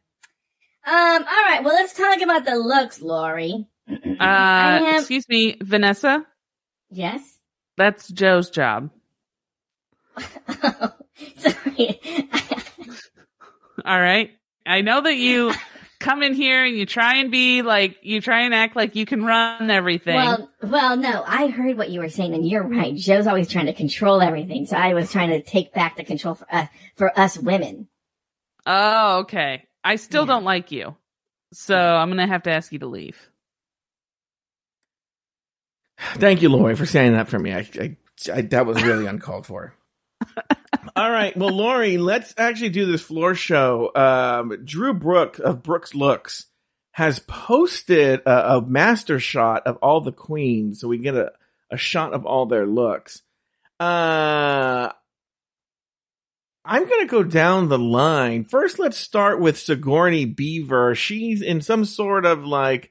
Um, 0.87 1.25
all 1.25 1.43
right, 1.47 1.61
well 1.65 1.75
let's 1.75 1.95
talk 1.95 2.21
about 2.21 2.45
the 2.45 2.57
looks, 2.57 3.01
Lori. 3.01 3.67
Uh, 4.21 4.97
excuse 4.99 5.27
me, 5.29 5.57
Vanessa. 5.63 6.27
yes. 6.91 7.38
That's 7.79 8.09
Joe's 8.09 8.51
job. 8.51 8.91
Sorry. 11.39 12.01
All 13.85 14.01
right. 14.01 14.33
I 14.67 14.81
know 14.83 15.01
that 15.01 15.17
you 15.17 15.53
come 16.01 16.23
in 16.23 16.35
here 16.35 16.65
and 16.65 16.77
you 16.77 16.85
try 16.87 17.17
and 17.17 17.31
be 17.31 17.63
like 17.63 17.97
you 18.03 18.21
try 18.21 18.43
and 18.43 18.53
act 18.55 18.77
like 18.77 18.97
you 18.97 19.07
can 19.07 19.25
run 19.25 19.71
everything. 19.71 20.15
well, 20.17 20.51
well, 20.63 20.97
no, 20.97 21.23
I 21.27 21.47
heard 21.49 21.79
what 21.79 21.91
you 21.91 22.01
were 22.01 22.09
saying, 22.09 22.35
and 22.35 22.47
you're 22.47 22.67
right. 22.67 22.95
Joe's 22.95 23.27
always 23.27 23.49
trying 23.49 23.67
to 23.67 23.73
control 23.73 24.21
everything, 24.21 24.67
so 24.67 24.77
I 24.77 24.95
was 24.95 25.11
trying 25.11 25.31
to 25.31 25.43
take 25.43 25.73
back 25.73 25.97
the 25.97 26.05
control 26.05 26.35
for 26.35 26.47
us, 26.53 26.69
for 26.97 27.19
us 27.19 27.39
women. 27.39 27.89
oh, 28.67 29.21
okay. 29.21 29.65
I 29.85 29.97
still 29.97 30.23
Yeah. 30.23 30.27
don't 30.35 30.45
like 30.45 30.71
you. 30.73 30.95
So 31.53 31.77
I'm 31.79 32.11
gonna 32.11 32.27
have 32.27 32.43
to 32.43 32.51
ask 32.51 32.73
you 32.73 32.81
to 32.81 32.87
leave. 32.89 33.17
Thank 35.99 36.43
you, 36.43 36.49
Lori, 36.49 36.77
for 36.77 36.87
saying 36.87 37.13
that 37.13 37.29
for 37.29 37.39
me. 37.39 37.53
I, 37.53 37.69
I, 37.81 37.97
I 38.33 38.43
that 38.43 38.67
was 38.67 38.83
really 38.83 39.07
uncalled 39.09 39.47
for. 39.47 39.75
All 40.97 41.11
right, 41.11 41.37
well, 41.37 41.51
Lori, 41.51 41.99
let's 41.99 42.35
actually 42.37 42.71
do 42.71 42.87
this 42.87 43.03
floor 43.03 43.35
show. 43.35 43.93
Um, 43.95 44.65
Drew 44.65 44.95
Brook 44.95 45.39
of 45.39 45.63
Brooks 45.63 45.95
Looks 45.95 46.47
has 46.93 47.21
posted 47.21 48.21
a, 48.27 48.57
a 48.57 48.63
master 48.63 49.21
shot 49.21 49.67
of 49.67 49.77
all 49.77 50.01
the 50.01 50.13
queens, 50.13 50.81
so 50.81 50.89
we 50.89 50.99
get 50.99 51.15
a, 51.15 51.33
a 51.71 51.77
shot 51.77 52.15
of 52.15 52.27
all 52.27 52.47
their 52.47 52.67
looks. 52.67 53.23
Uh, 53.79 54.91
I'm 56.65 56.87
going 56.89 57.01
to 57.01 57.11
go 57.11 57.23
down 57.23 57.69
the 57.69 57.79
line. 57.79 58.45
First, 58.45 58.79
let's 58.79 58.99
start 58.99 59.41
with 59.41 59.59
Sigourney 59.59 60.25
Beaver. 60.25 60.95
She's 60.97 61.41
in 61.41 61.61
some 61.61 61.85
sort 61.85 62.27
of 62.27 62.45
like 62.45 62.91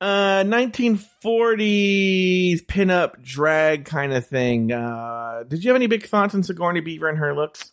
uh 0.00 0.44
1940s 0.44 2.66
pinup 2.66 3.22
drag 3.22 3.84
kind 3.86 4.12
of 4.12 4.26
thing. 4.26 4.72
Uh 4.72 5.44
did 5.48 5.64
you 5.64 5.70
have 5.70 5.76
any 5.76 5.86
big 5.86 6.06
thoughts 6.06 6.34
on 6.34 6.42
Sigourney 6.42 6.80
Beaver 6.80 7.08
and 7.08 7.18
her 7.18 7.34
looks? 7.34 7.72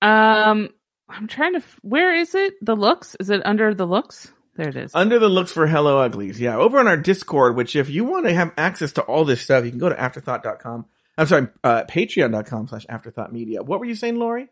Um, 0.00 0.68
I'm 1.08 1.26
trying 1.26 1.54
to. 1.54 1.58
f- 1.58 1.78
Where 1.82 2.14
is 2.14 2.34
it? 2.36 2.54
The 2.62 2.76
looks? 2.76 3.16
Is 3.18 3.30
it 3.30 3.44
under 3.44 3.74
the 3.74 3.86
looks? 3.86 4.32
There 4.54 4.68
it 4.68 4.76
is. 4.76 4.92
Under 4.94 5.18
the 5.18 5.28
looks 5.28 5.50
for 5.50 5.66
Hello 5.66 5.98
Uglies. 6.00 6.40
Yeah, 6.40 6.56
over 6.56 6.78
on 6.78 6.86
our 6.86 6.96
Discord, 6.96 7.56
which 7.56 7.74
if 7.74 7.90
you 7.90 8.04
want 8.04 8.26
to 8.26 8.32
have 8.34 8.52
access 8.56 8.92
to 8.92 9.02
all 9.02 9.24
this 9.24 9.40
stuff, 9.40 9.64
you 9.64 9.70
can 9.70 9.80
go 9.80 9.88
to 9.88 10.00
afterthought.com. 10.00 10.86
I'm 11.16 11.26
sorry, 11.26 11.48
uh 11.64 11.82
patreon.com 11.84 12.68
slash 12.68 12.86
afterthought 12.88 13.32
media. 13.32 13.62
What 13.62 13.80
were 13.80 13.86
you 13.86 13.96
saying, 13.96 14.16
Lori? 14.16 14.48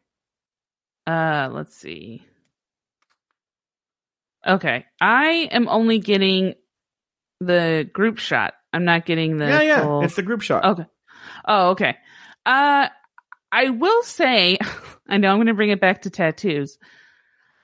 Uh, 1.06 1.48
let's 1.52 1.76
see. 1.76 2.24
Okay, 4.44 4.84
I 5.00 5.48
am 5.52 5.68
only 5.68 6.00
getting 6.00 6.54
the 7.40 7.88
group 7.92 8.18
shot. 8.18 8.54
I'm 8.72 8.84
not 8.84 9.06
getting 9.06 9.36
the 9.38 9.46
yeah, 9.46 9.62
yeah. 9.62 9.82
full- 9.82 10.02
It's 10.04 10.16
the 10.16 10.22
group 10.22 10.42
shot. 10.42 10.64
Okay. 10.64 10.86
Oh, 11.46 11.70
okay. 11.70 11.96
Uh, 12.44 12.88
I 13.52 13.70
will 13.70 14.02
say, 14.02 14.58
I 15.08 15.16
know 15.18 15.30
I'm 15.30 15.36
going 15.38 15.46
to 15.46 15.54
bring 15.54 15.70
it 15.70 15.80
back 15.80 16.02
to 16.02 16.10
tattoos. 16.10 16.78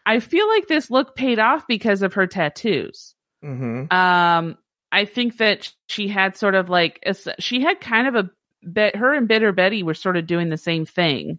I 0.06 0.20
feel 0.20 0.48
like 0.48 0.66
this 0.68 0.90
look 0.90 1.14
paid 1.14 1.38
off 1.38 1.66
because 1.68 2.02
of 2.02 2.14
her 2.14 2.26
tattoos. 2.26 3.14
Mm-hmm. 3.44 3.92
Um, 3.96 4.56
I 4.90 5.04
think 5.04 5.38
that 5.38 5.72
she 5.88 6.08
had 6.08 6.36
sort 6.36 6.54
of 6.54 6.68
like 6.68 7.00
a 7.06 7.14
she 7.40 7.60
had 7.62 7.80
kind 7.80 8.06
of 8.08 8.14
a 8.14 8.30
bet. 8.62 8.96
Her 8.96 9.14
and 9.14 9.26
Bitter 9.28 9.52
Betty 9.52 9.82
were 9.82 9.94
sort 9.94 10.16
of 10.16 10.26
doing 10.26 10.48
the 10.48 10.56
same 10.58 10.84
thing, 10.86 11.38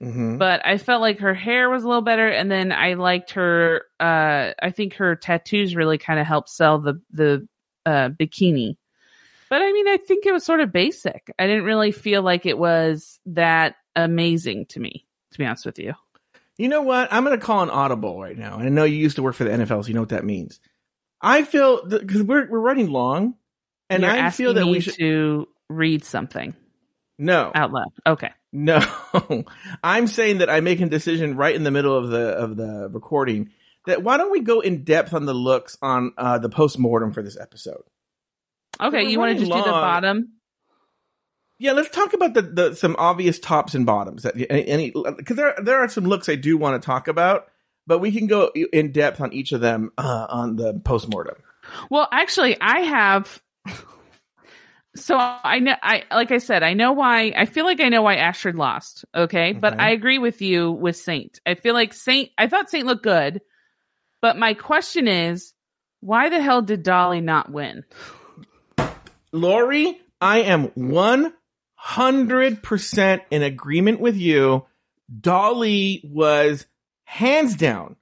Mhm. 0.00 0.38
but 0.38 0.64
I 0.64 0.78
felt 0.78 1.00
like 1.00 1.18
her 1.20 1.34
hair 1.34 1.68
was 1.68 1.84
a 1.84 1.88
little 1.88 2.02
better, 2.02 2.28
and 2.28 2.50
then 2.50 2.70
I 2.70 2.94
liked 2.94 3.32
her. 3.32 3.84
Uh, 3.98 4.52
I 4.62 4.70
think 4.70 4.94
her 4.94 5.16
tattoos 5.16 5.74
really 5.74 5.98
kind 5.98 6.20
of 6.20 6.26
helped 6.26 6.48
sell 6.50 6.78
the 6.78 7.00
the 7.10 7.46
uh, 7.86 8.08
bikini. 8.10 8.76
But 9.50 9.62
I 9.62 9.70
mean, 9.70 9.88
I 9.88 9.98
think 9.98 10.24
it 10.24 10.32
was 10.32 10.44
sort 10.44 10.60
of 10.60 10.72
basic. 10.72 11.30
I 11.38 11.46
didn't 11.46 11.64
really 11.64 11.92
feel 11.92 12.22
like 12.22 12.46
it 12.46 12.56
was 12.56 13.20
that 13.26 13.76
amazing 13.94 14.66
to 14.66 14.80
me, 14.80 15.06
to 15.32 15.38
be 15.38 15.44
honest 15.44 15.66
with 15.66 15.78
you. 15.78 15.94
You 16.56 16.68
know 16.68 16.82
what? 16.82 17.12
I'm 17.12 17.24
going 17.24 17.38
to 17.38 17.44
call 17.44 17.62
an 17.62 17.70
audible 17.70 18.20
right 18.20 18.36
now. 18.36 18.58
And 18.58 18.66
I 18.66 18.68
know 18.68 18.84
you 18.84 18.96
used 18.96 19.16
to 19.16 19.22
work 19.22 19.34
for 19.34 19.44
the 19.44 19.50
NFL, 19.50 19.82
so 19.82 19.88
you 19.88 19.94
know 19.94 20.00
what 20.00 20.10
that 20.10 20.24
means. 20.24 20.60
I 21.20 21.44
feel 21.44 21.86
because 21.86 22.22
we're 22.22 22.48
we're 22.48 22.60
running 22.60 22.90
long, 22.90 23.34
and 23.88 24.02
You're 24.02 24.10
I 24.10 24.30
feel 24.30 24.54
that 24.54 24.66
we 24.66 24.80
should 24.80 24.94
to 24.96 25.48
read 25.68 26.04
something 26.04 26.54
no 27.18 27.52
out 27.54 27.72
loud. 27.72 27.92
Okay. 28.06 28.30
no. 28.52 28.80
I'm 29.84 30.06
saying 30.08 30.38
that 30.38 30.50
I'm 30.50 30.64
making 30.64 30.86
a 30.86 30.90
decision 30.90 31.36
right 31.36 31.54
in 31.54 31.62
the 31.62 31.70
middle 31.70 31.96
of 31.96 32.08
the 32.08 32.28
of 32.30 32.56
the 32.56 32.88
recording. 32.90 33.50
That 33.86 34.02
why 34.02 34.16
don't 34.16 34.30
we 34.30 34.40
go 34.40 34.60
in 34.60 34.84
depth 34.84 35.12
on 35.12 35.26
the 35.26 35.34
looks 35.34 35.76
on 35.82 36.12
uh, 36.16 36.38
the 36.38 36.48
post 36.48 36.78
mortem 36.78 37.12
for 37.12 37.22
this 37.22 37.36
episode? 37.38 37.82
Okay, 38.80 39.04
you 39.08 39.18
want 39.18 39.30
to 39.30 39.34
running 39.34 39.50
just 39.50 39.52
do 39.52 39.58
the 39.58 39.70
bottom? 39.70 40.32
Yeah, 41.58 41.72
let's 41.72 41.90
talk 41.90 42.12
about 42.12 42.34
the, 42.34 42.42
the 42.42 42.74
some 42.74 42.96
obvious 42.98 43.38
tops 43.38 43.74
and 43.74 43.86
bottoms. 43.86 44.24
That 44.24 44.34
any 44.50 44.90
because 44.90 45.36
there 45.36 45.54
there 45.62 45.78
are 45.78 45.88
some 45.88 46.04
looks 46.04 46.28
I 46.28 46.34
do 46.34 46.56
want 46.56 46.80
to 46.80 46.84
talk 46.84 47.06
about, 47.06 47.48
but 47.86 47.98
we 47.98 48.10
can 48.12 48.26
go 48.26 48.50
in 48.72 48.92
depth 48.92 49.20
on 49.20 49.32
each 49.32 49.52
of 49.52 49.60
them 49.60 49.92
uh, 49.96 50.26
on 50.28 50.56
the 50.56 50.74
post 50.84 51.08
mortem. 51.08 51.36
Well, 51.90 52.08
actually, 52.10 52.60
I 52.60 52.80
have. 52.80 53.40
So 54.94 55.16
I 55.16 55.60
know, 55.60 55.74
I 55.82 56.02
like 56.10 56.32
I 56.32 56.38
said, 56.38 56.62
I 56.62 56.74
know 56.74 56.92
why. 56.92 57.32
I 57.36 57.46
feel 57.46 57.64
like 57.64 57.80
I 57.80 57.88
know 57.88 58.02
why 58.02 58.16
Astrid 58.16 58.56
lost. 58.56 59.04
Okay, 59.14 59.52
but 59.52 59.80
I 59.80 59.92
agree 59.92 60.18
with 60.18 60.42
you 60.42 60.70
with 60.70 60.96
Saint. 60.96 61.40
I 61.46 61.54
feel 61.54 61.74
like 61.74 61.94
Saint. 61.94 62.30
I 62.36 62.46
thought 62.48 62.68
Saint 62.70 62.86
looked 62.86 63.02
good, 63.02 63.40
but 64.22 64.38
my 64.38 64.54
question 64.54 65.06
is, 65.06 65.52
why 66.00 66.30
the 66.30 66.40
hell 66.40 66.62
did 66.62 66.82
Dahli 66.84 67.22
not 67.22 67.52
win? 67.52 67.84
Lori, 69.32 70.00
I 70.20 70.42
am 70.42 70.68
100% 70.68 73.20
in 73.30 73.42
agreement 73.42 74.00
with 74.00 74.16
you. 74.16 74.64
Dahli 75.20 76.08
was 76.10 76.66
hands 77.04 77.56
down 77.56 77.96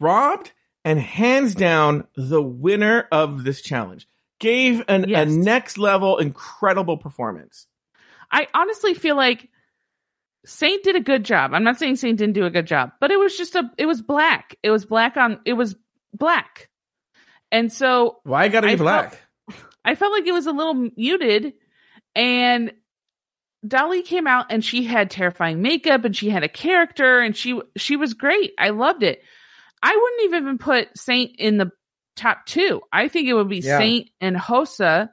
robbed 0.00 0.50
and 0.84 0.98
hands 0.98 1.54
down 1.54 2.08
the 2.16 2.42
winner 2.42 3.06
of 3.12 3.44
this 3.44 3.62
challenge. 3.62 4.08
Gave 4.40 4.82
an, 4.88 5.04
Yes. 5.08 5.28
a 5.28 5.30
next 5.30 5.78
level 5.78 6.18
incredible 6.18 6.96
performance. 6.96 7.68
I 8.30 8.48
honestly 8.52 8.94
feel 8.94 9.14
like 9.14 9.48
Saint 10.44 10.82
did 10.82 10.96
a 10.96 11.00
good 11.00 11.24
job. 11.24 11.54
I'm 11.54 11.64
not 11.64 11.78
saying 11.78 11.96
Saint 11.96 12.18
didn't 12.18 12.34
do 12.34 12.44
a 12.44 12.50
good 12.50 12.66
job, 12.66 12.92
but 13.00 13.10
it 13.10 13.18
was 13.18 13.36
just 13.36 13.54
a. 13.54 13.70
It 13.78 13.86
was 13.86 14.02
black. 14.02 14.56
It 14.62 14.70
was 14.70 14.84
black 14.84 15.16
on. 15.16 15.40
It 15.44 15.52
was 15.52 15.76
black, 16.12 16.68
and 17.50 17.72
so 17.72 18.18
Why 18.24 18.48
gotta 18.48 18.66
be 18.66 18.72
I 18.72 18.76
black? 18.76 19.18
I 19.84 19.94
felt 19.94 20.12
like 20.12 20.26
it 20.26 20.32
was 20.32 20.46
a 20.46 20.52
little 20.52 20.90
muted 20.96 21.54
and 22.14 22.72
Dahli 23.66 24.04
came 24.04 24.26
out 24.26 24.46
and 24.50 24.64
she 24.64 24.84
had 24.84 25.10
terrifying 25.10 25.62
makeup 25.62 26.04
and 26.04 26.16
she 26.16 26.30
had 26.30 26.42
a 26.42 26.48
character 26.48 27.20
and 27.20 27.36
she 27.36 27.60
she 27.76 27.96
was 27.96 28.14
great. 28.14 28.52
I 28.58 28.70
loved 28.70 29.02
it. 29.02 29.22
I 29.82 29.96
wouldn't 29.96 30.34
even 30.34 30.58
put 30.58 30.96
Saint 30.96 31.36
in 31.38 31.58
the 31.58 31.70
top 32.16 32.46
2. 32.46 32.80
I 32.92 33.08
think 33.08 33.28
it 33.28 33.34
would 33.34 33.48
be 33.48 33.58
Yeah. 33.58 33.78
Saint 33.78 34.10
and 34.20 34.36
Hoso 34.36 35.08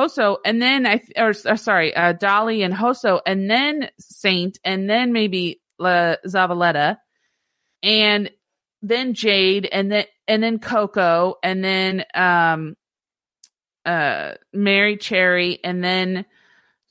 Hoso 0.00 0.38
and 0.44 0.60
then 0.62 0.86
I 0.86 1.00
or, 1.16 1.30
or 1.30 1.56
sorry, 1.56 1.94
uh, 1.94 2.14
Dahli 2.14 2.64
and 2.64 2.72
Hoso 2.74 3.20
and 3.26 3.50
then 3.50 3.90
Saint 3.98 4.58
and 4.64 4.88
then 4.88 5.12
maybe 5.12 5.60
La 5.78 6.16
Zavaleta 6.26 6.96
and 7.82 8.30
then 8.82 9.14
Jade 9.14 9.68
and 9.70 9.92
then 9.92 10.04
and 10.26 10.42
then 10.42 10.58
Koco 10.58 11.34
and 11.42 11.62
then 11.64 12.04
um 12.14 12.76
uh 13.84 14.32
Merrie 14.54 15.00
Cherry 15.00 15.58
and 15.64 15.82
then 15.82 16.24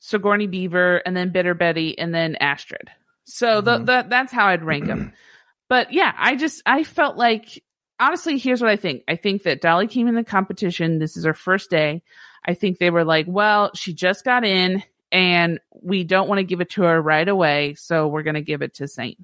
Sigourney 0.00 0.46
Beaver 0.46 0.98
and 0.98 1.16
then 1.16 1.30
Bitter 1.32 1.54
Betty 1.54 1.98
and 1.98 2.14
then 2.14 2.36
Astrid. 2.36 2.90
So 3.24 3.60
the, 3.60 3.78
Mhm. 3.78 3.86
the 3.86 4.06
that's 4.08 4.32
how 4.32 4.46
I'd 4.46 4.62
rank 4.64 4.86
them. 4.86 5.12
but 5.68 5.92
yeah, 5.92 6.12
I 6.16 6.36
just 6.36 6.62
I 6.66 6.84
felt 6.84 7.16
like 7.16 7.62
honestly, 8.00 8.38
here's 8.38 8.60
what 8.60 8.70
I 8.70 8.76
think. 8.76 9.02
I 9.08 9.16
think 9.16 9.42
that 9.44 9.60
Dahli 9.62 9.90
came 9.90 10.08
in 10.08 10.14
the 10.14 10.24
competition. 10.24 10.98
This 10.98 11.16
is 11.16 11.24
her 11.24 11.34
first 11.34 11.70
day. 11.70 12.02
I 12.44 12.54
think 12.54 12.78
they 12.78 12.90
were 12.90 13.04
like, 13.04 13.26
well, 13.28 13.70
she 13.74 13.92
just 13.92 14.24
got 14.24 14.44
in 14.44 14.82
and 15.12 15.60
we 15.72 16.04
don't 16.04 16.28
want 16.28 16.38
to 16.38 16.44
give 16.44 16.60
it 16.60 16.70
to 16.70 16.82
her 16.82 17.00
right 17.00 17.28
away, 17.28 17.74
so 17.74 18.08
we're 18.08 18.22
going 18.22 18.34
to 18.34 18.42
give 18.42 18.62
it 18.62 18.74
to 18.74 18.88
Saint. 18.88 19.18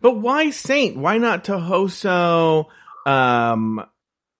But 0.00 0.16
why 0.16 0.50
Saint? 0.50 0.96
Why 0.96 1.18
not 1.18 1.44
to 1.44 1.52
Hoso? 1.52 2.66
Um, 3.04 3.84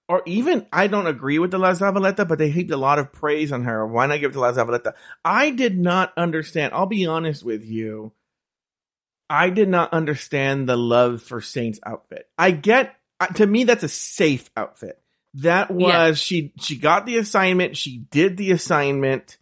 or 0.08 0.22
even 0.26 0.66
I 0.72 0.86
don't 0.86 1.06
agree 1.06 1.38
with 1.38 1.50
the 1.50 1.58
La 1.58 1.72
Zavaleta, 1.72 2.26
but 2.26 2.38
they 2.38 2.50
heaped 2.50 2.70
a 2.70 2.76
lot 2.76 2.98
of 2.98 3.12
praise 3.12 3.52
on 3.52 3.64
her. 3.64 3.86
Why 3.86 4.06
not 4.06 4.20
give 4.20 4.30
it 4.30 4.34
to 4.34 4.40
La 4.40 4.52
Zavaleta? 4.52 4.94
I 5.24 5.50
did 5.50 5.78
not 5.78 6.12
understand. 6.16 6.74
I'll 6.74 6.86
be 6.86 7.06
honest 7.06 7.44
with 7.44 7.64
you. 7.64 8.12
I 9.28 9.50
did 9.50 9.68
not 9.68 9.92
understand 9.92 10.68
the 10.68 10.76
love 10.76 11.22
for 11.22 11.40
Saint's 11.40 11.80
outfit. 11.84 12.28
I 12.38 12.52
get 12.52 12.94
to 13.34 13.46
me 13.46 13.64
that's 13.64 13.82
a 13.82 13.88
safe 13.88 14.48
outfit. 14.56 15.00
That 15.36 15.70
was 15.70 15.92
Yeah. 15.92 16.12
she 16.14 16.52
she 16.60 16.76
got 16.76 17.06
the 17.06 17.18
assignment, 17.18 17.76
she 17.76 17.98
did 18.10 18.36
the 18.36 18.52
assignment. 18.52 19.38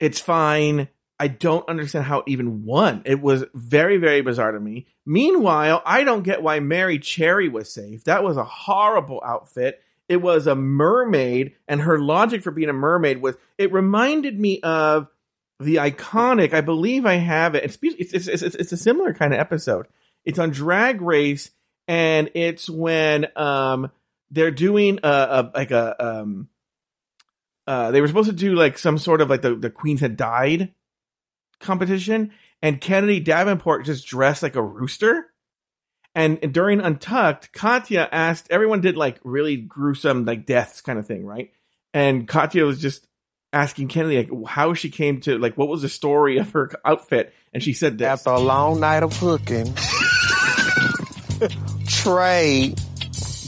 It's 0.00 0.20
fine. 0.20 0.88
I 1.18 1.28
don't 1.28 1.66
understand 1.68 2.04
how 2.04 2.18
it 2.18 2.24
even 2.28 2.64
won. 2.64 3.02
It 3.06 3.22
was 3.22 3.44
very, 3.54 3.96
very 3.96 4.20
bizarre 4.20 4.52
to 4.52 4.60
me. 4.60 4.86
Meanwhile, 5.06 5.82
I 5.86 6.04
don't 6.04 6.22
get 6.22 6.42
why 6.42 6.60
Merrie 6.60 7.02
Cherry 7.02 7.48
was 7.48 7.72
safe. 7.72 8.04
That 8.04 8.22
was 8.22 8.36
a 8.36 8.44
horrible 8.44 9.22
outfit. 9.24 9.82
It 10.08 10.18
was 10.18 10.46
a 10.46 10.54
mermaid, 10.54 11.54
and 11.66 11.80
her 11.80 11.98
logic 11.98 12.42
for 12.42 12.50
being 12.50 12.68
a 12.68 12.74
mermaid 12.74 13.22
was 13.22 13.36
it 13.58 13.72
reminded 13.72 14.38
me 14.38 14.60
of 14.60 15.08
the 15.58 15.76
iconic. 15.76 16.52
I 16.52 16.60
believe 16.60 17.06
I 17.06 17.14
have 17.14 17.54
it. 17.54 17.64
It's 17.64 17.78
it's 17.82 18.12
it's, 18.12 18.42
it's, 18.42 18.54
it's 18.54 18.72
a 18.72 18.76
similar 18.76 19.14
kind 19.14 19.32
of 19.32 19.40
episode. 19.40 19.86
It's 20.24 20.38
on 20.38 20.50
Drag 20.50 21.00
Race, 21.00 21.50
and 21.88 22.30
it's 22.34 22.68
when 22.68 23.26
um 23.36 23.90
they're 24.30 24.50
doing 24.50 24.98
a, 25.02 25.08
a 25.08 25.50
like 25.54 25.70
a 25.70 26.04
um 26.04 26.48
uh 27.66 27.90
they 27.90 28.00
were 28.00 28.08
supposed 28.08 28.30
to 28.30 28.36
do 28.36 28.54
like 28.54 28.78
some 28.78 28.98
sort 28.98 29.20
of 29.20 29.30
like 29.30 29.42
the 29.42 29.54
the 29.54 29.70
queens 29.70 30.00
had 30.00 30.16
died 30.16 30.72
competition, 31.60 32.32
and 32.62 32.80
Kennedy 32.80 33.20
Davenport 33.20 33.84
just 33.84 34.06
dressed 34.06 34.42
like 34.42 34.56
a 34.56 34.62
rooster. 34.62 35.26
And 36.14 36.52
during 36.52 36.80
Untucked, 36.80 37.52
Katya 37.52 38.08
asked 38.10 38.48
everyone 38.50 38.80
did 38.80 38.96
like 38.96 39.20
really 39.22 39.58
gruesome 39.58 40.24
like 40.24 40.46
deaths 40.46 40.80
kind 40.80 40.98
of 40.98 41.06
thing, 41.06 41.26
right? 41.26 41.52
And 41.92 42.26
Katya 42.26 42.64
was 42.64 42.80
just 42.80 43.06
asking 43.52 43.88
Kennedy 43.88 44.18
like 44.18 44.48
how 44.48 44.74
she 44.74 44.90
came 44.90 45.20
to 45.22 45.38
like 45.38 45.56
what 45.56 45.68
was 45.68 45.82
the 45.82 45.88
story 45.88 46.38
of 46.38 46.50
her 46.52 46.70
outfit, 46.84 47.34
and 47.52 47.62
she 47.62 47.74
said 47.74 47.98
this. 47.98 48.06
After 48.06 48.30
a 48.30 48.40
long 48.40 48.80
night 48.80 49.02
of 49.02 49.18
cooking, 49.18 49.74
Trey 51.86 52.74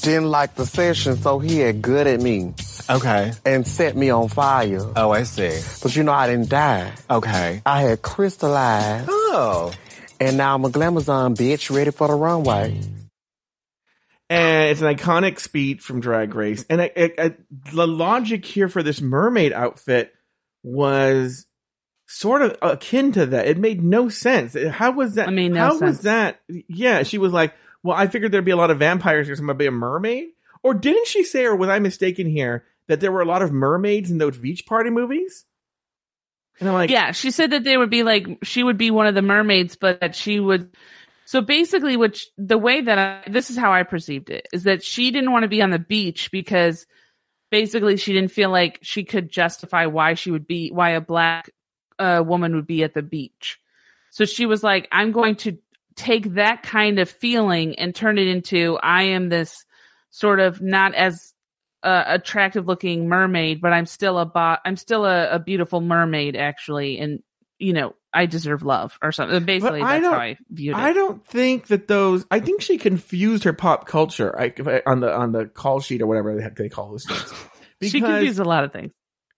didn't 0.00 0.30
like 0.30 0.54
the 0.54 0.66
session, 0.66 1.16
so 1.16 1.38
he 1.38 1.58
had 1.60 1.82
good 1.82 2.06
at 2.06 2.20
me 2.20 2.54
Okay. 2.90 3.32
and 3.44 3.66
set 3.66 3.96
me 3.96 4.10
on 4.10 4.28
fire. 4.28 4.80
Oh, 4.96 5.10
I 5.10 5.22
see. 5.24 5.60
But 5.82 5.94
you 5.96 6.02
know, 6.02 6.12
I 6.12 6.26
didn't 6.28 6.48
die. 6.48 6.92
Okay. 7.10 7.62
I 7.66 7.82
had 7.82 8.02
crystallized, 8.02 9.08
Oh. 9.10 9.72
and 10.20 10.36
now 10.36 10.54
I'm 10.54 10.64
a 10.64 10.70
glamazon 10.70 11.36
bitch 11.36 11.74
ready 11.74 11.90
for 11.90 12.08
the 12.08 12.14
runway. 12.14 12.80
and 14.30 14.70
it's 14.70 14.82
an 14.82 14.94
iconic 14.94 15.40
speech 15.40 15.80
from 15.80 16.00
Drag 16.00 16.34
Race. 16.34 16.64
And 16.68 16.82
I, 16.82 16.90
I, 16.96 17.12
I, 17.18 17.34
the 17.72 17.86
logic 17.86 18.44
here 18.44 18.68
for 18.68 18.82
this 18.82 19.00
mermaid 19.00 19.52
outfit 19.54 20.12
was 20.62 21.46
sort 22.06 22.42
of 22.42 22.56
akin 22.60 23.12
to 23.12 23.26
that. 23.26 23.46
It 23.48 23.56
made 23.58 23.82
no 23.82 24.08
sense. 24.10 24.54
How 24.70 24.90
was 24.90 25.14
that? 25.14 25.28
I 25.28 25.30
made 25.30 25.52
no 25.52 25.60
how 25.60 25.70
sense. 25.70 25.80
was 25.82 26.00
that? 26.02 26.40
Yeah, 26.68 27.04
she 27.04 27.16
was 27.18 27.32
like, 27.32 27.54
"Well, 27.82 27.96
I 27.96 28.06
figured 28.06 28.32
there'd 28.32 28.44
be 28.44 28.50
a 28.50 28.56
lot 28.56 28.70
of 28.70 28.78
vampires 28.78 29.26
here, 29.26 29.36
so 29.36 29.40
I'm 29.40 29.46
gonna 29.46 29.58
be 29.58 29.66
a 29.66 29.70
mermaid." 29.70 30.28
Or 30.62 30.74
didn't 30.74 31.06
she 31.06 31.22
say, 31.22 31.44
or 31.44 31.54
was 31.54 31.68
I 31.68 31.78
mistaken 31.78 32.26
here, 32.26 32.64
that 32.88 33.00
there 33.00 33.12
were 33.12 33.20
a 33.20 33.26
lot 33.26 33.42
of 33.42 33.52
mermaids 33.52 34.10
in 34.10 34.18
those 34.18 34.36
beach 34.36 34.66
party 34.66 34.90
movies? 34.90 35.44
And 36.60 36.68
I'm 36.68 36.74
like, 36.74 36.90
yeah, 36.90 37.12
she 37.12 37.30
said 37.30 37.50
that 37.50 37.64
they 37.64 37.76
would 37.76 37.90
be 37.90 38.02
like 38.02 38.26
she 38.42 38.62
would 38.62 38.78
be 38.78 38.90
one 38.90 39.06
of 39.06 39.14
the 39.14 39.22
mermaids, 39.22 39.76
but 39.76 40.00
that 40.00 40.14
she 40.14 40.40
would. 40.40 40.74
So 41.24 41.40
basically, 41.40 41.96
which 41.96 42.28
the 42.36 42.58
way 42.58 42.80
that 42.80 42.98
I, 42.98 43.30
this 43.30 43.50
is 43.50 43.56
how 43.56 43.72
I 43.72 43.82
perceived 43.82 44.30
it 44.30 44.48
is 44.52 44.64
that 44.64 44.82
she 44.82 45.10
didn't 45.10 45.30
want 45.30 45.44
to 45.44 45.48
be 45.48 45.62
on 45.62 45.70
the 45.70 45.78
beach 45.78 46.30
because 46.30 46.86
basically 47.50 47.96
she 47.96 48.12
didn't 48.12 48.32
feel 48.32 48.50
like 48.50 48.78
she 48.82 49.04
could 49.04 49.30
justify 49.30 49.86
why 49.86 50.14
she 50.14 50.30
would 50.30 50.46
be 50.46 50.70
why 50.70 50.90
a 50.90 51.00
black 51.00 51.50
uh, 51.98 52.22
woman 52.26 52.56
would 52.56 52.66
be 52.66 52.82
at 52.82 52.94
the 52.94 53.02
beach. 53.02 53.60
So 54.10 54.24
she 54.24 54.46
was 54.46 54.62
like, 54.64 54.88
I'm 54.90 55.12
going 55.12 55.36
to 55.36 55.58
take 55.98 56.34
that 56.34 56.62
kind 56.62 56.98
of 56.98 57.10
feeling 57.10 57.78
and 57.78 57.94
turn 57.94 58.16
it 58.16 58.28
into 58.28 58.78
I 58.82 59.02
am 59.02 59.28
this 59.28 59.64
sort 60.10 60.40
of 60.40 60.62
not 60.62 60.94
as 60.94 61.34
uh, 61.82 62.04
attractive 62.06 62.66
looking 62.66 63.08
mermaid, 63.08 63.60
but 63.60 63.72
I'm 63.72 63.86
still 63.86 64.18
a 64.18 64.24
bo- 64.26 64.56
I'm 64.64 64.76
still 64.76 65.04
a, 65.04 65.32
a 65.32 65.38
beautiful 65.38 65.80
mermaid 65.80 66.34
actually, 66.36 66.98
and 66.98 67.22
you 67.58 67.72
know 67.72 67.94
I 68.12 68.26
deserve 68.26 68.62
love 68.62 68.98
or 69.02 69.12
something. 69.12 69.44
Basically, 69.44 69.82
I 69.82 69.94
that's 69.94 70.02
don't- 70.04 70.12
how 70.14 70.20
I 70.20 70.36
viewed 70.50 70.76
it. 70.76 70.80
I 70.80 70.92
don't 70.92 71.24
think 71.26 71.66
that 71.68 71.86
those. 71.88 72.24
I 72.30 72.40
think 72.40 72.62
she 72.62 72.78
confused 72.78 73.44
her 73.44 73.52
pop 73.52 73.86
culture 73.86 74.34
I, 74.40 74.82
on 74.86 75.00
the 75.00 75.14
on 75.14 75.32
the 75.32 75.46
call 75.46 75.80
sheet 75.80 76.00
or 76.02 76.06
whatever 76.06 76.34
the 76.34 76.42
heck 76.42 76.56
they 76.56 76.68
call 76.68 76.90
those 76.90 77.04
things. 77.04 77.32
she 77.92 78.00
confused 78.00 78.38
a 78.38 78.44
lot 78.44 78.64
of 78.64 78.72
things. 78.72 78.92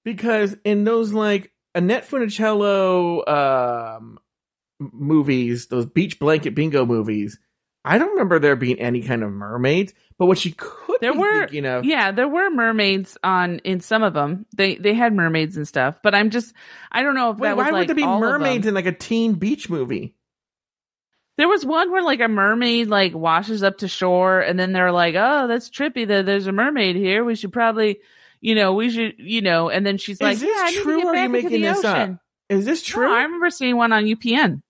because 0.05 0.57
in 0.65 0.85
those 0.85 1.13
like 1.13 1.53
Annette 1.75 2.09
Funicello 2.09 3.29
um, 3.29 4.19
movies, 4.81 5.66
those 5.68 5.87
beach 5.87 6.18
blanket 6.18 6.55
bingo 6.55 6.85
movies, 6.85 7.39
I 7.85 7.99
don't 7.99 8.11
remember 8.11 8.39
there 8.39 8.57
being 8.57 8.78
any 8.78 9.03
kind 9.03 9.22
of 9.22 9.31
mermaids. 9.31 9.95
But 10.18 10.26
what 10.26 10.39
she 10.39 10.53
could 10.53 10.99
There 11.01 11.12
be 11.12 11.18
were, 11.18 11.41
thinking 11.41 11.66
of, 11.66 11.85
yeah, 11.85 12.12
there 12.12 12.28
were 12.28 12.51
mermaids 12.51 13.16
on 13.24 13.59
in 13.61 13.81
some 13.81 14.03
of 14.03 14.12
them. 14.12 14.45
They 14.55 14.76
they 14.76 14.93
had 14.93 15.14
mermaids 15.14 15.57
and 15.57 15.66
stuff, 15.66 16.01
but 16.03 16.14
I'm 16.14 16.31
just 16.31 16.53
I 16.93 17.03
don't 17.03 17.14
know 17.14 17.31
if 17.31 17.39
wait, 17.39 17.49
that 17.49 17.57
was 17.57 17.64
why 17.64 17.70
like 17.70 17.81
would 17.81 17.89
there 17.89 17.97
be 17.97 18.07
mermaids 18.07 18.66
in 18.66 18.74
like 18.74 18.87
a 18.87 18.93
teen 18.93 19.35
beach 19.35 19.70
movie? 19.70 20.14
There 21.39 21.49
was 21.49 21.64
one 21.64 21.91
where 21.91 22.03
like 22.03 22.20
a 22.20 22.28
mermaid 22.28 22.89
like 22.89 23.14
washes 23.14 23.62
up 23.62 23.78
to 23.78 23.89
shore, 23.89 24.41
and 24.41 24.59
then 24.61 24.72
they're 24.74 24.93
like, 24.93 25.14
"Oh, 25.16 25.47
that's 25.49 25.70
trippy. 25.70 26.07
That 26.07 26.26
there's 26.26 26.47
a 26.47 26.53
mermaid 26.53 26.97
here. 26.97 27.24
We 27.24 27.35
should 27.35 27.53
probably, 27.53 28.01
you 28.43 28.55
know, 28.55 28.74
we 28.74 28.91
should, 28.91 29.14
you 29.16 29.41
know." 29.41 29.70
And 29.70 29.87
then 29.87 29.97
she's 29.97 30.20
like, 30.20 30.35
"Is 30.35 30.41
this 30.41 30.74
"Yeah, 30.74 30.83
true 30.83 30.97
to 30.97 31.03
get 31.03 31.07
or 31.07 31.14
are 31.16 31.22
you 31.22 31.28
making 31.31 31.62
this 31.62 31.83
up? 31.83 32.11
Is 32.51 32.66
this 32.66 32.83
true? 32.83 33.07
No, 33.09 33.14
I 33.14 33.22
remember 33.22 33.49
seeing 33.49 33.78
one 33.78 33.91
on 33.91 34.05
UPN. 34.05 34.61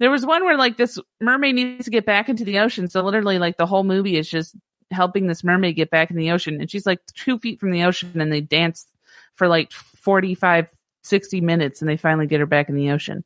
There 0.00 0.10
was 0.10 0.24
one 0.26 0.44
where 0.44 0.56
like 0.56 0.76
this 0.78 0.98
mermaid 1.20 1.54
needs 1.54 1.84
to 1.84 1.90
get 1.90 2.06
back 2.06 2.28
into 2.28 2.44
the 2.44 2.58
ocean. 2.58 2.88
So 2.88 3.02
literally 3.02 3.38
like 3.38 3.58
the 3.58 3.66
whole 3.66 3.84
movie 3.84 4.16
is 4.16 4.28
just 4.28 4.56
helping 4.90 5.26
this 5.26 5.44
mermaid 5.44 5.76
get 5.76 5.90
back 5.90 6.10
in 6.10 6.16
the 6.16 6.32
ocean. 6.32 6.58
And 6.58 6.70
she's 6.70 6.86
like 6.86 7.00
two 7.14 7.38
feet 7.38 7.60
from 7.60 7.70
the 7.70 7.84
ocean 7.84 8.18
and 8.20 8.32
they 8.32 8.40
dance 8.40 8.86
for 9.34 9.46
like 9.46 9.70
45, 9.72 10.68
60 11.02 11.40
minutes 11.42 11.82
and 11.82 11.88
they 11.88 11.98
finally 11.98 12.26
get 12.26 12.40
her 12.40 12.46
back 12.46 12.70
in 12.70 12.74
the 12.74 12.90
ocean. 12.90 13.24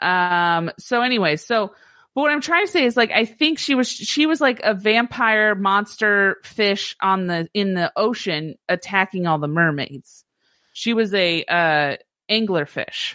Um, 0.00 0.70
so 0.78 1.02
anyway, 1.02 1.36
so, 1.36 1.74
but 2.14 2.22
what 2.22 2.32
I'm 2.32 2.40
trying 2.40 2.64
to 2.64 2.72
say 2.72 2.84
is 2.86 2.96
like, 2.96 3.12
I 3.12 3.26
think 3.26 3.58
she 3.58 3.74
was, 3.74 3.86
she 3.86 4.24
was 4.24 4.40
like 4.40 4.60
a 4.64 4.72
vampire 4.72 5.54
monster 5.54 6.38
fish 6.42 6.96
on 7.00 7.26
the, 7.26 7.48
in 7.52 7.74
the 7.74 7.92
ocean 7.94 8.56
attacking 8.70 9.26
all 9.26 9.38
the 9.38 9.48
mermaids. 9.48 10.24
She 10.72 10.94
was 10.94 11.12
a, 11.12 11.44
uh, 11.44 11.96
anglerfish. 12.30 13.14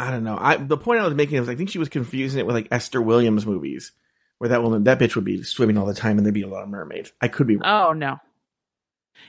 I 0.00 0.10
don't 0.10 0.24
know. 0.24 0.36
I 0.40 0.56
the 0.56 0.76
point 0.78 1.00
I 1.00 1.04
was 1.04 1.14
making 1.14 1.38
was 1.40 1.48
I 1.48 1.54
think 1.54 1.70
she 1.70 1.78
was 1.78 1.88
confusing 1.88 2.40
it 2.40 2.46
with 2.46 2.56
like 2.56 2.68
Esther 2.70 3.02
Williams 3.02 3.44
movies, 3.46 3.92
where 4.38 4.48
that 4.50 4.62
woman 4.62 4.84
that 4.84 4.98
bitch 4.98 5.14
would 5.14 5.24
be 5.24 5.42
swimming 5.42 5.76
all 5.78 5.86
the 5.86 5.94
time 5.94 6.16
and 6.16 6.26
there'd 6.26 6.34
be 6.34 6.42
a 6.42 6.48
lot 6.48 6.62
of 6.62 6.68
mermaids. 6.68 7.12
I 7.20 7.28
could 7.28 7.46
be 7.46 7.56
wrong. 7.56 7.88
Oh 7.88 7.92
no. 7.92 8.18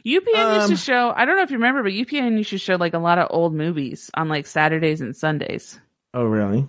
UPN 0.06 0.56
used 0.56 0.64
Um, 0.64 0.70
to 0.70 0.78
show 0.78 1.14
I 1.16 1.26
don't 1.26 1.36
know 1.36 1.44
if 1.44 1.52
you 1.52 1.58
remember, 1.58 1.84
but 1.84 1.92
UPN 1.92 2.38
used 2.38 2.52
to 2.52 2.58
show 2.58 2.76
like 2.76 2.94
a 2.94 3.00
lot 3.00 3.18
of 3.20 3.28
old 3.30 3.54
movies 3.54 4.10
on 4.14 4.30
like 4.30 4.48
Saturdays 4.48 5.02
and 5.02 5.16
Sundays. 5.16 5.80
Oh, 6.14 6.24
really? 6.24 6.68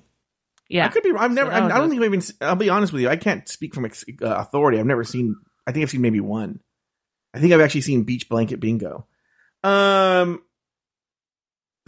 Yeah. 0.69 0.87
I 0.87 0.89
could 0.89 1.03
be. 1.03 1.13
wrong. 1.13 1.23
I've 1.25 1.33
never. 1.33 1.51
So 1.51 1.57
I, 1.57 1.67
I 1.67 1.79
don't 1.79 1.91
think 1.91 2.03
I've 2.03 2.15
even. 2.15 2.23
I'll 2.41 2.57
be 2.57 2.71
honest 2.71 2.93
with 2.93 3.03
you. 3.03 3.09
I 3.09 3.17
can't 3.17 3.49
speak 3.49 3.75
from 3.75 3.85
ex- 3.85 4.05
uh, 4.23 4.27
authority. 4.27 4.79
I've 4.79 4.87
never 4.87 5.05
seen. 5.05 5.37
I 5.67 5.73
think 5.73 5.83
I've 5.85 5.91
seen 5.91 6.01
maybe 6.01 6.21
one. 6.21 6.61
I 7.35 7.39
think 7.39 7.53
I've 7.53 7.61
actually 7.61 7.83
seen 7.83 8.03
Beach 8.05 8.29
Blanket 8.29 8.59
Bingo. 8.61 9.07
Um. 9.63 10.43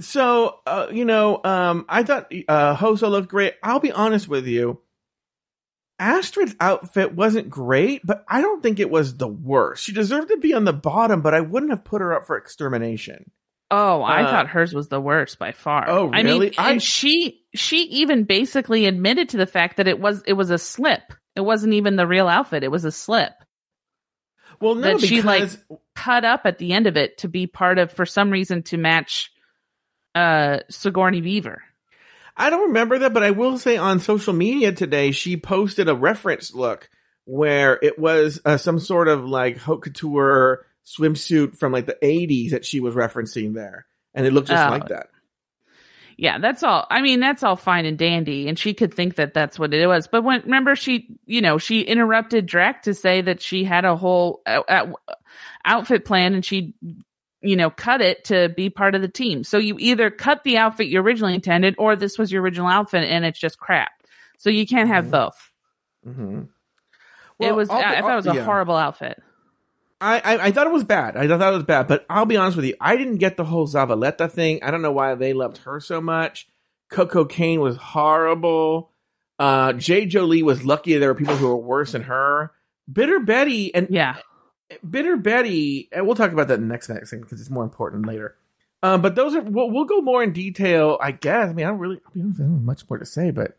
So 0.00 0.58
uh, 0.66 0.88
you 0.92 1.04
know, 1.04 1.40
um, 1.44 1.86
I 1.88 2.02
thought 2.02 2.32
uh, 2.48 2.74
Hoso 2.76 3.08
looked 3.10 3.28
great. 3.28 3.54
I'll 3.62 3.80
be 3.80 3.92
honest 3.92 4.28
with 4.28 4.46
you. 4.46 4.80
Astrid's 6.00 6.56
outfit 6.58 7.14
wasn't 7.14 7.48
great, 7.48 8.02
but 8.04 8.24
I 8.28 8.40
don't 8.40 8.60
think 8.62 8.80
it 8.80 8.90
was 8.90 9.16
the 9.16 9.28
worst. 9.28 9.84
She 9.84 9.92
deserved 9.92 10.28
to 10.30 10.36
be 10.38 10.52
on 10.52 10.64
the 10.64 10.72
bottom, 10.72 11.22
but 11.22 11.34
I 11.34 11.40
wouldn't 11.40 11.70
have 11.70 11.84
put 11.84 12.00
her 12.00 12.12
up 12.12 12.26
for 12.26 12.36
extermination. 12.36 13.30
Oh, 13.70 14.02
I 14.02 14.22
Uh, 14.24 14.30
thought 14.30 14.48
hers 14.48 14.74
was 14.74 14.88
the 14.88 15.00
worst 15.00 15.38
by 15.38 15.52
far. 15.52 15.88
Oh, 15.88 16.10
I 16.12 16.22
mean, 16.24 16.26
really? 16.26 16.58
I- 16.58 16.72
and 16.72 16.82
she 16.82 17.44
she 17.54 17.82
even 17.84 18.24
basically 18.24 18.86
admitted 18.86 19.28
to 19.30 19.36
the 19.36 19.46
fact 19.46 19.76
that 19.76 19.86
it 19.86 20.00
was 20.00 20.22
it 20.26 20.32
was 20.32 20.50
a 20.50 20.58
slip. 20.58 21.12
It 21.36 21.40
wasn't 21.42 21.74
even 21.74 21.96
the 21.96 22.06
real 22.06 22.26
outfit. 22.28 22.62
It 22.64 22.70
was 22.70 22.84
a 22.84 22.92
slip 22.92 23.32
Well, 24.60 24.74
no, 24.74 24.80
that 24.82 24.96
because 24.96 25.08
she 25.08 25.22
like 25.22 25.48
cut 25.94 26.24
up 26.24 26.42
at 26.44 26.58
the 26.58 26.72
end 26.72 26.86
of 26.88 26.96
it 26.96 27.18
to 27.18 27.28
be 27.28 27.46
part 27.46 27.78
of 27.78 27.90
for 27.92 28.04
some 28.06 28.30
reason 28.30 28.62
to 28.64 28.76
match 28.76 29.32
uh 30.14 30.58
Sigourney 30.70 31.20
Beaver. 31.20 31.62
I 32.36 32.50
don't 32.50 32.68
remember 32.68 32.98
that, 33.00 33.14
but 33.14 33.22
I 33.22 33.30
will 33.30 33.58
say 33.58 33.76
on 33.76 34.00
social 34.00 34.32
media 34.32 34.72
today, 34.72 35.12
she 35.12 35.36
posted 35.36 35.88
a 35.88 35.94
reference 35.94 36.52
look 36.52 36.90
where 37.26 37.78
it 37.80 37.98
was 37.98 38.40
uh, 38.44 38.56
some 38.56 38.78
sort 38.80 39.08
of 39.08 39.24
like 39.24 39.56
haute 39.56 39.82
couture 39.82 40.66
swimsuit 40.84 41.56
from 41.56 41.72
like 41.72 41.86
the 41.86 41.96
80s 42.02 42.50
that 42.50 42.64
she 42.64 42.80
was 42.80 42.94
referencing 42.94 43.54
there. 43.54 43.86
And 44.14 44.26
it 44.26 44.32
looked 44.32 44.48
just 44.48 44.66
Oh. 44.66 44.70
like 44.70 44.88
that. 44.88 45.06
Yeah, 46.16 46.38
that's 46.38 46.62
all. 46.62 46.86
I 46.90 47.02
mean, 47.02 47.18
that's 47.20 47.42
all 47.42 47.56
fine 47.56 47.86
and 47.86 47.98
dandy, 47.98 48.48
and 48.48 48.56
she 48.58 48.72
could 48.74 48.94
think 48.94 49.16
that 49.16 49.34
that's 49.34 49.58
what 49.58 49.74
it 49.74 49.86
was. 49.86 50.06
But 50.06 50.22
when 50.22 50.42
remember 50.42 50.76
she, 50.76 51.08
you 51.26 51.40
know, 51.40 51.58
she 51.58 51.80
interrupted 51.80 52.46
Drac 52.46 52.82
to 52.82 52.94
say 52.94 53.20
that 53.22 53.40
she 53.42 53.64
had 53.64 53.84
a 53.84 53.96
whole 53.96 54.40
out, 54.46 54.64
out- 54.68 54.94
outfit 55.64 56.04
plan, 56.04 56.34
and 56.34 56.44
she, 56.44 56.74
you 57.44 57.56
know, 57.56 57.70
cut 57.70 58.00
it 58.00 58.24
to 58.24 58.48
be 58.48 58.70
part 58.70 58.94
of 58.94 59.02
the 59.02 59.08
team. 59.08 59.44
So 59.44 59.58
you 59.58 59.76
either 59.78 60.10
cut 60.10 60.42
the 60.44 60.56
outfit 60.58 60.86
you 60.88 61.00
originally 61.00 61.34
intended, 61.34 61.74
or 61.78 61.94
this 61.96 62.18
was 62.18 62.32
your 62.32 62.42
original 62.42 62.66
outfit 62.68 63.04
and 63.04 63.24
it's 63.24 63.38
just 63.38 63.58
crap. 63.58 63.92
So 64.38 64.50
you 64.50 64.66
can't 64.66 64.88
have 64.88 65.06
Mhm. 65.06 65.10
both. 65.10 65.50
Mm-hmm. 66.06 66.42
it 67.40 67.54
was. 67.54 67.68
I, 67.70 67.98
I 67.98 68.00
thought 68.00 68.12
it 68.12 68.16
was 68.16 68.26
a 68.26 68.44
horrible 68.44 68.76
outfit. 68.76 69.22
I, 70.00 70.18
I 70.20 70.46
I 70.46 70.50
thought 70.50 70.66
it 70.66 70.72
was 70.72 70.84
bad. 70.84 71.16
I 71.16 71.26
thought 71.26 71.52
it 71.52 71.56
was 71.56 71.64
bad, 71.64 71.86
but 71.88 72.04
I'll 72.10 72.26
be 72.26 72.36
honest 72.36 72.56
with 72.56 72.66
you. 72.66 72.74
I 72.80 72.96
didn't 72.96 73.16
get 73.18 73.36
the 73.36 73.44
whole 73.44 73.66
Zavaleta 73.66 74.30
thing. 74.30 74.60
I 74.62 74.70
don't 74.70 74.82
know 74.82 74.92
why 74.92 75.14
they 75.14 75.32
loved 75.32 75.58
her 75.58 75.80
so 75.80 76.00
much. 76.00 76.46
Koco 76.90 77.28
Caine 77.28 77.60
was 77.60 77.76
horrible. 77.76 78.90
Uh, 79.38 79.72
Jade 79.72 80.10
Jolie 80.10 80.42
was 80.42 80.64
lucky 80.64 80.96
there 80.98 81.08
were 81.08 81.14
people 81.14 81.36
who 81.36 81.48
were 81.48 81.56
worse 81.56 81.92
than 81.92 82.02
her. 82.02 82.52
Bitter 82.92 83.20
Betty 83.20 83.74
and 83.74 83.88
Yeah. 83.90 84.16
Bitter 84.88 85.16
Betty, 85.16 85.88
and 85.92 86.06
we'll 86.06 86.16
talk 86.16 86.32
about 86.32 86.48
that 86.48 86.54
in 86.54 86.68
the 86.68 86.72
next 86.72 86.86
thing 86.86 87.20
because 87.20 87.40
it's 87.40 87.50
more 87.50 87.64
important 87.64 88.06
later. 88.06 88.36
Um, 88.82 89.00
but 89.00 89.14
those 89.14 89.34
are 89.34 89.40
we'll, 89.40 89.70
we'll 89.70 89.86
go 89.86 90.02
more 90.02 90.22
in 90.22 90.32
detail, 90.32 90.98
I 91.00 91.12
guess. 91.12 91.48
I 91.48 91.52
mean, 91.54 91.64
I 91.64 91.70
don't 91.70 91.78
really, 91.78 92.00
I 92.14 92.18
don't 92.18 92.36
have 92.36 92.48
much 92.62 92.88
more 92.88 92.98
to 92.98 93.06
say, 93.06 93.30
but 93.30 93.56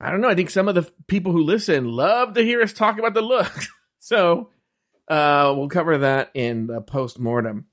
I 0.00 0.10
don't 0.10 0.22
know. 0.22 0.30
I 0.30 0.34
think 0.34 0.50
some 0.50 0.66
of 0.66 0.74
the 0.74 0.90
people 1.08 1.32
who 1.32 1.42
listen 1.42 1.84
love 1.84 2.34
to 2.34 2.42
hear 2.42 2.62
us 2.62 2.72
talk 2.72 2.98
about 2.98 3.12
the 3.12 3.20
look, 3.20 3.52
so 3.98 4.48
uh, 5.08 5.52
we'll 5.56 5.68
cover 5.68 5.98
that 5.98 6.30
in 6.34 6.68
the 6.68 6.80
post 6.80 7.18
mortem. 7.18 7.66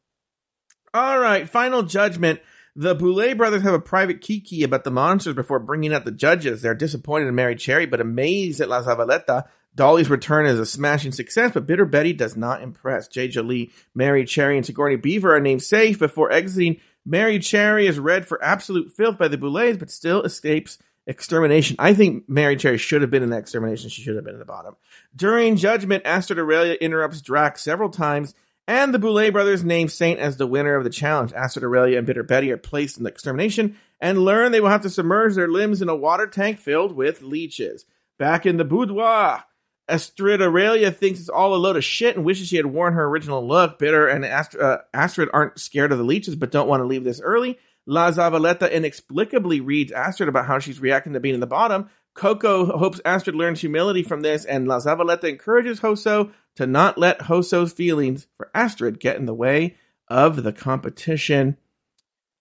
All 0.94 1.20
right, 1.20 1.48
final 1.48 1.84
judgment. 1.84 2.42
The 2.76 2.96
Boulet 2.96 3.38
brothers 3.38 3.64
have 3.64 3.74
a 3.74 3.80
private 3.80 4.22
kiki 4.22 4.64
about 4.64 4.84
the 4.84 4.92
monsters 4.92 5.34
before 5.34 5.60
bringing 5.60 5.94
out 5.94 6.06
the 6.06 6.12
judges. 6.12 6.62
They're 6.62 6.76
disappointed 6.76 7.28
in 7.28 7.34
Merrie 7.34 7.58
Cherry, 7.58 7.88
but 7.88 8.02
amazed 8.02 8.62
at 8.62 8.70
La 8.70 8.84
Zavaleta. 8.84 9.46
Dahli's 9.78 10.10
return 10.10 10.48
is 10.48 10.60
a 10.60 10.66
smashing 10.66 11.12
success, 11.12 11.52
but 11.54 11.68
Bitter 11.68 11.86
Betty 11.86 12.12
does 12.12 12.36
not 12.36 12.64
impress. 12.64 13.08
Jade 13.08 13.32
Jolie, 13.32 13.72
Merrie 13.96 14.28
Cherry, 14.28 14.58
and 14.58 14.66
Sigourney 14.66 14.96
Beaver 14.96 15.36
are 15.36 15.40
named 15.40 15.62
safe 15.62 16.00
before 16.00 16.32
exiting. 16.32 16.82
Merrie 17.08 17.42
Cherry 17.42 17.86
is 17.86 18.00
read 18.00 18.28
for 18.28 18.44
absolute 18.44 18.92
filth 18.92 19.20
by 19.20 19.28
the 19.28 19.38
Boulets, 19.38 19.78
but 19.78 19.92
still 19.92 20.24
escapes 20.24 20.80
extermination. 21.06 21.76
I 21.78 21.94
think 21.94 22.28
Merrie 22.28 22.60
Cherry 22.60 22.80
should 22.80 23.04
have 23.04 23.12
been 23.12 23.22
in 23.22 23.30
the 23.30 23.38
extermination. 23.38 23.92
She 23.92 24.02
should 24.02 24.16
have 24.16 24.26
been 24.26 24.34
in 24.34 24.40
the 24.40 24.46
bottom. 24.46 24.76
During 25.16 25.56
judgment, 25.58 26.06
Astrid 26.06 26.40
Aurelia 26.40 26.74
interrupts 26.74 27.22
Drac 27.22 27.60
several 27.60 27.90
times, 27.90 28.34
and 28.68 28.94
the 28.94 29.00
Boulet 29.00 29.32
brothers 29.32 29.64
name 29.64 29.90
Saint 29.90 30.20
as 30.20 30.38
the 30.38 30.48
winner 30.48 30.76
of 30.76 30.86
the 30.86 30.90
challenge. 30.90 31.34
Astrid 31.34 31.64
Aurelia 31.64 32.00
and 32.00 32.08
Bitter 32.08 32.24
Betty 32.24 32.52
are 32.52 32.58
placed 32.58 32.98
in 32.98 33.04
the 33.04 33.12
extermination 33.12 33.78
and 34.02 34.26
learn 34.26 34.52
they 34.52 34.60
will 34.60 34.70
have 34.70 34.82
to 34.82 34.90
submerge 34.90 35.36
their 35.36 35.48
limbs 35.48 35.84
in 35.84 35.90
a 35.90 35.96
water 35.96 36.26
tank 36.26 36.58
filled 36.60 36.94
with 36.94 37.22
leeches. 37.22 37.86
Back 38.18 38.46
in 38.46 38.58
the 38.58 38.66
boudoir, 38.66 39.44
Astrid 39.90 40.42
Aurelia 40.42 40.92
thinks 40.92 41.20
it's 41.20 41.30
all 41.30 41.56
a 41.56 41.58
load 41.58 41.78
of 41.78 41.84
shit 41.84 42.16
and 42.16 42.26
wishes 42.26 42.48
she 42.48 42.58
had 42.58 42.66
worn 42.66 42.94
her 42.94 43.06
original 43.06 43.48
look. 43.48 43.80
Bitter 43.80 44.08
and 44.08 44.26
Astrid, 44.26 44.64
uh, 44.64 44.80
Astrid 44.94 45.30
aren't 45.34 45.60
scared 45.60 45.92
of 45.92 45.98
the 45.98 46.04
leeches 46.04 46.36
but 46.36 46.52
don't 46.52 46.68
want 46.68 46.82
to 46.82 46.86
leave 46.86 47.04
this 47.04 47.22
early. 47.22 47.58
La 47.86 48.12
Zavaleta 48.12 48.72
inexplicably 48.72 49.62
reads 49.62 49.94
Astrid 49.94 50.28
about 50.28 50.46
how 50.46 50.60
she's 50.60 50.82
reacting 50.82 51.14
to 51.14 51.22
being 51.22 51.36
in 51.36 51.40
the 51.40 51.48
bottom. 51.48 51.90
Koco 52.16 52.78
hopes 52.78 53.00
Astrid 53.06 53.36
learns 53.36 53.62
humility 53.62 54.04
from 54.04 54.22
this, 54.22 54.44
and 54.44 54.68
La 54.68 54.80
Zavaleta 54.80 55.26
encourages 55.26 55.80
Hoso 55.80 56.32
to 56.56 56.66
not 56.68 56.98
let 56.98 57.22
Hoso's 57.22 57.72
feelings 57.72 58.28
for 58.36 58.50
Astrid 58.54 59.00
get 59.00 59.16
in 59.18 59.26
the 59.26 59.34
way 59.34 59.78
of 60.10 60.44
the 60.44 60.52
competition. 60.52 61.56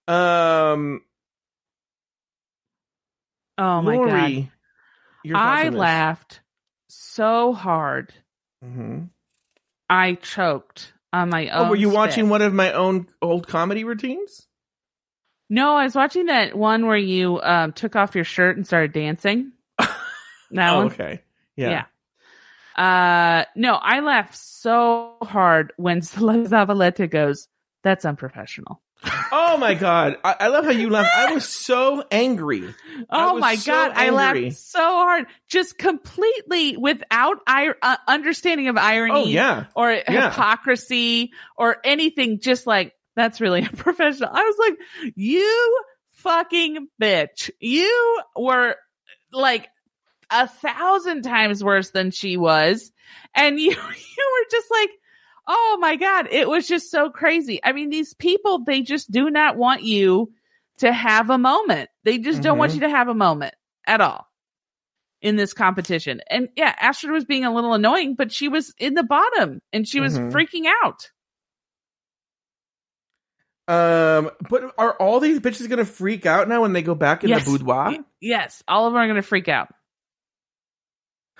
Um, 0.08 1.02
Oh 3.58 3.82
my 3.82 3.96
god. 3.96 4.06
Lori, 4.06 4.50
thoughts 5.26 5.34
I 5.34 5.68
laughed 5.70 6.40
so 6.88 7.52
hard. 7.52 8.12
Mhm. 8.64 9.10
I 9.88 10.14
choked 10.14 10.92
on 11.12 11.30
my 11.30 11.48
own. 11.48 11.66
Oh, 11.66 11.70
were 11.70 11.76
you 11.76 11.88
spit. 11.88 11.96
watching 11.96 12.28
one 12.28 12.42
of 12.42 12.52
my 12.52 12.72
own 12.72 13.08
old 13.22 13.46
comedy 13.46 13.84
routines? 13.84 14.46
No, 15.48 15.76
I 15.76 15.84
was 15.84 15.94
watching 15.94 16.26
that 16.26 16.56
one 16.56 16.86
where 16.86 16.96
you 16.96 17.40
um, 17.40 17.72
took 17.72 17.94
off 17.94 18.14
your 18.14 18.24
shirt 18.24 18.56
and 18.56 18.66
started 18.66 18.92
dancing. 18.92 19.52
That 20.52 20.74
oh, 20.74 20.76
one. 20.76 20.86
okay. 20.86 21.22
Yeah. 21.56 21.84
Yeah. 22.76 23.40
Uh, 23.40 23.44
no, 23.56 23.74
I 23.74 23.98
laughed 23.98 24.36
so 24.36 25.16
hard 25.22 25.72
when 25.76 26.00
Zavaleta 26.02 27.10
goes, 27.10 27.48
"That's 27.82 28.04
unprofessional." 28.04 28.80
Oh 29.32 29.56
my 29.58 29.74
god! 29.74 30.16
I, 30.24 30.36
I 30.40 30.48
love 30.48 30.64
how 30.64 30.70
you 30.70 30.90
laughed. 30.90 31.10
I 31.14 31.32
was 31.34 31.48
so 31.48 32.04
angry. 32.10 32.74
Oh 33.10 33.38
my 33.38 33.56
so 33.56 33.72
god, 33.72 33.92
I 33.94 34.10
laughed 34.10 34.54
so 34.54 34.80
hard, 34.80 35.26
just 35.48 35.78
completely 35.78 36.76
without 36.76 37.38
ir- 37.48 37.76
uh, 37.82 37.96
understanding 38.08 38.68
of 38.68 38.76
irony 38.76 39.14
Oh 39.14 39.24
yeah, 39.26 39.66
or 39.74 39.90
Yeah. 39.92 40.30
hypocrisy 40.30 41.32
or 41.56 41.76
anything. 41.84 42.40
Just 42.40 42.66
like 42.66 42.92
that's 43.14 43.40
really 43.40 43.62
unprofessional. 43.68 44.30
I 44.32 44.42
was 44.42 44.56
like, 44.58 45.12
you 45.16 45.78
fucking 46.12 46.88
bitch, 47.00 47.50
you 47.60 48.20
were 48.36 48.76
like 49.32 49.68
a 50.30 50.48
thousand 50.48 51.22
times 51.22 51.62
worse 51.62 51.90
than 51.90 52.10
she 52.10 52.36
was, 52.36 52.90
and 53.34 53.58
you 53.60 53.70
you 53.70 53.76
were 53.76 54.46
just 54.50 54.70
like. 54.70 54.90
Oh 55.46 55.78
my 55.80 55.96
God. 55.96 56.28
It 56.30 56.48
was 56.48 56.66
just 56.66 56.90
so 56.90 57.10
crazy. 57.10 57.60
I 57.62 57.72
mean, 57.72 57.90
these 57.90 58.14
people, 58.14 58.64
they 58.64 58.82
just 58.82 59.10
do 59.10 59.30
not 59.30 59.56
want 59.56 59.82
you 59.82 60.32
to 60.78 60.92
have 60.92 61.30
a 61.30 61.38
moment. 61.38 61.88
They 62.04 62.18
just 62.18 62.42
don't 62.42 62.58
want 62.58 62.72
Mhm. 62.72 62.74
you 62.76 62.80
to 62.82 62.88
have 62.90 63.08
a 63.08 63.14
moment 63.14 63.54
at 63.86 64.00
all 64.00 64.26
in 65.22 65.36
this 65.36 65.54
competition. 65.54 66.20
And 66.28 66.48
yeah, 66.56 66.74
Astrid 66.78 67.12
was 67.12 67.24
being 67.24 67.44
a 67.44 67.54
little 67.54 67.74
annoying, 67.74 68.14
but 68.16 68.32
she 68.32 68.48
was 68.48 68.74
in 68.78 68.94
the 68.94 69.02
bottom 69.04 69.62
and 69.72 69.86
she 69.88 70.00
was 70.00 70.18
Mhm. 70.18 70.32
freaking 70.32 70.70
out. 70.84 71.10
Um, 73.68 74.30
but 74.48 74.74
are 74.78 74.92
all 74.94 75.18
these 75.18 75.40
bitches 75.40 75.68
gonna 75.68 75.84
freak 75.84 76.24
out 76.24 76.48
now 76.48 76.62
when 76.62 76.72
they 76.72 76.82
go 76.82 76.94
back 76.94 77.24
in 77.24 77.30
Yes. 77.30 77.44
the 77.44 77.50
boudoir? 77.52 77.96
Yes, 78.20 78.62
all 78.68 78.86
of 78.86 78.92
them 78.92 79.02
are 79.02 79.06
going 79.06 79.16
to 79.16 79.22
freak 79.22 79.48
out. 79.48 79.74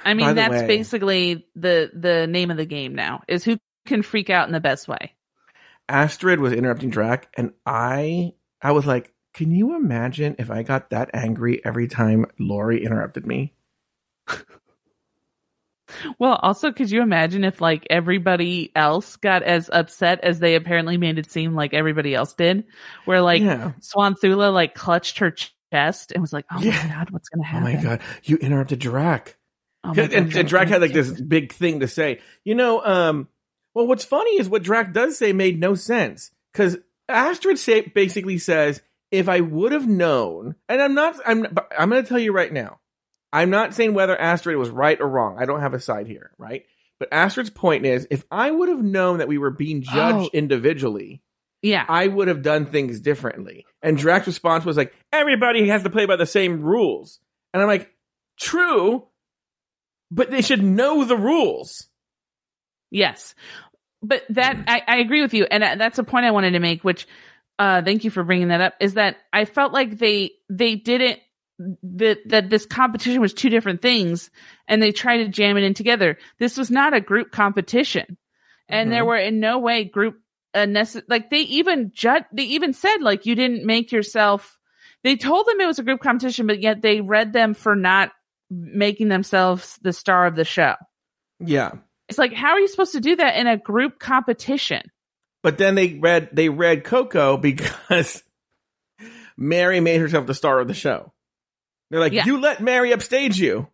I 0.04 0.14
mean, 0.14 0.34
that's 0.34 0.62
way- 0.62 0.66
basically 0.66 1.46
the 1.54 1.90
the 1.94 2.26
name 2.26 2.50
of 2.50 2.56
the 2.56 2.66
game 2.66 2.94
now 2.94 3.22
is 3.28 3.44
who 3.44 3.58
can 3.86 4.02
freak 4.02 4.30
out 4.30 4.46
in 4.46 4.52
the 4.52 4.60
best 4.60 4.88
way. 4.88 5.14
Astrid 5.88 6.40
was 6.40 6.52
interrupting 6.52 6.90
Drac, 6.90 7.28
and 7.36 7.52
I, 7.64 8.34
I 8.60 8.72
was 8.72 8.86
like, 8.86 9.12
can 9.34 9.52
you 9.52 9.76
imagine 9.76 10.36
if 10.38 10.50
I 10.50 10.62
got 10.62 10.90
that 10.90 11.10
angry 11.14 11.64
every 11.64 11.88
time 11.88 12.26
Lori 12.38 12.84
interrupted 12.84 13.26
me? 13.26 13.54
Well, 16.18 16.34
also, 16.42 16.72
could 16.72 16.90
you 16.90 17.00
imagine 17.00 17.44
if 17.44 17.60
like 17.60 17.86
everybody 17.90 18.72
else 18.74 19.16
got 19.16 19.42
as 19.42 19.70
upset 19.72 20.20
as 20.24 20.40
they 20.40 20.56
apparently 20.56 20.96
made 20.96 21.18
it 21.18 21.30
seem 21.30 21.54
like 21.54 21.74
everybody 21.74 22.14
else 22.14 22.34
did? 22.34 22.64
Where 23.04 23.20
like 23.20 23.42
yeah. 23.42 23.72
Swanthula 23.80 24.52
like 24.52 24.74
clutched 24.74 25.18
her 25.18 25.30
chest 25.30 26.12
and 26.12 26.20
was 26.20 26.32
like, 26.32 26.44
"Oh 26.50 26.60
Yeah. 26.60 26.82
my 26.82 26.94
god, 26.94 27.10
what's 27.10 27.28
to 27.30 27.40
happen?" 27.40 27.68
Oh 27.68 27.76
my 27.76 27.82
god, 27.82 28.00
you 28.24 28.36
interrupted 28.36 28.80
Drac. 28.80 29.36
Oh 29.84 29.92
and, 29.96 30.34
and 30.34 30.48
Drac 30.48 30.68
had 30.68 30.80
like 30.80 30.92
this 30.92 31.10
big 31.20 31.52
thing 31.52 31.80
to 31.80 31.88
say. 31.88 32.20
You 32.44 32.56
know, 32.56 32.84
um, 32.84 33.28
well, 33.76 33.86
what's 33.86 34.06
funny 34.06 34.40
is 34.40 34.48
what 34.48 34.62
Drac 34.62 34.94
does 34.94 35.18
say 35.18 35.34
made 35.34 35.60
no 35.60 35.74
sense 35.74 36.30
because 36.50 36.78
Astrid 37.10 37.58
say, 37.58 37.82
basically 37.82 38.38
says, 38.38 38.80
"If 39.10 39.28
I 39.28 39.40
would 39.40 39.72
have 39.72 39.86
known," 39.86 40.54
and 40.66 40.80
I'm 40.80 40.94
not, 40.94 41.20
I'm, 41.26 41.46
but 41.52 41.70
I'm 41.78 41.90
going 41.90 42.02
to 42.02 42.08
tell 42.08 42.18
you 42.18 42.32
right 42.32 42.50
now, 42.50 42.80
I'm 43.34 43.50
not 43.50 43.74
saying 43.74 43.92
whether 43.92 44.18
Astrid 44.18 44.56
was 44.56 44.70
right 44.70 44.98
or 44.98 45.06
wrong. 45.06 45.36
I 45.38 45.44
don't 45.44 45.60
have 45.60 45.74
a 45.74 45.78
side 45.78 46.06
here, 46.06 46.30
right? 46.38 46.64
But 46.98 47.12
Astrid's 47.12 47.50
point 47.50 47.84
is, 47.84 48.08
if 48.10 48.24
I 48.30 48.50
would 48.50 48.70
have 48.70 48.82
known 48.82 49.18
that 49.18 49.28
we 49.28 49.36
were 49.36 49.50
being 49.50 49.84
oh. 49.86 49.92
judged 49.94 50.30
Oh. 50.32 50.38
individually, 50.38 51.20
Yeah, 51.60 51.84
I 51.86 52.08
would 52.08 52.28
have 52.28 52.40
done 52.40 52.64
things 52.64 53.00
differently. 53.00 53.66
And 53.82 53.98
Drac's 53.98 54.26
response 54.26 54.64
was 54.64 54.78
like, 54.78 54.94
everybody 55.12 55.68
has 55.68 55.82
to 55.82 55.90
play 55.90 56.06
by 56.06 56.16
the 56.16 56.24
same 56.24 56.62
rules. 56.62 57.20
And 57.52 57.60
I'm 57.60 57.68
like, 57.68 57.92
true, 58.40 59.06
but 60.10 60.30
they 60.30 60.40
should 60.40 60.62
know 60.62 61.04
the 61.04 61.16
rules. 61.18 61.88
Yes. 62.90 63.34
But 64.02 64.24
that, 64.30 64.56
I, 64.68 64.82
I 64.86 64.96
agree 64.98 65.22
with 65.22 65.34
you. 65.34 65.46
And 65.50 65.64
uh, 65.64 65.76
that's 65.76 65.98
a 65.98 66.04
point 66.04 66.26
I 66.26 66.30
wanted 66.30 66.52
to 66.52 66.58
make, 66.60 66.84
which, 66.84 67.06
uh, 67.58 67.82
thank 67.82 68.04
you 68.04 68.10
for 68.10 68.22
bringing 68.22 68.48
that 68.48 68.60
up, 68.60 68.74
is 68.80 68.94
that 68.94 69.16
I 69.32 69.44
felt 69.46 69.72
like 69.72 69.98
they, 69.98 70.32
they 70.50 70.76
didn't, 70.76 71.20
that, 71.82 72.18
that 72.26 72.50
this 72.50 72.66
competition 72.66 73.20
was 73.20 73.32
two 73.32 73.48
different 73.48 73.80
things 73.80 74.30
and 74.68 74.82
they 74.82 74.92
tried 74.92 75.18
to 75.18 75.28
jam 75.28 75.56
it 75.56 75.62
in 75.62 75.72
together. 75.72 76.18
This 76.38 76.58
was 76.58 76.70
not 76.70 76.92
a 76.94 77.00
group 77.00 77.30
competition. 77.32 78.18
And 78.68 78.92
there 78.92 79.04
Mhm. 79.04 79.06
were 79.06 79.16
in 79.16 79.40
no 79.40 79.58
way 79.58 79.84
group, 79.84 80.20
uh, 80.52 80.66
necess- 80.66 81.04
like 81.08 81.30
they 81.30 81.40
even 81.40 81.92
judge, 81.94 82.24
they 82.32 82.42
even 82.44 82.74
said 82.74 82.98
like 83.00 83.24
you 83.24 83.34
didn't 83.34 83.64
make 83.64 83.90
yourself, 83.90 84.58
they 85.02 85.16
told 85.16 85.46
them 85.46 85.60
it 85.60 85.66
was 85.66 85.78
a 85.78 85.82
group 85.84 86.00
competition, 86.00 86.46
but 86.46 86.60
yet 86.60 86.82
they 86.82 87.00
read 87.00 87.32
them 87.32 87.54
for 87.54 87.74
not 87.74 88.12
making 88.50 89.08
themselves 89.08 89.78
the 89.82 89.92
star 89.92 90.26
of 90.26 90.36
the 90.36 90.44
show. 90.44 90.74
Yeah. 91.40 91.72
It's 92.08 92.18
like, 92.18 92.32
how 92.32 92.50
are 92.52 92.60
you 92.60 92.68
supposed 92.68 92.92
to 92.92 93.00
do 93.00 93.16
that 93.16 93.36
in 93.36 93.46
a 93.46 93.56
group 93.56 93.98
competition? 93.98 94.82
But 95.42 95.58
then 95.58 95.74
they 95.74 95.94
read 95.94 96.30
they 96.32 96.48
read 96.48 96.84
Koco 96.84 97.40
because 97.40 98.22
Merrie 99.40 99.82
made 99.82 100.00
herself 100.00 100.26
the 100.26 100.34
star 100.34 100.60
of 100.60 100.68
the 100.68 100.74
show. 100.74 101.12
They're 101.90 102.00
like, 102.00 102.12
Yeah. 102.12 102.24
you 102.24 102.40
let 102.40 102.58
Merrie 102.58 102.92
upstage 102.92 103.38
you. 103.38 103.68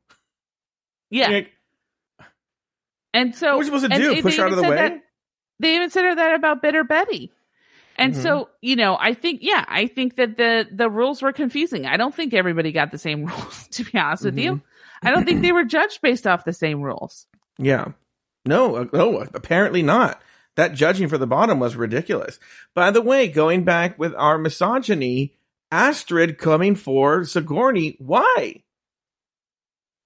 Yeah. 1.11 1.29
You're 1.29 1.39
like, 1.41 1.51
and 3.15 3.35
so, 3.35 3.57
what 3.57 3.63
are 3.63 3.65
supposed 3.67 3.91
to 3.91 3.99
do? 3.99 4.15
they 4.15 4.23
Push 4.23 4.37
her 4.39 4.45
out 4.45 4.53
even 4.53 4.53
of 4.53 4.57
the 4.57 4.63
said 4.63 4.71
way? 4.71 4.77
that- 4.89 5.03
they 5.61 5.77
even 5.77 5.91
said 5.91 6.15
that 6.15 6.35
about 6.35 6.61
Bitter 6.63 6.83
Betty. 6.83 7.31
And 7.97 8.15
Mm-hmm. 8.15 8.23
so, 8.23 8.49
you 8.63 8.75
know, 8.75 8.97
I 8.99 9.15
think, 9.15 9.41
yeah, 9.43 9.65
I 9.69 9.87
think 9.87 10.17
that 10.17 10.37
the, 10.37 10.67
the 10.73 10.89
rules 10.91 11.23
were 11.23 11.33
confusing. 11.33 11.87
I 11.87 11.97
don't 11.99 12.13
think 12.15 12.35
everybody 12.35 12.73
got 12.73 12.91
the 12.91 12.99
same 12.99 13.25
rules, 13.27 13.69
to 13.73 13.85
be 13.85 13.97
honest 13.99 14.25
with 14.25 14.39
you. 14.39 14.55
Mm-hmm. 14.57 15.07
I 15.07 15.11
don't 15.13 15.25
think 15.25 15.43
they 15.43 15.53
were 15.53 15.65
judged 15.65 16.01
based 16.03 16.27
off 16.27 16.45
the 16.45 16.53
same 16.55 16.81
rules. 16.81 17.27
Yeah. 17.59 17.93
No, 18.45 18.77
uh, 18.77 18.87
no, 18.93 19.27
apparently 19.35 19.83
not. 19.83 20.23
That 20.57 20.75
judging 20.75 21.09
for 21.09 21.17
the 21.17 21.27
bottom 21.27 21.61
was 21.61 21.77
ridiculous. 21.77 22.39
By 22.75 22.91
the 22.91 23.01
way, 23.01 23.29
going 23.29 23.65
back 23.65 23.99
with 23.99 24.15
our 24.15 24.37
misogyny, 24.37 25.35
Astrid 25.71 26.37
coming 26.37 26.75
for 26.75 27.25
Sigourney. 27.25 27.97
Why? 27.99 28.63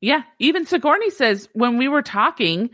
Yeah. 0.01 0.23
Even 0.39 0.67
Sigourney 0.67 1.11
says 1.11 1.49
when 1.53 1.79
we 1.79 1.89
were 1.89 2.03
talking, 2.03 2.71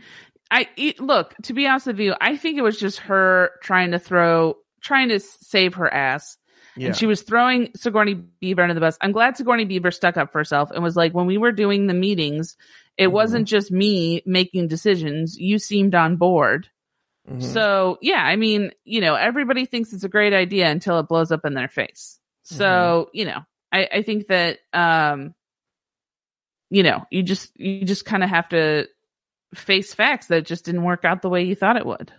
I 0.51 0.67
look, 0.99 1.33
to 1.43 1.53
be 1.53 1.65
honest 1.65 1.87
with 1.87 1.99
you, 1.99 2.13
I 2.21 2.37
think 2.37 2.59
it 2.59 2.61
was 2.61 2.79
just 2.79 2.99
her 2.99 3.51
trying 3.63 3.91
to 3.91 3.99
throw, 3.99 4.57
trying 4.81 5.09
to 5.09 5.19
save 5.19 5.75
her 5.75 5.91
ass. 5.91 6.37
Yeah. 6.75 6.87
And 6.87 6.95
she 6.95 7.07
was 7.07 7.23
throwing 7.23 7.71
Sigourney 7.75 8.13
Beaver 8.13 8.61
under 8.61 8.75
the 8.75 8.79
bus. 8.79 8.97
I'm 9.01 9.11
glad 9.11 9.37
Sigourney 9.37 9.65
Beaver 9.65 9.89
stuck 9.89 10.17
up 10.17 10.31
for 10.31 10.39
herself 10.39 10.69
and 10.69 10.83
was 10.83 10.95
like, 10.95 11.13
when 11.13 11.25
we 11.25 11.37
were 11.37 11.51
doing 11.51 11.87
the 11.87 11.93
meetings, 11.93 12.55
it 12.97 13.07
Mhm. 13.07 13.11
wasn't 13.11 13.47
just 13.47 13.71
me 13.71 14.21
making 14.25 14.67
decisions. 14.67 15.37
You 15.37 15.59
seemed 15.59 15.95
on 15.95 16.15
board. 16.17 16.67
Mhm. 17.29 17.41
So 17.41 17.97
yeah, 18.01 18.23
I 18.23 18.35
mean, 18.35 18.71
you 18.83 19.01
know, 19.01 19.15
everybody 19.15 19.65
thinks 19.65 19.93
it's 19.93 20.03
a 20.03 20.09
great 20.09 20.33
idea 20.33 20.69
until 20.69 20.99
it 20.99 21.07
blows 21.07 21.31
up 21.31 21.45
in 21.45 21.53
their 21.53 21.67
face. 21.67 22.19
So, 22.43 23.09
you 23.13 23.25
know, 23.25 23.39
I, 23.71 23.87
I 23.91 24.01
think 24.03 24.27
that, 24.27 24.59
um, 24.73 25.33
you 26.69 26.83
know, 26.83 27.05
you 27.09 27.23
just, 27.23 27.57
you 27.59 27.85
just 27.85 28.05
kind 28.05 28.23
of 28.23 28.29
have 28.29 28.49
to 28.49 28.87
face 29.55 29.93
facts 29.93 30.27
that 30.27 30.39
it 30.39 30.45
just 30.45 30.65
didn't 30.65 30.83
work 30.83 31.05
out 31.05 31.21
the 31.21 31.29
way 31.29 31.43
you 31.43 31.55
thought 31.55 31.77
it 31.77 31.85
would. 31.85 32.11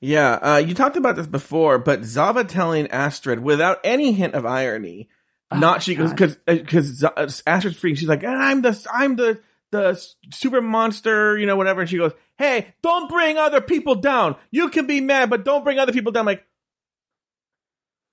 Yeah, 0.00 0.32
uh, 0.32 0.56
you 0.56 0.74
talked 0.74 0.96
about 0.96 1.16
this 1.16 1.26
before, 1.26 1.78
but 1.78 2.04
Zava 2.04 2.44
telling 2.44 2.88
Astrid 2.88 3.40
without 3.40 3.78
any 3.84 4.12
hint 4.12 4.34
of 4.34 4.44
irony, 4.44 5.08
Oh 5.50 5.58
not 5.58 5.82
she 5.82 5.94
because 5.94 6.36
because 6.44 7.04
Astrid's 7.46 7.80
freaking. 7.80 7.96
She's 7.96 8.08
like, 8.08 8.24
I'm 8.24 8.62
the 8.62 8.86
I'm 8.92 9.14
the 9.16 9.38
the 9.72 10.00
super 10.32 10.60
monster, 10.60 11.36
you 11.36 11.46
know, 11.46 11.56
whatever. 11.56 11.80
And 11.80 11.90
she 11.90 11.98
goes, 11.98 12.12
"Hey, 12.38 12.74
don't 12.82 13.08
bring 13.08 13.38
other 13.38 13.60
people 13.60 13.96
down. 13.96 14.36
You 14.50 14.68
can 14.68 14.86
be 14.86 15.00
mad, 15.00 15.30
but 15.30 15.44
don't 15.44 15.64
bring 15.64 15.78
other 15.78 15.92
people 15.92 16.12
down." 16.12 16.26
Like, 16.26 16.44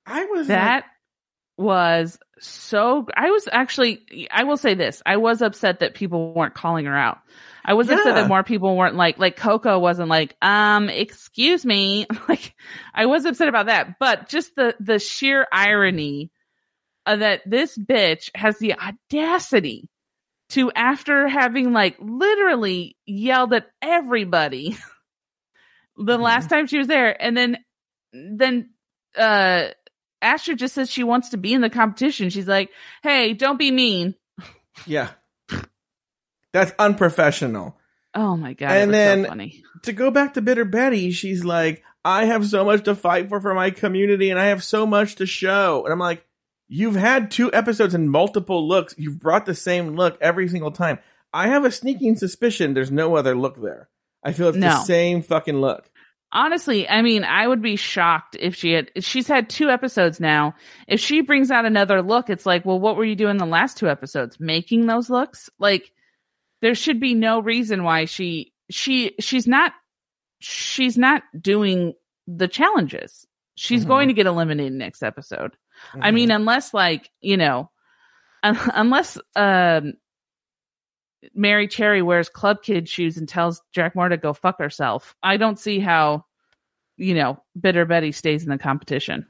I 0.05 0.25
was 0.25 0.47
That 0.47 0.85
was 1.57 2.17
so. 2.39 3.07
I 3.15 3.31
was 3.31 3.47
actually. 3.51 4.27
I 4.31 4.43
will 4.43 4.57
say 4.57 4.73
this. 4.73 5.01
I 5.05 5.17
was 5.17 5.41
upset 5.41 5.79
that 5.79 5.93
people 5.93 6.33
weren't 6.33 6.55
calling 6.55 6.85
her 6.85 6.97
out. 6.97 7.19
I 7.65 7.75
was 7.75 7.89
upset 7.89 8.15
that 8.15 8.27
more 8.27 8.43
people 8.43 8.75
weren't 8.75 8.95
like 8.95 9.17
like 9.19 9.37
Koco 9.37 9.79
wasn't 9.79 10.09
like 10.09 10.35
um 10.41 10.89
excuse 10.89 11.65
me 11.65 12.05
like 12.27 12.53
I 12.93 13.05
was 13.05 13.25
upset 13.25 13.47
about 13.47 13.67
that. 13.67 13.99
But 13.99 14.27
just 14.27 14.55
the 14.55 14.75
the 14.79 14.99
sheer 14.99 15.47
irony 15.51 16.31
of 17.05 17.19
that 17.19 17.41
this 17.45 17.77
bitch 17.77 18.29
has 18.35 18.57
the 18.57 18.75
audacity 18.75 19.89
to 20.53 20.71
after 20.71 21.27
having 21.27 21.71
like 21.73 21.95
literally 21.99 22.97
yelled 23.05 23.53
at 23.53 23.67
everybody 23.81 24.77
the 25.97 26.17
Mhm. 26.17 26.21
last 26.21 26.49
time 26.49 26.65
she 26.67 26.77
was 26.79 26.87
there 26.87 27.21
and 27.21 27.35
then 27.37 27.57
then 28.13 28.69
uh 29.17 29.67
Asher 30.21 30.55
just 30.55 30.73
says 30.73 30.89
she 30.89 31.03
wants 31.03 31.29
to 31.29 31.37
be 31.37 31.53
in 31.53 31.59
the 31.59 31.69
competition. 31.69 32.29
She's 32.29 32.47
like, 32.47 32.69
"Hey, 33.03 33.33
don't 33.33 33.59
be 33.59 33.71
mean." 33.71 34.15
yeah, 34.87 35.09
that's 36.53 36.71
unprofessional. 36.79 37.77
Oh 38.15 38.37
my 38.37 38.53
god, 38.53 38.71
And 38.71 38.93
then- 38.93 39.25
so 39.25 39.79
to 39.83 39.91
go 39.91 40.11
back 40.11 40.35
to 40.35 40.41
Bitter 40.41 40.65
Betty, 40.65 41.11
she's 41.11 41.43
like, 41.43 41.83
I 42.05 42.25
have 42.25 42.45
so 42.47 42.63
much 42.63 42.83
to 42.85 42.95
fight 42.95 43.27
for 43.29 43.41
for 43.41 43.53
my 43.53 43.71
community 43.71 44.29
and 44.29 44.39
I 44.39 44.45
have 44.45 44.63
so 44.63 44.85
much 44.85 45.15
to 45.15 45.25
show. 45.25 45.83
And 45.83 45.91
I'm 45.91 45.99
like, 45.99 46.25
you've 46.67 46.95
had 46.95 47.31
two 47.31 47.51
episodes 47.53 47.93
and 47.93 48.09
multiple 48.09 48.67
looks. 48.67 48.95
You've 48.97 49.19
brought 49.19 49.45
the 49.45 49.55
same 49.55 49.95
look 49.95 50.17
every 50.21 50.47
single 50.47 50.71
time. 50.71 50.99
I 51.33 51.47
have 51.47 51.65
a 51.65 51.71
sneaking 51.71 52.15
suspicion 52.17 52.73
there's 52.73 52.91
no 52.91 53.15
other 53.15 53.35
look 53.35 53.61
there. 53.61 53.89
I 54.23 54.31
feel 54.33 54.49
it's 54.49 54.57
the 54.59 54.83
same 54.83 55.21
fucking 55.21 55.59
look. 55.59 55.89
honestly, 56.31 56.87
I 56.89 57.01
mean, 57.01 57.23
I 57.23 57.47
would 57.47 57.61
be 57.61 57.75
shocked 57.75 58.35
if 58.39 58.55
she 58.55 58.71
had. 58.71 58.91
She's 59.01 59.27
had 59.27 59.49
two 59.49 59.69
episodes 59.69 60.19
now. 60.19 60.55
If 60.87 60.99
she 60.99 61.21
brings 61.21 61.51
out 61.51 61.65
another 61.65 62.01
look, 62.01 62.29
it's 62.29 62.45
like, 62.45 62.65
well, 62.65 62.79
what 62.79 62.95
were 62.95 63.05
you 63.05 63.15
doing 63.15 63.37
the 63.37 63.45
last 63.45 63.77
two 63.77 63.89
episodes? 63.89 64.39
Making 64.39 64.85
those 64.87 65.09
looks? 65.09 65.49
Like, 65.59 65.91
there 66.61 66.73
should 66.75 66.99
be 66.99 67.13
no 67.13 67.39
reason 67.41 67.83
why 67.83 68.05
she 68.05 68.53
she 68.71 69.15
she's 69.19 69.45
not 69.47 69.73
she's 70.39 70.97
not 70.97 71.23
doing 71.39 71.93
the 72.27 72.47
challenges. 72.47 73.27
She's 73.55 73.83
Mhm. 73.85 73.87
going 73.89 74.07
to 74.07 74.13
get 74.13 74.25
eliminated 74.25 74.73
next 74.73 75.03
episode. 75.03 75.55
I 75.99 76.11
Mhm. 76.11 76.13
mean, 76.13 76.31
unless 76.31 76.73
like 76.73 77.09
you 77.21 77.37
know, 77.37 77.69
un- 78.43 78.57
unless 78.73 79.17
um, 79.35 79.93
Merrie 81.37 81.69
Cherry 81.69 82.01
wears 82.01 82.29
club 82.29 82.61
kid 82.63 82.89
shoes 82.89 83.17
and 83.17 83.27
tells 83.29 83.61
Dracmorda 83.75 84.09
to 84.11 84.17
go 84.17 84.33
fuck 84.33 84.59
herself, 84.59 85.15
I 85.23 85.37
don't 85.37 85.57
see 85.59 85.79
how 85.79 86.25
you 86.97 87.15
know 87.15 87.41
Bitter 87.59 87.85
Betty 87.85 88.11
stays 88.11 88.43
in 88.43 88.49
the 88.49 88.57
competition. 88.57 89.25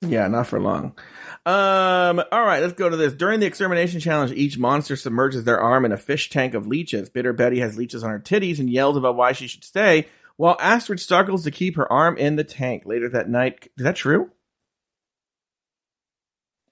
Yeah, 0.00 0.28
not 0.28 0.46
for 0.46 0.60
long. 0.60 0.96
Um, 1.44 2.22
all 2.30 2.44
right, 2.44 2.60
let's 2.62 2.74
go 2.74 2.88
to 2.88 2.96
this. 2.96 3.14
During 3.14 3.40
the 3.40 3.46
extermination 3.46 3.98
challenge, 3.98 4.30
each 4.30 4.56
monster 4.56 4.94
submerges 4.94 5.42
their 5.42 5.58
arm 5.60 5.84
in 5.84 5.90
a 5.90 5.96
fish 5.96 6.30
tank 6.30 6.54
of 6.54 6.68
leeches. 6.68 7.08
Bitter 7.08 7.32
Betty 7.32 7.58
has 7.58 7.76
leeches 7.76 8.04
on 8.04 8.10
her 8.10 8.20
titties 8.20 8.60
and 8.60 8.70
yells 8.70 8.96
about 8.96 9.16
why 9.16 9.32
she 9.32 9.48
should 9.48 9.64
stay, 9.64 10.06
while 10.36 10.56
Astrid 10.60 11.00
struggles 11.00 11.42
to 11.44 11.50
keep 11.50 11.74
her 11.74 11.90
arm 11.92 12.16
in 12.16 12.36
the 12.36 12.44
tank. 12.44 12.84
Later 12.86 13.08
that 13.08 13.28
night, 13.28 13.70
is 13.76 13.82
that 13.82 13.96
true? 13.96 14.30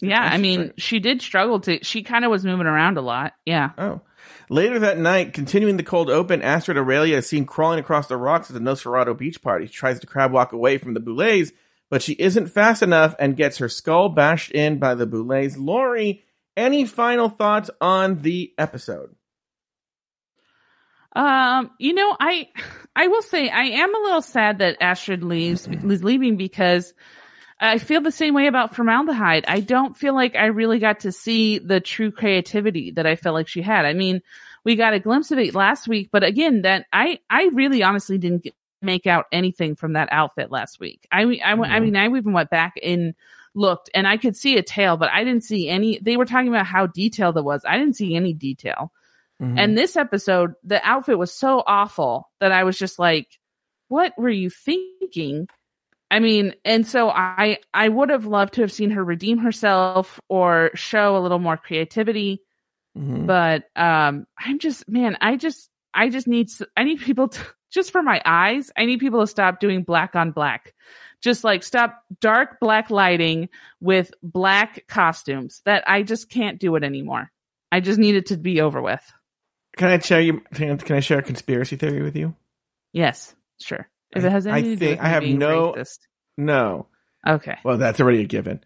Yeah, 0.01 0.20
I 0.20 0.36
mean, 0.36 0.73
she 0.77 0.98
did 0.98 1.23
struggle 1.23 1.60
to. 1.60 1.82
She 1.82 2.02
kind 2.02 2.24
of 2.24 2.31
was 2.31 2.44
moving 2.44 2.66
around 2.66 2.98
a 2.98 3.02
lot. 3.02 3.32
Yeah. 3.47 3.70
Oh. 3.78 4.02
Later 4.48 4.78
that 4.81 4.98
night, 4.98 5.32
continuing 5.32 5.77
the 5.77 5.82
cold 5.82 6.10
open, 6.10 6.43
Astrid 6.43 6.77
Aurelia 6.77 7.16
is 7.16 7.28
seen 7.28 7.47
crawling 7.47 7.81
across 7.81 8.06
the 8.06 8.16
rocks 8.16 8.51
at 8.51 8.55
the 8.55 8.60
Nosferatu 8.60 9.16
beach 9.16 9.43
party. 9.43 9.66
She 9.66 9.73
tries 9.73 9.98
to 10.01 10.06
crab 10.06 10.32
walk 10.32 10.52
away 10.52 10.78
from 10.78 10.94
the 10.94 11.01
Boulets, 11.01 11.52
but 11.90 12.02
she 12.02 12.12
isn't 12.12 12.48
fast 12.48 12.82
enough 12.82 13.14
and 13.18 13.36
gets 13.36 13.59
her 13.59 13.68
skull 13.68 14.09
bashed 14.09 14.52
in 14.52 14.78
by 14.78 14.94
the 14.94 15.06
Boulets. 15.06 15.56
Lori, 15.56 16.24
any 16.56 16.85
final 16.85 17.28
thoughts 17.28 17.70
on 17.81 18.23
the 18.23 18.52
episode? 18.56 19.16
Um, 21.16 21.70
you 21.78 21.94
know, 21.94 22.14
I 22.20 22.48
I 22.94 23.09
will 23.09 23.23
say 23.23 23.48
I 23.48 23.62
am 23.62 23.94
a 23.94 23.98
little 23.98 24.23
sad 24.23 24.59
that 24.59 24.77
Astrid 24.82 25.24
leaves 25.24 25.66
is 25.66 26.05
leaving 26.05 26.36
because 26.36 26.93
I 27.59 27.78
feel 27.78 28.03
the 28.03 28.12
same 28.12 28.35
way 28.35 28.49
about 28.49 28.74
Formelda 28.74 29.15
Hyde. 29.15 29.47
I 29.49 29.61
don't 29.61 29.97
feel 29.97 30.15
like 30.15 30.37
I 30.37 30.47
really 30.47 30.78
got 30.78 31.01
to 31.01 31.12
see 31.12 31.59
the 31.59 31.81
true 31.81 32.11
creativity 32.11 32.91
that 32.93 33.07
I 33.07 33.16
felt 33.16 33.35
like 33.35 33.49
she 33.49 33.62
had. 33.62 33.87
I 33.87 33.95
mean, 33.95 34.20
we 34.65 34.77
got 34.77 34.93
a 34.93 35.01
glimpse 35.01 35.31
of 35.31 35.39
it 35.39 35.55
last 35.55 35.89
week, 35.89 36.11
but 36.12 36.23
again, 36.23 36.62
that 36.62 36.87
I 36.93 37.20
I 37.31 37.51
really 37.53 37.83
honestly 37.83 38.19
didn't 38.19 38.45
get, 38.45 38.55
make 38.83 39.07
out 39.07 39.27
anything 39.33 39.74
from 39.74 39.95
that 39.95 40.09
outfit 40.12 40.51
last 40.51 40.81
week. 40.81 41.07
I 41.11 41.23
I, 41.43 41.53
I 41.53 41.81
mean, 41.81 41.97
I 41.97 42.07
even 42.09 42.33
went 42.33 42.51
back 42.51 42.74
and 42.83 43.15
looked 43.55 43.89
and 43.95 44.07
I 44.07 44.19
could 44.19 44.37
see 44.37 44.59
a 44.59 44.62
tail, 44.62 44.97
but 44.99 45.11
I 45.11 45.24
didn't 45.24 45.45
see 45.45 45.69
any. 45.69 45.99
They 45.99 46.16
were 46.16 46.27
talking 46.27 46.49
about 46.49 46.66
how 46.66 46.87
detailed 46.87 47.39
it 47.39 47.45
was. 47.45 47.65
I 47.66 47.78
didn't 47.78 47.97
see 47.97 48.15
any 48.15 48.35
detail. 48.35 48.93
Mm-hmm. 49.43 49.59
And 49.59 49.78
this 49.78 49.97
episode, 49.97 50.55
the 50.65 50.87
outfit 50.87 51.19
was 51.19 51.33
so 51.33 51.62
awful 51.66 52.31
that 52.41 52.53
I 52.53 52.65
was 52.65 52.78
just 52.78 52.99
like, 52.99 53.39
what 53.89 54.12
were 54.19 54.31
you 54.31 54.51
thinking? 54.51 55.49
I 56.11 56.20
mean, 56.20 56.55
and 56.65 56.87
so 56.87 57.09
I 57.11 57.59
I 57.74 57.89
would 57.89 58.11
have 58.11 58.27
loved 58.27 58.55
to 58.55 58.61
have 58.62 58.73
seen 58.73 58.91
her 58.91 59.03
redeem 59.05 59.39
herself 59.39 60.20
or 60.28 60.70
show 60.74 61.16
a 61.16 61.20
little 61.20 61.39
more 61.41 61.57
creativity, 61.57 62.43
Mhm. 62.97 63.27
but 63.27 63.65
um 63.74 64.27
I'm 64.39 64.59
just 64.59 64.89
man, 64.89 65.16
I 65.20 65.37
just 65.37 65.69
I 65.93 66.09
just 66.09 66.27
need 66.28 66.49
I 66.77 66.85
need 66.85 67.01
people 67.01 67.28
to 67.28 67.41
just 67.73 67.91
for 67.91 68.03
my 68.03 68.23
eyes, 68.24 68.70
I 68.77 68.87
need 68.87 69.01
people 69.01 69.20
to 69.20 69.27
stop 69.27 69.59
doing 69.61 69.83
black 69.83 70.15
on 70.15 70.31
black. 70.31 70.74
Just 71.23 71.43
like 71.45 71.62
stop 71.65 72.03
dark 72.20 72.61
black 72.61 72.91
lighting 72.91 73.49
with 73.81 74.12
black 74.23 74.87
costumes. 74.87 75.62
That 75.65 75.83
I 75.89 76.03
just 76.03 76.31
can't 76.31 76.61
do 76.61 76.77
it 76.77 76.85
anymore. 76.85 77.33
I 77.73 77.81
just 77.81 77.99
need 77.99 78.15
it 78.15 78.27
to 78.27 78.37
be 78.37 78.61
over 78.61 78.81
with. 78.81 79.03
Can 79.77 79.89
I 79.89 79.99
share 79.99 80.20
you? 80.20 80.41
Can 80.55 80.78
I 80.91 81.01
share 81.01 81.19
a 81.19 81.23
conspiracy 81.23 81.77
theory 81.77 82.03
with 82.03 82.15
you? 82.16 82.35
Yes, 82.93 83.35
sure. 83.61 83.89
If 84.15 84.24
I- 84.24 84.27
it 84.27 84.33
has 84.33 84.47
I 84.47 84.59
anything 84.59 84.78
to 84.78 84.87
think- 84.87 85.01
I 85.01 85.09
have 85.09 85.23
no- 85.24 85.73
racist. 85.73 85.99
No. 86.37 86.87
Okay. 87.27 87.57
Well, 87.65 87.78
that's 87.78 88.01
already 88.01 88.20
a 88.20 88.27
given. 88.27 88.62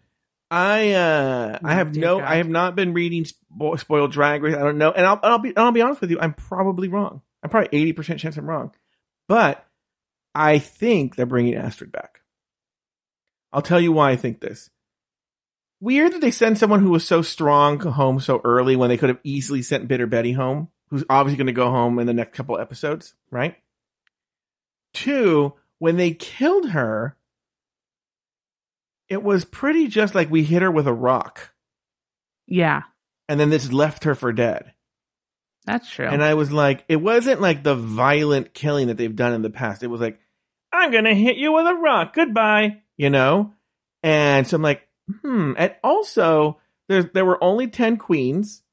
I 0.51 0.91
uh 0.91 1.59
I 1.63 1.75
have 1.75 1.95
no 1.95 2.19
God. 2.19 2.27
I 2.27 2.35
have 2.35 2.49
not 2.49 2.75
been 2.75 2.93
reading 2.93 3.23
Spo- 3.23 3.79
spoiled 3.79 4.11
drag 4.11 4.43
race. 4.43 4.55
I 4.55 4.59
don't 4.59 4.77
know. 4.77 4.91
And 4.91 5.05
I'll 5.05 5.19
I'll 5.23 5.39
be 5.39 5.55
I'll 5.55 5.71
be 5.71 5.81
honest 5.81 6.01
with 6.01 6.11
you, 6.11 6.19
I'm 6.19 6.33
probably 6.33 6.89
wrong. 6.89 7.21
I'm 7.41 7.49
probably 7.49 7.69
80% 7.93 8.19
chance 8.19 8.35
I'm 8.37 8.45
wrong. 8.49 8.71
But 9.29 9.65
I 10.35 10.59
think 10.59 11.15
they're 11.15 11.25
bringing 11.25 11.55
Astrid 11.55 11.91
back. 11.91 12.19
I'll 13.53 13.61
tell 13.61 13.79
you 13.79 13.91
why 13.93 14.11
I 14.11 14.15
think 14.17 14.41
this. 14.41 14.69
Weird 15.79 16.13
that 16.13 16.21
they 16.21 16.31
send 16.31 16.57
someone 16.57 16.81
who 16.81 16.91
was 16.91 17.07
so 17.07 17.21
strong 17.21 17.79
home 17.79 18.19
so 18.19 18.41
early 18.43 18.75
when 18.75 18.89
they 18.89 18.97
could 18.97 19.09
have 19.09 19.19
easily 19.23 19.61
sent 19.61 19.87
Bitter 19.87 20.05
Betty 20.05 20.33
home, 20.33 20.67
who's 20.89 21.03
obviously 21.09 21.37
going 21.37 21.47
to 21.47 21.53
go 21.53 21.71
home 21.71 21.97
in 21.97 22.05
the 22.07 22.13
next 22.13 22.35
couple 22.35 22.59
episodes, 22.59 23.15
right? 23.31 23.55
Two, 24.93 25.53
when 25.79 25.97
they 25.97 26.11
killed 26.11 26.69
her, 26.69 27.17
it 29.09 29.23
was 29.23 29.45
pretty 29.45 29.87
just 29.87 30.15
like 30.15 30.29
we 30.29 30.43
hit 30.43 30.61
her 30.61 30.71
with 30.71 30.87
a 30.87 30.93
rock 30.93 31.53
Yeah, 32.47 32.83
and 33.27 33.39
then 33.39 33.49
this 33.49 33.71
left 33.71 34.03
her 34.05 34.15
for 34.15 34.31
dead. 34.31 34.73
that's 35.65 35.89
true. 35.89 36.07
And 36.07 36.23
I 36.23 36.33
was 36.33 36.51
like, 36.51 36.85
it 36.87 36.97
wasn't 36.97 37.41
like 37.41 37.63
the 37.63 37.75
violent 37.75 38.53
killing 38.53 38.87
that 38.87 38.97
they've 38.97 39.15
done 39.15 39.33
in 39.33 39.41
the 39.41 39.49
past. 39.49 39.83
It 39.83 39.87
was 39.87 40.01
like, 40.01 40.19
I'm 40.73 40.91
going 40.91 41.03
to 41.03 41.13
hit 41.13 41.37
you 41.37 41.51
with 41.53 41.67
a 41.67 41.73
rock. 41.75 42.13
Goodbye. 42.13 42.81
You 42.97 43.09
know? 43.09 43.53
And 44.03 44.47
so 44.47 44.55
I'm 44.55 44.61
like, 44.61 44.87
hmm. 45.21 45.53
And 45.57 45.75
also, 45.83 46.59
there, 46.87 47.03
there 47.03 47.25
were 47.25 47.43
only 47.43 47.67
10 47.67 47.97
queens 47.97 48.63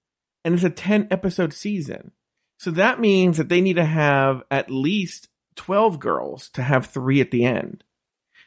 and 0.44 0.54
it's 0.54 0.64
a 0.64 0.70
10 0.70 1.08
episode 1.10 1.52
season. 1.52 2.12
So 2.58 2.70
that 2.72 3.00
means 3.00 3.36
that 3.36 3.48
they 3.48 3.60
need 3.60 3.76
to 3.76 3.84
have 3.84 4.42
at 4.50 4.70
least 4.70 5.27
12 5.58 5.98
girls 5.98 6.48
to 6.50 6.62
have 6.62 6.86
three 6.86 7.20
at 7.20 7.30
the 7.30 7.44
end. 7.44 7.84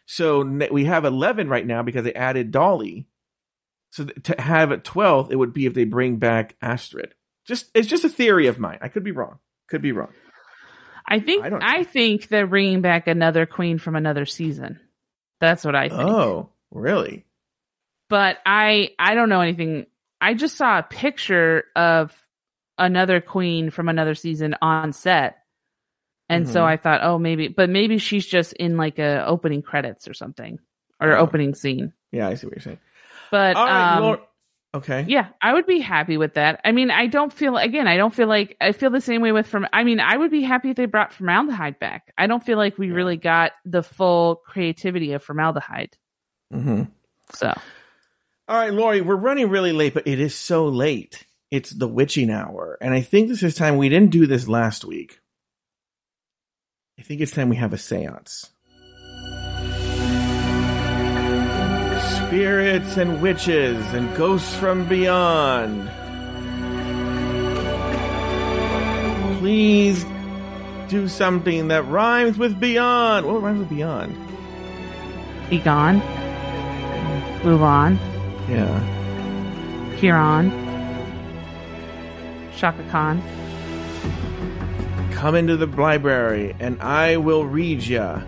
So 0.05 0.43
we 0.71 0.85
have 0.85 1.05
11 1.05 1.47
right 1.47 1.65
now 1.65 1.83
because 1.83 2.03
they 2.03 2.13
added 2.13 2.51
Dahli. 2.51 3.05
So 3.91 4.05
to 4.05 4.41
have 4.41 4.71
at 4.71 4.83
12, 4.83 5.31
it 5.31 5.35
would 5.35 5.53
be 5.53 5.65
if 5.65 5.73
they 5.73 5.83
bring 5.83 6.17
back 6.17 6.55
Astrid. 6.61 7.13
Just 7.45 7.69
it's 7.73 7.88
just 7.88 8.05
a 8.05 8.09
theory 8.09 8.47
of 8.47 8.59
mine. 8.59 8.79
I 8.81 8.88
could 8.88 9.03
be 9.03 9.11
wrong. 9.11 9.39
Could 9.67 9.81
be 9.81 9.91
wrong. 9.91 10.13
I 11.07 11.19
think 11.19 11.43
I 11.43 11.79
I, 11.79 11.83
think 11.83 12.27
they're 12.27 12.47
bringing 12.47 12.81
back 12.81 13.07
another 13.07 13.45
queen 13.45 13.77
from 13.77 13.95
another 13.95 14.25
season. 14.25 14.79
That's 15.39 15.65
what 15.65 15.75
I 15.75 15.89
think. 15.89 16.01
Oh, 16.01 16.49
really? 16.69 17.25
But 18.07 18.38
I 18.45 18.91
I 18.97 19.15
don't 19.15 19.29
know 19.29 19.41
anything. 19.41 19.88
I 20.21 20.35
just 20.35 20.55
saw 20.55 20.79
a 20.79 20.83
picture 20.83 21.65
of 21.75 22.15
another 22.77 23.19
queen 23.19 23.69
from 23.69 23.89
another 23.89 24.15
season 24.15 24.55
on 24.61 24.93
set. 24.93 25.40
And 26.31 26.47
so 26.47 26.61
Mhm. 26.61 26.65
I 26.65 26.77
thought, 26.77 27.01
oh, 27.03 27.17
maybe, 27.19 27.47
but 27.49 27.69
maybe 27.69 27.97
she's 27.97 28.25
just 28.25 28.53
in 28.53 28.77
like 28.77 28.99
a 28.99 29.25
opening 29.25 29.61
credits 29.61 30.07
or 30.07 30.13
something 30.13 30.59
or 30.99 31.15
Oh. 31.15 31.21
opening 31.21 31.53
scene. 31.55 31.93
Yeah, 32.11 32.27
I 32.27 32.35
see 32.35 32.47
what 32.47 32.55
you're 32.55 32.61
saying. 32.63 32.79
But 33.31 33.55
All 33.57 33.65
right, 33.65 33.97
um, 33.97 34.17
okay. 34.75 35.05
Yeah, 35.07 35.27
I 35.41 35.53
would 35.53 35.65
be 35.65 35.79
happy 35.79 36.17
with 36.17 36.33
that. 36.33 36.59
I 36.65 36.71
mean, 36.73 36.91
I 36.91 37.07
don't 37.07 37.31
feel 37.31 37.55
again. 37.57 37.87
I 37.87 37.95
don't 37.97 38.13
feel 38.13 38.27
like 38.27 38.57
I 38.59 38.71
feel 38.73 38.89
the 38.89 38.99
same 39.01 39.21
way 39.21 39.31
with 39.31 39.47
from. 39.47 39.65
I 39.71 39.83
mean, 39.85 39.99
I 40.01 40.17
would 40.17 40.31
be 40.31 40.41
happy 40.41 40.69
if 40.71 40.75
they 40.75 40.85
brought 40.85 41.11
Formelda 41.13 41.51
Hyde 41.53 41.79
back. 41.79 42.13
I 42.17 42.27
don't 42.27 42.43
feel 42.43 42.57
like 42.57 42.77
we 42.77 42.87
Yeah. 42.89 42.95
really 42.95 43.17
got 43.17 43.53
the 43.63 43.83
full 43.83 44.35
creativity 44.45 45.13
of 45.13 45.25
Formelda 45.25 45.61
Hyde. 45.61 45.95
hmm 46.51 46.83
So 47.33 47.53
All 48.49 48.57
right, 48.57 48.73
Lori, 48.73 48.99
we're 48.99 49.15
running 49.15 49.49
really 49.49 49.71
late, 49.71 49.93
but 49.93 50.05
it 50.07 50.19
is 50.19 50.35
so 50.35 50.67
late. 50.67 51.25
It's 51.51 51.69
the 51.71 51.87
witching 51.87 52.29
hour, 52.29 52.77
and 52.81 52.93
I 52.93 52.99
think 53.01 53.29
this 53.29 53.43
is 53.43 53.55
time. 53.55 53.77
We 53.77 53.87
didn't 53.87 54.11
do 54.11 54.27
this 54.27 54.47
last 54.49 54.83
week. 54.83 55.20
I 57.01 57.03
think 57.03 57.19
it's 57.19 57.31
time 57.31 57.49
we 57.49 57.55
have 57.55 57.73
a 57.73 57.77
séance. 57.77 58.51
Spirits 62.27 62.95
and 62.95 63.23
witches 63.23 63.83
and 63.95 64.15
ghosts 64.15 64.55
from 64.57 64.87
beyond. 64.87 65.89
Please 69.39 70.05
do 70.89 71.07
something 71.07 71.69
that 71.69 71.87
rhymes 71.87 72.37
with 72.37 72.59
beyond. 72.59 73.25
What 73.25 73.41
rhymes 73.41 73.57
with 73.61 73.69
beyond? 73.69 74.15
be 75.49 75.57
gone, 75.57 75.95
move 77.43 77.63
on, 77.63 77.97
Yeah. 78.47 78.79
Huron, 79.95 80.51
Chaka 82.55 82.83
Khan. 82.91 83.23
Come 85.22 85.35
into 85.35 85.56
the 85.56 85.68
library 85.68 86.56
and 86.60 86.81
I 86.81 87.18
will 87.18 87.45
read 87.45 87.84
ya. 87.84 88.23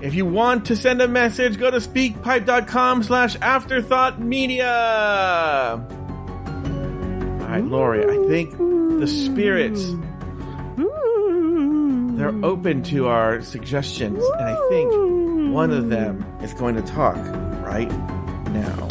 If 0.00 0.14
you 0.14 0.24
want 0.24 0.66
to 0.66 0.76
send 0.76 1.02
a 1.02 1.08
message, 1.08 1.58
go 1.58 1.72
to 1.72 1.78
speakpipe.com 1.78 3.02
slash 3.02 3.34
afterthought 3.42 4.20
media. 4.20 5.84
All 5.84 7.48
right, 7.48 7.64
Lori, 7.64 8.04
I 8.04 8.28
think 8.28 8.56
the 9.00 9.08
spirits 9.08 9.84
they're 12.16 12.44
open 12.44 12.84
to 12.84 13.08
our 13.08 13.42
suggestions, 13.42 14.22
and 14.24 14.44
I 14.44 14.68
think 14.68 15.52
one 15.52 15.72
of 15.72 15.88
them 15.88 16.24
is 16.42 16.54
going 16.54 16.76
to 16.76 16.82
talk 16.82 17.16
right 17.66 17.90
now. 18.50 18.86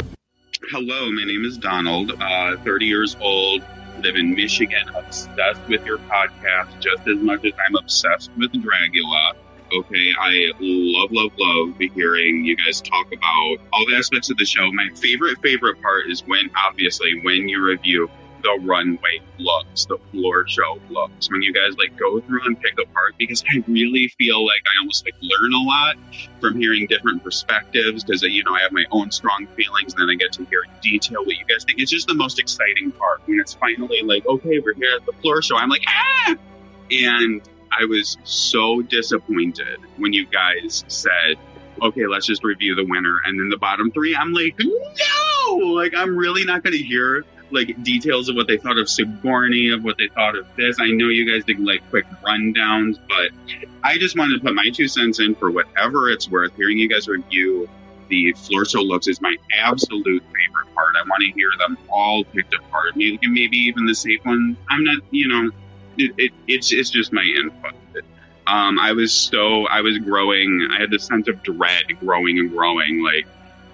Hello, 0.70 1.10
my 1.10 1.24
name 1.24 1.46
is 1.46 1.56
Donald, 1.56 2.12
uh, 2.20 2.56
30 2.58 2.84
years 2.84 3.16
old, 3.18 3.62
live 4.02 4.16
in 4.16 4.34
Michigan, 4.34 4.88
obsessed 4.94 5.60
with 5.68 5.84
your 5.86 5.98
podcast 5.98 6.80
just 6.80 7.06
as 7.08 7.18
much 7.18 7.44
as 7.44 7.52
I'm 7.66 7.76
obsessed 7.76 8.30
with 8.36 8.52
Dragula. 8.52 9.34
Okay, 9.74 10.12
I 10.20 10.52
love, 10.60 11.10
love, 11.12 11.32
love 11.38 11.74
hearing 11.94 12.44
you 12.44 12.56
guys 12.56 12.82
talk 12.82 13.06
about 13.06 13.56
all 13.72 13.86
the 13.88 13.96
aspects 13.96 14.28
of 14.28 14.36
the 14.36 14.44
show. 14.44 14.70
My 14.72 14.88
favorite, 14.96 15.38
favorite 15.42 15.80
part 15.80 16.10
is 16.10 16.22
when, 16.26 16.50
obviously, 16.66 17.20
when 17.22 17.48
you 17.48 17.64
review 17.64 18.10
the 18.42 18.58
runway 18.62 19.20
looks, 19.38 19.86
the 19.86 19.98
floor 20.10 20.46
show 20.46 20.80
looks, 20.90 21.30
when 21.30 21.42
you 21.42 21.52
guys 21.52 21.76
like 21.78 21.96
go 21.96 22.20
through 22.20 22.40
and 22.44 22.60
pick 22.60 22.74
apart, 22.82 23.14
because 23.18 23.44
I 23.52 23.62
really 23.66 24.08
feel 24.18 24.44
like 24.44 24.62
I 24.66 24.80
almost 24.80 25.04
like 25.04 25.14
learn 25.20 25.52
a 25.52 25.62
lot 25.62 25.96
from 26.40 26.58
hearing 26.58 26.86
different 26.86 27.22
perspectives 27.22 28.04
because 28.04 28.22
you 28.22 28.44
know 28.44 28.54
I 28.54 28.60
have 28.60 28.72
my 28.72 28.84
own 28.90 29.10
strong 29.10 29.46
feelings, 29.56 29.94
and 29.94 30.02
then 30.02 30.10
I 30.10 30.14
get 30.16 30.32
to 30.34 30.44
hear 30.44 30.62
in 30.64 30.70
detail 30.82 31.24
what 31.24 31.36
you 31.36 31.44
guys 31.46 31.64
think. 31.64 31.80
It's 31.80 31.90
just 31.90 32.08
the 32.08 32.14
most 32.14 32.38
exciting 32.38 32.92
part 32.92 33.22
when 33.26 33.40
it's 33.40 33.54
finally 33.54 34.02
like, 34.02 34.26
okay, 34.26 34.58
we're 34.58 34.74
here 34.74 34.96
at 34.96 35.06
the 35.06 35.12
floor 35.20 35.42
show. 35.42 35.56
I'm 35.56 35.68
like, 35.68 35.84
ah, 35.86 36.36
and 36.90 37.42
I 37.70 37.86
was 37.86 38.18
so 38.24 38.82
disappointed 38.82 39.80
when 39.96 40.12
you 40.12 40.26
guys 40.26 40.84
said, 40.88 41.36
okay, 41.80 42.06
let's 42.06 42.26
just 42.26 42.44
review 42.44 42.74
the 42.74 42.84
winner. 42.84 43.20
And 43.24 43.38
then 43.38 43.48
the 43.48 43.56
bottom 43.56 43.90
three, 43.90 44.14
I'm 44.14 44.32
like, 44.32 44.58
no! 44.58 45.56
Like, 45.56 45.94
I'm 45.94 46.16
really 46.16 46.44
not 46.44 46.62
going 46.62 46.76
to 46.76 46.82
hear 46.82 47.24
like 47.52 47.82
details 47.82 48.28
of 48.28 48.36
what 48.36 48.46
they 48.46 48.56
thought 48.56 48.78
of 48.78 48.88
Sigourney, 48.88 49.70
of 49.70 49.84
what 49.84 49.98
they 49.98 50.08
thought 50.08 50.36
of 50.36 50.46
this. 50.56 50.76
I 50.80 50.88
know 50.88 51.08
you 51.08 51.30
guys 51.30 51.44
did 51.44 51.60
like 51.60 51.88
quick 51.90 52.06
rundowns, 52.22 52.98
but 53.08 53.30
I 53.82 53.98
just 53.98 54.16
wanted 54.16 54.38
to 54.38 54.44
put 54.44 54.54
my 54.54 54.70
two 54.70 54.88
cents 54.88 55.20
in 55.20 55.34
for 55.34 55.50
whatever 55.50 56.10
it's 56.10 56.28
worth. 56.28 56.54
Hearing 56.56 56.78
you 56.78 56.88
guys 56.88 57.08
review 57.08 57.68
the 58.08 58.32
floor 58.32 58.64
show 58.64 58.80
looks 58.80 59.08
is 59.08 59.20
my 59.20 59.34
absolute 59.58 60.22
favorite 60.22 60.74
part. 60.74 60.94
I 60.96 61.02
want 61.08 61.22
to 61.22 61.30
hear 61.32 61.50
them 61.58 61.78
all 61.88 62.24
picked 62.24 62.54
apart. 62.54 62.94
Maybe, 62.94 63.18
maybe 63.22 63.56
even 63.56 63.86
the 63.86 63.94
safe 63.94 64.24
one. 64.24 64.56
I'm 64.68 64.84
not, 64.84 65.02
you 65.10 65.28
know, 65.28 65.50
it, 65.96 66.12
it, 66.18 66.32
it's 66.46 66.72
it's 66.72 66.90
just 66.90 67.12
my 67.12 67.22
input. 67.22 67.72
Um, 68.46 68.78
I 68.78 68.92
was 68.92 69.12
so 69.12 69.66
I 69.66 69.80
was 69.80 69.98
growing. 69.98 70.68
I 70.70 70.80
had 70.80 70.90
this 70.90 71.06
sense 71.06 71.28
of 71.28 71.42
dread 71.42 71.84
growing 72.00 72.38
and 72.38 72.50
growing. 72.50 73.02
Like 73.02 73.26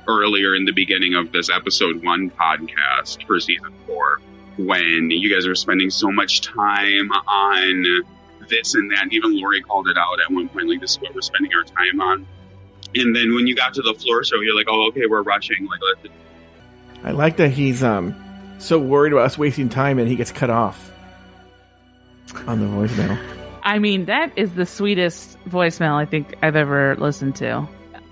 earlier 0.08 0.54
in 0.54 0.64
the 0.64 0.72
beginning 0.72 1.14
of 1.14 1.30
this 1.32 1.50
episode 1.50 2.02
one 2.02 2.30
podcast 2.30 3.26
for 3.26 3.38
season 3.38 3.72
four, 3.86 4.20
when 4.56 5.10
you 5.10 5.32
guys 5.32 5.46
were 5.46 5.54
spending 5.54 5.90
so 5.90 6.10
much 6.10 6.40
time 6.40 7.10
on 7.12 8.04
this 8.48 8.74
and 8.74 8.90
that. 8.90 9.06
Even 9.12 9.38
Lori 9.38 9.62
called 9.62 9.88
it 9.88 9.96
out 9.96 10.20
at 10.20 10.30
one 10.32 10.48
point. 10.48 10.68
Like 10.68 10.80
this 10.80 10.92
is 10.92 11.00
what 11.00 11.14
we're 11.14 11.20
spending 11.20 11.52
our 11.54 11.64
time 11.64 12.00
on. 12.00 12.26
And 12.94 13.14
then 13.14 13.34
when 13.34 13.46
you 13.46 13.54
got 13.54 13.74
to 13.74 13.82
the 13.82 13.94
floor 13.94 14.24
show, 14.24 14.40
you're 14.40 14.56
like, 14.56 14.66
oh, 14.68 14.88
okay, 14.88 15.06
we're 15.06 15.22
rushing. 15.22 15.66
Like 15.66 15.80
let's 16.02 16.14
I 17.04 17.12
like 17.12 17.36
that 17.36 17.50
he's 17.50 17.82
um 17.82 18.14
so 18.58 18.78
worried 18.78 19.12
about 19.12 19.26
us 19.26 19.38
wasting 19.38 19.68
time, 19.68 19.98
and 19.98 20.08
he 20.08 20.16
gets 20.16 20.32
cut 20.32 20.50
off 20.50 20.90
on 22.46 22.60
the 22.60 22.66
voicemail. 22.66 23.18
I 23.62 23.78
mean, 23.78 24.06
that 24.06 24.32
is 24.36 24.54
the 24.54 24.66
sweetest 24.66 25.38
voicemail 25.48 25.94
I 25.94 26.06
think 26.06 26.34
I've 26.42 26.56
ever 26.56 26.96
listened 26.96 27.36
to. 27.36 27.68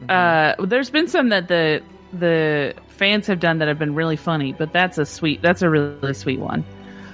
Uh, 0.08 0.54
there's 0.64 0.90
been 0.90 1.08
some 1.08 1.28
that 1.30 1.48
the 1.48 1.82
the 2.12 2.74
fans 2.88 3.26
have 3.26 3.40
done 3.40 3.58
that 3.58 3.68
have 3.68 3.78
been 3.78 3.94
really 3.94 4.16
funny, 4.16 4.52
but 4.52 4.72
that's 4.72 4.98
a 4.98 5.04
sweet. 5.06 5.42
That's 5.42 5.62
a 5.62 5.68
really, 5.70 6.14
sweet 6.14 6.38
one. 6.38 6.64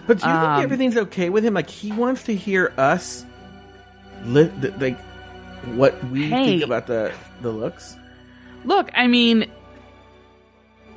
But 0.07 0.19
do 0.21 0.27
you 0.27 0.33
think 0.33 0.43
Um, 0.45 0.63
everything's 0.63 0.97
okay 0.97 1.31
with 1.31 1.45
him? 1.45 1.55
Like 1.55 1.71
he 1.71 1.93
wants 1.93 2.25
to 2.25 2.35
hear 2.35 2.73
us, 2.77 3.25
li- 4.25 4.51
th- 4.61 4.75
like 4.79 4.99
what 5.75 6.03
we 6.11 6.29
Hey. 6.29 6.45
think 6.47 6.63
about 6.65 6.87
the 6.87 7.13
the 7.41 7.51
looks. 7.51 7.97
Look, 8.65 8.91
I 8.95 9.07
mean, 9.07 9.47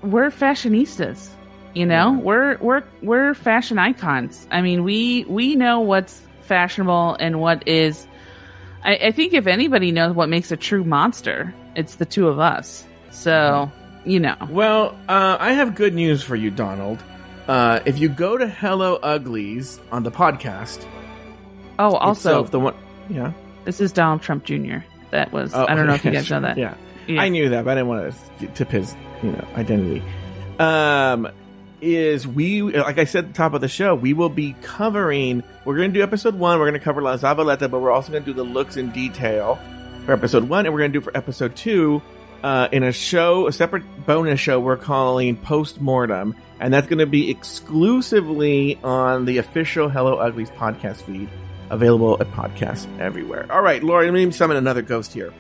we're 0.02 0.30
fashionistas. 0.30 1.30
You 1.74 1.86
know, 1.86 2.14
we're 2.24 2.58
we're 2.60 2.84
we're 3.02 3.34
fashion 3.34 3.78
icons. 3.80 4.48
I 4.52 4.62
mean, 4.62 4.84
we 4.84 5.26
we 5.28 5.56
know 5.56 5.82
what's 5.82 6.22
fashionable 6.42 7.18
and 7.20 7.40
what 7.42 7.68
is. 7.68 8.08
I, 8.84 8.96
I 9.08 9.12
think 9.12 9.34
if 9.34 9.46
anybody 9.48 9.92
knows 9.92 10.16
what 10.16 10.30
makes 10.30 10.52
a 10.52 10.58
true 10.58 10.84
monster, 10.84 11.54
it's 11.76 11.96
the 11.96 12.06
two 12.06 12.28
of 12.28 12.40
us. 12.40 12.86
So 13.12 13.72
you 14.06 14.20
know, 14.20 14.36
Well, 14.50 14.98
uh, 15.10 15.38
I 15.40 15.54
have 15.54 15.76
good 15.76 15.94
news 15.94 16.24
for 16.24 16.36
you, 16.36 16.52
Donald. 16.52 17.04
Uh, 17.48 17.80
if 17.86 18.00
you 18.00 18.10
go 18.10 18.38
to 18.38 18.48
Hello 18.48 18.96
Uglies 18.96 19.80
on 19.92 20.04
the 20.04 20.12
podcast, 20.12 20.86
oh, 21.78 21.96
also 21.96 22.44
the 22.44 22.60
one, 22.60 22.76
yeah. 23.10 23.34
this 23.66 23.82
is 23.82 23.92
Donald 23.92 24.22
Trump 24.22 24.46
Jr. 24.46 24.78
That 25.12 25.32
was 25.32 25.54
Oh, 25.54 25.66
I 25.68 25.76
don't 25.76 25.88
know 25.88 25.94
if 25.94 26.06
you 26.06 26.12
guys 26.12 26.30
know 26.30 26.42
that. 26.42 26.58
Yeah. 26.58 26.76
Yeah. 27.08 27.22
I 27.22 27.30
knew 27.30 27.50
that, 27.50 27.66
but 27.66 27.72
I 27.72 27.76
didn't 27.76 27.88
want 27.88 28.16
to 28.40 28.48
tip 28.48 28.70
his, 28.70 28.96
you 29.22 29.32
know, 29.32 29.48
identity. 29.56 30.02
Um, 30.58 31.30
is 31.80 32.28
we 32.28 32.64
like 32.64 32.98
I 32.98 33.04
said 33.04 33.26
at 33.26 33.28
the 33.34 33.38
top 33.38 33.54
of 33.54 33.62
the 33.62 33.68
show, 33.68 33.94
we 33.94 34.14
will 34.14 34.30
be 34.30 34.56
covering. 34.64 35.44
We're 35.66 35.76
going 35.76 35.94
to 35.94 36.00
do 36.00 36.02
episode 36.02 36.34
one. 36.34 36.58
We're 36.58 36.66
going 36.66 36.80
to 36.80 36.84
cover 36.84 37.04
La 37.04 37.16
Zavaleta, 37.18 37.70
but 37.70 37.80
we're 37.80 37.92
also 37.92 38.12
going 38.12 38.24
to 38.24 38.30
do 38.32 38.34
the 38.34 38.44
looks 38.44 38.76
in 38.76 38.90
detail 38.90 39.60
for 40.06 40.14
episode 40.14 40.48
one, 40.48 40.66
and 40.66 40.74
we're 40.74 40.82
going 40.82 40.94
to 40.94 41.00
do 41.00 41.04
for 41.04 41.16
episode 41.18 41.56
two 41.56 42.02
uh, 42.44 42.68
in 42.72 42.84
a 42.84 42.92
show, 42.92 43.48
a 43.48 43.52
separate 43.52 43.84
bonus 44.06 44.40
show 44.40 44.60
we're 44.60 44.78
calling 44.78 45.36
Post 45.36 45.82
Mortem, 45.82 46.36
and 46.60 46.74
that's 46.74 46.88
going 46.88 47.00
to 47.00 47.08
be 47.08 47.30
exclusively 47.32 48.80
on 48.84 49.26
the 49.26 49.40
official 49.40 49.90
Hello 49.90 50.18
Uglies 50.18 50.52
podcast 50.52 51.02
feed, 51.02 51.28
available 51.70 52.18
at 52.20 52.28
podcasts 52.32 52.88
everywhere. 53.00 53.52
All 53.52 53.62
right, 53.62 53.84
Lori, 53.84 54.06
let 54.06 54.14
me 54.14 54.32
summon 54.32 54.58
another 54.58 54.82
ghost 54.84 55.14
here 55.14 55.34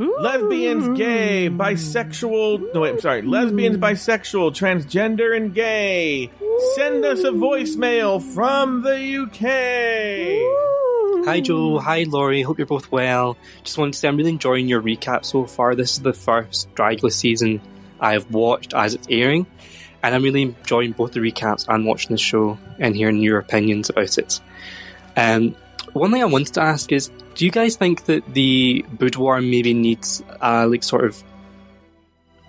lesbians, 0.00 0.96
gay, 0.98 1.50
bisexual. 1.50 2.72
No, 2.72 2.80
wait, 2.80 2.90
I'm 2.90 3.00
sorry. 3.00 3.22
Lesbians, 3.22 3.76
bisexual, 3.76 4.52
transgender, 4.52 5.36
and 5.36 5.54
gay. 5.54 6.30
Send 6.74 7.04
us 7.04 7.20
a 7.20 7.30
voicemail 7.30 8.22
from 8.22 8.82
the 8.82 9.18
UK. 9.22 10.89
Hi 11.12 11.40
Joe, 11.40 11.78
hi 11.78 12.04
Lori, 12.04 12.40
hope 12.40 12.58
you're 12.58 12.66
both 12.66 12.90
well. 12.90 13.36
Just 13.62 13.76
wanted 13.76 13.92
to 13.92 13.98
say 13.98 14.08
I'm 14.08 14.16
really 14.16 14.30
enjoying 14.30 14.68
your 14.68 14.80
recap 14.80 15.24
so 15.24 15.44
far. 15.44 15.74
This 15.74 15.92
is 15.92 16.00
the 16.00 16.14
first 16.14 16.74
Dragula 16.74 17.12
season 17.12 17.60
I've 18.00 18.30
watched 18.30 18.72
as 18.72 18.94
it's 18.94 19.06
airing, 19.10 19.46
and 20.02 20.14
I'm 20.14 20.22
really 20.22 20.42
enjoying 20.42 20.92
both 20.92 21.12
the 21.12 21.20
recaps 21.20 21.66
and 21.68 21.84
watching 21.84 22.12
the 22.12 22.18
show 22.18 22.58
and 22.78 22.96
hearing 22.96 23.18
your 23.18 23.38
opinions 23.38 23.90
about 23.90 24.16
it. 24.16 24.40
Um, 25.16 25.54
one 25.92 26.10
thing 26.10 26.22
I 26.22 26.26
wanted 26.26 26.54
to 26.54 26.62
ask 26.62 26.90
is, 26.90 27.10
do 27.34 27.44
you 27.44 27.50
guys 27.50 27.76
think 27.76 28.06
that 28.06 28.32
the 28.32 28.84
boudoir 28.92 29.40
maybe 29.40 29.74
needs 29.74 30.22
uh, 30.40 30.66
like 30.68 30.82
sort 30.82 31.04
of 31.04 31.22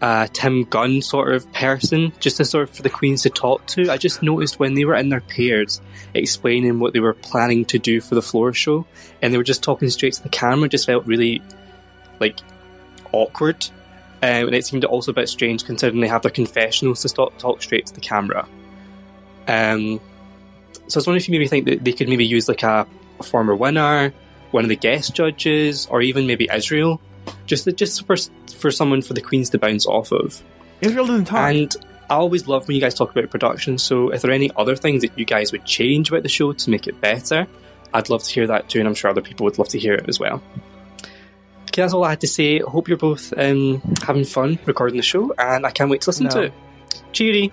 uh, 0.01 0.27
Tim 0.33 0.63
Gunn 0.63 1.01
sort 1.01 1.33
of 1.33 1.51
person, 1.53 2.11
just 2.19 2.37
to 2.37 2.45
sort 2.45 2.69
of 2.69 2.75
for 2.75 2.81
the 2.81 2.89
queens 2.89 3.21
to 3.23 3.29
talk 3.29 3.65
to. 3.67 3.91
I 3.91 3.97
just 3.97 4.23
noticed 4.23 4.59
when 4.59 4.73
they 4.73 4.83
were 4.83 4.95
in 4.95 5.09
their 5.09 5.21
pairs, 5.21 5.79
explaining 6.13 6.79
what 6.79 6.93
they 6.93 6.99
were 6.99 7.13
planning 7.13 7.65
to 7.65 7.79
do 7.79 8.01
for 8.01 8.15
the 8.15 8.21
floor 8.21 8.51
show, 8.51 8.85
and 9.21 9.31
they 9.31 9.37
were 9.37 9.43
just 9.43 9.63
talking 9.63 9.89
straight 9.89 10.13
to 10.13 10.23
the 10.23 10.29
camera, 10.29 10.67
just 10.69 10.87
felt 10.87 11.05
really 11.05 11.41
like 12.19 12.39
awkward, 13.11 13.67
um, 14.23 14.47
and 14.47 14.55
it 14.55 14.65
seemed 14.65 14.85
also 14.85 15.11
a 15.11 15.13
bit 15.13 15.29
strange 15.29 15.65
considering 15.65 16.01
they 16.01 16.07
have 16.07 16.23
their 16.23 16.31
confessionals 16.31 17.01
to 17.01 17.09
stop, 17.09 17.37
talk 17.37 17.61
straight 17.61 17.85
to 17.87 17.93
the 17.93 18.01
camera. 18.01 18.47
Um, 19.47 19.99
so 20.87 20.97
I 20.97 20.99
was 20.99 21.07
wondering 21.07 21.21
if 21.21 21.27
you 21.27 21.33
maybe 21.33 21.47
think 21.47 21.65
that 21.65 21.83
they 21.83 21.93
could 21.93 22.09
maybe 22.09 22.25
use 22.25 22.47
like 22.47 22.63
a, 22.63 22.87
a 23.19 23.23
former 23.23 23.55
winner, 23.55 24.13
one 24.51 24.63
of 24.63 24.69
the 24.69 24.75
guest 24.75 25.13
judges, 25.13 25.85
or 25.87 26.01
even 26.01 26.27
maybe 26.27 26.49
Israel, 26.53 26.99
just 27.45 27.67
just 27.75 28.05
for 28.05 28.15
for 28.57 28.71
someone 28.71 29.01
for 29.01 29.13
the 29.13 29.21
queens 29.21 29.49
to 29.51 29.57
bounce 29.57 29.85
off 29.85 30.11
of. 30.11 30.41
Israel 30.81 31.05
doesn't 31.07 31.25
talk. 31.25 31.53
And 31.53 31.75
I 32.09 32.15
always 32.15 32.47
love 32.47 32.67
when 32.67 32.75
you 32.75 32.81
guys 32.81 32.93
talk 32.93 33.11
about 33.11 33.29
production. 33.29 33.77
So, 33.77 34.09
if 34.09 34.21
there 34.21 34.31
are 34.31 34.33
any 34.33 34.51
other 34.57 34.75
things 34.75 35.01
that 35.03 35.17
you 35.17 35.25
guys 35.25 35.51
would 35.51 35.63
change 35.65 36.09
about 36.09 36.23
the 36.23 36.29
show 36.29 36.51
to 36.53 36.69
make 36.69 36.87
it 36.87 36.99
better, 36.99 37.47
I'd 37.93 38.09
love 38.09 38.23
to 38.23 38.33
hear 38.33 38.47
that 38.47 38.67
too, 38.69 38.79
and 38.79 38.87
I'm 38.87 38.95
sure 38.95 39.09
other 39.11 39.21
people 39.21 39.45
would 39.45 39.57
love 39.57 39.69
to 39.69 39.79
hear 39.79 39.93
it 39.93 40.09
as 40.09 40.19
well. 40.19 40.41
Okay, 41.69 41.83
that's 41.83 41.93
all 41.93 42.03
I 42.03 42.09
had 42.09 42.21
to 42.21 42.27
say. 42.27 42.59
Hope 42.59 42.89
you're 42.89 42.97
both 42.97 43.31
um, 43.37 43.81
having 44.03 44.25
fun 44.25 44.59
recording 44.65 44.97
the 44.97 45.03
show, 45.03 45.33
and 45.37 45.65
I 45.65 45.71
can't 45.71 45.89
wait 45.89 46.01
to 46.01 46.09
listen 46.09 46.25
No. 46.25 46.29
to 46.31 46.41
it. 46.43 46.53
Cheery. 47.13 47.51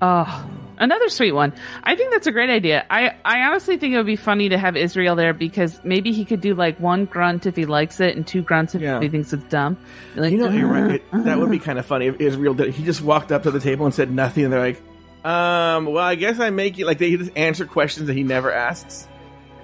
Oh, 0.00 0.46
another 0.78 1.08
sweet 1.08 1.32
one. 1.32 1.52
I 1.82 1.96
think 1.96 2.12
that's 2.12 2.26
a 2.26 2.32
great 2.32 2.50
idea. 2.50 2.84
I, 2.90 3.14
I 3.24 3.40
honestly 3.42 3.76
think 3.76 3.94
it 3.94 3.96
would 3.96 4.06
be 4.06 4.16
funny 4.16 4.48
to 4.50 4.58
have 4.58 4.76
Israel 4.76 5.16
there 5.16 5.32
because 5.32 5.80
maybe 5.84 6.12
he 6.12 6.24
could 6.24 6.40
do 6.40 6.54
like 6.54 6.78
one 6.80 7.04
grunt 7.04 7.46
if 7.46 7.56
he 7.56 7.64
likes 7.66 8.00
it 8.00 8.16
and 8.16 8.26
two 8.26 8.42
grunts 8.42 8.74
if 8.74 8.82
Yeah. 8.82 9.00
he 9.00 9.08
thinks 9.08 9.32
it's 9.32 9.44
dumb. 9.44 9.76
Like, 10.16 10.32
you 10.32 10.38
know, 10.38 10.48
you're 10.50 10.66
right. 10.68 11.02
"Uh, 11.12 11.22
that 11.22 11.38
would 11.38 11.50
be 11.50 11.58
kind 11.58 11.78
of 11.78 11.86
funny 11.86 12.06
if 12.06 12.20
Israel 12.20 12.54
did. 12.54 12.74
He 12.74 12.84
just 12.84 13.02
walked 13.02 13.32
up 13.32 13.42
to 13.44 13.50
the 13.50 13.60
table 13.60 13.84
and 13.86 13.94
said 13.94 14.10
nothing, 14.10 14.44
and 14.44 14.52
they're 14.52 14.60
like, 14.60 14.82
um, 15.24 15.86
well, 15.86 16.04
I 16.04 16.16
guess 16.16 16.38
I 16.40 16.50
make 16.50 16.76
you 16.78 16.84
like 16.86 16.98
they 16.98 17.16
just 17.16 17.30
answer 17.36 17.64
questions 17.64 18.08
that 18.08 18.14
he 18.16 18.22
never 18.22 18.52
asks. 18.52 19.08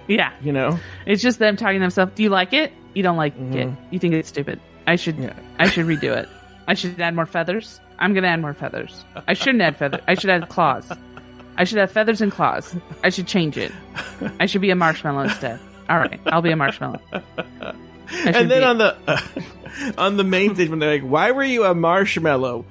Yeah, 0.09 0.33
You 0.41 0.53
know? 0.53 0.79
it's 1.07 1.23
just 1.23 1.39
them 1.39 1.57
talking 1.57 1.79
to 1.79 1.85
themselves. 1.85 2.13
Do 2.15 2.23
you 2.23 2.31
like 2.31 2.53
it? 2.53 2.73
You 2.95 3.03
don't 3.03 3.17
like 3.17 3.39
Mhm. 3.39 3.55
it. 3.55 3.69
You 3.91 3.99
think 3.99 4.15
it's 4.15 4.29
stupid. 4.29 4.59
I 4.87 4.97
should 4.97 5.17
Yeah. 5.19 5.35
I 5.59 5.69
should 5.69 5.87
redo 5.87 6.17
it. 6.17 6.29
I 6.67 6.75
should 6.75 7.01
add 7.01 7.15
more 7.15 7.27
feathers. 7.27 7.81
I'm 8.01 8.15
gonna 8.15 8.29
add 8.29 8.41
more 8.41 8.55
feathers. 8.55 9.05
I 9.29 9.35
shouldn't 9.35 9.63
add 9.63 9.77
feathers. 9.77 10.01
I 10.09 10.15
should 10.15 10.31
add 10.31 10.49
claws. 10.49 10.91
I 11.57 11.65
should 11.65 11.79
have 11.79 11.93
feathers 11.93 12.21
and 12.21 12.33
claws. 12.33 12.75
I 13.05 13.11
should 13.11 13.27
change 13.27 13.59
it. 13.59 13.73
I 14.39 14.47
should 14.47 14.63
be 14.63 14.71
a 14.71 14.75
marshmallow 14.75 15.23
instead. 15.23 15.61
All 15.89 15.99
right, 15.99 16.21
I'll 16.27 16.43
be 16.43 16.51
a 16.51 16.57
marshmallow. 16.57 17.01
And 18.13 18.51
then 18.51 18.61
be- 18.61 18.65
on 18.65 18.79
the 18.79 18.97
on 19.99 20.17
the 20.17 20.25
main 20.25 20.55
stage 20.55 20.69
when 20.69 20.79
they're 20.79 20.93
like, 20.93 21.03
"Why 21.03 21.31
were 21.33 21.45
you 21.45 21.65
a 21.65 21.75
marshmallow?" 21.75 22.65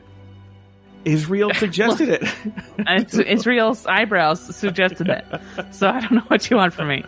Israel 1.06 1.53
suggested 1.53 2.10
it. 2.10 2.23
It's, 2.80 3.18
Israel's 3.18 3.85
eyebrows 3.85 4.56
suggested 4.56 5.07
it. 5.10 5.26
So 5.72 5.88
I 5.88 6.01
don't 6.01 6.11
know 6.11 6.22
what 6.27 6.49
you 6.49 6.57
want 6.57 6.73
from 6.73 6.88
me. 6.89 7.03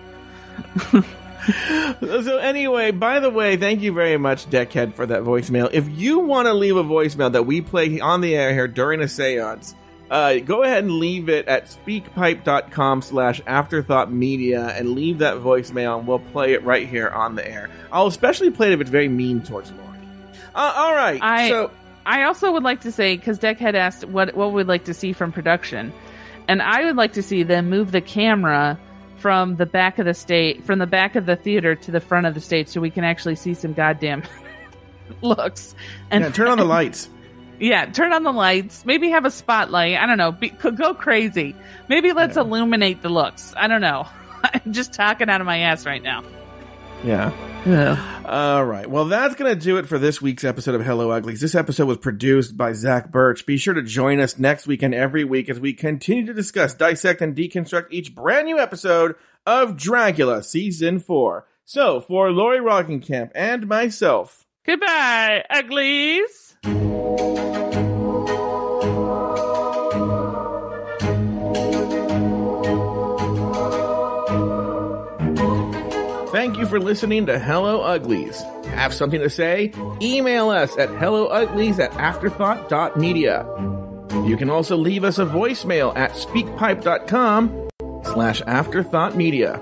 so 2.01 2.37
anyway, 2.37 2.91
by 2.91 3.19
the 3.19 3.29
way, 3.29 3.57
thank 3.57 3.81
you 3.81 3.93
very 3.93 4.17
much, 4.17 4.49
Deckhead, 4.49 4.93
for 4.93 5.05
that 5.05 5.23
voicemail. 5.23 5.69
If 5.71 5.89
you 5.89 6.19
want 6.19 6.47
to 6.47 6.53
leave 6.53 6.75
a 6.75 6.83
voicemail 6.83 7.31
that 7.31 7.43
we 7.43 7.61
play 7.61 7.99
on 7.99 8.21
the 8.21 8.35
air 8.35 8.53
here 8.53 8.67
during 8.67 9.01
a 9.01 9.07
seance, 9.07 9.75
uh, 10.11 10.39
go 10.39 10.63
ahead 10.63 10.83
and 10.83 10.93
leave 10.93 11.29
it 11.29 11.47
at 11.47 11.65
speakpipe.com 11.65 13.01
slash 13.01 13.41
afterthought 13.47 14.11
media 14.11 14.67
and 14.77 14.89
leave 14.89 15.19
that 15.19 15.37
voicemail 15.37 15.97
and 15.99 16.07
we'll 16.07 16.19
play 16.19 16.53
it 16.53 16.63
right 16.63 16.87
here 16.87 17.07
on 17.07 17.35
the 17.35 17.49
air. 17.49 17.69
I'll 17.91 18.07
especially 18.07 18.51
play 18.51 18.67
it 18.67 18.73
if 18.73 18.81
it's 18.81 18.89
very 18.89 19.07
mean 19.07 19.41
towards 19.41 19.71
Lori. 19.71 19.97
Uh, 20.53 20.73
all 20.75 20.93
right. 20.93 21.19
I 21.23 21.47
so 21.47 21.71
I 22.05 22.23
also 22.23 22.51
would 22.51 22.63
like 22.63 22.81
to 22.81 22.91
say 22.91 23.15
because 23.15 23.39
Deckhead 23.39 23.73
asked 23.73 24.05
what 24.05 24.35
what 24.35 24.51
we'd 24.51 24.67
like 24.67 24.83
to 24.85 24.93
see 24.93 25.13
from 25.13 25.31
production, 25.31 25.93
and 26.47 26.61
I 26.61 26.83
would 26.83 26.97
like 26.97 27.13
to 27.13 27.23
see 27.23 27.43
them 27.43 27.69
move 27.69 27.93
the 27.93 28.01
camera 28.01 28.77
from 29.21 29.55
the 29.55 29.65
back 29.65 29.99
of 29.99 30.05
the 30.05 30.13
state 30.13 30.63
from 30.63 30.79
the 30.79 30.87
back 30.87 31.15
of 31.15 31.25
the 31.25 31.35
theater 31.35 31.75
to 31.75 31.91
the 31.91 31.99
front 31.99 32.25
of 32.25 32.33
the 32.33 32.41
stage 32.41 32.67
so 32.67 32.81
we 32.81 32.89
can 32.89 33.03
actually 33.03 33.35
see 33.35 33.53
some 33.53 33.73
goddamn 33.73 34.23
looks. 35.21 35.75
And 36.09 36.23
yeah, 36.23 36.31
turn 36.31 36.47
on 36.47 36.57
the 36.57 36.65
lights. 36.65 37.09
Yeah, 37.61 37.85
turn 37.85 38.11
on 38.11 38.23
the 38.23 38.31
lights. 38.31 38.87
Maybe 38.87 39.11
have 39.11 39.23
a 39.23 39.29
spotlight. 39.29 39.95
I 39.95 40.07
don't 40.07 40.17
know. 40.17 40.31
Be, 40.31 40.49
could 40.49 40.77
go 40.77 40.95
crazy. 40.95 41.55
Maybe 41.87 42.11
let's 42.11 42.35
illuminate 42.35 43.03
the 43.03 43.09
looks. 43.09 43.53
I 43.55 43.67
don't 43.67 43.81
know. 43.81 44.07
I'm 44.43 44.73
just 44.73 44.93
talking 44.93 45.29
out 45.29 45.41
of 45.41 45.45
my 45.45 45.59
ass 45.59 45.85
right 45.85 46.01
now. 46.01 46.23
Yeah. 47.03 47.31
Yeah. 47.65 48.21
All 48.25 48.63
right. 48.65 48.89
Well, 48.89 49.05
that's 49.05 49.35
going 49.35 49.53
to 49.53 49.59
do 49.59 49.77
it 49.77 49.87
for 49.87 49.97
this 49.99 50.21
week's 50.21 50.43
episode 50.43 50.75
of 50.75 50.83
Hello 50.85 51.11
Uglies. 51.11 51.41
This 51.41 51.55
episode 51.55 51.87
was 51.87 51.97
produced 51.97 52.57
by 52.57 52.73
Zach 52.73 53.11
Birch. 53.11 53.45
Be 53.45 53.57
sure 53.57 53.73
to 53.73 53.83
join 53.83 54.19
us 54.19 54.37
next 54.39 54.67
week 54.67 54.81
and 54.83 54.93
every 54.93 55.23
week 55.23 55.49
as 55.49 55.59
we 55.59 55.73
continue 55.73 56.25
to 56.27 56.33
discuss, 56.33 56.73
dissect, 56.73 57.21
and 57.21 57.35
deconstruct 57.35 57.87
each 57.91 58.15
brand 58.15 58.45
new 58.47 58.57
episode 58.59 59.15
of 59.45 59.75
Dragula 59.77 60.43
Season 60.43 60.99
4. 60.99 61.45
So, 61.65 62.01
for 62.01 62.31
Lori 62.31 62.59
Rockingham 62.59 63.29
and 63.35 63.67
myself, 63.67 64.45
Goodbye, 64.65 65.43
uglies. 65.49 66.57
Thank 76.41 76.57
you 76.57 76.65
for 76.65 76.79
listening 76.79 77.27
to 77.27 77.37
Hello 77.37 77.83
Uglies. 77.83 78.41
Have 78.73 78.95
something 78.95 79.19
to 79.19 79.29
say? 79.29 79.71
Email 80.01 80.49
us 80.49 80.75
at 80.75 80.89
hellouglies 80.89 81.77
at 81.77 81.91
afterthought.media. 81.91 83.45
You 84.27 84.37
can 84.37 84.49
also 84.49 84.75
leave 84.75 85.03
us 85.03 85.19
a 85.19 85.25
voicemail 85.25 85.95
at 85.95 86.13
speakpipe.com 86.13 87.69
slash 88.05 88.41
afterthoughtmedia. 88.41 89.61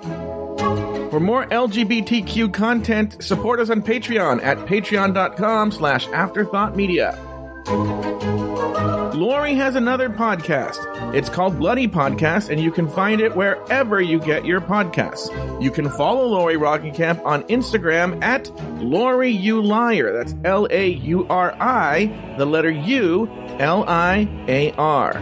For 1.11 1.19
more 1.19 1.47
LGBTQ 1.47 2.53
content, 2.53 3.21
support 3.21 3.59
us 3.59 3.69
on 3.69 3.81
Patreon 3.81 4.41
at 4.41 4.57
patreon.com 4.59 5.73
slash 5.73 6.07
afterthoughtmedia. 6.07 8.38
Lori 8.59 9.55
has 9.55 9.75
another 9.75 10.09
podcast. 10.09 11.13
It's 11.15 11.29
called 11.29 11.57
Bloody 11.57 11.87
Podcast, 11.87 12.49
and 12.49 12.61
you 12.61 12.71
can 12.71 12.89
find 12.89 13.21
it 13.21 13.35
wherever 13.35 14.01
you 14.01 14.19
get 14.19 14.45
your 14.45 14.59
podcasts. 14.59 15.29
You 15.61 15.71
can 15.71 15.89
follow 15.89 16.25
Lori 16.25 16.57
Rockingham 16.57 17.19
on 17.21 17.43
Instagram 17.43 18.21
at 18.23 18.49
Lori 18.81 19.31
U 19.31 19.61
Liar. 19.61 20.11
That's 20.13 20.35
L 20.43 20.67
A 20.71 20.87
U 20.89 21.25
R 21.29 21.55
I, 21.59 22.35
the 22.37 22.45
letter 22.45 22.69
U, 22.69 23.29
L 23.59 23.85
I 23.87 24.27
A 24.47 24.71
R. 24.73 25.13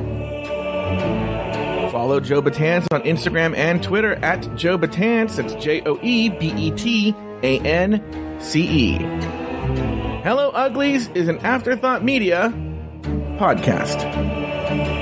Follow 1.92 2.20
Joe 2.20 2.42
Batance 2.42 2.88
on 2.92 3.02
Instagram 3.04 3.56
and 3.56 3.82
Twitter 3.82 4.16
at 4.16 4.56
Joe 4.56 4.78
Batance. 4.78 5.36
That's 5.36 5.54
J 5.64 5.82
O 5.86 6.00
E 6.02 6.30
B 6.30 6.54
E 6.56 6.72
T 6.72 7.16
A 7.44 7.60
N 7.60 8.40
C 8.40 8.62
E. 8.62 8.94
Hello 10.24 10.50
Uglies 10.50 11.08
is 11.16 11.28
an 11.28 11.38
Afterthought 11.40 12.04
Media 12.04 12.54
podcast. 13.38 14.97